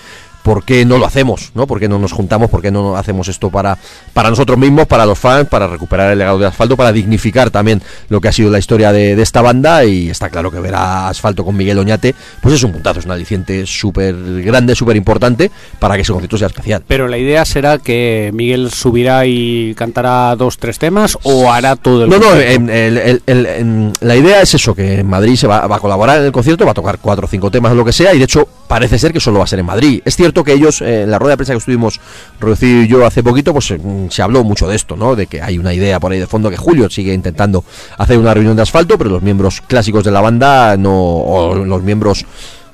¿Por 0.46 0.64
qué 0.64 0.86
no 0.86 1.00
lo 1.00 1.08
hacemos? 1.08 1.50
¿no? 1.56 1.66
¿Por 1.66 1.80
qué 1.80 1.90
no 1.90 1.98
nos 1.98 2.12
juntamos? 2.12 2.52
¿Por 2.52 2.62
qué 2.62 2.70
no 2.70 2.96
hacemos 2.96 3.28
esto 3.30 3.50
para, 3.50 3.80
para 4.14 4.30
nosotros 4.30 4.60
mismos, 4.60 4.86
para 4.86 5.04
los 5.08 5.18
fans, 5.18 5.48
para 5.50 5.66
recuperar 5.66 6.12
el 6.12 6.20
legado 6.20 6.38
de 6.38 6.46
Asfalto, 6.46 6.78
para 6.78 6.92
dignificar 6.92 7.50
también 7.50 7.82
lo 8.10 8.22
que 8.22 8.28
ha 8.28 8.32
sido 8.32 8.52
la 8.52 8.60
historia 8.60 8.92
de, 8.92 9.16
de 9.16 9.24
esta 9.24 9.42
banda? 9.42 9.84
Y 9.86 10.12
está 10.12 10.30
claro 10.30 10.52
que 10.52 10.60
ver 10.60 10.76
a 10.76 11.08
Asfalto 11.10 11.44
con 11.44 11.58
Miguel 11.58 11.80
Oñate, 11.80 12.14
pues 12.44 12.54
es 12.54 12.62
un 12.64 12.72
puntazo, 12.74 13.00
es 13.00 13.06
un 13.06 13.12
aliciente 13.12 13.66
súper 13.66 14.14
grande, 14.44 14.76
súper 14.76 14.96
importante 14.98 15.50
para 15.80 15.96
que 15.96 16.02
ese 16.04 16.12
concierto 16.12 16.38
sea 16.38 16.46
especial. 16.48 16.84
Pero 16.88 17.08
la 17.08 17.18
idea 17.18 17.44
será 17.44 17.80
que 17.80 18.30
Miguel 18.32 18.70
subirá 18.70 19.26
y 19.26 19.74
cantará 19.76 20.36
dos, 20.36 20.60
tres 20.60 20.78
temas 20.78 21.18
o 21.24 21.52
hará 21.52 21.76
todo 21.76 22.04
el 22.04 22.10
No, 22.12 22.18
no, 22.20 22.26
concierto? 22.28 22.72
el- 22.72 22.98
el- 23.00 23.22
el- 23.26 23.94
la 24.00 24.16
idea 24.16 24.42
es 24.44 24.54
eso, 24.54 24.76
que 24.76 25.00
en 25.00 25.08
Madrid 25.08 25.36
se 25.38 25.48
va, 25.48 25.66
va 25.66 25.78
a 25.78 25.80
colaborar 25.80 26.20
en 26.20 26.26
el 26.26 26.32
concierto, 26.32 26.66
va 26.66 26.72
a 26.72 26.76
tocar 26.76 27.00
cuatro 27.02 27.26
o 27.26 27.30
cinco 27.30 27.50
temas 27.50 27.72
o 27.72 27.76
lo 27.76 27.84
que 27.84 27.94
sea, 27.94 28.14
y 28.14 28.20
de 28.20 28.26
hecho 28.26 28.48
parece 28.68 29.00
ser 29.00 29.12
que 29.12 29.20
solo 29.20 29.40
va 29.40 29.46
a 29.46 29.48
ser 29.48 29.58
en 29.60 29.66
Madrid. 29.66 30.02
Es 30.06 30.16
cierto 30.16 30.35
que 30.44 30.54
ellos, 30.54 30.82
eh, 30.82 31.04
en 31.04 31.12
la 31.12 31.20
rueda 31.20 31.34
de 31.34 31.38
prensa 31.38 31.54
que 31.54 31.60
estuvimos, 31.60 32.00
Rocío 32.40 32.84
y 32.84 32.88
yo 32.88 33.06
hace 33.06 33.24
poquito, 33.24 33.54
pues 33.54 33.72
em, 33.72 34.10
se 34.10 34.22
habló 34.22 34.44
mucho 34.44 34.68
de 34.68 34.76
esto, 34.76 34.96
¿no? 34.96 35.16
De 35.16 35.28
que 35.28 35.42
hay 35.42 35.58
una 35.58 35.74
idea 35.74 36.00
por 36.00 36.12
ahí 36.12 36.20
de 36.20 36.28
fondo 36.28 36.50
que 36.50 36.58
Julio 36.58 36.90
sigue 36.90 37.14
intentando 37.14 37.64
hacer 37.98 38.18
una 38.18 38.34
reunión 38.34 38.56
de 38.56 38.62
asfalto, 38.62 38.98
pero 38.98 39.10
los 39.10 39.22
miembros 39.22 39.62
clásicos 39.62 40.04
de 40.04 40.12
la 40.12 40.22
banda 40.22 40.78
no, 40.78 40.94
o 40.94 41.56
los 41.56 41.84
miembros 41.84 42.26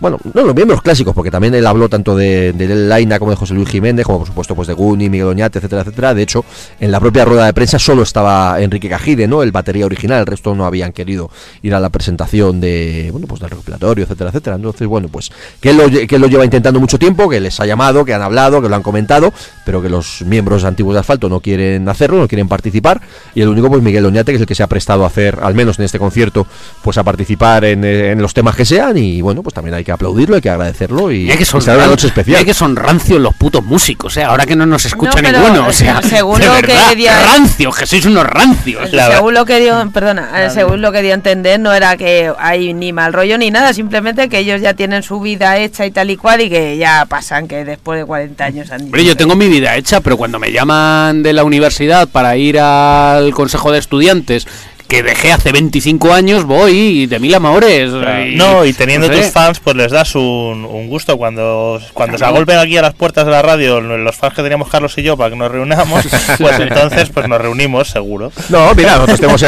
bueno, 0.01 0.17
no 0.33 0.41
los 0.41 0.55
miembros 0.55 0.81
clásicos, 0.81 1.13
porque 1.13 1.29
también 1.29 1.53
él 1.53 1.65
habló 1.67 1.87
tanto 1.87 2.15
de, 2.15 2.53
de 2.53 2.67
Laina 2.75 3.19
como 3.19 3.29
de 3.29 3.37
José 3.37 3.53
Luis 3.53 3.69
Jiménez, 3.69 4.03
como 4.03 4.17
por 4.17 4.27
supuesto 4.27 4.55
pues 4.55 4.67
de 4.67 4.73
Guni, 4.73 5.09
Miguel 5.09 5.27
Oñate, 5.27 5.59
etcétera, 5.59 5.83
etcétera. 5.83 6.13
De 6.15 6.23
hecho, 6.23 6.43
en 6.79 6.91
la 6.91 6.99
propia 6.99 7.23
rueda 7.23 7.45
de 7.45 7.53
prensa 7.53 7.77
solo 7.77 8.01
estaba 8.01 8.59
Enrique 8.59 8.89
Cajide, 8.89 9.27
¿no? 9.27 9.43
El 9.43 9.51
batería 9.51 9.85
original, 9.85 10.21
el 10.21 10.25
resto 10.25 10.55
no 10.55 10.65
habían 10.65 10.91
querido 10.91 11.29
ir 11.61 11.75
a 11.75 11.79
la 11.79 11.89
presentación 11.89 12.59
de, 12.59 13.09
bueno, 13.11 13.27
pues 13.27 13.41
del 13.41 13.51
recopilatorio, 13.51 14.03
etcétera, 14.05 14.31
etcétera. 14.31 14.55
Entonces, 14.55 14.87
bueno, 14.87 15.07
pues 15.07 15.31
que 15.59 15.69
él, 15.69 15.77
lo, 15.77 16.07
que 16.07 16.17
lo 16.17 16.25
lleva 16.25 16.45
intentando 16.45 16.79
mucho 16.79 16.97
tiempo, 16.97 17.29
que 17.29 17.39
les 17.39 17.59
ha 17.59 17.67
llamado, 17.67 18.03
que 18.03 18.15
han 18.15 18.23
hablado, 18.23 18.59
que 18.59 18.69
lo 18.69 18.75
han 18.75 18.83
comentado, 18.83 19.31
pero 19.65 19.83
que 19.83 19.89
los 19.89 20.23
miembros 20.23 20.63
antiguos 20.63 20.95
de 20.95 21.01
Asfalto 21.01 21.29
no 21.29 21.41
quieren 21.41 21.87
hacerlo, 21.87 22.17
no 22.17 22.27
quieren 22.27 22.47
participar. 22.47 23.01
Y 23.35 23.41
el 23.41 23.49
único, 23.49 23.69
pues 23.69 23.83
Miguel 23.83 24.05
Oñate, 24.07 24.31
que 24.31 24.37
es 24.37 24.41
el 24.41 24.47
que 24.47 24.55
se 24.55 24.63
ha 24.63 24.67
prestado 24.67 25.03
a 25.03 25.07
hacer, 25.07 25.37
al 25.43 25.53
menos 25.53 25.77
en 25.77 25.85
este 25.85 25.99
concierto, 25.99 26.47
pues 26.81 26.97
a 26.97 27.03
participar 27.03 27.65
en, 27.65 27.83
en 27.83 28.19
los 28.19 28.33
temas 28.33 28.55
que 28.55 28.65
sean. 28.65 28.97
Y 28.97 29.21
bueno, 29.21 29.43
pues 29.43 29.53
también 29.53 29.75
hay 29.75 29.83
que 29.83 29.90
aplaudirlo, 29.91 30.35
hay 30.35 30.41
que 30.41 30.49
agradecerlo 30.49 31.11
y, 31.11 31.23
Mira 31.23 31.35
que 31.37 31.43
y 31.43 31.45
son 31.45 31.61
será 31.61 31.77
una 31.77 31.87
noche 31.87 32.07
especial. 32.07 32.37
mira 32.39 32.45
que 32.45 32.53
son 32.53 32.75
rancios 32.75 33.19
los 33.19 33.33
putos 33.35 33.63
músicos, 33.63 34.15
¿eh? 34.17 34.23
Ahora 34.23 34.45
que 34.45 34.55
no 34.55 34.65
nos 34.65 34.85
escucha 34.85 35.11
No, 35.21 35.21
pero, 35.21 35.39
ninguno, 35.39 35.67
o 35.67 35.69
eh, 35.69 35.73
sea, 35.73 36.01
según 36.09 36.39
de 36.39 36.45
lo 36.47 36.53
que 36.61 36.73
decía- 36.73 37.19
rancios, 37.35 37.75
que 37.77 37.85
sois 37.85 38.05
unos 38.05 38.25
rancios. 38.25 38.91
La- 38.93 39.11
según 39.11 39.33
lo 39.33 39.45
que 39.45 39.59
dio, 39.59 39.89
perdona, 39.93 40.45
eh, 40.45 40.49
según 40.49 40.81
lo 40.81 40.91
que 40.91 41.01
dio 41.01 41.11
a 41.11 41.15
entender, 41.15 41.59
no 41.59 41.73
era 41.73 41.97
que 41.97 42.31
hay 42.39 42.73
ni 42.73 42.93
mal 42.93 43.13
rollo 43.13 43.37
ni 43.37 43.51
nada, 43.51 43.73
simplemente 43.73 44.29
que 44.29 44.39
ellos 44.39 44.61
ya 44.61 44.73
tienen 44.73 45.03
su 45.03 45.19
vida 45.19 45.57
hecha 45.57 45.85
y 45.85 45.91
tal 45.91 46.09
y 46.09 46.17
cual 46.17 46.41
y 46.41 46.49
que 46.49 46.77
ya 46.77 47.05
pasan, 47.07 47.47
que 47.47 47.63
después 47.65 47.99
de 47.99 48.05
40 48.05 48.43
años 48.45 48.71
han. 48.71 48.81
Hombre, 48.83 49.03
yo 49.05 49.15
tengo 49.17 49.35
mi 49.35 49.47
vida 49.47 49.75
hecha, 49.75 50.01
pero 50.01 50.17
cuando 50.17 50.39
me 50.39 50.51
llaman 50.51 51.23
de 51.23 51.33
la 51.33 51.43
universidad 51.43 52.07
para 52.07 52.35
ir 52.37 52.59
al 52.59 53.33
consejo 53.33 53.71
de 53.71 53.79
estudiantes, 53.79 54.47
que 54.91 55.03
dejé 55.03 55.31
hace 55.31 55.53
25 55.53 56.11
años, 56.13 56.43
voy 56.43 56.71
y 56.73 57.05
de 57.07 57.17
mil 57.17 57.33
amores. 57.33 57.89
y- 58.27 58.35
No, 58.35 58.65
y 58.65 58.73
teniendo 58.73 59.07
no 59.07 59.13
sé. 59.13 59.21
tus 59.21 59.31
fans, 59.31 59.61
pues 59.61 59.73
les 59.77 59.89
das 59.89 60.15
un, 60.15 60.65
un 60.69 60.87
gusto. 60.89 61.17
Cuando, 61.17 61.79
cuando 61.93 62.17
se 62.17 62.25
agolpen 62.25 62.57
aquí 62.57 62.75
a 62.75 62.81
las 62.81 62.93
puertas 62.93 63.23
de 63.25 63.31
la 63.31 63.41
radio, 63.41 63.79
los 63.79 64.15
fans 64.17 64.33
que 64.33 64.41
teníamos 64.43 64.67
Carlos 64.67 64.93
y 64.97 65.03
yo 65.03 65.15
para 65.15 65.29
que 65.29 65.37
nos 65.37 65.49
reunamos, 65.49 66.05
pues 66.37 66.59
entonces 66.59 67.09
pues 67.09 67.25
nos 67.29 67.39
reunimos 67.39 67.89
seguro. 67.89 68.33
No, 68.49 68.75
mira, 68.75 68.95
nosotros 68.95 69.19
tenemos 69.21 69.41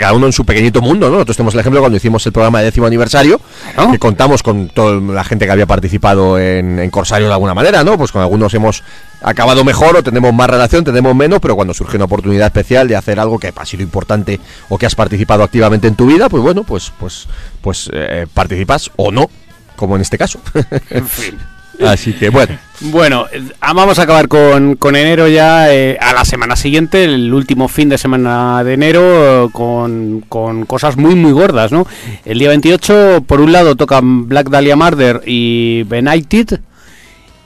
cada 0.00 0.12
uno 0.14 0.26
en 0.26 0.32
su 0.32 0.44
pequeñito 0.44 0.80
mundo, 0.80 1.06
¿no? 1.06 1.12
Nosotros 1.14 1.36
tenemos 1.36 1.54
el 1.54 1.60
ejemplo 1.60 1.78
cuando 1.80 1.96
hicimos 1.96 2.26
el 2.26 2.32
programa 2.32 2.58
de 2.58 2.64
décimo 2.64 2.86
aniversario, 2.88 3.40
Claro. 3.74 3.92
que 3.92 4.00
contamos 4.00 4.42
con 4.42 4.68
toda 4.68 5.00
la 5.14 5.22
gente 5.22 5.46
que 5.46 5.52
había 5.52 5.66
participado 5.66 6.40
en, 6.40 6.80
en 6.80 6.90
Corsario 6.90 7.28
de 7.28 7.34
alguna 7.34 7.54
manera, 7.54 7.84
¿no? 7.84 7.96
Pues 7.96 8.10
con 8.10 8.20
algunos 8.20 8.52
hemos 8.54 8.82
acabado 9.22 9.64
mejor 9.64 9.96
o 9.96 10.02
tenemos 10.02 10.32
más 10.32 10.48
relación, 10.48 10.84
tenemos 10.84 11.14
menos, 11.14 11.40
pero 11.40 11.56
cuando 11.56 11.74
surge 11.74 11.96
una 11.96 12.06
oportunidad 12.06 12.46
especial 12.46 12.88
de 12.88 12.96
hacer 12.96 13.18
algo 13.20 13.38
que 13.38 13.52
ha 13.54 13.66
sido 13.66 13.82
importante 13.82 14.40
o 14.68 14.78
que 14.78 14.86
has 14.86 14.94
participado 14.94 15.42
activamente 15.42 15.88
en 15.88 15.94
tu 15.94 16.06
vida, 16.06 16.28
pues 16.28 16.42
bueno, 16.42 16.64
pues 16.64 16.92
pues 16.98 17.26
pues 17.60 17.90
eh, 17.92 18.26
participas 18.32 18.90
o 18.96 19.10
no, 19.10 19.28
como 19.76 19.96
en 19.96 20.02
este 20.02 20.18
caso. 20.18 20.40
En 20.90 21.06
fin. 21.06 21.38
Así 21.86 22.12
que 22.12 22.28
bueno. 22.28 22.58
Bueno, 22.80 23.26
eh, 23.32 23.42
ah, 23.60 23.72
vamos 23.72 23.98
a 23.98 24.02
acabar 24.02 24.28
con, 24.28 24.76
con 24.76 24.96
enero 24.96 25.28
ya 25.28 25.72
eh, 25.72 25.96
a 26.00 26.12
la 26.12 26.24
semana 26.24 26.56
siguiente, 26.56 27.04
el 27.04 27.32
último 27.32 27.68
fin 27.68 27.88
de 27.88 27.98
semana 27.98 28.62
de 28.64 28.74
enero, 28.74 29.46
eh, 29.46 29.50
con, 29.52 30.24
con 30.28 30.64
cosas 30.64 30.96
muy 30.96 31.14
muy 31.14 31.32
gordas, 31.32 31.72
¿no? 31.72 31.86
El 32.24 32.38
día 32.38 32.48
28, 32.48 33.24
por 33.26 33.40
un 33.40 33.52
lado, 33.52 33.76
tocan 33.76 34.28
Black 34.28 34.48
Dahlia 34.48 34.76
Murder 34.76 35.22
y 35.26 35.84
Benighted, 35.84 36.60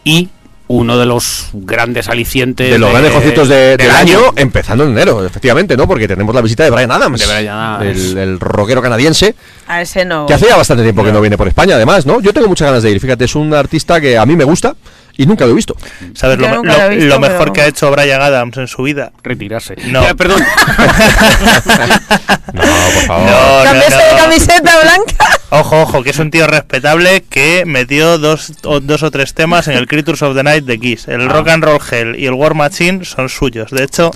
y 0.04 0.28
uno 0.68 0.96
de 0.98 1.06
los 1.06 1.48
grandes 1.52 2.08
alicientes 2.08 2.70
De 2.70 2.78
los 2.78 2.90
grandes 2.90 3.12
conciertos 3.12 3.48
de- 3.48 3.76
del, 3.76 3.78
del 3.78 3.90
año, 3.90 4.20
empezando 4.36 4.84
en 4.84 4.90
enero, 4.92 5.24
efectivamente, 5.26 5.76
¿no? 5.76 5.86
Porque 5.86 6.08
tenemos 6.08 6.34
la 6.34 6.40
visita 6.40 6.64
de 6.64 6.70
Brian 6.70 6.90
Adams, 6.90 7.20
De 7.26 7.48
Adams. 7.48 7.84
El, 7.86 8.18
el 8.18 8.40
rockero 8.40 8.80
canadiense, 8.80 9.34
A 9.68 9.82
ese 9.82 10.04
no. 10.04 10.26
que 10.26 10.34
hace 10.34 10.46
ya 10.46 10.56
bastante 10.56 10.82
tiempo 10.82 11.04
que 11.04 11.12
no 11.12 11.20
viene 11.20 11.36
por 11.36 11.48
España, 11.48 11.74
además, 11.74 12.06
¿no? 12.06 12.20
Yo 12.20 12.32
tengo 12.32 12.48
muchas 12.48 12.66
ganas 12.68 12.82
de 12.82 12.90
ir, 12.90 13.00
fíjate, 13.00 13.24
es 13.26 13.34
un 13.34 13.52
artista 13.52 14.00
que 14.00 14.16
a 14.16 14.24
mí 14.24 14.34
me 14.36 14.44
gusta 14.44 14.74
y 15.14 15.26
nunca 15.26 15.44
lo 15.44 15.50
he 15.50 15.54
visto. 15.54 15.76
¿Sabes 16.14 16.38
lo, 16.38 16.48
nunca 16.48 16.72
lo- 16.72 16.78
lo 16.78 16.84
he 16.84 16.88
visto, 16.96 17.06
lo 17.08 17.20
mejor 17.20 17.38
pero- 17.38 17.52
que 17.52 17.62
ha 17.62 17.66
hecho 17.66 17.90
Brian 17.90 18.22
Adams 18.22 18.56
en 18.56 18.68
su 18.68 18.82
vida? 18.82 19.12
retirarse. 19.22 19.76
No. 19.86 20.02
Ya, 20.02 20.14
perdón. 20.14 20.42
No, 22.52 22.60
por 22.62 23.06
favor. 23.06 23.30
No, 23.30 23.58
no, 23.58 23.64
¿Cambiaste 23.64 24.04
de 24.04 24.16
camiseta 24.20 24.72
blanca? 24.82 25.26
Ojo, 25.54 25.82
ojo, 25.82 26.02
que 26.02 26.08
es 26.08 26.18
un 26.18 26.30
tío 26.30 26.46
respetable 26.46 27.24
que 27.28 27.64
metió 27.66 28.16
dos 28.16 28.54
o, 28.64 28.80
dos 28.80 29.02
o 29.02 29.10
tres 29.10 29.34
temas 29.34 29.68
en 29.68 29.76
el 29.76 29.86
Creatures 29.86 30.22
of 30.22 30.34
the 30.34 30.42
Night 30.42 30.64
de 30.64 30.80
Kiss. 30.80 31.08
El 31.08 31.28
Rock 31.28 31.48
and 31.48 31.62
Roll 31.62 31.78
Hell 31.90 32.18
y 32.18 32.24
el 32.24 32.32
War 32.32 32.54
Machine 32.54 33.04
son 33.04 33.28
suyos. 33.28 33.70
De 33.70 33.84
hecho, 33.84 34.12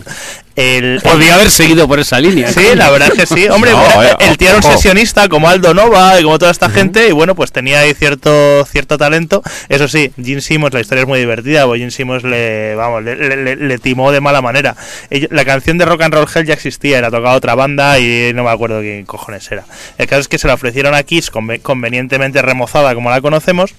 el... 0.56 1.00
Podría 1.02 1.34
haber 1.34 1.50
seguido 1.50 1.86
por 1.86 2.00
esa 2.00 2.18
línea. 2.18 2.50
Sí, 2.50 2.64
la 2.74 2.90
verdad 2.90 3.10
es 3.12 3.18
que 3.20 3.26
sí. 3.34 3.46
Hombre, 3.48 3.70
No, 3.72 3.78
bueno, 3.78 4.02
eh, 4.02 4.16
el 4.20 4.38
tío 4.38 4.48
era 4.48 4.56
un 4.56 4.62
sesionista 4.62 5.28
como 5.28 5.48
Aldo 5.48 5.74
Nova 5.74 6.18
y 6.18 6.22
como 6.24 6.38
toda 6.38 6.50
esta 6.50 6.68
gente 6.70 7.08
y 7.08 7.12
bueno, 7.12 7.34
pues 7.34 7.52
tenía 7.52 7.80
ahí 7.80 7.92
cierto 7.94 8.64
cierto 8.64 8.96
talento. 8.98 9.42
Eso 9.68 9.86
sí, 9.86 10.10
Gene 10.22 10.40
Simmons, 10.40 10.72
la 10.74 10.80
historia 10.80 11.02
es 11.02 11.08
muy 11.08 11.18
divertida, 11.18 11.64
porque 11.66 11.80
Gene 11.80 11.90
Simmons 11.90 12.24
le, 12.24 12.74
vamos, 12.74 13.02
le, 13.04 13.16
le- 13.16 13.36
le- 13.36 13.56
le 13.56 13.78
timó 13.78 14.10
de 14.12 14.20
mala 14.20 14.40
manera. 14.42 14.74
La 15.30 15.44
canción 15.44 15.78
de 15.78 15.84
Rock 15.84 16.02
and 16.02 16.14
Roll 16.14 16.26
Hell 16.34 16.46
ya 16.46 16.54
existía, 16.54 16.98
era 16.98 17.10
tocada 17.10 17.34
otra 17.36 17.54
banda 17.54 17.98
y 17.98 18.32
no 18.34 18.44
me 18.44 18.50
acuerdo 18.50 18.80
quién 18.80 19.04
cojones 19.04 19.50
era. 19.52 19.64
El 19.98 20.06
caso 20.06 20.20
es 20.22 20.28
que 20.28 20.38
se 20.38 20.46
la 20.48 20.54
ofrecieron 20.54 20.94
a 20.94 21.02
Kiss 21.02 21.30
conve- 21.30 21.60
convenientemente 21.60 22.40
remozada 22.42 22.94
como 22.94 23.10
la 23.10 23.20
conocemos. 23.20 23.74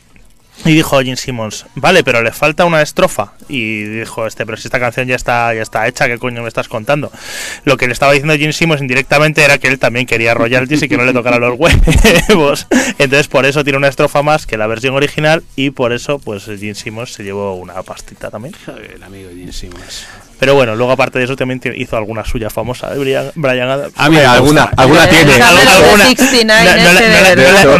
Y 0.65 0.73
dijo 0.73 0.99
Gene 0.99 1.15
Simmons, 1.15 1.65
vale, 1.75 2.03
pero 2.03 2.21
le 2.21 2.31
falta 2.31 2.65
una 2.65 2.81
estrofa. 2.81 3.33
Y 3.47 3.83
dijo 3.83 4.27
este, 4.27 4.45
pero 4.45 4.57
si 4.57 4.67
esta 4.67 4.79
canción 4.79 5.07
ya 5.07 5.15
está, 5.15 5.53
ya 5.53 5.61
está 5.61 5.87
hecha, 5.87 6.07
¿qué 6.07 6.17
coño 6.17 6.41
me 6.41 6.47
estás 6.47 6.67
contando? 6.67 7.11
Lo 7.63 7.77
que 7.77 7.87
le 7.87 7.93
estaba 7.93 8.11
diciendo 8.11 8.35
Gene 8.35 8.53
Simmons 8.53 8.81
indirectamente 8.81 9.43
era 9.43 9.57
que 9.57 9.67
él 9.67 9.79
también 9.79 10.05
quería 10.05 10.33
royalties 10.33 10.83
y 10.83 10.89
que 10.89 10.97
no 10.97 11.05
le 11.05 11.13
tocara 11.13 11.37
los 11.37 11.57
huevos. 11.57 12.67
Entonces 12.97 13.27
por 13.27 13.45
eso 13.45 13.63
tiene 13.63 13.77
una 13.77 13.87
estrofa 13.87 14.23
más 14.23 14.45
que 14.45 14.57
la 14.57 14.67
versión 14.67 14.95
original 14.95 15.43
y 15.55 15.69
por 15.69 15.93
eso 15.93 16.19
pues 16.19 16.45
Gene 16.45 16.75
Simmons 16.75 17.13
se 17.13 17.23
llevó 17.23 17.55
una 17.55 17.81
pastita 17.83 18.29
también. 18.29 18.55
El 18.93 19.03
amigo 19.03 19.29
Gene 19.29 19.53
Simmons. 19.53 20.07
Pero 20.39 20.53
bueno, 20.55 20.75
luego 20.75 20.91
aparte 20.91 21.17
de 21.19 21.25
eso 21.25 21.35
también 21.35 21.59
hizo 21.75 21.97
alguna 21.97 22.23
suya 22.23 22.49
famosa 22.49 22.89
de 22.91 22.99
Brian, 22.99 23.31
Brian 23.35 23.69
Adams. 23.69 23.93
A 23.95 24.09
mí 24.09 24.17
me 24.17 24.25
alguna, 24.25 24.69
alguna 24.77 25.05
Eh, 25.05 25.07
tiene. 25.09 25.31
esa- 25.35 25.47
Alguna- 25.49 25.71
Summer 25.71 25.85
alguna- 25.85 26.05
69 26.05 26.63
no, 26.63 26.75
no, 26.75 26.77
no, 26.77 26.89
no, 26.91 26.91
no, 26.91 27.67
no, 27.67 27.77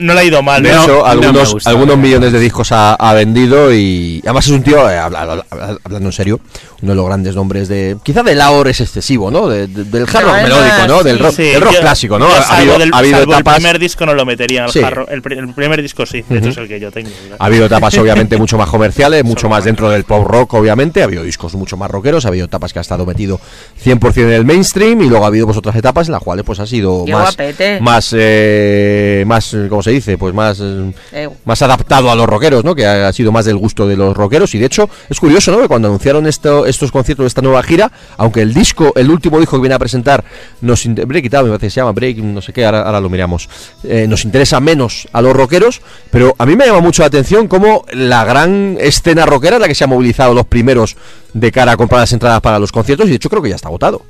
no 0.00 0.14
le 0.14 0.20
ha 0.20 0.24
ido, 0.24 0.36
no 0.36 0.42
mal. 0.42 0.62
De 0.62 0.72
No, 0.72 0.82
hecho, 0.82 0.92
no 0.98 1.06
algunos, 1.06 1.52
gusta. 1.54 1.70
algunos 1.70 1.98
millones 1.98 2.32
de 2.32 2.40
discos 2.40 2.72
ha, 2.72 2.94
ha 2.94 3.14
vendido 3.14 3.72
y 3.72 4.20
además 4.24 4.44
es 4.46 4.50
un 4.52 4.62
tío, 4.62 4.90
eh, 4.90 4.98
habla- 4.98 5.20
habla- 5.22 5.46
habla- 5.50 5.76
hablando 5.84 6.08
en 6.08 6.12
serio, 6.12 6.40
uno 6.82 6.92
de 6.92 6.96
los 6.96 7.06
grandes 7.06 7.34
nombres 7.36 7.68
de... 7.68 7.96
Quizá 8.02 8.22
del 8.22 8.40
ahora 8.40 8.70
es 8.70 8.80
excesivo, 8.80 9.30
¿no? 9.30 9.48
De- 9.48 9.66
de- 9.66 9.84
del 9.84 10.02
hard 10.02 10.12
rock 10.24 10.32
además, 10.32 10.42
melódico, 10.42 10.86
¿no? 10.88 11.02
Del 11.02 11.16
sí. 11.16 11.22
rock, 11.22 11.34
Sí, 11.36 11.42
del 11.42 11.60
rock 11.60 11.72
yo- 11.74 11.80
clásico, 11.80 12.18
¿no? 12.18 12.26
Ha 12.26 12.56
habido, 12.56 12.78
del- 12.78 12.90
ha 12.94 12.98
habido 12.98 13.18
etapas... 13.22 13.56
El 13.56 13.62
primer 13.62 13.78
disco 13.78 14.06
no 14.06 14.14
lo 14.14 14.24
metería 14.26 14.64
el 14.64 14.70
Sí. 14.72 14.80
jarro. 14.80 15.06
El, 15.08 15.22
pri- 15.22 15.38
el 15.38 15.54
primer 15.54 15.80
disco 15.82 16.06
sí, 16.06 16.24
de 16.28 16.38
hecho 16.38 16.48
es 16.48 16.56
el 16.56 16.68
que 16.68 16.80
yo 16.80 16.90
tengo. 16.90 17.10
Ha 17.38 17.44
habido 17.44 17.66
etapas 17.66 17.96
obviamente 17.98 18.36
mucho 18.38 18.56
más 18.58 18.68
comerciales, 18.68 19.22
mucho 19.24 19.48
más 19.48 19.64
dentro 19.64 19.90
del 19.90 20.04
pop 20.04 20.26
rock 20.26 20.54
obviamente, 20.54 21.02
ha 21.02 21.04
habido 21.04 21.22
discos 21.22 21.54
mucho 21.54 21.76
más 21.76 21.90
rockeros, 22.00 22.24
ha 22.24 22.28
habido 22.28 22.46
etapas 22.46 22.72
que 22.72 22.78
ha 22.78 22.82
estado 22.82 23.04
metido 23.06 23.40
100% 23.84 24.16
en 24.22 24.32
el 24.32 24.44
mainstream 24.44 25.02
y 25.02 25.08
luego 25.08 25.24
ha 25.24 25.28
habido 25.28 25.46
pues 25.46 25.58
otras 25.58 25.76
etapas 25.76 26.08
en 26.08 26.12
las 26.12 26.22
cuales 26.22 26.44
pues 26.44 26.58
ha 26.60 26.66
sido 26.66 27.06
más 27.06 27.36
más 27.80 28.14
eh, 28.16 29.24
más 29.26 29.54
eh, 29.54 29.66
¿cómo 29.68 29.82
se 29.82 29.90
dice? 29.90 30.18
Pues 30.18 30.34
más 30.34 30.60
eh, 30.60 31.28
más 31.44 31.62
adaptado 31.62 32.10
a 32.10 32.14
los 32.14 32.26
rockeros, 32.26 32.64
¿no? 32.64 32.74
Que 32.74 32.86
ha, 32.86 33.08
ha 33.08 33.12
sido 33.12 33.32
más 33.32 33.44
del 33.44 33.56
gusto 33.56 33.86
de 33.86 33.96
los 33.96 34.16
rockeros 34.16 34.54
y 34.54 34.58
de 34.58 34.66
hecho 34.66 34.88
es 35.08 35.20
curioso, 35.20 35.52
¿no? 35.52 35.60
Que 35.60 35.68
cuando 35.68 35.88
anunciaron 35.88 36.26
esto, 36.26 36.66
estos 36.66 36.90
conciertos 36.90 37.24
de 37.24 37.28
esta 37.28 37.42
nueva 37.42 37.62
gira, 37.62 37.90
aunque 38.16 38.42
el 38.42 38.54
disco, 38.54 38.92
el 38.96 39.10
último 39.10 39.38
disco 39.38 39.56
que 39.56 39.62
viene 39.62 39.74
a 39.74 39.78
presentar 39.78 40.24
nos 40.60 40.86
Break 40.86 41.26
It 41.26 41.34
Out, 41.34 41.44
me 41.44 41.50
parece 41.50 41.66
que 41.66 41.70
se 41.70 41.80
llama 41.80 41.92
Break, 41.92 42.18
no 42.18 42.40
sé 42.40 42.52
qué, 42.52 42.64
ahora, 42.64 42.82
ahora 42.82 43.00
lo 43.00 43.08
miramos, 43.08 43.48
eh, 43.84 44.06
nos 44.08 44.24
interesa 44.24 44.60
menos 44.60 45.08
a 45.12 45.22
los 45.22 45.34
rockeros, 45.34 45.80
pero 46.10 46.34
a 46.38 46.46
mí 46.46 46.56
me 46.56 46.66
llama 46.66 46.80
mucho 46.80 47.02
la 47.02 47.06
atención 47.06 47.48
cómo 47.48 47.84
la 47.92 48.24
gran 48.24 48.76
escena 48.80 49.26
rockera 49.26 49.56
es 49.56 49.62
la 49.62 49.68
que 49.68 49.74
se 49.74 49.84
ha 49.84 49.86
movilizado 49.86 50.34
los 50.34 50.46
primeros 50.46 50.96
de 51.32 51.52
cara 51.52 51.72
a 51.72 51.76
comprar 51.90 52.02
las 52.02 52.12
entradas 52.12 52.40
para 52.40 52.58
los 52.60 52.70
conciertos 52.70 53.06
y 53.06 53.10
de 53.10 53.16
hecho 53.16 53.28
creo 53.28 53.42
que 53.42 53.48
ya 53.50 53.56
está 53.56 53.66
agotado. 53.68 54.02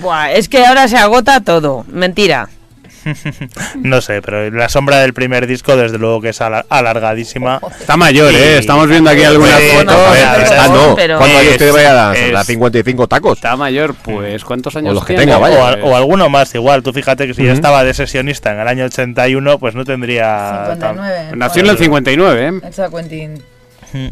buah, 0.00 0.32
es 0.32 0.48
que 0.48 0.64
ahora 0.64 0.88
se 0.88 0.96
agota 0.96 1.40
todo. 1.42 1.84
Mentira. 1.88 2.48
No 3.76 4.02
sé, 4.02 4.20
pero 4.20 4.50
la 4.50 4.68
sombra 4.68 4.98
del 4.98 5.14
primer 5.14 5.46
disco 5.46 5.74
desde 5.74 5.96
luego 5.96 6.20
que 6.20 6.30
es 6.30 6.40
ala- 6.42 6.66
alargadísima. 6.68 7.58
Está 7.80 7.96
mayor, 7.96 8.30
¿eh? 8.34 8.58
Estamos 8.58 8.88
viendo 8.88 9.08
aquí 9.08 9.24
algunas 9.24 9.58
Sí, 9.58 9.68
fotos. 9.70 9.86
no, 9.94 10.06
A 10.12 10.36
está, 10.36 10.68
no. 10.68 10.94
pero- 10.94 11.16
¿Cuántos 11.16 11.40
años 11.40 11.56
tiene 11.56 11.72
vaya 11.72 11.92
la, 11.94 12.12
es- 12.14 12.32
la 12.32 12.44
55 12.44 13.06
tacos? 13.08 13.38
Está 13.38 13.56
mayor, 13.56 13.94
pues 13.94 14.44
¿cuántos 14.44 14.76
años 14.76 14.92
los 14.94 15.04
que 15.04 15.14
tiene? 15.14 15.32
tenga, 15.32 15.38
vaya. 15.38 15.82
O, 15.82 15.90
o 15.92 15.96
alguno 15.96 16.28
más 16.28 16.54
igual. 16.54 16.82
Tú 16.82 16.92
fíjate 16.92 17.26
que 17.26 17.32
si 17.32 17.42
ya 17.42 17.48
Ujú. 17.52 17.54
estaba 17.56 17.84
de 17.84 17.94
sesionista 17.94 18.52
en 18.52 18.60
el 18.60 18.68
año 18.68 18.84
81, 18.84 19.58
pues 19.58 19.74
no 19.74 19.84
tendría... 19.86 20.76
tan- 20.78 21.38
Nació 21.38 21.62
en 21.62 21.70
el 21.70 21.78
59, 21.78 22.48
¿eh? 22.48 22.70
Quentin 22.94 23.42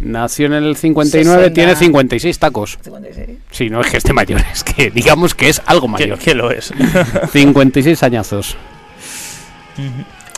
Nació 0.00 0.46
en 0.46 0.52
el 0.54 0.76
59, 0.76 1.38
60. 1.44 1.54
tiene 1.54 1.76
56 1.76 2.38
tacos. 2.38 2.78
56. 2.82 3.28
Sí, 3.50 3.70
no 3.70 3.80
es 3.80 3.90
que 3.90 3.96
esté 3.98 4.12
mayor, 4.12 4.40
es 4.52 4.64
que 4.64 4.90
digamos 4.90 5.34
que 5.34 5.48
es 5.48 5.60
algo 5.66 5.86
¿Qué, 5.96 6.04
mayor. 6.06 6.18
qué 6.18 6.34
lo 6.34 6.50
es? 6.50 6.72
56 7.32 8.02
añazos. 8.02 8.56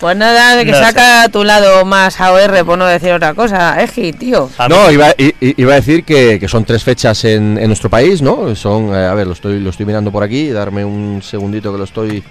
Pues 0.00 0.16
nada, 0.16 0.64
que 0.64 0.70
No 0.70 0.78
sé. 0.78 0.82
saca 0.84 1.22
a 1.24 1.28
tu 1.28 1.44
lado 1.44 1.84
más 1.84 2.18
AOR, 2.20 2.64
por 2.64 2.78
no 2.78 2.86
decir 2.86 3.12
otra 3.12 3.34
cosa. 3.34 3.82
Eji, 3.82 4.12
tío. 4.14 4.48
No, 4.68 4.90
iba, 4.90 5.08
iba 5.40 5.72
a 5.72 5.76
decir 5.76 6.04
que, 6.04 6.38
que 6.40 6.48
son 6.48 6.64
tres 6.64 6.82
fechas 6.82 7.22
en, 7.26 7.58
en 7.58 7.66
nuestro 7.66 7.90
país, 7.90 8.22
¿no? 8.22 8.54
Son, 8.56 8.94
eh, 8.94 9.06
a 9.06 9.12
ver, 9.14 9.26
lo 9.26 9.34
estoy, 9.34 9.60
lo 9.60 9.68
estoy 9.70 9.84
mirando 9.84 10.10
por 10.10 10.22
aquí, 10.22 10.48
darme 10.50 10.84
un 10.86 11.20
segundito 11.22 11.70
que 11.70 11.76
lo 11.78 11.84
estoy, 11.84 12.22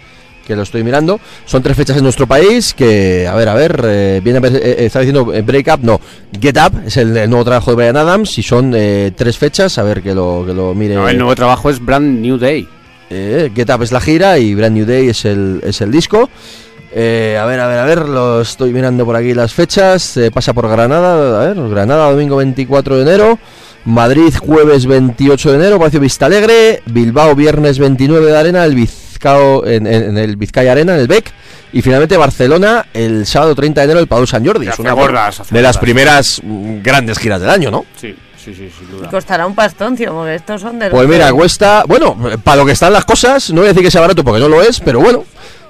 que 0.49 0.55
lo 0.55 0.63
estoy 0.63 0.83
mirando. 0.83 1.19
Son 1.45 1.61
tres 1.61 1.77
fechas 1.77 1.95
en 1.95 2.03
nuestro 2.03 2.25
país 2.25 2.73
que, 2.73 3.27
a 3.27 3.35
ver, 3.35 3.47
a 3.49 3.53
ver, 3.53 3.81
eh, 3.85 4.19
viene 4.23 4.39
eh, 4.39 4.51
eh, 4.79 4.85
está 4.85 4.99
diciendo 4.99 5.31
eh, 5.31 5.43
Break 5.43 5.67
Up, 5.71 5.79
no, 5.83 6.01
Get 6.41 6.57
Up, 6.57 6.81
es 6.87 6.97
el, 6.97 7.15
el 7.15 7.29
nuevo 7.29 7.45
trabajo 7.45 7.69
de 7.69 7.75
Brian 7.75 7.95
Adams 7.97 8.35
y 8.39 8.43
son 8.43 8.73
eh, 8.75 9.11
tres 9.15 9.37
fechas, 9.37 9.77
a 9.77 9.83
ver 9.83 10.01
que 10.01 10.15
lo, 10.15 10.43
que 10.43 10.53
lo 10.55 10.73
mire. 10.73 10.95
No, 10.95 11.07
el 11.07 11.19
nuevo 11.19 11.35
trabajo 11.35 11.69
es 11.69 11.79
Brand 11.79 12.19
New 12.19 12.39
Day. 12.39 12.67
Eh, 13.11 13.51
Get 13.55 13.69
Up 13.69 13.83
es 13.83 13.91
la 13.91 14.01
gira 14.01 14.39
y 14.39 14.55
Brand 14.55 14.75
New 14.75 14.87
Day 14.87 15.09
es 15.09 15.23
el, 15.25 15.61
es 15.63 15.81
el 15.81 15.91
disco. 15.91 16.29
Eh, 16.91 17.37
a 17.39 17.45
ver, 17.45 17.59
a 17.59 17.67
ver, 17.67 17.77
a 17.77 17.85
ver, 17.85 18.09
lo 18.09 18.41
estoy 18.41 18.73
mirando 18.73 19.05
por 19.05 19.15
aquí 19.15 19.35
las 19.35 19.53
fechas. 19.53 20.17
Eh, 20.17 20.31
pasa 20.31 20.53
por 20.53 20.67
Granada, 20.67 21.43
a 21.43 21.53
ver, 21.53 21.69
Granada 21.69 22.09
domingo 22.09 22.37
24 22.37 22.95
de 22.95 23.01
enero. 23.03 23.39
Madrid 23.85 24.33
jueves 24.37 24.85
28 24.87 25.51
de 25.51 25.55
enero, 25.55 25.77
Palacio 25.77 25.99
Vista 25.99 26.25
Alegre. 26.25 26.81
Bilbao 26.87 27.35
viernes 27.35 27.77
29 27.79 28.25
de 28.25 28.37
arena, 28.37 28.65
el 28.65 28.75
Vizcao, 29.23 29.65
en, 29.67 29.85
en- 29.85 30.03
en 30.11 30.17
el 30.17 30.37
Vizcaya 30.37 30.71
Arena, 30.71 30.93
en 30.95 31.01
el 31.01 31.07
BEC. 31.07 31.31
Y 31.73 31.81
finalmente 31.81 32.15
Barcelona 32.17 32.85
el 32.93 33.25
sábado 33.25 33.53
30 33.53 33.81
de 33.81 33.85
enero, 33.85 33.99
el 33.99 34.07
Palau 34.07 34.25
Sant 34.25 34.45
Jordi. 34.47 34.67
Es 34.69 34.79
una 34.79 34.93
gordas, 34.93 35.41
de 35.49 35.61
las 35.61 35.77
primeras 35.77 36.41
mm, 36.43 36.81
grandes 36.81 37.19
giras 37.19 37.39
del 37.41 37.49
año, 37.49 37.69
¿no? 37.69 37.85
Sí, 37.99 38.15
sí, 38.43 38.55
sí, 38.55 38.71
sin 38.77 38.89
duda. 38.91 39.09
Costará 39.09 39.45
un 39.45 39.53
pastón, 39.55 39.95
tío, 39.95 40.13
porque 40.13 40.35
estos 40.35 40.61
son 40.61 40.79
de... 40.79 40.89
Pues 40.89 41.03
los 41.05 41.11
mira, 41.11 41.31
cuesta, 41.33 41.83
bueno, 41.87 42.17
para 42.43 42.57
lo 42.57 42.65
que 42.65 42.71
están 42.71 42.93
las 42.93 43.05
cosas, 43.05 43.49
no 43.51 43.57
voy 43.61 43.65
a 43.65 43.69
decir 43.69 43.83
que 43.83 43.91
sea 43.91 44.01
barato 44.01 44.23
porque 44.23 44.39
no 44.39 44.47
lo 44.47 44.63
es, 44.63 44.79
pero 44.79 44.99
bueno, 44.99 45.25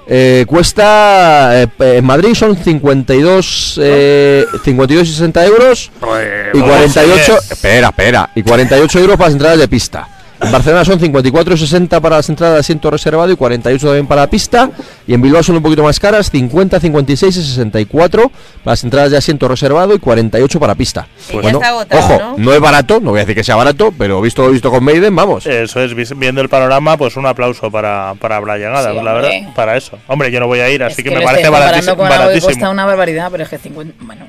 eh, 0.06 0.44
cuesta, 0.48 1.60
eh, 1.62 1.68
en 1.80 2.04
Madrid 2.04 2.34
son 2.34 2.56
52, 2.56 3.80
eh, 3.82 4.46
52 4.64 5.06
y 5.06 5.10
60 5.12 5.44
euros 5.46 5.90
Pues, 6.00 6.28
y 6.54 6.60
vamos, 6.60 6.76
48, 6.76 7.38
sí. 7.42 7.48
espera, 7.52 7.88
espera, 7.88 8.30
y 8.34 8.42
48 8.42 8.98
euros 9.00 9.16
para 9.16 9.26
las 9.28 9.34
entradas 9.34 9.58
de 9.58 9.68
pista. 9.68 10.08
En 10.42 10.50
Barcelona 10.52 10.84
son 10.84 10.98
54 10.98 11.54
y 11.54 11.58
60 11.58 12.00
para 12.00 12.16
las 12.16 12.28
entradas 12.28 12.54
de 12.54 12.60
asiento 12.60 12.90
reservado 12.90 13.30
y 13.30 13.36
48 13.36 13.86
también 13.86 14.06
para 14.06 14.22
la 14.22 14.30
pista. 14.30 14.70
Y 15.06 15.14
en 15.14 15.20
Bilbao 15.20 15.42
son 15.42 15.56
un 15.56 15.62
poquito 15.62 15.82
más 15.82 16.00
caras, 16.00 16.30
50, 16.30 16.80
56 16.80 17.36
y 17.36 17.42
64 17.42 18.28
para 18.28 18.72
las 18.72 18.84
entradas 18.84 19.10
de 19.10 19.18
asiento 19.18 19.48
reservado 19.48 19.94
y 19.94 19.98
48 19.98 20.58
para 20.58 20.74
pista. 20.74 21.08
Ya 21.30 21.50
está 21.50 21.68
agotado, 21.68 22.00
ojo, 22.00 22.18
¿no? 22.18 22.34
no 22.38 22.52
es 22.54 22.60
barato, 22.60 23.00
no 23.00 23.10
voy 23.10 23.18
a 23.18 23.22
decir 23.22 23.34
que 23.34 23.44
sea 23.44 23.56
barato, 23.56 23.92
pero 23.96 24.20
visto 24.20 24.42
lo 24.42 24.50
visto 24.50 24.70
con 24.70 24.82
Maiden, 24.82 25.14
vamos. 25.14 25.46
Eso 25.46 25.80
es, 25.80 25.94
viendo 26.18 26.40
el 26.40 26.48
panorama, 26.48 26.96
pues 26.96 27.16
un 27.16 27.26
aplauso 27.26 27.70
para, 27.70 28.14
para 28.18 28.40
Brian 28.40 28.74
Adams, 28.74 28.98
Sí, 28.98 29.04
la 29.04 29.12
verdad, 29.12 29.30
para 29.54 29.76
eso. 29.76 29.98
Hombre, 30.06 30.30
yo 30.30 30.40
no 30.40 30.46
voy 30.46 30.60
a 30.60 30.70
ir, 30.70 30.80
Es 30.82 30.92
así 30.92 31.02
que, 31.02 31.10
que 31.10 31.18
me 31.18 31.24
parece 31.24 31.48
baratísimo. 31.48 31.96
con 31.96 32.06
algo 32.06 32.14
que 32.14 32.18
baratísimo. 32.18 32.46
cuesta 32.46 32.70
una 32.70 32.86
barbaridad, 32.86 33.28
pero 33.30 33.44
es 33.44 33.48
que 33.50 33.58
50... 33.58 33.94
Bueno. 34.00 34.26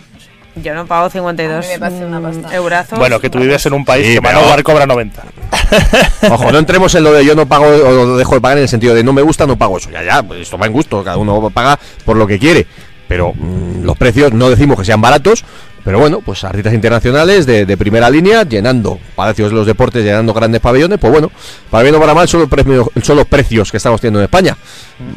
Yo 0.56 0.76
no 0.76 0.86
pago 0.86 1.10
52 1.10 1.57
A 1.65 1.68
mí 1.68 1.73
me 1.73 1.80
parece 1.80 2.06
una 2.06 2.19
pasta. 2.22 2.53
eurazos. 2.56 2.99
Bueno, 2.99 3.19
que 3.19 3.30
tú 3.30 3.40
vives 3.40 3.65
en 3.65 3.73
un 3.73 3.86
país 3.86 4.06
Sí, 4.06 4.14
que 4.15 4.22
pero- 4.22 4.40
Manowar 4.40 4.64
cobra 4.64 4.86
90. 4.86 5.23
Ojo, 6.30 6.52
no 6.52 6.57
entremos 6.60 6.94
en 6.95 7.03
lo 7.06 7.14
de 7.14 7.23
yo 7.26 7.36
no 7.36 7.45
pago 7.48 7.65
o 7.65 7.91
lo 8.06 8.18
dejo 8.18 8.36
de 8.36 8.41
pagar 8.41 8.57
en 8.57 8.64
el 8.64 8.69
sentido 8.69 8.94
de 8.94 9.03
no 9.03 9.14
me 9.14 9.22
gusta, 9.22 9.48
no 9.48 9.57
pago 9.57 9.78
eso. 9.78 9.90
Ya, 9.90 10.03
ya, 10.03 10.22
pues 10.23 10.41
esto 10.41 10.57
va 10.57 10.65
en 10.68 10.73
gusto, 10.73 11.03
cada 11.03 11.18
uno 11.18 11.49
paga 11.49 11.80
por 12.06 12.18
lo 12.18 12.28
que 12.28 12.38
quiere. 12.38 12.68
Pero 13.07 13.34
mm, 13.34 13.84
los 13.84 13.98
precios 13.98 14.34
no 14.34 14.49
decimos 14.49 14.78
que 14.78 14.86
sean 14.86 15.02
baratos, 15.02 15.44
pero 15.84 15.99
bueno, 15.99 16.22
pues 16.22 16.44
artistas 16.44 16.74
internacionales 16.74 17.45
de, 17.45 17.66
de 17.66 17.78
primera 17.78 18.10
línea, 18.10 18.44
llenando 18.44 18.99
palacios 19.16 19.49
de 19.49 19.56
los 19.56 19.66
deportes, 19.66 20.03
llenando 20.03 20.34
grandes 20.34 20.62
pabellones, 20.62 20.99
pues 20.99 21.12
bueno, 21.12 21.32
para 21.70 21.84
bien 21.84 21.95
o 21.95 21.99
para 21.99 22.14
mal 22.14 22.28
son 22.28 22.41
los, 22.41 22.49
precios, 22.49 22.88
son 23.02 23.18
los 23.18 23.26
precios 23.26 23.72
que 23.72 23.78
estamos 23.78 23.99
teniendo 23.99 24.20
en 24.20 24.26
España. 24.26 24.56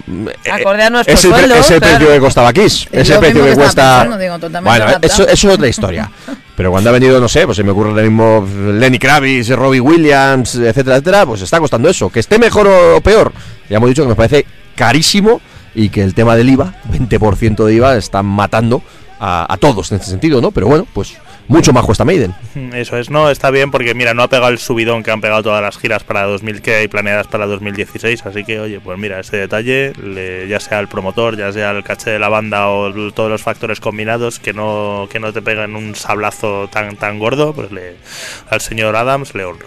Mm, 0.07 0.29
eh, 0.29 0.51
Acorde 0.51 0.83
a 0.83 0.91
nuestro 0.91 1.15
es 1.15 1.25
el, 1.25 1.31
pre- 1.31 1.39
sueldo, 1.41 1.55
es 1.57 1.71
el 1.71 1.79
claro. 1.81 1.97
precio 1.99 2.15
que 2.15 2.21
costaba 2.21 2.53
Kiss, 2.53 2.89
Es 2.91 3.01
es 3.03 3.09
el 3.11 3.15
lo 3.17 3.21
precio 3.21 3.45
que 3.45 3.55
cuesta. 3.55 3.99
pensando, 4.01 4.19
digo, 4.19 4.39
totalmente 4.39 4.85
bueno, 4.85 4.99
eso, 5.03 5.29
eso 5.29 5.49
es 5.49 5.55
otra 5.55 5.69
historia. 5.69 6.11
Pero 6.57 6.71
cuando 6.71 6.89
ha 6.91 6.93
venido, 6.93 7.21
no 7.21 7.29
sé, 7.29 7.45
pues 7.47 7.57
se 7.57 7.65
me 7.65 7.73
ocurre 7.73 8.01
el 8.01 8.11
mismo 8.11 8.47
Lenny 8.79 8.99
Kravitz, 8.99 9.49
Robbie 9.51 9.81
Williams, 9.81 10.55
etcétera, 10.55 10.97
etcétera, 10.97 11.27
pues 11.27 11.43
está 11.43 11.59
costando 11.59 11.89
eso. 11.89 12.11
Que 12.11 12.21
esté 12.21 12.39
mejor 12.39 12.69
o 12.69 13.01
peor, 13.01 13.33
ya 13.69 13.77
hemos 13.79 13.89
dicho 13.89 14.03
que 14.03 14.09
nos 14.09 14.17
parece 14.17 14.47
carísimo 14.77 15.41
y 15.75 15.89
que 15.89 16.03
el 16.03 16.15
tema 16.15 16.37
del 16.37 16.49
IVA, 16.51 16.75
20% 16.93 17.65
de 17.65 17.75
IVA, 17.75 17.97
están 17.97 18.27
matando 18.27 18.83
a, 19.21 19.53
a 19.53 19.57
todos 19.57 19.91
en 19.93 19.97
este 19.99 20.11
sentido, 20.11 20.41
¿no? 20.41 20.51
Pero 20.51 20.67
bueno, 20.67 20.87
pues 20.93 21.17
mucho 21.47 21.73
más 21.75 21.85
cuesta 21.85 22.05
Maiden. 22.05 22.35
Eso 22.75 22.97
es, 22.97 23.11
no, 23.11 23.29
está 23.31 23.51
bien 23.51 23.71
porque 23.71 23.95
mira, 23.95 24.15
no 24.15 24.23
ha 24.23 24.29
pegado 24.29 24.49
el 24.51 24.59
subidón 24.59 25.03
que 25.03 25.11
han 25.11 25.21
pegado 25.21 25.43
todas 25.43 25.61
las 25.63 25.77
giras 25.79 26.03
para 26.03 26.23
2000 26.25 26.63
que 26.63 26.75
hay 26.77 26.89
planeadas 26.89 27.27
para 27.27 27.47
2016, 27.47 28.25
así 28.25 28.45
que 28.45 28.61
oye, 28.61 28.81
pues 28.81 28.99
mira, 28.99 29.21
ese 29.21 29.37
detalle, 29.37 29.93
le- 30.03 30.49
ya 30.49 30.59
sea 30.61 30.81
el 30.81 30.89
promotor, 30.89 31.37
ya 31.37 31.53
sea 31.53 31.71
el 31.73 31.85
caché 31.85 32.11
de 32.11 32.19
la 32.19 32.29
banda 32.31 32.69
o 32.71 32.93
todos 33.13 33.31
los 33.31 33.43
factores 33.43 33.79
combinados, 33.81 34.39
que 34.39 34.53
no, 34.55 35.07
que 35.11 35.21
no 35.21 35.33
te 35.33 35.43
peguen 35.43 35.77
un 35.77 35.95
sablazo 35.95 36.69
tan, 36.69 36.97
tan 36.97 37.19
gordo, 37.19 37.53
pues 37.53 37.71
le, 37.73 37.97
al 38.49 38.61
señor 38.61 38.97
Adams 38.97 39.35
le 39.35 39.45
honra. 39.45 39.67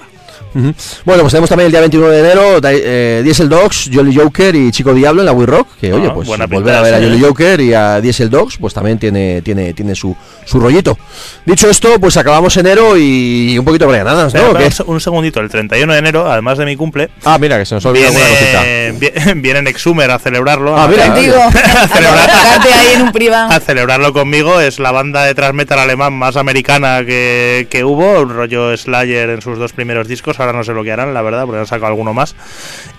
Bueno, 0.54 1.22
pues 1.22 1.32
tenemos 1.32 1.50
también 1.50 1.68
el 1.68 1.72
día 1.72 1.82
29 1.82 2.16
de 2.16 2.20
enero 2.20 2.60
eh, 2.64 3.22
Diesel 3.24 3.48
Dogs, 3.50 3.90
Jolly 3.94 4.16
Joker 4.16 4.56
y 4.56 4.72
Chico 4.72 4.94
Diablo 4.94 5.22
en 5.22 5.26
la 5.28 5.32
We 5.34 5.46
Rock. 5.46 5.68
Que 5.80 5.92
Ah, 5.92 5.96
oye, 5.96 6.10
pues 6.10 6.28
buena 6.28 6.46
volver 6.48 6.64
pinta 6.74 6.80
a 6.80 6.82
ver 6.84 6.94
a 6.96 6.98
Jolly 6.98 7.18
¿eh? 7.18 7.28
Joker 7.28 7.62
y 7.62 7.74
a 7.74 8.02
Diesel 8.02 8.30
Dogs, 8.30 8.58
pues 8.58 8.74
también 8.74 8.98
tiene, 8.98 9.42
tiene, 9.42 9.74
tiene 9.74 9.94
su, 9.96 10.16
su 10.46 10.60
rollito. 10.60 10.98
Dicho 11.46 11.70
esto, 11.70 12.00
pues 12.00 12.18
acabamos 12.18 12.56
enero 12.58 12.98
y 12.98 13.56
un 13.60 13.66
poquito 13.66 13.88
Adams, 14.08 14.34
¿no? 14.34 14.40
Espera, 14.40 14.50
¿O 14.52 14.56
qué? 14.58 14.66
espera, 14.68 14.90
un 14.90 15.00
segundito, 15.02 15.40
el 15.40 15.50
31 15.50 15.94
de 15.94 16.00
enero, 16.00 16.30
además 16.32 16.58
de 16.58 16.66
mi 16.66 16.76
cumple, 16.76 17.10
Ah, 17.24 17.38
mira, 17.40 17.58
que 17.58 17.66
se 17.66 17.76
nos 17.76 17.86
olvidó 17.86 18.08
alguna 18.08 18.26
cosita. 18.28 18.62
viene, 18.64 18.92
vi- 19.00 19.34
viene 19.42 19.62
Nexumer 19.62 20.12
a 20.12 20.20
celebrarlo. 20.20 20.76
Ah, 20.78 20.84
a- 20.86 20.88
mira, 20.88 21.08
Contigo. 21.08 21.36
a 21.44 21.88
celebrar- 21.88 22.30
ahí 22.62 22.94
en 22.96 23.02
un 23.04 23.12
privado. 23.12 23.52
a 23.52 23.60
celebrarlo 23.60 24.14
conmigo. 24.14 24.60
Es 24.60 24.80
la 24.80 24.92
banda 24.92 25.24
de 25.24 25.36
thrash 25.36 25.54
metal 25.54 25.80
alemán 25.80 26.14
más 26.14 26.36
americana 26.36 27.04
que, 27.06 27.68
que 27.70 27.84
hubo. 27.84 28.22
Un 28.22 28.30
rollo 28.30 28.76
Slayer 28.76 29.30
en 29.30 29.42
sus 29.42 29.58
dos 29.58 29.74
primeros 29.74 30.08
discos. 30.08 30.27
Ahora 30.40 30.54
no 30.54 30.64
sé 30.64 30.74
lo 30.74 30.84
que 30.84 30.92
harán, 30.92 31.14
la 31.14 31.22
verdad, 31.22 31.46
porque 31.46 31.60
han 31.60 31.68
sacado 31.68 31.88
alguno 31.88 32.14
más. 32.14 32.36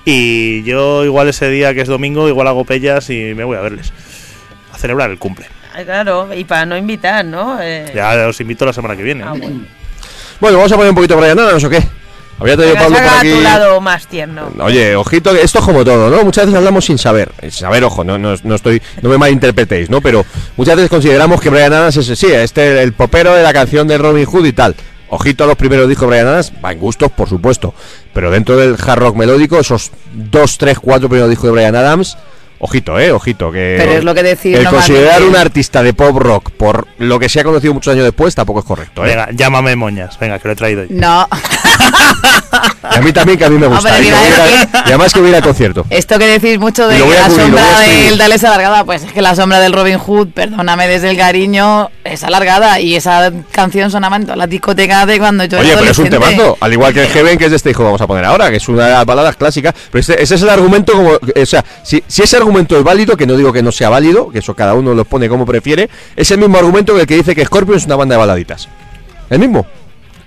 Y 0.04 0.62
yo, 0.64 1.04
igual 1.04 1.28
ese 1.28 1.48
día 1.50 1.74
que 1.74 1.82
es 1.82 1.88
domingo, 1.88 2.28
igual 2.28 2.46
hago 2.48 2.64
pellas 2.64 3.10
y 3.10 3.34
me 3.34 3.44
voy 3.44 3.56
a 3.56 3.60
verles. 3.60 3.92
A 4.72 4.78
celebrar 4.78 5.10
el 5.10 5.18
cumple. 5.18 5.46
Ah, 5.74 5.82
Claro, 5.84 6.28
y 6.34 6.44
para 6.44 6.66
no 6.66 6.76
invitar, 6.76 7.24
¿no? 7.24 7.58
Eh, 7.60 7.92
Ya 7.94 8.26
os 8.28 8.40
invito 8.40 8.64
la 8.66 8.72
semana 8.72 8.96
que 8.96 9.02
viene. 9.02 9.22
ah, 9.24 9.32
bueno. 9.36 9.60
Bueno, 10.40 10.56
vamos 10.58 10.72
a 10.72 10.76
poner 10.76 10.90
un 10.90 10.94
poquito 10.96 11.14
de 11.14 11.20
Brian 11.20 11.38
Adams, 11.38 11.64
¿o 11.64 11.70
qué? 11.70 11.82
Había 12.40 12.54
Venga, 12.54 12.78
Pablo 12.80 12.96
por 12.98 13.06
aquí. 13.18 13.30
tu 13.32 13.40
lado 13.40 13.80
más 13.80 14.06
tierno. 14.06 14.52
Oye, 14.60 14.94
ojito, 14.94 15.32
que 15.32 15.42
esto 15.42 15.58
es 15.58 15.64
como 15.64 15.84
todo, 15.84 16.08
¿no? 16.08 16.22
Muchas 16.22 16.46
veces 16.46 16.56
hablamos 16.58 16.84
sin 16.84 16.96
saber. 16.96 17.32
Sin 17.40 17.50
saber, 17.50 17.82
ojo, 17.82 18.04
no, 18.04 18.16
no, 18.16 18.34
no 18.44 18.54
estoy, 18.54 18.80
no 19.02 19.08
me 19.10 19.18
malinterpretéis, 19.18 19.90
¿no? 19.90 20.00
Pero 20.00 20.24
muchas 20.56 20.76
veces 20.76 20.88
consideramos 20.88 21.40
que 21.40 21.50
Brian 21.50 21.72
Adams 21.72 21.96
es, 21.96 22.16
sí, 22.16 22.28
este, 22.30 22.80
el 22.82 22.92
popero 22.92 23.34
de 23.34 23.42
la 23.42 23.52
canción 23.52 23.88
de 23.88 23.98
Robin 23.98 24.24
Hood 24.24 24.46
y 24.46 24.52
tal. 24.52 24.76
Ojito 25.10 25.44
a 25.44 25.46
los 25.46 25.56
primeros 25.56 25.88
discos 25.88 26.08
de 26.08 26.16
Brian 26.16 26.26
Adams, 26.26 26.52
va 26.62 26.72
en 26.72 26.78
gustos, 26.78 27.10
por 27.10 27.28
supuesto. 27.28 27.74
Pero 28.12 28.30
dentro 28.30 28.56
del 28.56 28.76
hard 28.84 28.98
rock 28.98 29.16
melódico, 29.16 29.58
esos 29.58 29.90
dos, 30.12 30.58
tres, 30.58 30.78
cuatro 30.78 31.08
primeros 31.08 31.30
discos 31.30 31.48
de 31.48 31.52
Brian 31.52 31.74
Adams, 31.74 32.18
ojito, 32.58 32.98
eh, 32.98 33.12
ojito, 33.12 33.50
que. 33.50 33.76
Pero 33.78 33.92
es 33.92 34.04
lo 34.04 34.14
que 34.14 34.22
decir 34.22 34.56
El 34.56 34.66
considerar 34.66 35.22
un 35.22 35.36
artista 35.36 35.82
de 35.82 35.94
pop 35.94 36.16
rock 36.16 36.50
por 36.50 36.86
lo 36.98 37.18
que 37.18 37.28
se 37.28 37.40
ha 37.40 37.44
conocido 37.44 37.74
muchos 37.74 37.92
años 37.92 38.04
después 38.04 38.34
tampoco 38.34 38.60
es 38.60 38.66
correcto, 38.66 39.04
¿eh? 39.04 39.08
Venga, 39.08 39.28
llámame 39.32 39.76
moñas. 39.76 40.18
Venga, 40.18 40.38
que 40.38 40.48
lo 40.48 40.52
he 40.52 40.56
traído 40.56 40.84
yo. 40.84 40.90
No, 40.90 41.28
Y 42.92 42.96
a 42.96 43.00
mí 43.00 43.12
también, 43.12 43.38
que 43.38 43.44
a 43.44 43.50
mí 43.50 43.58
me 43.58 43.66
gusta. 43.66 43.88
Hombre, 43.88 44.04
y, 44.06 44.12
hubiera- 44.12 44.68
y 44.86 44.88
además 44.88 45.12
que 45.12 45.20
hubiera 45.20 45.40
concierto. 45.42 45.84
esto 45.90 46.18
que 46.18 46.26
decís 46.26 46.58
mucho 46.58 46.86
de 46.88 46.96
que 46.96 47.00
la 47.00 47.26
cubrir, 47.28 47.42
sombra 47.44 47.80
del 47.80 48.18
Dale 48.18 48.34
es 48.34 48.44
alargada, 48.44 48.84
pues 48.84 49.04
es 49.04 49.12
que 49.12 49.22
la 49.22 49.34
sombra 49.34 49.60
del 49.60 49.72
Robin 49.72 49.98
Hood, 49.98 50.28
perdóname 50.28 50.88
desde 50.88 51.10
el 51.10 51.16
cariño, 51.16 51.90
es 52.04 52.22
alargada 52.24 52.80
y 52.80 52.96
esa 52.96 53.30
canción 53.52 53.90
sonaba 53.90 54.16
en 54.16 54.22
todas 54.22 54.38
las 54.38 54.48
discotecas 54.48 55.06
de 55.06 55.18
cuando 55.18 55.44
yo 55.44 55.58
Oye, 55.58 55.70
era 55.70 55.78
pero 55.80 55.90
es 55.92 55.98
un 55.98 56.08
temazo, 56.08 56.56
al 56.60 56.72
igual 56.72 56.92
que 56.94 57.02
el 57.02 57.08
Heaven, 57.08 57.38
que 57.38 57.44
es 57.46 57.50
de 57.50 57.56
este 57.56 57.70
hijo, 57.70 57.84
vamos 57.84 58.00
a 58.00 58.06
poner 58.06 58.24
ahora, 58.24 58.50
que 58.50 58.56
es 58.56 58.68
una 58.68 58.86
de 58.86 58.92
las 58.92 59.04
baladas 59.06 59.36
clásicas. 59.36 59.74
Pero 59.90 60.00
ese, 60.00 60.22
ese 60.22 60.34
es 60.36 60.42
el 60.42 60.48
argumento, 60.48 60.92
como, 60.94 61.10
o 61.12 61.46
sea, 61.46 61.64
si, 61.82 62.02
si 62.06 62.22
ese 62.22 62.36
argumento 62.36 62.76
es 62.76 62.82
válido, 62.84 63.16
que 63.16 63.26
no 63.26 63.36
digo 63.36 63.52
que 63.52 63.62
no 63.62 63.72
sea 63.72 63.88
válido, 63.88 64.30
que 64.30 64.38
eso 64.40 64.54
cada 64.54 64.74
uno 64.74 64.94
lo 64.94 65.04
pone 65.04 65.28
como 65.28 65.44
prefiere, 65.46 65.88
es 66.16 66.30
el 66.30 66.38
mismo 66.38 66.56
argumento 66.58 66.94
que 66.94 67.00
el 67.02 67.06
que 67.06 67.16
dice 67.16 67.34
que 67.34 67.44
Scorpion 67.44 67.76
es 67.78 67.86
una 67.86 67.96
banda 67.96 68.14
de 68.14 68.18
baladitas. 68.18 68.68
¿El 69.30 69.38
mismo? 69.38 69.66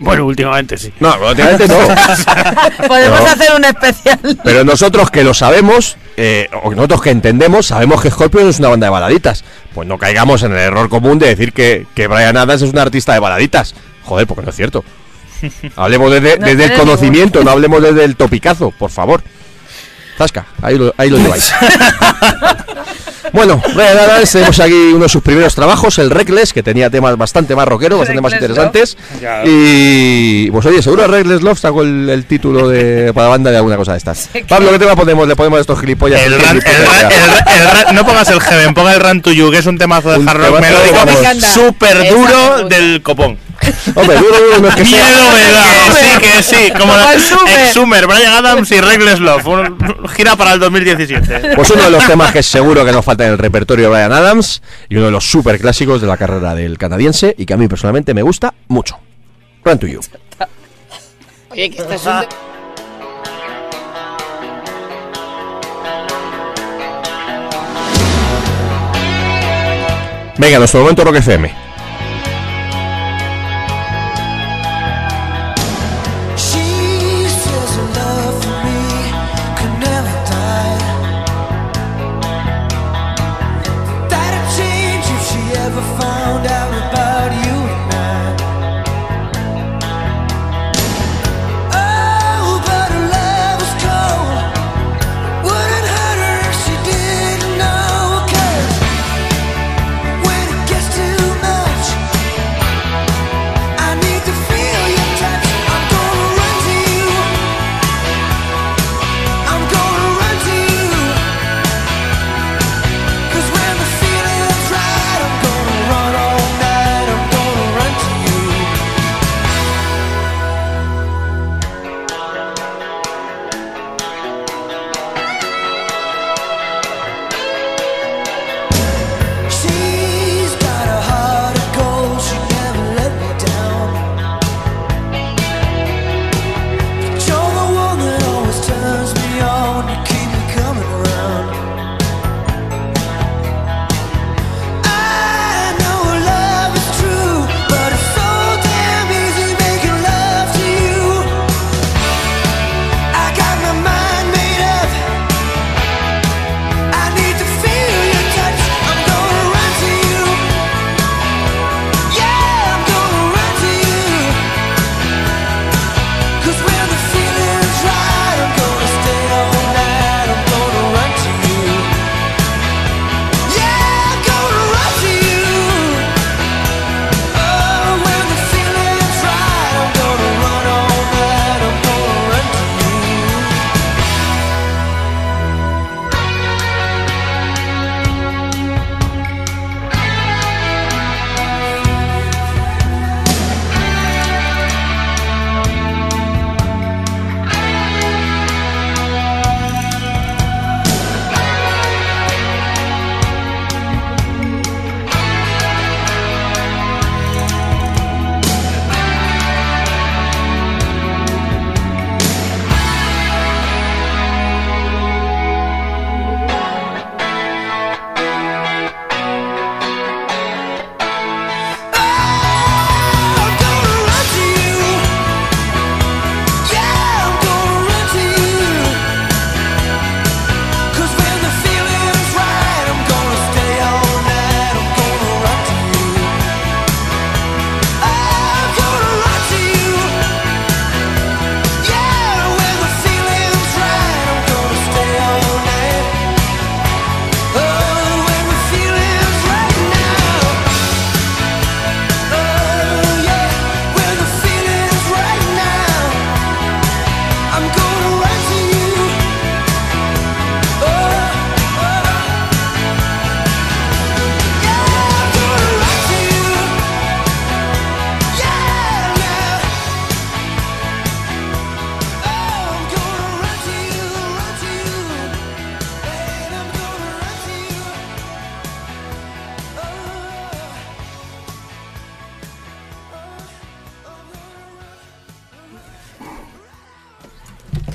Bueno, 0.02 0.26
últimamente 0.26 0.78
sí. 0.78 0.92
No, 1.00 1.12
obviamente 1.14 1.68
no. 1.68 1.76
Podemos 2.88 3.20
No. 3.22 3.26
hacer 3.28 3.56
un 3.56 3.66
especial. 3.66 4.20
Pero 4.44 4.64
nosotros 4.64 5.10
que 5.12 5.24
lo 5.24 5.34
sabemos, 5.34 5.96
eh, 6.18 6.50
o 6.64 6.72
nosotros 6.72 7.02
que 7.04 7.12
entendemos, 7.12 7.68
sabemos 7.68 8.02
que 8.02 8.10
Scorpion 8.12 8.50
es 8.50 8.60
una 8.60 8.70
banda 8.70 8.88
de 8.88 8.92
baladitas. 8.92 9.44
Pues 9.74 9.88
no 9.88 9.98
caigamos 9.98 10.44
en 10.44 10.52
el 10.54 10.58
error 10.60 10.90
común 10.90 11.20
de 11.20 11.28
decir 11.28 11.54
que, 11.54 11.86
que 11.96 12.08
Brian 12.08 12.36
Adams 12.36 12.62
es 12.64 12.70
un 12.74 12.80
artista 12.80 13.14
de 13.14 13.20
baladitas. 13.20 13.76
Joder, 14.04 14.26
porque 14.28 14.42
no 14.44 14.50
es 14.50 14.56
cierto. 14.56 14.84
Hablemos 15.76 16.12
desde, 16.12 16.38
No 16.40 16.46
desde 16.48 16.66
el 16.66 16.74
conocimiento, 16.74 17.44
no 17.44 17.52
hablemos 17.52 17.82
desde 17.82 18.04
el 18.04 18.16
topicazo, 18.16 18.72
por 18.72 18.92
favor. 18.92 19.22
Zasca, 20.18 20.46
ahí 20.62 20.78
lo, 20.78 20.94
ahí 20.98 21.10
lo 21.10 21.18
lleváis. 21.18 21.52
Bueno, 23.34 23.62
Brian 23.74 23.98
Adams, 23.98 24.30
tenemos 24.30 24.60
aquí 24.60 24.74
uno 24.94 25.04
de 25.04 25.10
sus 25.10 25.22
primeros 25.22 25.56
trabajos, 25.56 25.98
el 26.00 26.10
Reckless, 26.10 26.52
que 26.52 26.64
tenía 26.64 26.90
temas 26.90 27.16
bastante 27.16 27.56
más 27.56 27.66
rockeros, 27.66 28.00
bastante 28.00 28.22
más 28.22 28.34
interesantes. 28.34 28.98
Y 29.46 30.52
pues 30.52 30.66
oye, 30.66 30.82
seguro 30.82 31.08
Reckless 31.08 31.42
Love 31.42 31.58
sacó 31.58 31.84
el, 31.84 32.10
el 32.10 32.26
título 32.26 32.68
de 32.68 33.14
para 33.14 33.30
banda 33.30 33.50
de 33.52 33.56
alguna 33.58 33.78
cosa 33.78 33.94
de 33.94 34.00
estas. 34.00 34.30
Pablo, 34.50 34.72
¿qué 34.72 34.80
tema 34.80 34.98
ponemos? 34.98 35.28
Le 35.30 35.36
ponemos 35.38 35.60
a 35.60 35.62
estos 35.62 35.80
gilipollas. 35.80 36.22
El 36.22 36.36
¿Qué 36.38 36.44
ran- 36.46 36.58
el 36.58 37.88
el 37.90 37.96
no 37.96 38.06
pongas 38.06 38.28
el 38.30 38.42
Heaven, 38.42 38.74
ponga 38.74 38.94
el 38.96 39.00
Run 39.00 39.22
to 39.22 39.32
You, 39.32 39.50
que 39.50 39.60
es 39.60 39.66
un 39.66 39.78
temazo 39.78 40.12
de 40.12 40.18
Un 40.20 40.28
hard 40.28 40.38
rock 40.38 40.60
melódico 40.60 41.46
súper 41.54 42.10
duro 42.14 42.68
del 42.68 43.02
copón. 43.02 43.38
Hombre, 43.96 44.18
duro, 44.18 44.36
duro, 44.40 44.60
no 44.60 44.68
es 44.70 44.76
que 44.76 44.86
sea. 44.86 45.06
Miedo 45.06 45.24
me 45.32 45.52
da, 45.52 45.94
sí, 45.94 46.20
que 46.20 46.44
sí, 46.44 46.72
como 46.78 46.94
el 46.96 47.72
Summer. 47.74 48.08
Brian 48.08 48.34
Adams 48.34 48.72
y 48.72 48.82
Reckless 48.82 49.20
Love, 49.20 49.46
un- 49.48 49.78
gira 50.08 50.36
para 50.36 50.54
el 50.54 50.60
2017. 50.60 51.56
Pues 51.56 51.70
uno 51.72 51.84
de 51.84 51.92
los 51.92 52.06
temas 52.06 52.32
que 52.32 52.44
seguro 52.44 52.86
que 52.86 52.92
nos 52.92 53.04
falta 53.04 53.26
en 53.26 53.32
el 53.32 53.38
repertorio 53.38 53.86
de 53.86 53.92
Brian 53.92 54.12
Adams 54.12 54.62
y 54.90 54.96
uno 54.96 55.06
de 55.06 55.12
los 55.12 55.30
super 55.30 55.60
clásicos 55.60 56.02
de 56.02 56.08
la 56.08 56.18
carrera 56.18 56.56
del 56.56 56.78
canadiense 56.78 57.36
y 57.38 57.46
que 57.46 57.54
a 57.54 57.58
mí 57.58 57.68
personalmente 57.68 58.14
me 58.14 58.22
gusta 58.22 58.54
mucho. 58.68 59.00
Run 59.64 59.80
to 59.80 59.88
You. 59.88 60.02
Oye, 61.52 61.70
que 61.70 61.82
este 61.82 61.96
es 61.96 62.06
un... 62.06 62.26
Venga, 70.38 70.58
nuestro 70.58 70.80
momento 70.80 71.04
Rock 71.04 71.18
FM. 71.18 71.71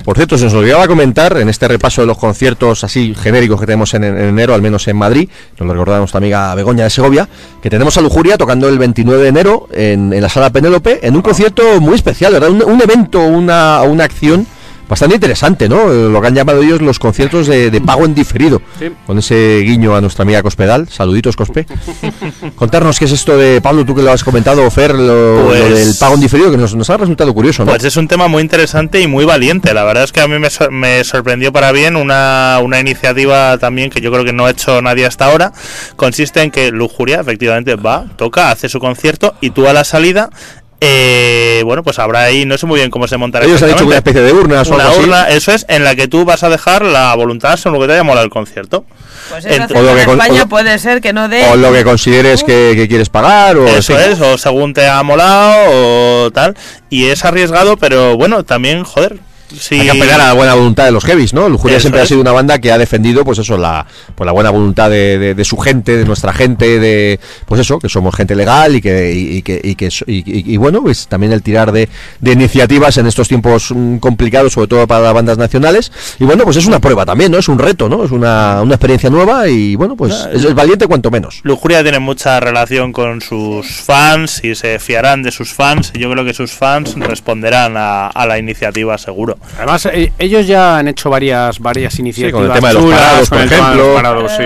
Por 0.07 0.15
cierto, 0.15 0.37
se 0.37 0.45
nos 0.45 0.53
olvidaba 0.53 0.87
comentar 0.87 1.35
en 1.35 1.49
este 1.49 1.67
repaso 1.67 1.99
de 1.99 2.07
los 2.07 2.17
conciertos 2.17 2.81
así 2.85 3.13
genéricos 3.13 3.59
que 3.59 3.65
tenemos 3.65 3.93
en, 3.93 4.05
en 4.05 4.17
enero, 4.17 4.53
al 4.53 4.61
menos 4.61 4.87
en 4.87 4.95
Madrid, 4.95 5.27
nos 5.59 5.67
lo 5.67 5.73
recordaba 5.73 5.99
nuestra 5.99 6.19
amiga 6.19 6.55
Begoña 6.55 6.85
de 6.85 6.89
Segovia, 6.89 7.27
que 7.61 7.69
tenemos 7.69 7.97
a 7.97 8.01
Lujuria 8.01 8.37
tocando 8.37 8.69
el 8.69 8.79
29 8.79 9.23
de 9.23 9.27
enero 9.27 9.67
en, 9.73 10.13
en 10.13 10.21
la 10.21 10.29
sala 10.29 10.49
Penélope, 10.49 11.05
en 11.05 11.13
un 11.13 11.21
concierto 11.21 11.81
muy 11.81 11.95
especial, 11.95 12.31
¿verdad? 12.31 12.51
Un, 12.51 12.63
un 12.63 12.81
evento, 12.81 13.19
una, 13.21 13.81
una 13.81 14.05
acción 14.05 14.47
bastante 14.89 15.15
interesante, 15.15 15.67
¿no? 15.69 15.91
Eh, 15.91 16.09
Lo 16.09 16.21
que 16.21 16.27
han 16.27 16.35
llamado 16.35 16.61
ellos 16.61 16.81
los 16.81 16.99
conciertos 16.99 17.47
de, 17.47 17.69
de 17.71 17.81
pago 17.81 18.05
en 18.05 18.13
diferido. 18.15 18.61
Sí. 18.79 18.89
Con 19.05 19.17
ese 19.19 19.59
guiño 19.63 19.95
a 19.95 20.01
nuestra 20.01 20.23
amiga 20.23 20.41
Cospedal. 20.43 20.87
Saluditos, 20.89 21.35
Cospe. 21.35 21.65
Contarnos 22.55 22.99
qué 22.99 23.05
es 23.05 23.11
esto 23.11 23.37
de 23.37 23.61
Pablo, 23.61 23.85
tú 23.85 23.95
que 23.95 24.01
lo 24.01 24.11
has 24.11 24.23
comentado, 24.23 24.69
Fer, 24.71 24.93
lo, 24.95 25.45
Pues- 25.47 25.59
lo 25.69 25.75
del 25.75 25.95
pago 25.99 26.15
en 26.15 26.21
diferido, 26.21 26.51
que 26.51 26.57
nos, 26.57 26.75
nos 26.75 26.89
ha 26.89 26.97
resultado 26.97 27.33
curioso, 27.33 27.65
¿no? 27.65 27.71
Pues 27.71 27.83
es 27.83 27.97
un 27.97 28.07
tema 28.07 28.27
muy 28.27 28.41
interesante 28.41 29.01
y 29.01 29.07
muy 29.07 29.25
valiente. 29.25 29.73
La 29.73 29.83
verdad 29.83 30.03
es 30.03 30.11
que 30.11 30.21
a 30.21 30.27
mí 30.27 30.39
me, 30.39 30.49
sor- 30.49 30.71
me 30.71 31.03
sorprendió 31.03 31.51
para 31.51 31.71
bien 31.71 31.95
una, 31.95 32.59
una 32.63 32.79
iniciativa 32.79 33.57
también 33.57 33.89
que 33.89 34.01
yo 34.01 34.11
creo 34.11 34.23
que 34.23 34.33
no 34.33 34.45
ha 34.45 34.51
hecho 34.51 34.81
nadie 34.81 35.05
hasta 35.05 35.25
ahora. 35.25 35.51
Consiste 35.95 36.41
en 36.41 36.51
que 36.51 36.71
Lujuria 36.71 37.19
efectivamente 37.21 37.75
va, 37.75 38.05
toca, 38.17 38.51
hace 38.51 38.69
su 38.69 38.79
concierto 38.79 39.35
y 39.41 39.49
tú 39.51 39.67
a 39.67 39.73
la 39.73 39.83
salida, 39.83 40.29
eh, 40.79 41.61
bueno, 41.65 41.83
pues 41.83 41.97
habrá 41.99 42.23
ahí, 42.23 42.45
no 42.45 42.57
sé 42.57 42.65
muy 42.65 42.79
bien 42.79 42.91
cómo 42.91 43.07
se 43.07 43.17
montará. 43.17 43.45
Ellos 43.45 43.61
han 43.63 43.71
hecho 43.71 43.85
una 43.85 43.95
especie 43.97 44.21
de 44.21 44.31
urnas 44.33 44.69
o 44.69 44.75
Una 44.75 44.83
algo 44.85 44.95
así. 44.95 45.03
urna, 45.03 45.29
eso 45.29 45.51
es, 45.51 45.65
en 45.69 45.83
la 45.83 45.95
que 45.95 46.07
tú 46.07 46.23
vas 46.25 46.43
a 46.43 46.49
dejar 46.49 46.83
la 46.85 47.15
voluntad 47.15 47.57
sobre 47.57 47.75
lo 47.75 47.81
que 47.81 47.87
te 47.87 47.93
haya 47.93 48.03
molado 48.03 48.25
el 48.25 48.31
concierto. 48.31 48.85
Pues 49.29 49.43
eso 49.45 49.65
o 49.75 49.81
lo 49.81 49.91
en 49.91 49.97
que 49.97 50.05
con- 50.05 50.19
España 50.19 50.35
o 50.41 50.43
lo- 50.45 50.49
puede 50.49 50.77
ser 50.79 51.01
que 51.01 51.11
no 51.13 51.27
dé. 51.27 51.45
O 51.51 51.55
lo 51.55 51.73
que 51.73 51.83
consideres 51.83 52.43
que, 52.43 52.73
que 52.75 52.87
quieres 52.87 53.09
pagar, 53.09 53.57
o 53.57 53.67
Eso 53.67 53.99
en 53.99 54.11
es, 54.11 54.21
o 54.21 54.37
según 54.37 54.73
te 54.73 54.87
ha 54.87 55.01
molado 55.03 56.25
o 56.25 56.31
tal. 56.31 56.55
Y 56.89 57.05
es 57.09 57.25
arriesgado, 57.25 57.75
pero 57.77 58.15
bueno, 58.15 58.45
también, 58.45 58.83
joder. 58.83 59.17
Si... 59.59 59.75
Hay 59.75 59.85
que 59.85 59.91
apelar 59.91 60.19
a 60.21 60.27
la 60.27 60.33
buena 60.33 60.53
voluntad 60.55 60.85
de 60.85 60.91
los 60.91 61.03
heavies, 61.05 61.33
¿no? 61.33 61.47
Lujuria 61.49 61.77
Eso 61.77 61.83
siempre 61.83 62.01
ha 62.01 62.05
sido 62.05 62.21
una 62.21 62.31
banda 62.31 62.59
que 62.59 62.71
ha 62.71 62.77
defendido, 62.77 63.23
pues 63.23 63.39
eso, 63.39 63.57
la, 63.57 63.85
pues 64.15 64.25
la 64.25 64.31
buena 64.31 64.49
voluntad 64.49 64.89
de, 64.89 65.17
de- 65.17 65.35
de 65.35 65.45
su 65.45 65.57
gente, 65.57 65.95
de 65.97 66.05
nuestra 66.05 66.33
gente, 66.33 66.79
de, 66.79 67.19
pues 67.45 67.61
eso, 67.61 67.79
que 67.79 67.89
somos 67.89 68.15
gente 68.15 68.35
legal 68.35 68.75
y 68.75 68.81
que, 68.81 69.13
y, 69.13 69.37
y 69.37 69.41
que, 69.41 69.61
y, 70.07 70.43
que 70.43 70.57
bueno, 70.57 70.81
pues 70.81 71.07
también 71.07 71.31
el 71.31 71.41
tirar 71.41 71.71
de, 71.71 71.87
de 72.19 72.31
iniciativas 72.31 72.97
en 72.97 73.07
estos 73.07 73.27
tiempos 73.27 73.71
mm, 73.73 73.97
complicados, 73.97 74.53
sobre 74.53 74.67
todo 74.67 74.87
para 74.87 75.01
las 75.01 75.13
bandas 75.13 75.37
nacionales. 75.37 75.91
Y 76.19 76.25
bueno, 76.25 76.43
pues 76.43 76.57
es 76.57 76.65
una 76.65 76.79
prueba 76.79 77.05
también, 77.05 77.31
¿no? 77.31 77.37
Es 77.37 77.47
un 77.47 77.59
reto, 77.59 77.87
¿no? 77.89 78.03
Es 78.03 78.11
una, 78.11 78.61
una 78.61 78.73
experiencia 78.75 79.09
nueva 79.09 79.47
y 79.47 79.75
bueno, 79.75 79.95
pues 79.95 80.13
Ah, 80.13 80.29
es, 80.33 80.43
es 80.43 80.53
valiente 80.55 80.87
cuanto 80.87 81.11
menos. 81.11 81.39
Lujuria 81.43 81.83
tiene 81.83 81.99
mucha 81.99 82.39
relación 82.39 82.91
con 82.91 83.21
sus 83.21 83.67
fans 83.67 84.43
y 84.43 84.55
se 84.55 84.79
fiarán 84.79 85.23
de 85.23 85.31
sus 85.31 85.53
fans. 85.53 85.91
Y 85.93 85.99
yo 85.99 86.11
creo 86.11 86.25
que 86.25 86.33
sus 86.33 86.51
fans 86.51 86.95
responderán 86.95 87.75
a, 87.77 88.07
a 88.07 88.25
la 88.25 88.37
iniciativa, 88.39 88.97
seguro. 88.97 89.36
Además, 89.57 89.85
eh, 89.87 90.11
ellos 90.19 90.45
ya 90.47 90.77
han 90.77 90.87
hecho 90.87 91.09
varias 91.09 91.59
varias 91.59 91.97
iniciativas. 91.99 92.33
con 92.33 92.45
el 92.45 92.53
tema 92.53 92.67
de 92.69 92.73
los 92.73 92.85
parados, 92.85 93.29
con 93.29 93.37
por 93.37 93.43
el 93.43 93.49
tema 93.49 93.69
de 93.71 93.75
los 93.75 93.85
ejemplo. 93.85 93.95
parados, 93.95 94.31
sí. 94.37 94.43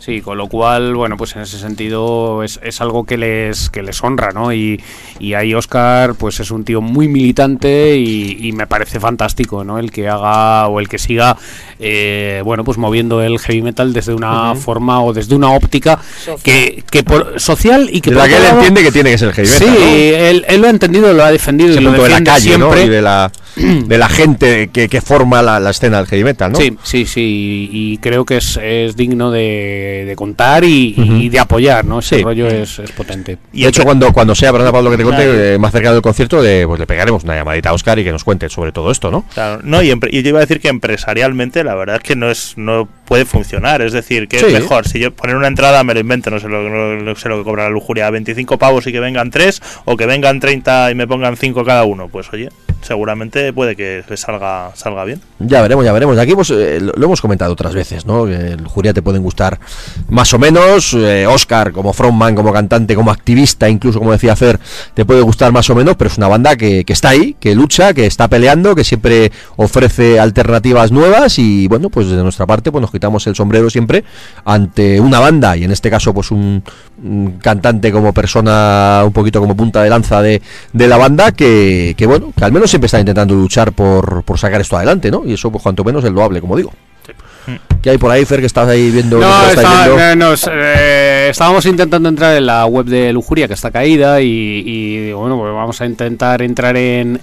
Sí, 0.00 0.22
con 0.22 0.38
lo 0.38 0.46
cual, 0.48 0.94
bueno, 0.94 1.18
pues 1.18 1.36
en 1.36 1.42
ese 1.42 1.58
sentido 1.58 2.42
es, 2.42 2.58
es 2.62 2.80
algo 2.80 3.04
que 3.04 3.18
les 3.18 3.68
que 3.68 3.82
les 3.82 4.02
honra, 4.02 4.30
¿no? 4.32 4.50
Y, 4.52 4.82
y 5.18 5.34
ahí 5.34 5.52
Oscar, 5.52 6.14
pues 6.14 6.40
es 6.40 6.50
un 6.50 6.64
tío 6.64 6.80
muy 6.80 7.06
militante 7.06 7.98
y, 7.98 8.38
y 8.40 8.52
me 8.52 8.66
parece 8.66 8.98
fantástico, 8.98 9.62
¿no? 9.62 9.78
El 9.78 9.90
que 9.90 10.08
haga 10.08 10.68
o 10.68 10.80
el 10.80 10.88
que 10.88 10.98
siga, 10.98 11.36
eh, 11.78 12.40
bueno, 12.46 12.64
pues 12.64 12.78
moviendo 12.78 13.20
el 13.22 13.38
heavy 13.38 13.60
metal 13.60 13.92
desde 13.92 14.14
una 14.14 14.54
forma 14.54 15.02
o 15.02 15.12
desde 15.12 15.34
una 15.34 15.50
óptica 15.50 15.98
que, 16.42 16.82
que 16.90 17.02
por 17.04 17.38
social 17.38 17.90
y 17.92 18.00
que 18.00 18.10
por 18.10 18.20
la 18.22 18.28
que 18.28 18.36
él 18.38 18.44
entiende 18.54 18.82
que 18.82 18.92
tiene 18.92 19.10
que 19.10 19.18
ser 19.18 19.28
el 19.28 19.34
heavy 19.34 19.48
Sí, 19.48 19.64
metal, 19.64 19.80
¿no? 19.80 19.86
él, 19.86 20.44
él 20.48 20.60
lo 20.62 20.66
ha 20.66 20.70
entendido, 20.70 21.12
lo 21.12 21.24
ha 21.24 21.30
defendido 21.30 21.78
y 21.78 21.80
lo 21.80 21.92
de 21.92 22.08
la 22.08 22.24
calle, 22.24 22.56
¿no? 22.56 22.72
siempre. 22.72 22.84
Y 22.84 22.88
de 22.88 23.02
la, 23.02 23.30
de 23.56 23.98
la 23.98 24.08
gente 24.08 24.70
que, 24.72 24.88
que 24.88 25.00
forma 25.02 25.42
la, 25.42 25.60
la 25.60 25.70
escena 25.70 25.98
del 25.98 26.06
heavy 26.06 26.24
metal, 26.24 26.52
¿no? 26.52 26.58
Sí, 26.58 26.76
sí, 26.82 27.04
sí, 27.04 27.68
y 27.70 27.98
creo 27.98 28.24
que 28.24 28.38
es, 28.38 28.58
es 28.62 28.96
digno 28.96 29.30
de, 29.30 29.89
de 30.04 30.16
contar 30.16 30.64
y, 30.64 30.94
y 30.96 31.28
de 31.28 31.38
apoyar, 31.38 31.84
¿no? 31.84 31.98
Ese 32.00 32.16
Sí. 32.18 32.22
rollo 32.22 32.46
es, 32.48 32.78
es 32.78 32.92
potente. 32.92 33.38
Y 33.52 33.62
de 33.62 33.68
hecho, 33.68 33.82
cuando, 33.84 34.12
cuando 34.12 34.34
sea, 34.34 34.52
perdona 34.52 34.72
Pablo 34.72 34.90
que 34.90 34.96
te 34.96 35.04
conte, 35.04 35.26
Vale. 35.26 35.54
eh, 35.54 35.58
más 35.58 35.72
cerca 35.72 35.92
del 35.92 36.02
concierto, 36.02 36.42
le, 36.42 36.66
pues 36.66 36.78
le 36.80 36.86
pegaremos 36.86 37.24
una 37.24 37.34
llamadita 37.36 37.70
a 37.70 37.72
Oscar 37.72 37.98
y 37.98 38.04
que 38.04 38.12
nos 38.12 38.24
cuente 38.24 38.48
sobre 38.48 38.72
todo 38.72 38.90
esto, 38.90 39.10
¿no? 39.10 39.24
Claro, 39.34 39.60
no, 39.64 39.82
y, 39.82 39.88
y 40.10 40.22
yo 40.22 40.28
iba 40.30 40.38
a 40.38 40.42
decir 40.42 40.60
que 40.60 40.68
empresarialmente 40.68 41.64
la 41.64 41.74
verdad 41.74 41.96
es 41.96 42.02
que 42.02 42.16
no 42.16 42.30
es 42.30 42.54
no 42.56 42.88
puede 43.04 43.24
funcionar. 43.24 43.82
Es 43.82 43.92
decir, 43.92 44.28
que 44.28 44.38
Sí. 44.38 44.46
es 44.46 44.52
mejor 44.52 44.86
si 44.86 44.98
yo 45.00 45.12
poner 45.14 45.36
una 45.36 45.48
entrada, 45.48 45.82
me 45.84 45.94
lo 45.94 46.00
invento, 46.00 46.30
no 46.30 46.38
sé 46.40 46.48
lo, 46.48 46.68
no- 46.68 46.96
no 46.96 47.14
sé 47.16 47.28
lo 47.28 47.38
que 47.38 47.44
cobra 47.44 47.64
la 47.64 47.70
lujuria, 47.70 48.08
25 48.10 48.58
pavos 48.58 48.86
y 48.86 48.92
que 48.92 49.00
vengan 49.00 49.30
3, 49.30 49.60
o 49.84 49.96
que 49.96 50.06
vengan 50.06 50.40
30 50.40 50.90
y 50.90 50.94
me 50.94 51.06
pongan 51.06 51.36
5 51.36 51.64
cada 51.64 51.84
uno. 51.84 52.08
Pues 52.08 52.32
oye, 52.32 52.48
seguramente 52.82 53.52
puede 53.52 53.76
que 53.76 54.04
salga, 54.16 54.70
salga 54.74 55.04
bien. 55.04 55.20
Ya 55.38 55.62
veremos, 55.62 55.84
ya 55.84 55.92
veremos. 55.92 56.18
Aquí 56.18 56.34
pues, 56.34 56.50
eh, 56.50 56.80
lo, 56.80 56.92
hemos 57.04 57.20
comentado 57.20 57.52
otras 57.52 57.74
veces, 57.74 58.06
¿no? 58.06 58.26
Que 58.26 58.34
el 58.34 58.66
Juria 58.66 58.92
te 58.92 59.02
pueden 59.02 59.22
gustar 59.22 59.58
más 60.08 60.32
o 60.34 60.38
menos. 60.38 60.94
eh, 60.94 61.26
Oscar, 61.26 61.72
como 61.72 61.92
frontman, 61.92 62.34
como 62.34 62.52
cantante, 62.52 62.94
como 62.94 63.10
activista, 63.10 63.68
incluso 63.68 63.98
como 63.98 64.12
decía 64.12 64.36
Fer, 64.36 64.58
te 64.94 65.04
puede 65.04 65.20
gustar 65.22 65.52
más 65.52 65.68
o 65.70 65.74
menos, 65.74 65.96
pero 65.96 66.10
es 66.10 66.18
una 66.18 66.28
banda 66.28 66.56
que, 66.56 66.84
está 66.88 67.10
ahí, 67.10 67.36
que 67.38 67.54
lucha, 67.54 67.94
que 67.94 68.06
está 68.06 68.28
peleando, 68.28 68.74
que 68.74 68.84
siempre 68.84 69.30
ofrece 69.56 70.18
alternativas 70.18 70.92
nuevas 70.92 71.38
y 71.38 71.68
bueno, 71.68 71.90
pues 71.90 72.08
de 72.08 72.22
nuestra 72.22 72.46
parte 72.46 72.70
pues 72.72 72.82
nos 72.82 72.90
quitamos 72.90 73.26
el 73.26 73.34
sombrero 73.34 73.70
siempre 73.70 74.04
ante 74.44 75.00
una 75.00 75.20
banda 75.20 75.56
y 75.56 75.64
en 75.64 75.70
este 75.70 75.90
caso 75.90 76.12
pues 76.12 76.30
un, 76.30 76.62
un 77.02 77.38
cantante 77.38 77.92
como 77.92 78.12
persona 78.12 79.02
un 79.04 79.12
poquito 79.12 79.40
como 79.40 79.56
punta 79.56 79.82
de 79.82 79.90
lanza 79.90 80.22
de, 80.22 80.42
de 80.72 80.86
la 80.88 80.96
banda 80.96 81.32
que, 81.32 81.94
que 81.96 82.06
bueno, 82.06 82.32
que 82.36 82.44
al 82.44 82.52
menos 82.52 82.69
siempre 82.70 82.86
está 82.86 82.98
intentando 83.00 83.34
luchar 83.34 83.72
por, 83.72 84.22
por 84.24 84.38
sacar 84.38 84.60
esto 84.60 84.76
adelante, 84.76 85.10
¿no? 85.10 85.22
Y 85.26 85.34
eso 85.34 85.50
pues 85.50 85.62
cuanto 85.62 85.84
menos 85.84 86.04
es 86.04 86.10
loable, 86.12 86.40
como 86.40 86.56
digo. 86.56 86.72
¿Qué 87.82 87.90
hay 87.90 87.98
por 87.98 88.10
ahí, 88.10 88.24
Fer, 88.26 88.40
que 88.40 88.46
estás 88.46 88.68
ahí 88.68 88.90
viendo? 88.90 89.18
No, 89.18 89.46
está- 89.48 90.12
eh, 90.12 90.14
nos, 90.16 90.48
eh, 90.52 91.28
estábamos 91.30 91.64
intentando 91.66 92.08
entrar 92.08 92.36
en 92.36 92.46
la 92.46 92.66
web 92.66 92.84
de 92.86 93.12
Lujuria, 93.12 93.48
que 93.48 93.54
está 93.54 93.70
caída, 93.70 94.20
y, 94.20 94.62
y 94.64 94.96
digo, 95.06 95.20
bueno, 95.20 95.38
pues 95.38 95.52
vamos 95.52 95.80
a 95.80 95.86
intentar 95.86 96.42
entrar 96.42 96.76
en, 96.76 97.20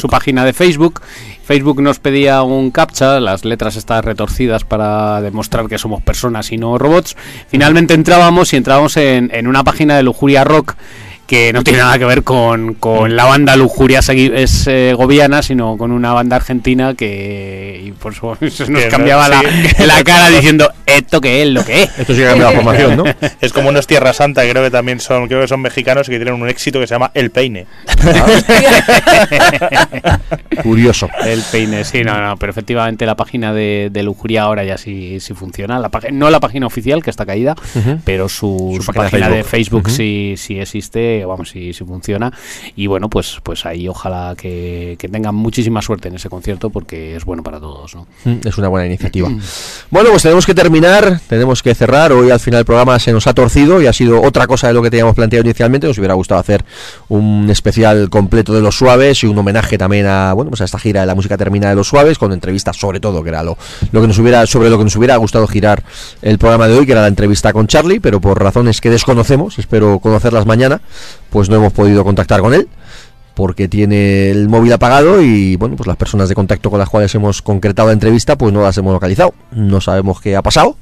su 0.00 0.08
página 0.08 0.44
de 0.44 0.52
Facebook. 0.54 1.00
Facebook 1.44 1.80
nos 1.82 1.98
pedía 1.98 2.42
un 2.42 2.70
captcha, 2.70 3.20
las 3.20 3.44
letras 3.44 3.76
están 3.76 4.02
retorcidas 4.02 4.64
para 4.64 5.20
demostrar 5.20 5.66
que 5.68 5.78
somos 5.78 6.02
personas 6.02 6.50
y 6.50 6.56
no 6.56 6.76
robots. 6.78 7.16
Finalmente 7.48 7.94
entrábamos 7.94 8.52
y 8.52 8.56
entrábamos 8.56 8.96
en, 8.96 9.30
en 9.32 9.46
una 9.46 9.62
página 9.62 9.96
de 9.96 10.02
Lujuria 10.02 10.42
Rock 10.44 10.74
que 11.28 11.52
no 11.52 11.62
tiene 11.62 11.78
nada 11.80 11.98
que 11.98 12.06
ver 12.06 12.24
con, 12.24 12.72
con 12.74 13.14
la 13.14 13.26
banda 13.26 13.54
Lujuria 13.54 14.00
es, 14.00 14.66
eh, 14.66 14.94
goviana, 14.96 15.42
sino 15.42 15.76
con 15.76 15.92
una 15.92 16.12
banda 16.14 16.36
argentina 16.36 16.94
que 16.94 17.82
y 17.84 17.92
por 17.92 18.14
eso 18.14 18.36
se 18.40 18.46
nos 18.70 18.80
Que 18.80 18.86
no- 18.86 18.90
cambiaba 18.90 19.28
la, 19.28 19.40
sí. 19.40 19.84
la 19.86 20.02
cara 20.02 20.30
diciendo 20.30 20.72
esto 20.86 21.20
que 21.20 21.42
es 21.42 21.48
lo 21.48 21.62
que 21.64 21.82
es. 21.82 21.98
Esto 21.98 22.14
sí 22.14 22.20
que 22.20 22.26
ha 22.26 22.30
cambiado 22.30 22.52
la 22.52 22.56
formación, 22.62 22.96
¿no? 22.96 23.04
Es 23.42 23.52
como 23.52 23.68
unos 23.68 23.86
Tierra 23.86 24.12
Santa, 24.14 24.42
que 24.42 24.50
creo 24.50 24.64
que 24.64 24.70
también 24.70 25.00
son, 25.00 25.28
creo 25.28 25.42
que 25.42 25.48
son 25.48 25.60
mexicanos 25.60 26.08
y 26.08 26.12
que 26.12 26.16
tienen 26.18 26.40
un 26.40 26.48
éxito 26.48 26.80
que 26.80 26.86
se 26.86 26.94
llama 26.94 27.10
El 27.12 27.30
Peine. 27.30 27.66
Curioso. 30.62 31.08
El 31.24 31.42
peine, 31.52 31.84
sí, 31.84 32.02
no, 32.02 32.20
no, 32.20 32.36
pero 32.36 32.50
efectivamente 32.50 33.06
la 33.06 33.16
página 33.16 33.52
de, 33.52 33.88
de 33.92 34.02
Lujuria 34.02 34.42
ahora 34.42 34.64
ya 34.64 34.76
sí, 34.78 35.20
sí 35.20 35.34
funciona. 35.34 35.78
La 35.78 35.90
no 36.12 36.30
la 36.30 36.40
página 36.40 36.66
oficial, 36.66 37.02
que 37.02 37.10
está 37.10 37.26
caída, 37.26 37.54
pero 38.04 38.28
su, 38.28 38.74
Su 38.76 38.82
su 38.82 38.92
página 38.92 39.28
de 39.28 39.44
Facebook. 39.44 39.90
Sí, 39.90 40.34
sí 40.36 40.58
existe, 40.58 41.17
vamos, 41.24 41.50
sí 41.50 41.72
funciona. 41.72 42.32
Y 42.76 42.86
bueno, 42.86 43.08
pues, 43.08 43.38
pues 43.42 43.64
ahí 43.66 43.88
ojalá 43.88 44.34
que, 44.36 44.96
que 44.98 45.08
tengan 45.08 45.34
muchísima 45.34 45.80
suerte 45.82 46.08
en 46.08 46.16
ese 46.16 46.28
concierto 46.28 46.70
porque 46.70 47.16
es 47.16 47.24
bueno 47.24 47.42
para 47.42 47.60
todos, 47.60 47.94
¿no? 47.94 48.06
Mm, 48.24 48.46
Es 48.46 48.58
una 48.58 48.68
buena 48.68 48.86
iniciativa. 48.86 49.28
Bueno, 49.90 50.10
pues 50.10 50.22
tenemos 50.22 50.46
que 50.46 50.54
terminar, 50.54 51.20
tenemos 51.28 51.62
que 51.62 51.74
cerrar. 51.74 52.12
Hoy 52.12 52.30
al 52.30 52.40
final 52.40 52.60
el 52.60 52.66
programa 52.66 52.98
se 52.98 53.12
nos 53.12 53.26
ha 53.26 53.34
torcido 53.34 53.80
y 53.80 53.86
ha 53.86 53.92
sido 53.92 54.22
otra 54.22 54.46
cosa 54.46 54.68
de 54.68 54.74
lo 54.74 54.82
que 54.82 54.90
teníamos 54.90 55.14
planteado 55.14 55.44
inicialmente. 55.44 55.86
Nos 55.86 55.98
hubiera 55.98 56.14
gustado 56.14 56.40
hacer 56.40 56.64
un 57.08 57.48
especial 57.50 58.10
completo 58.10 58.52
de 58.52 58.60
los 58.60 58.76
suaves 58.76 59.22
y 59.22 59.26
un 59.26 59.38
homenaje 59.38 59.78
también 59.78 60.06
a 60.06 60.32
bueno 60.32 60.50
pues 60.50 60.60
a 60.60 60.64
esta 60.64 60.78
gira 60.78 61.00
de 61.00 61.06
la 61.06 61.14
música 61.14 61.36
termina 61.36 61.68
de 61.68 61.74
los 61.74 61.88
suaves 61.88 62.18
con 62.18 62.32
entrevistas 62.32 62.76
sobre 62.76 63.00
todo 63.00 63.22
que 63.22 63.30
era 63.30 63.42
lo, 63.42 63.56
lo 63.92 64.00
que 64.00 64.06
nos 64.06 64.18
hubiera 64.18 64.46
sobre 64.46 64.70
lo 64.70 64.78
que 64.78 64.84
nos 64.84 64.96
hubiera 64.96 65.16
gustado 65.16 65.46
girar 65.46 65.82
el 66.22 66.38
programa 66.38 66.68
de 66.68 66.78
hoy 66.78 66.86
que 66.86 66.92
era 66.92 67.02
la 67.02 67.08
entrevista 67.08 67.52
con 67.52 67.66
Charlie 67.66 68.00
pero 68.00 68.20
por 68.20 68.42
razones 68.42 68.80
que 68.80 68.90
desconocemos 68.90 69.58
espero 69.58 69.98
conocerlas 69.98 70.46
mañana 70.46 70.80
pues 71.30 71.48
no 71.48 71.56
hemos 71.56 71.72
podido 71.72 72.04
contactar 72.04 72.40
con 72.40 72.54
él 72.54 72.68
porque 73.34 73.68
tiene 73.68 74.30
el 74.30 74.48
móvil 74.48 74.72
apagado 74.72 75.22
y 75.22 75.54
bueno, 75.54 75.76
pues 75.76 75.86
las 75.86 75.96
personas 75.96 76.28
de 76.28 76.34
contacto 76.34 76.70
con 76.70 76.80
las 76.80 76.88
cuales 76.88 77.14
hemos 77.14 77.40
concretado 77.40 77.86
la 77.86 77.92
entrevista 77.92 78.36
pues 78.36 78.52
no 78.52 78.62
las 78.62 78.76
hemos 78.78 78.92
localizado. 78.92 79.32
No 79.52 79.80
sabemos 79.80 80.20
qué 80.20 80.34
ha 80.34 80.42
pasado. 80.42 80.76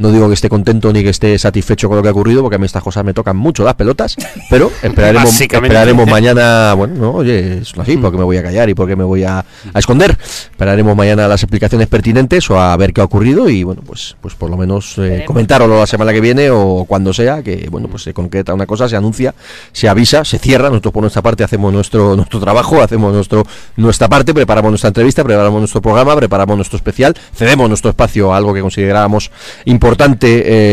No 0.00 0.10
digo 0.10 0.28
que 0.28 0.34
esté 0.34 0.48
contento 0.48 0.90
ni 0.94 1.02
que 1.02 1.10
esté 1.10 1.38
satisfecho 1.38 1.86
con 1.86 1.98
lo 1.98 2.02
que 2.02 2.08
ha 2.08 2.12
ocurrido, 2.12 2.40
porque 2.40 2.56
a 2.56 2.58
mí 2.58 2.64
estas 2.64 2.82
cosas 2.82 3.04
me 3.04 3.12
tocan 3.12 3.36
mucho 3.36 3.64
las 3.64 3.74
pelotas, 3.74 4.16
pero 4.48 4.72
esperaremos, 4.82 5.38
esperaremos 5.38 6.08
mañana, 6.08 6.72
bueno, 6.72 6.94
no, 6.94 7.10
oye, 7.16 7.58
es 7.58 7.76
así, 7.76 7.98
porque 7.98 8.16
me 8.16 8.24
voy 8.24 8.38
a 8.38 8.42
callar 8.42 8.70
y 8.70 8.74
porque 8.74 8.96
me 8.96 9.04
voy 9.04 9.24
a, 9.24 9.40
a 9.74 9.78
esconder. 9.78 10.16
Esperaremos 10.22 10.96
mañana 10.96 11.28
las 11.28 11.42
explicaciones 11.42 11.86
pertinentes 11.86 12.48
o 12.48 12.58
a 12.58 12.74
ver 12.78 12.94
qué 12.94 13.02
ha 13.02 13.04
ocurrido 13.04 13.50
y 13.50 13.62
bueno, 13.62 13.82
pues 13.84 14.16
pues 14.22 14.34
por 14.34 14.48
lo 14.48 14.56
menos 14.56 14.96
eh, 14.96 15.24
comentarlo 15.26 15.78
la 15.78 15.86
semana 15.86 16.14
que 16.14 16.22
viene 16.22 16.48
o 16.48 16.86
cuando 16.88 17.12
sea, 17.12 17.42
que 17.42 17.68
bueno, 17.70 17.88
pues 17.88 18.04
se 18.04 18.14
concreta 18.14 18.54
una 18.54 18.64
cosa, 18.64 18.88
se 18.88 18.96
anuncia, 18.96 19.34
se 19.72 19.86
avisa, 19.86 20.24
se 20.24 20.38
cierra, 20.38 20.70
nosotros 20.70 20.94
por 20.94 21.02
nuestra 21.02 21.20
parte 21.20 21.44
hacemos 21.44 21.74
nuestro 21.74 22.16
nuestro 22.16 22.40
trabajo, 22.40 22.80
hacemos 22.80 23.12
nuestro 23.12 23.44
nuestra 23.76 24.08
parte, 24.08 24.32
preparamos 24.32 24.70
nuestra 24.70 24.88
entrevista, 24.88 25.22
preparamos 25.22 25.60
nuestro 25.60 25.82
programa, 25.82 26.16
preparamos 26.16 26.56
nuestro 26.56 26.78
especial, 26.78 27.14
cedemos 27.34 27.68
nuestro 27.68 27.90
espacio 27.90 28.32
a 28.32 28.38
algo 28.38 28.54
que 28.54 28.62
considerábamos 28.62 29.30
importante 29.66 29.89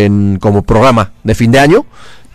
en- 0.06 0.38
como 0.39 0.61
programa 0.64 1.11
de 1.23 1.35
fin 1.35 1.52
de 1.52 1.60
año 1.60 1.85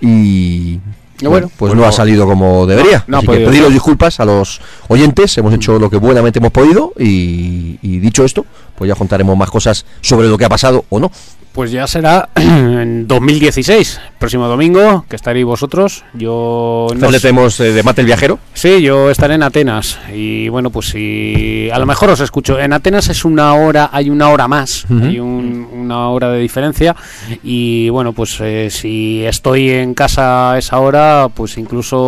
y 0.00 0.80
Y 1.20 1.26
bueno, 1.26 1.46
pues, 1.48 1.58
pues 1.58 1.74
no, 1.74 1.82
no- 1.82 1.86
ha 1.86 1.92
salido 1.92 2.26
como 2.26 2.66
debería. 2.66 3.04
no 3.06 3.16
ha 3.16 3.20
Así 3.20 3.26
que 3.28 3.32
pediros 3.46 3.66
ser. 3.66 3.72
disculpas 3.72 4.18
a 4.20 4.24
los 4.24 4.60
oyentes, 4.88 5.36
hemos 5.38 5.54
hecho 5.54 5.78
lo 5.78 5.88
que 5.88 5.96
buenamente 5.98 6.38
hemos 6.40 6.50
podido 6.52 6.92
y, 6.98 7.78
y 7.82 7.98
dicho 8.00 8.24
esto, 8.24 8.44
pues 8.76 8.88
ya 8.88 8.94
contaremos 8.94 9.36
más 9.36 9.50
cosas 9.50 9.86
sobre 10.00 10.28
lo 10.28 10.36
que 10.36 10.44
ha 10.44 10.48
pasado 10.48 10.84
o 10.88 10.98
no. 10.98 11.10
Pues 11.52 11.70
ya 11.70 11.86
será 11.86 12.30
en 12.34 13.06
2016, 13.06 14.00
próximo 14.22 14.46
domingo, 14.46 15.04
que 15.08 15.16
estaréis 15.16 15.44
vosotros. 15.44 16.04
Yo 16.14 16.86
no 16.96 17.10
le 17.10 17.18
tenemos 17.18 17.58
eh, 17.58 17.72
de 17.72 17.82
Mate 17.82 18.02
el 18.02 18.06
Viajero. 18.06 18.38
Sí, 18.54 18.80
yo 18.80 19.10
estaré 19.10 19.34
en 19.34 19.42
Atenas 19.42 19.98
y 20.14 20.48
bueno, 20.48 20.70
pues 20.70 20.90
si 20.90 21.68
a 21.72 21.78
lo 21.80 21.86
mejor 21.86 22.10
os 22.10 22.20
escucho. 22.20 22.56
En 22.60 22.72
Atenas 22.72 23.08
es 23.08 23.24
una 23.24 23.52
hora, 23.54 23.90
hay 23.92 24.10
una 24.10 24.28
hora 24.28 24.46
más, 24.46 24.84
Ujú. 24.88 25.04
hay 25.04 25.18
un- 25.18 25.68
una 25.72 26.08
hora 26.10 26.30
de 26.30 26.38
diferencia 26.38 26.94
y 27.42 27.88
bueno, 27.88 28.12
pues 28.12 28.38
eh, 28.40 28.68
si 28.70 29.24
estoy 29.26 29.70
en 29.70 29.92
casa 29.94 30.52
a 30.52 30.58
esa 30.58 30.78
hora, 30.78 31.26
pues 31.34 31.58
incluso 31.58 31.98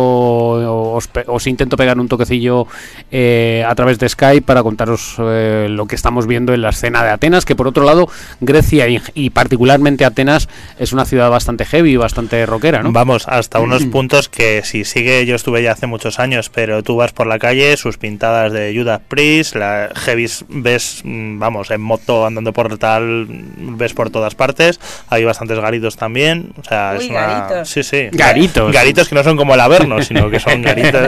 os, 0.93 1.09
os 1.27 1.47
intento 1.47 1.75
pegar 1.75 1.99
un 1.99 2.07
toquecillo 2.07 2.65
eh, 3.11 3.65
a 3.67 3.75
través 3.75 3.99
de 3.99 4.07
Skype 4.07 4.45
para 4.45 4.63
contaros 4.63 5.15
eh, 5.19 5.67
lo 5.69 5.85
que 5.85 5.95
estamos 5.95 6.27
viendo 6.27 6.53
en 6.53 6.61
la 6.61 6.69
escena 6.69 7.03
de 7.03 7.09
Atenas, 7.09 7.43
que 7.43 7.57
por 7.57 7.67
otro 7.67 7.83
lado 7.83 8.07
Grecia 8.39 8.87
y, 8.87 9.01
y 9.15 9.31
particularmente 9.31 10.05
Atenas 10.05 10.47
es 10.79 10.93
una 10.93 11.03
ciudad 11.03 11.29
bastante 11.29 11.65
heavy, 11.65 11.97
bastante 12.05 12.45
rockera, 12.45 12.83
¿no? 12.83 12.91
Vamos, 12.91 13.27
hasta 13.27 13.59
unos 13.59 13.83
puntos 13.91 14.29
que 14.29 14.61
si 14.63 14.85
sigue, 14.85 15.25
yo 15.25 15.35
estuve 15.35 15.63
ya 15.63 15.71
hace 15.71 15.87
muchos 15.87 16.19
años, 16.19 16.49
pero 16.49 16.83
tú 16.83 16.95
vas 16.95 17.11
por 17.11 17.25
la 17.25 17.39
calle, 17.39 17.75
sus 17.77 17.97
pintadas 17.97 18.53
de 18.53 18.73
Judas 18.75 19.01
Priest, 19.07 19.55
la 19.55 19.89
Heavis 20.05 20.45
ves, 20.47 21.01
mm, 21.03 21.39
vamos, 21.39 21.71
en 21.71 21.81
moto 21.81 22.25
andando 22.25 22.53
por 22.53 22.77
tal, 22.77 23.27
ves 23.27 23.93
por 23.93 24.11
todas 24.11 24.35
partes, 24.35 24.79
hay 25.09 25.23
bastantes 25.23 25.59
garitos 25.59 25.97
también, 25.97 26.53
o 26.59 26.63
sea, 26.63 26.95
Uy, 26.97 27.05
es 27.05 27.09
una... 27.09 27.21
garitos. 27.21 27.69
Sí, 27.69 27.83
sí. 27.83 28.07
Garitos. 28.11 28.71
Garitos 28.71 29.09
que 29.09 29.15
no 29.15 29.23
son 29.23 29.35
como 29.35 29.55
el 29.55 29.59
Averno, 29.59 30.01
sino 30.01 30.29
que 30.29 30.39
son 30.39 30.61
garitos. 30.61 31.07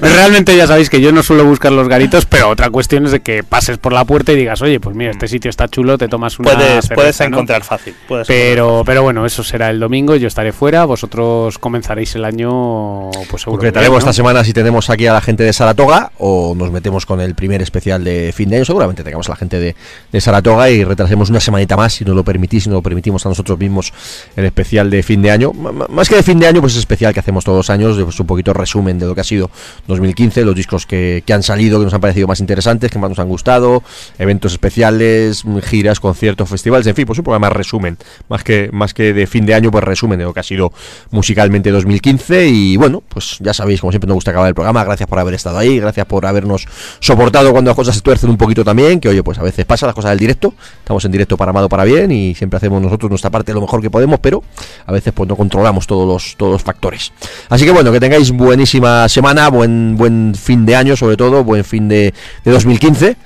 Realmente 0.00 0.56
ya 0.56 0.66
sabéis 0.66 0.88
que 0.90 1.00
yo 1.00 1.12
no 1.12 1.22
suelo 1.22 1.44
buscar 1.44 1.72
los 1.72 1.88
garitos, 1.88 2.24
pero 2.26 2.48
otra 2.48 2.70
cuestión 2.70 3.04
es 3.06 3.12
de 3.12 3.20
que 3.20 3.42
pases 3.42 3.78
por 3.78 3.92
la 3.92 4.04
puerta 4.04 4.32
y 4.32 4.36
digas, 4.36 4.62
oye, 4.62 4.80
pues 4.80 4.96
mira, 4.96 5.10
este 5.10 5.28
sitio 5.28 5.50
está 5.50 5.68
chulo, 5.68 5.98
te 5.98 6.08
tomas 6.08 6.38
una 6.38 6.52
puedes, 6.52 6.68
cerveza, 6.68 6.94
puedes 6.94 7.20
¿no? 7.20 7.26
encontrar 7.26 7.62
fácil. 7.62 7.94
puedes 8.08 8.26
Pero, 8.26 8.82
pero 8.84 9.02
bueno, 9.02 9.26
eso 9.26 9.42
será 9.42 9.70
el 9.70 9.80
domingo, 9.80 10.05
yo 10.14 10.28
estaré 10.28 10.52
fuera, 10.52 10.84
vosotros 10.84 11.58
comenzaréis 11.58 12.14
el 12.14 12.24
año, 12.24 13.10
pues 13.28 13.42
seguro. 13.42 13.58
Concretaremos 13.58 13.98
esta 13.98 14.12
semana 14.12 14.44
si 14.44 14.52
tenemos 14.52 14.88
aquí 14.90 15.06
a 15.06 15.12
la 15.12 15.20
gente 15.20 15.42
de 15.42 15.52
Saratoga 15.52 16.12
o 16.18 16.54
nos 16.56 16.70
metemos 16.70 17.04
con 17.06 17.20
el 17.20 17.34
primer 17.34 17.62
especial 17.62 18.04
de 18.04 18.32
fin 18.32 18.48
de 18.50 18.56
año. 18.56 18.64
Seguramente 18.64 19.02
tengamos 19.02 19.28
a 19.28 19.32
la 19.32 19.36
gente 19.36 19.58
de, 19.58 19.74
de 20.12 20.20
Saratoga 20.20 20.70
y 20.70 20.84
retrasemos 20.84 21.30
una 21.30 21.40
semanita 21.40 21.76
más, 21.76 21.94
si 21.94 22.04
nos 22.04 22.14
lo 22.14 22.22
permitís, 22.22 22.62
si 22.64 22.68
nos 22.68 22.76
lo 22.76 22.82
permitimos 22.82 23.26
a 23.26 23.28
nosotros 23.30 23.58
mismos, 23.58 23.92
el 24.36 24.44
especial 24.44 24.88
de 24.90 25.02
fin 25.02 25.22
de 25.22 25.30
año. 25.30 25.50
M- 25.54 25.86
más 25.88 26.08
que 26.08 26.14
de 26.16 26.22
fin 26.22 26.38
de 26.38 26.46
año, 26.46 26.60
pues 26.60 26.74
es 26.74 26.78
especial 26.78 27.12
que 27.12 27.20
hacemos 27.20 27.44
todos 27.44 27.56
los 27.58 27.70
años, 27.70 27.98
pues 28.02 28.20
un 28.20 28.26
poquito 28.26 28.52
resumen 28.52 28.98
de 28.98 29.06
lo 29.06 29.14
que 29.14 29.22
ha 29.22 29.24
sido 29.24 29.50
2015, 29.88 30.44
los 30.44 30.54
discos 30.54 30.86
que, 30.86 31.22
que 31.26 31.32
han 31.32 31.42
salido, 31.42 31.78
que 31.78 31.84
nos 31.86 31.94
han 31.94 32.00
parecido 32.00 32.26
más 32.28 32.40
interesantes, 32.40 32.90
que 32.90 32.98
más 32.98 33.10
nos 33.10 33.18
han 33.18 33.28
gustado, 33.28 33.82
eventos 34.18 34.52
especiales, 34.52 35.42
giras, 35.64 35.98
conciertos, 36.00 36.48
festivales, 36.48 36.86
en 36.86 36.94
fin, 36.94 37.06
pues 37.06 37.18
un 37.18 37.24
programa 37.24 37.48
resumen, 37.50 37.96
más 38.28 38.44
que, 38.44 38.68
más 38.72 38.92
que 38.94 39.12
de 39.12 39.26
fin 39.26 39.46
de 39.46 39.54
año, 39.54 39.70
pues 39.70 39.82
resumen 39.82 39.95
de 39.96 40.24
lo 40.24 40.34
que 40.34 40.40
ha 40.40 40.42
sido 40.42 40.72
musicalmente 41.10 41.70
2015 41.70 42.48
y 42.48 42.76
bueno, 42.76 43.02
pues 43.08 43.38
ya 43.40 43.54
sabéis, 43.54 43.80
como 43.80 43.92
siempre 43.92 44.08
nos 44.08 44.16
gusta 44.16 44.30
acabar 44.30 44.48
el 44.48 44.54
programa, 44.54 44.84
gracias 44.84 45.08
por 45.08 45.18
haber 45.18 45.34
estado 45.34 45.58
ahí, 45.58 45.78
gracias 45.78 46.06
por 46.06 46.26
habernos 46.26 46.66
soportado 47.00 47.52
cuando 47.52 47.70
las 47.70 47.76
cosas 47.76 47.94
se 47.94 48.00
tuercen 48.00 48.30
un 48.30 48.36
poquito 48.36 48.64
también, 48.64 49.00
que 49.00 49.08
oye, 49.08 49.22
pues 49.22 49.38
a 49.38 49.42
veces 49.42 49.64
pasa 49.64 49.86
las 49.86 49.94
cosas 49.94 50.10
del 50.10 50.18
directo, 50.18 50.54
estamos 50.78 51.04
en 51.04 51.12
directo 51.12 51.36
para 51.36 51.52
mal 51.52 51.64
o 51.64 51.68
para 51.68 51.84
bien 51.84 52.10
y 52.12 52.34
siempre 52.34 52.58
hacemos 52.58 52.80
nosotros 52.82 53.10
nuestra 53.10 53.30
parte 53.30 53.52
lo 53.52 53.60
mejor 53.60 53.80
que 53.80 53.90
podemos, 53.90 54.20
pero 54.20 54.42
a 54.86 54.92
veces 54.92 55.12
pues 55.12 55.28
no 55.28 55.36
controlamos 55.36 55.86
todos 55.86 56.06
los, 56.06 56.36
todos 56.36 56.52
los 56.52 56.62
factores. 56.62 57.12
Así 57.48 57.64
que 57.64 57.70
bueno, 57.70 57.92
que 57.92 58.00
tengáis 58.00 58.30
buenísima 58.30 59.08
semana, 59.08 59.48
buen, 59.48 59.96
buen 59.96 60.34
fin 60.34 60.66
de 60.66 60.76
año 60.76 60.96
sobre 60.96 61.16
todo, 61.16 61.44
buen 61.44 61.64
fin 61.64 61.88
de, 61.88 62.12
de 62.44 62.50
2015. 62.50 63.16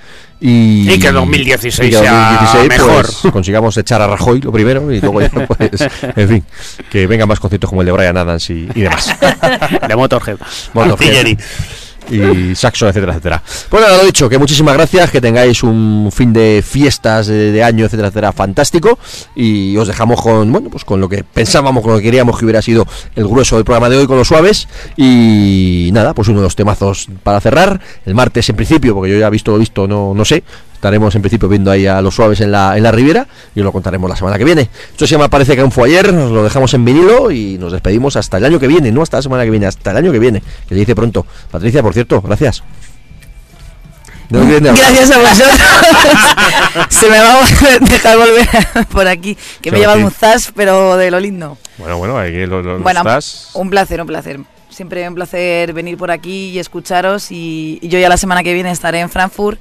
Y, 0.40 0.90
Y 0.90 0.98
que 0.98 1.12
2016 1.12 1.88
y 1.88 1.90
que 1.90 1.98
sea 1.98 2.38
2016, 2.40 2.68
mejor. 2.68 3.06
pues, 3.20 3.32
consigamos 3.32 3.76
echar 3.76 4.00
a 4.00 4.06
Rajoy 4.06 4.40
lo 4.40 4.50
primero 4.52 4.90
y 4.90 5.00
luego 5.00 5.20
ya, 5.20 5.28
pues, 5.46 5.88
en 6.16 6.28
fin, 6.28 6.44
que 6.90 7.06
vengan 7.06 7.28
más 7.28 7.38
conciertos 7.40 7.68
como 7.68 7.82
el 7.82 7.86
de 7.86 7.92
Brian 7.92 8.16
Adams 8.16 8.48
y, 8.50 8.68
y 8.74 8.80
demás. 8.80 9.14
De 9.86 9.96
Motorhead. 9.96 10.38
Motorhead. 10.72 11.38
y 12.10 12.54
saxo, 12.54 12.88
etcétera, 12.88 13.12
etcétera. 13.12 13.42
Pues 13.68 13.82
nada, 13.82 13.96
lo 13.98 14.04
dicho, 14.04 14.28
que 14.28 14.38
muchísimas 14.38 14.74
gracias, 14.74 15.10
que 15.10 15.20
tengáis 15.20 15.62
un 15.62 16.10
fin 16.12 16.32
de 16.32 16.62
fiestas 16.66 17.26
de, 17.26 17.52
de 17.52 17.62
año, 17.62 17.84
etcétera, 17.84 18.08
etcétera, 18.08 18.32
fantástico. 18.32 18.98
Y 19.34 19.76
os 19.76 19.88
dejamos 19.88 20.20
con, 20.20 20.50
bueno, 20.52 20.70
pues 20.70 20.84
con 20.84 21.00
lo 21.00 21.08
que 21.08 21.24
pensábamos, 21.24 21.82
con 21.82 21.92
lo 21.92 21.98
que 21.98 22.04
queríamos 22.04 22.38
que 22.38 22.44
hubiera 22.44 22.62
sido 22.62 22.86
el 23.14 23.26
grueso 23.26 23.56
del 23.56 23.64
programa 23.64 23.88
de 23.88 23.98
hoy, 23.98 24.06
con 24.06 24.16
los 24.16 24.28
suaves. 24.28 24.68
Y 24.96 25.90
nada, 25.92 26.14
pues 26.14 26.28
uno 26.28 26.40
de 26.40 26.44
los 26.44 26.56
temazos 26.56 27.08
para 27.22 27.40
cerrar. 27.40 27.80
El 28.04 28.14
martes 28.14 28.48
en 28.48 28.56
principio, 28.56 28.94
porque 28.94 29.10
yo 29.10 29.18
ya 29.18 29.30
visto 29.30 29.52
lo 29.52 29.58
visto, 29.58 29.86
no, 29.86 30.14
no 30.14 30.24
sé. 30.24 30.42
Estaremos 30.80 31.14
en 31.14 31.20
principio 31.20 31.46
viendo 31.46 31.70
ahí 31.70 31.86
a 31.86 32.00
los 32.00 32.14
suaves 32.14 32.40
en 32.40 32.50
la, 32.52 32.74
en 32.74 32.82
la 32.82 32.90
Riviera 32.90 33.26
y 33.54 33.60
os 33.60 33.64
lo 33.66 33.70
contaremos 33.70 34.08
la 34.08 34.16
semana 34.16 34.38
que 34.38 34.44
viene. 34.44 34.62
Esto 34.92 35.06
se 35.06 35.12
llama 35.12 35.28
Parece 35.28 35.54
que 35.54 35.60
aún 35.60 35.70
fue 35.70 35.88
ayer, 35.90 36.10
nos 36.10 36.30
lo 36.30 36.42
dejamos 36.42 36.72
en 36.72 36.82
vinilo 36.86 37.30
y 37.30 37.58
nos 37.58 37.70
despedimos 37.72 38.16
hasta 38.16 38.38
el 38.38 38.46
año 38.46 38.58
que 38.58 38.66
viene, 38.66 38.90
no 38.90 39.02
hasta 39.02 39.18
la 39.18 39.22
semana 39.22 39.44
que 39.44 39.50
viene, 39.50 39.66
hasta 39.66 39.90
el 39.90 39.98
año 39.98 40.10
que 40.10 40.18
viene, 40.18 40.40
que 40.40 40.70
se 40.70 40.74
dice 40.76 40.94
pronto. 40.94 41.26
Patricia, 41.50 41.82
por 41.82 41.92
cierto, 41.92 42.22
gracias. 42.22 42.62
Gracias 44.74 45.10
a 45.10 45.18
vosotros. 45.18 45.58
Se 46.88 47.10
me 47.10 47.18
va 47.18 47.34
a 47.42 47.78
dejar 47.80 48.16
volver 48.16 48.48
por 48.90 49.06
aquí. 49.06 49.36
Que 49.60 49.70
me 49.72 49.78
lleva 49.80 49.96
un 49.96 50.10
zas, 50.10 50.50
pero 50.54 50.96
de 50.96 51.10
lo 51.10 51.20
lindo. 51.20 51.58
Bueno, 51.76 51.98
bueno, 51.98 52.16
ahí 52.18 52.46
lo, 52.46 52.62
lo- 52.62 52.78
Bueno, 52.78 53.00
estás. 53.00 53.50
un 53.54 53.68
placer, 53.70 54.00
un 54.00 54.06
placer. 54.06 54.40
Siempre 54.70 55.06
un 55.08 55.14
placer 55.16 55.72
venir 55.74 55.98
por 55.98 56.10
aquí 56.10 56.50
y 56.50 56.58
escucharos. 56.58 57.30
Y, 57.32 57.80
y 57.82 57.88
yo 57.88 57.98
ya 57.98 58.08
la 58.08 58.16
semana 58.16 58.42
que 58.42 58.54
viene 58.54 58.70
estaré 58.70 59.00
en 59.00 59.10
Frankfurt. 59.10 59.60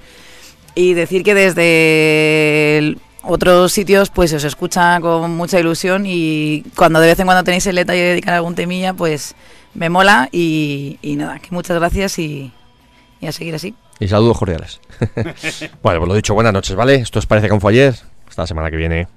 Y 0.80 0.94
decir 0.94 1.24
que 1.24 1.36
desde 1.36 2.96
otros 3.24 3.74
sitios 3.74 4.10
pues 4.10 4.32
os 4.32 4.46
escucha 4.46 5.02
con 5.02 5.36
mucha 5.36 5.60
ilusión. 5.60 6.06
Y 6.06 6.64
cuando 6.74 7.02
de 7.02 7.08
vez 7.08 7.20
en 7.20 7.26
cuando 7.26 7.44
tenéis 7.44 7.68
el 7.68 7.76
detalle 7.76 8.00
de 8.00 8.10
dedicar 8.12 8.36
algún 8.36 8.56
temilla, 8.56 8.94
pues 8.94 9.36
me 9.74 9.90
mola. 9.90 10.30
Y, 10.32 10.98
nada, 11.04 11.42
muchas 11.50 11.78
gracias 11.78 12.18
y, 12.18 12.54
a 13.22 13.34
seguir 13.34 13.56
así. 13.56 13.76
Y 14.00 14.08
saludos 14.08 14.38
cordiales. 14.38 14.80
bueno, 15.84 16.00
pues 16.00 16.08
lo 16.08 16.14
dicho, 16.14 16.34
buenas 16.34 16.54
noches, 16.54 16.78
¿vale? 16.78 16.96
Esto 16.96 17.20
os 17.20 17.26
parece 17.26 17.50
que 17.50 17.60
fue 17.60 17.74
ayer. 17.74 17.96
Hasta 18.30 18.48
semana 18.48 18.72
que 18.72 18.78
viene. 18.78 19.10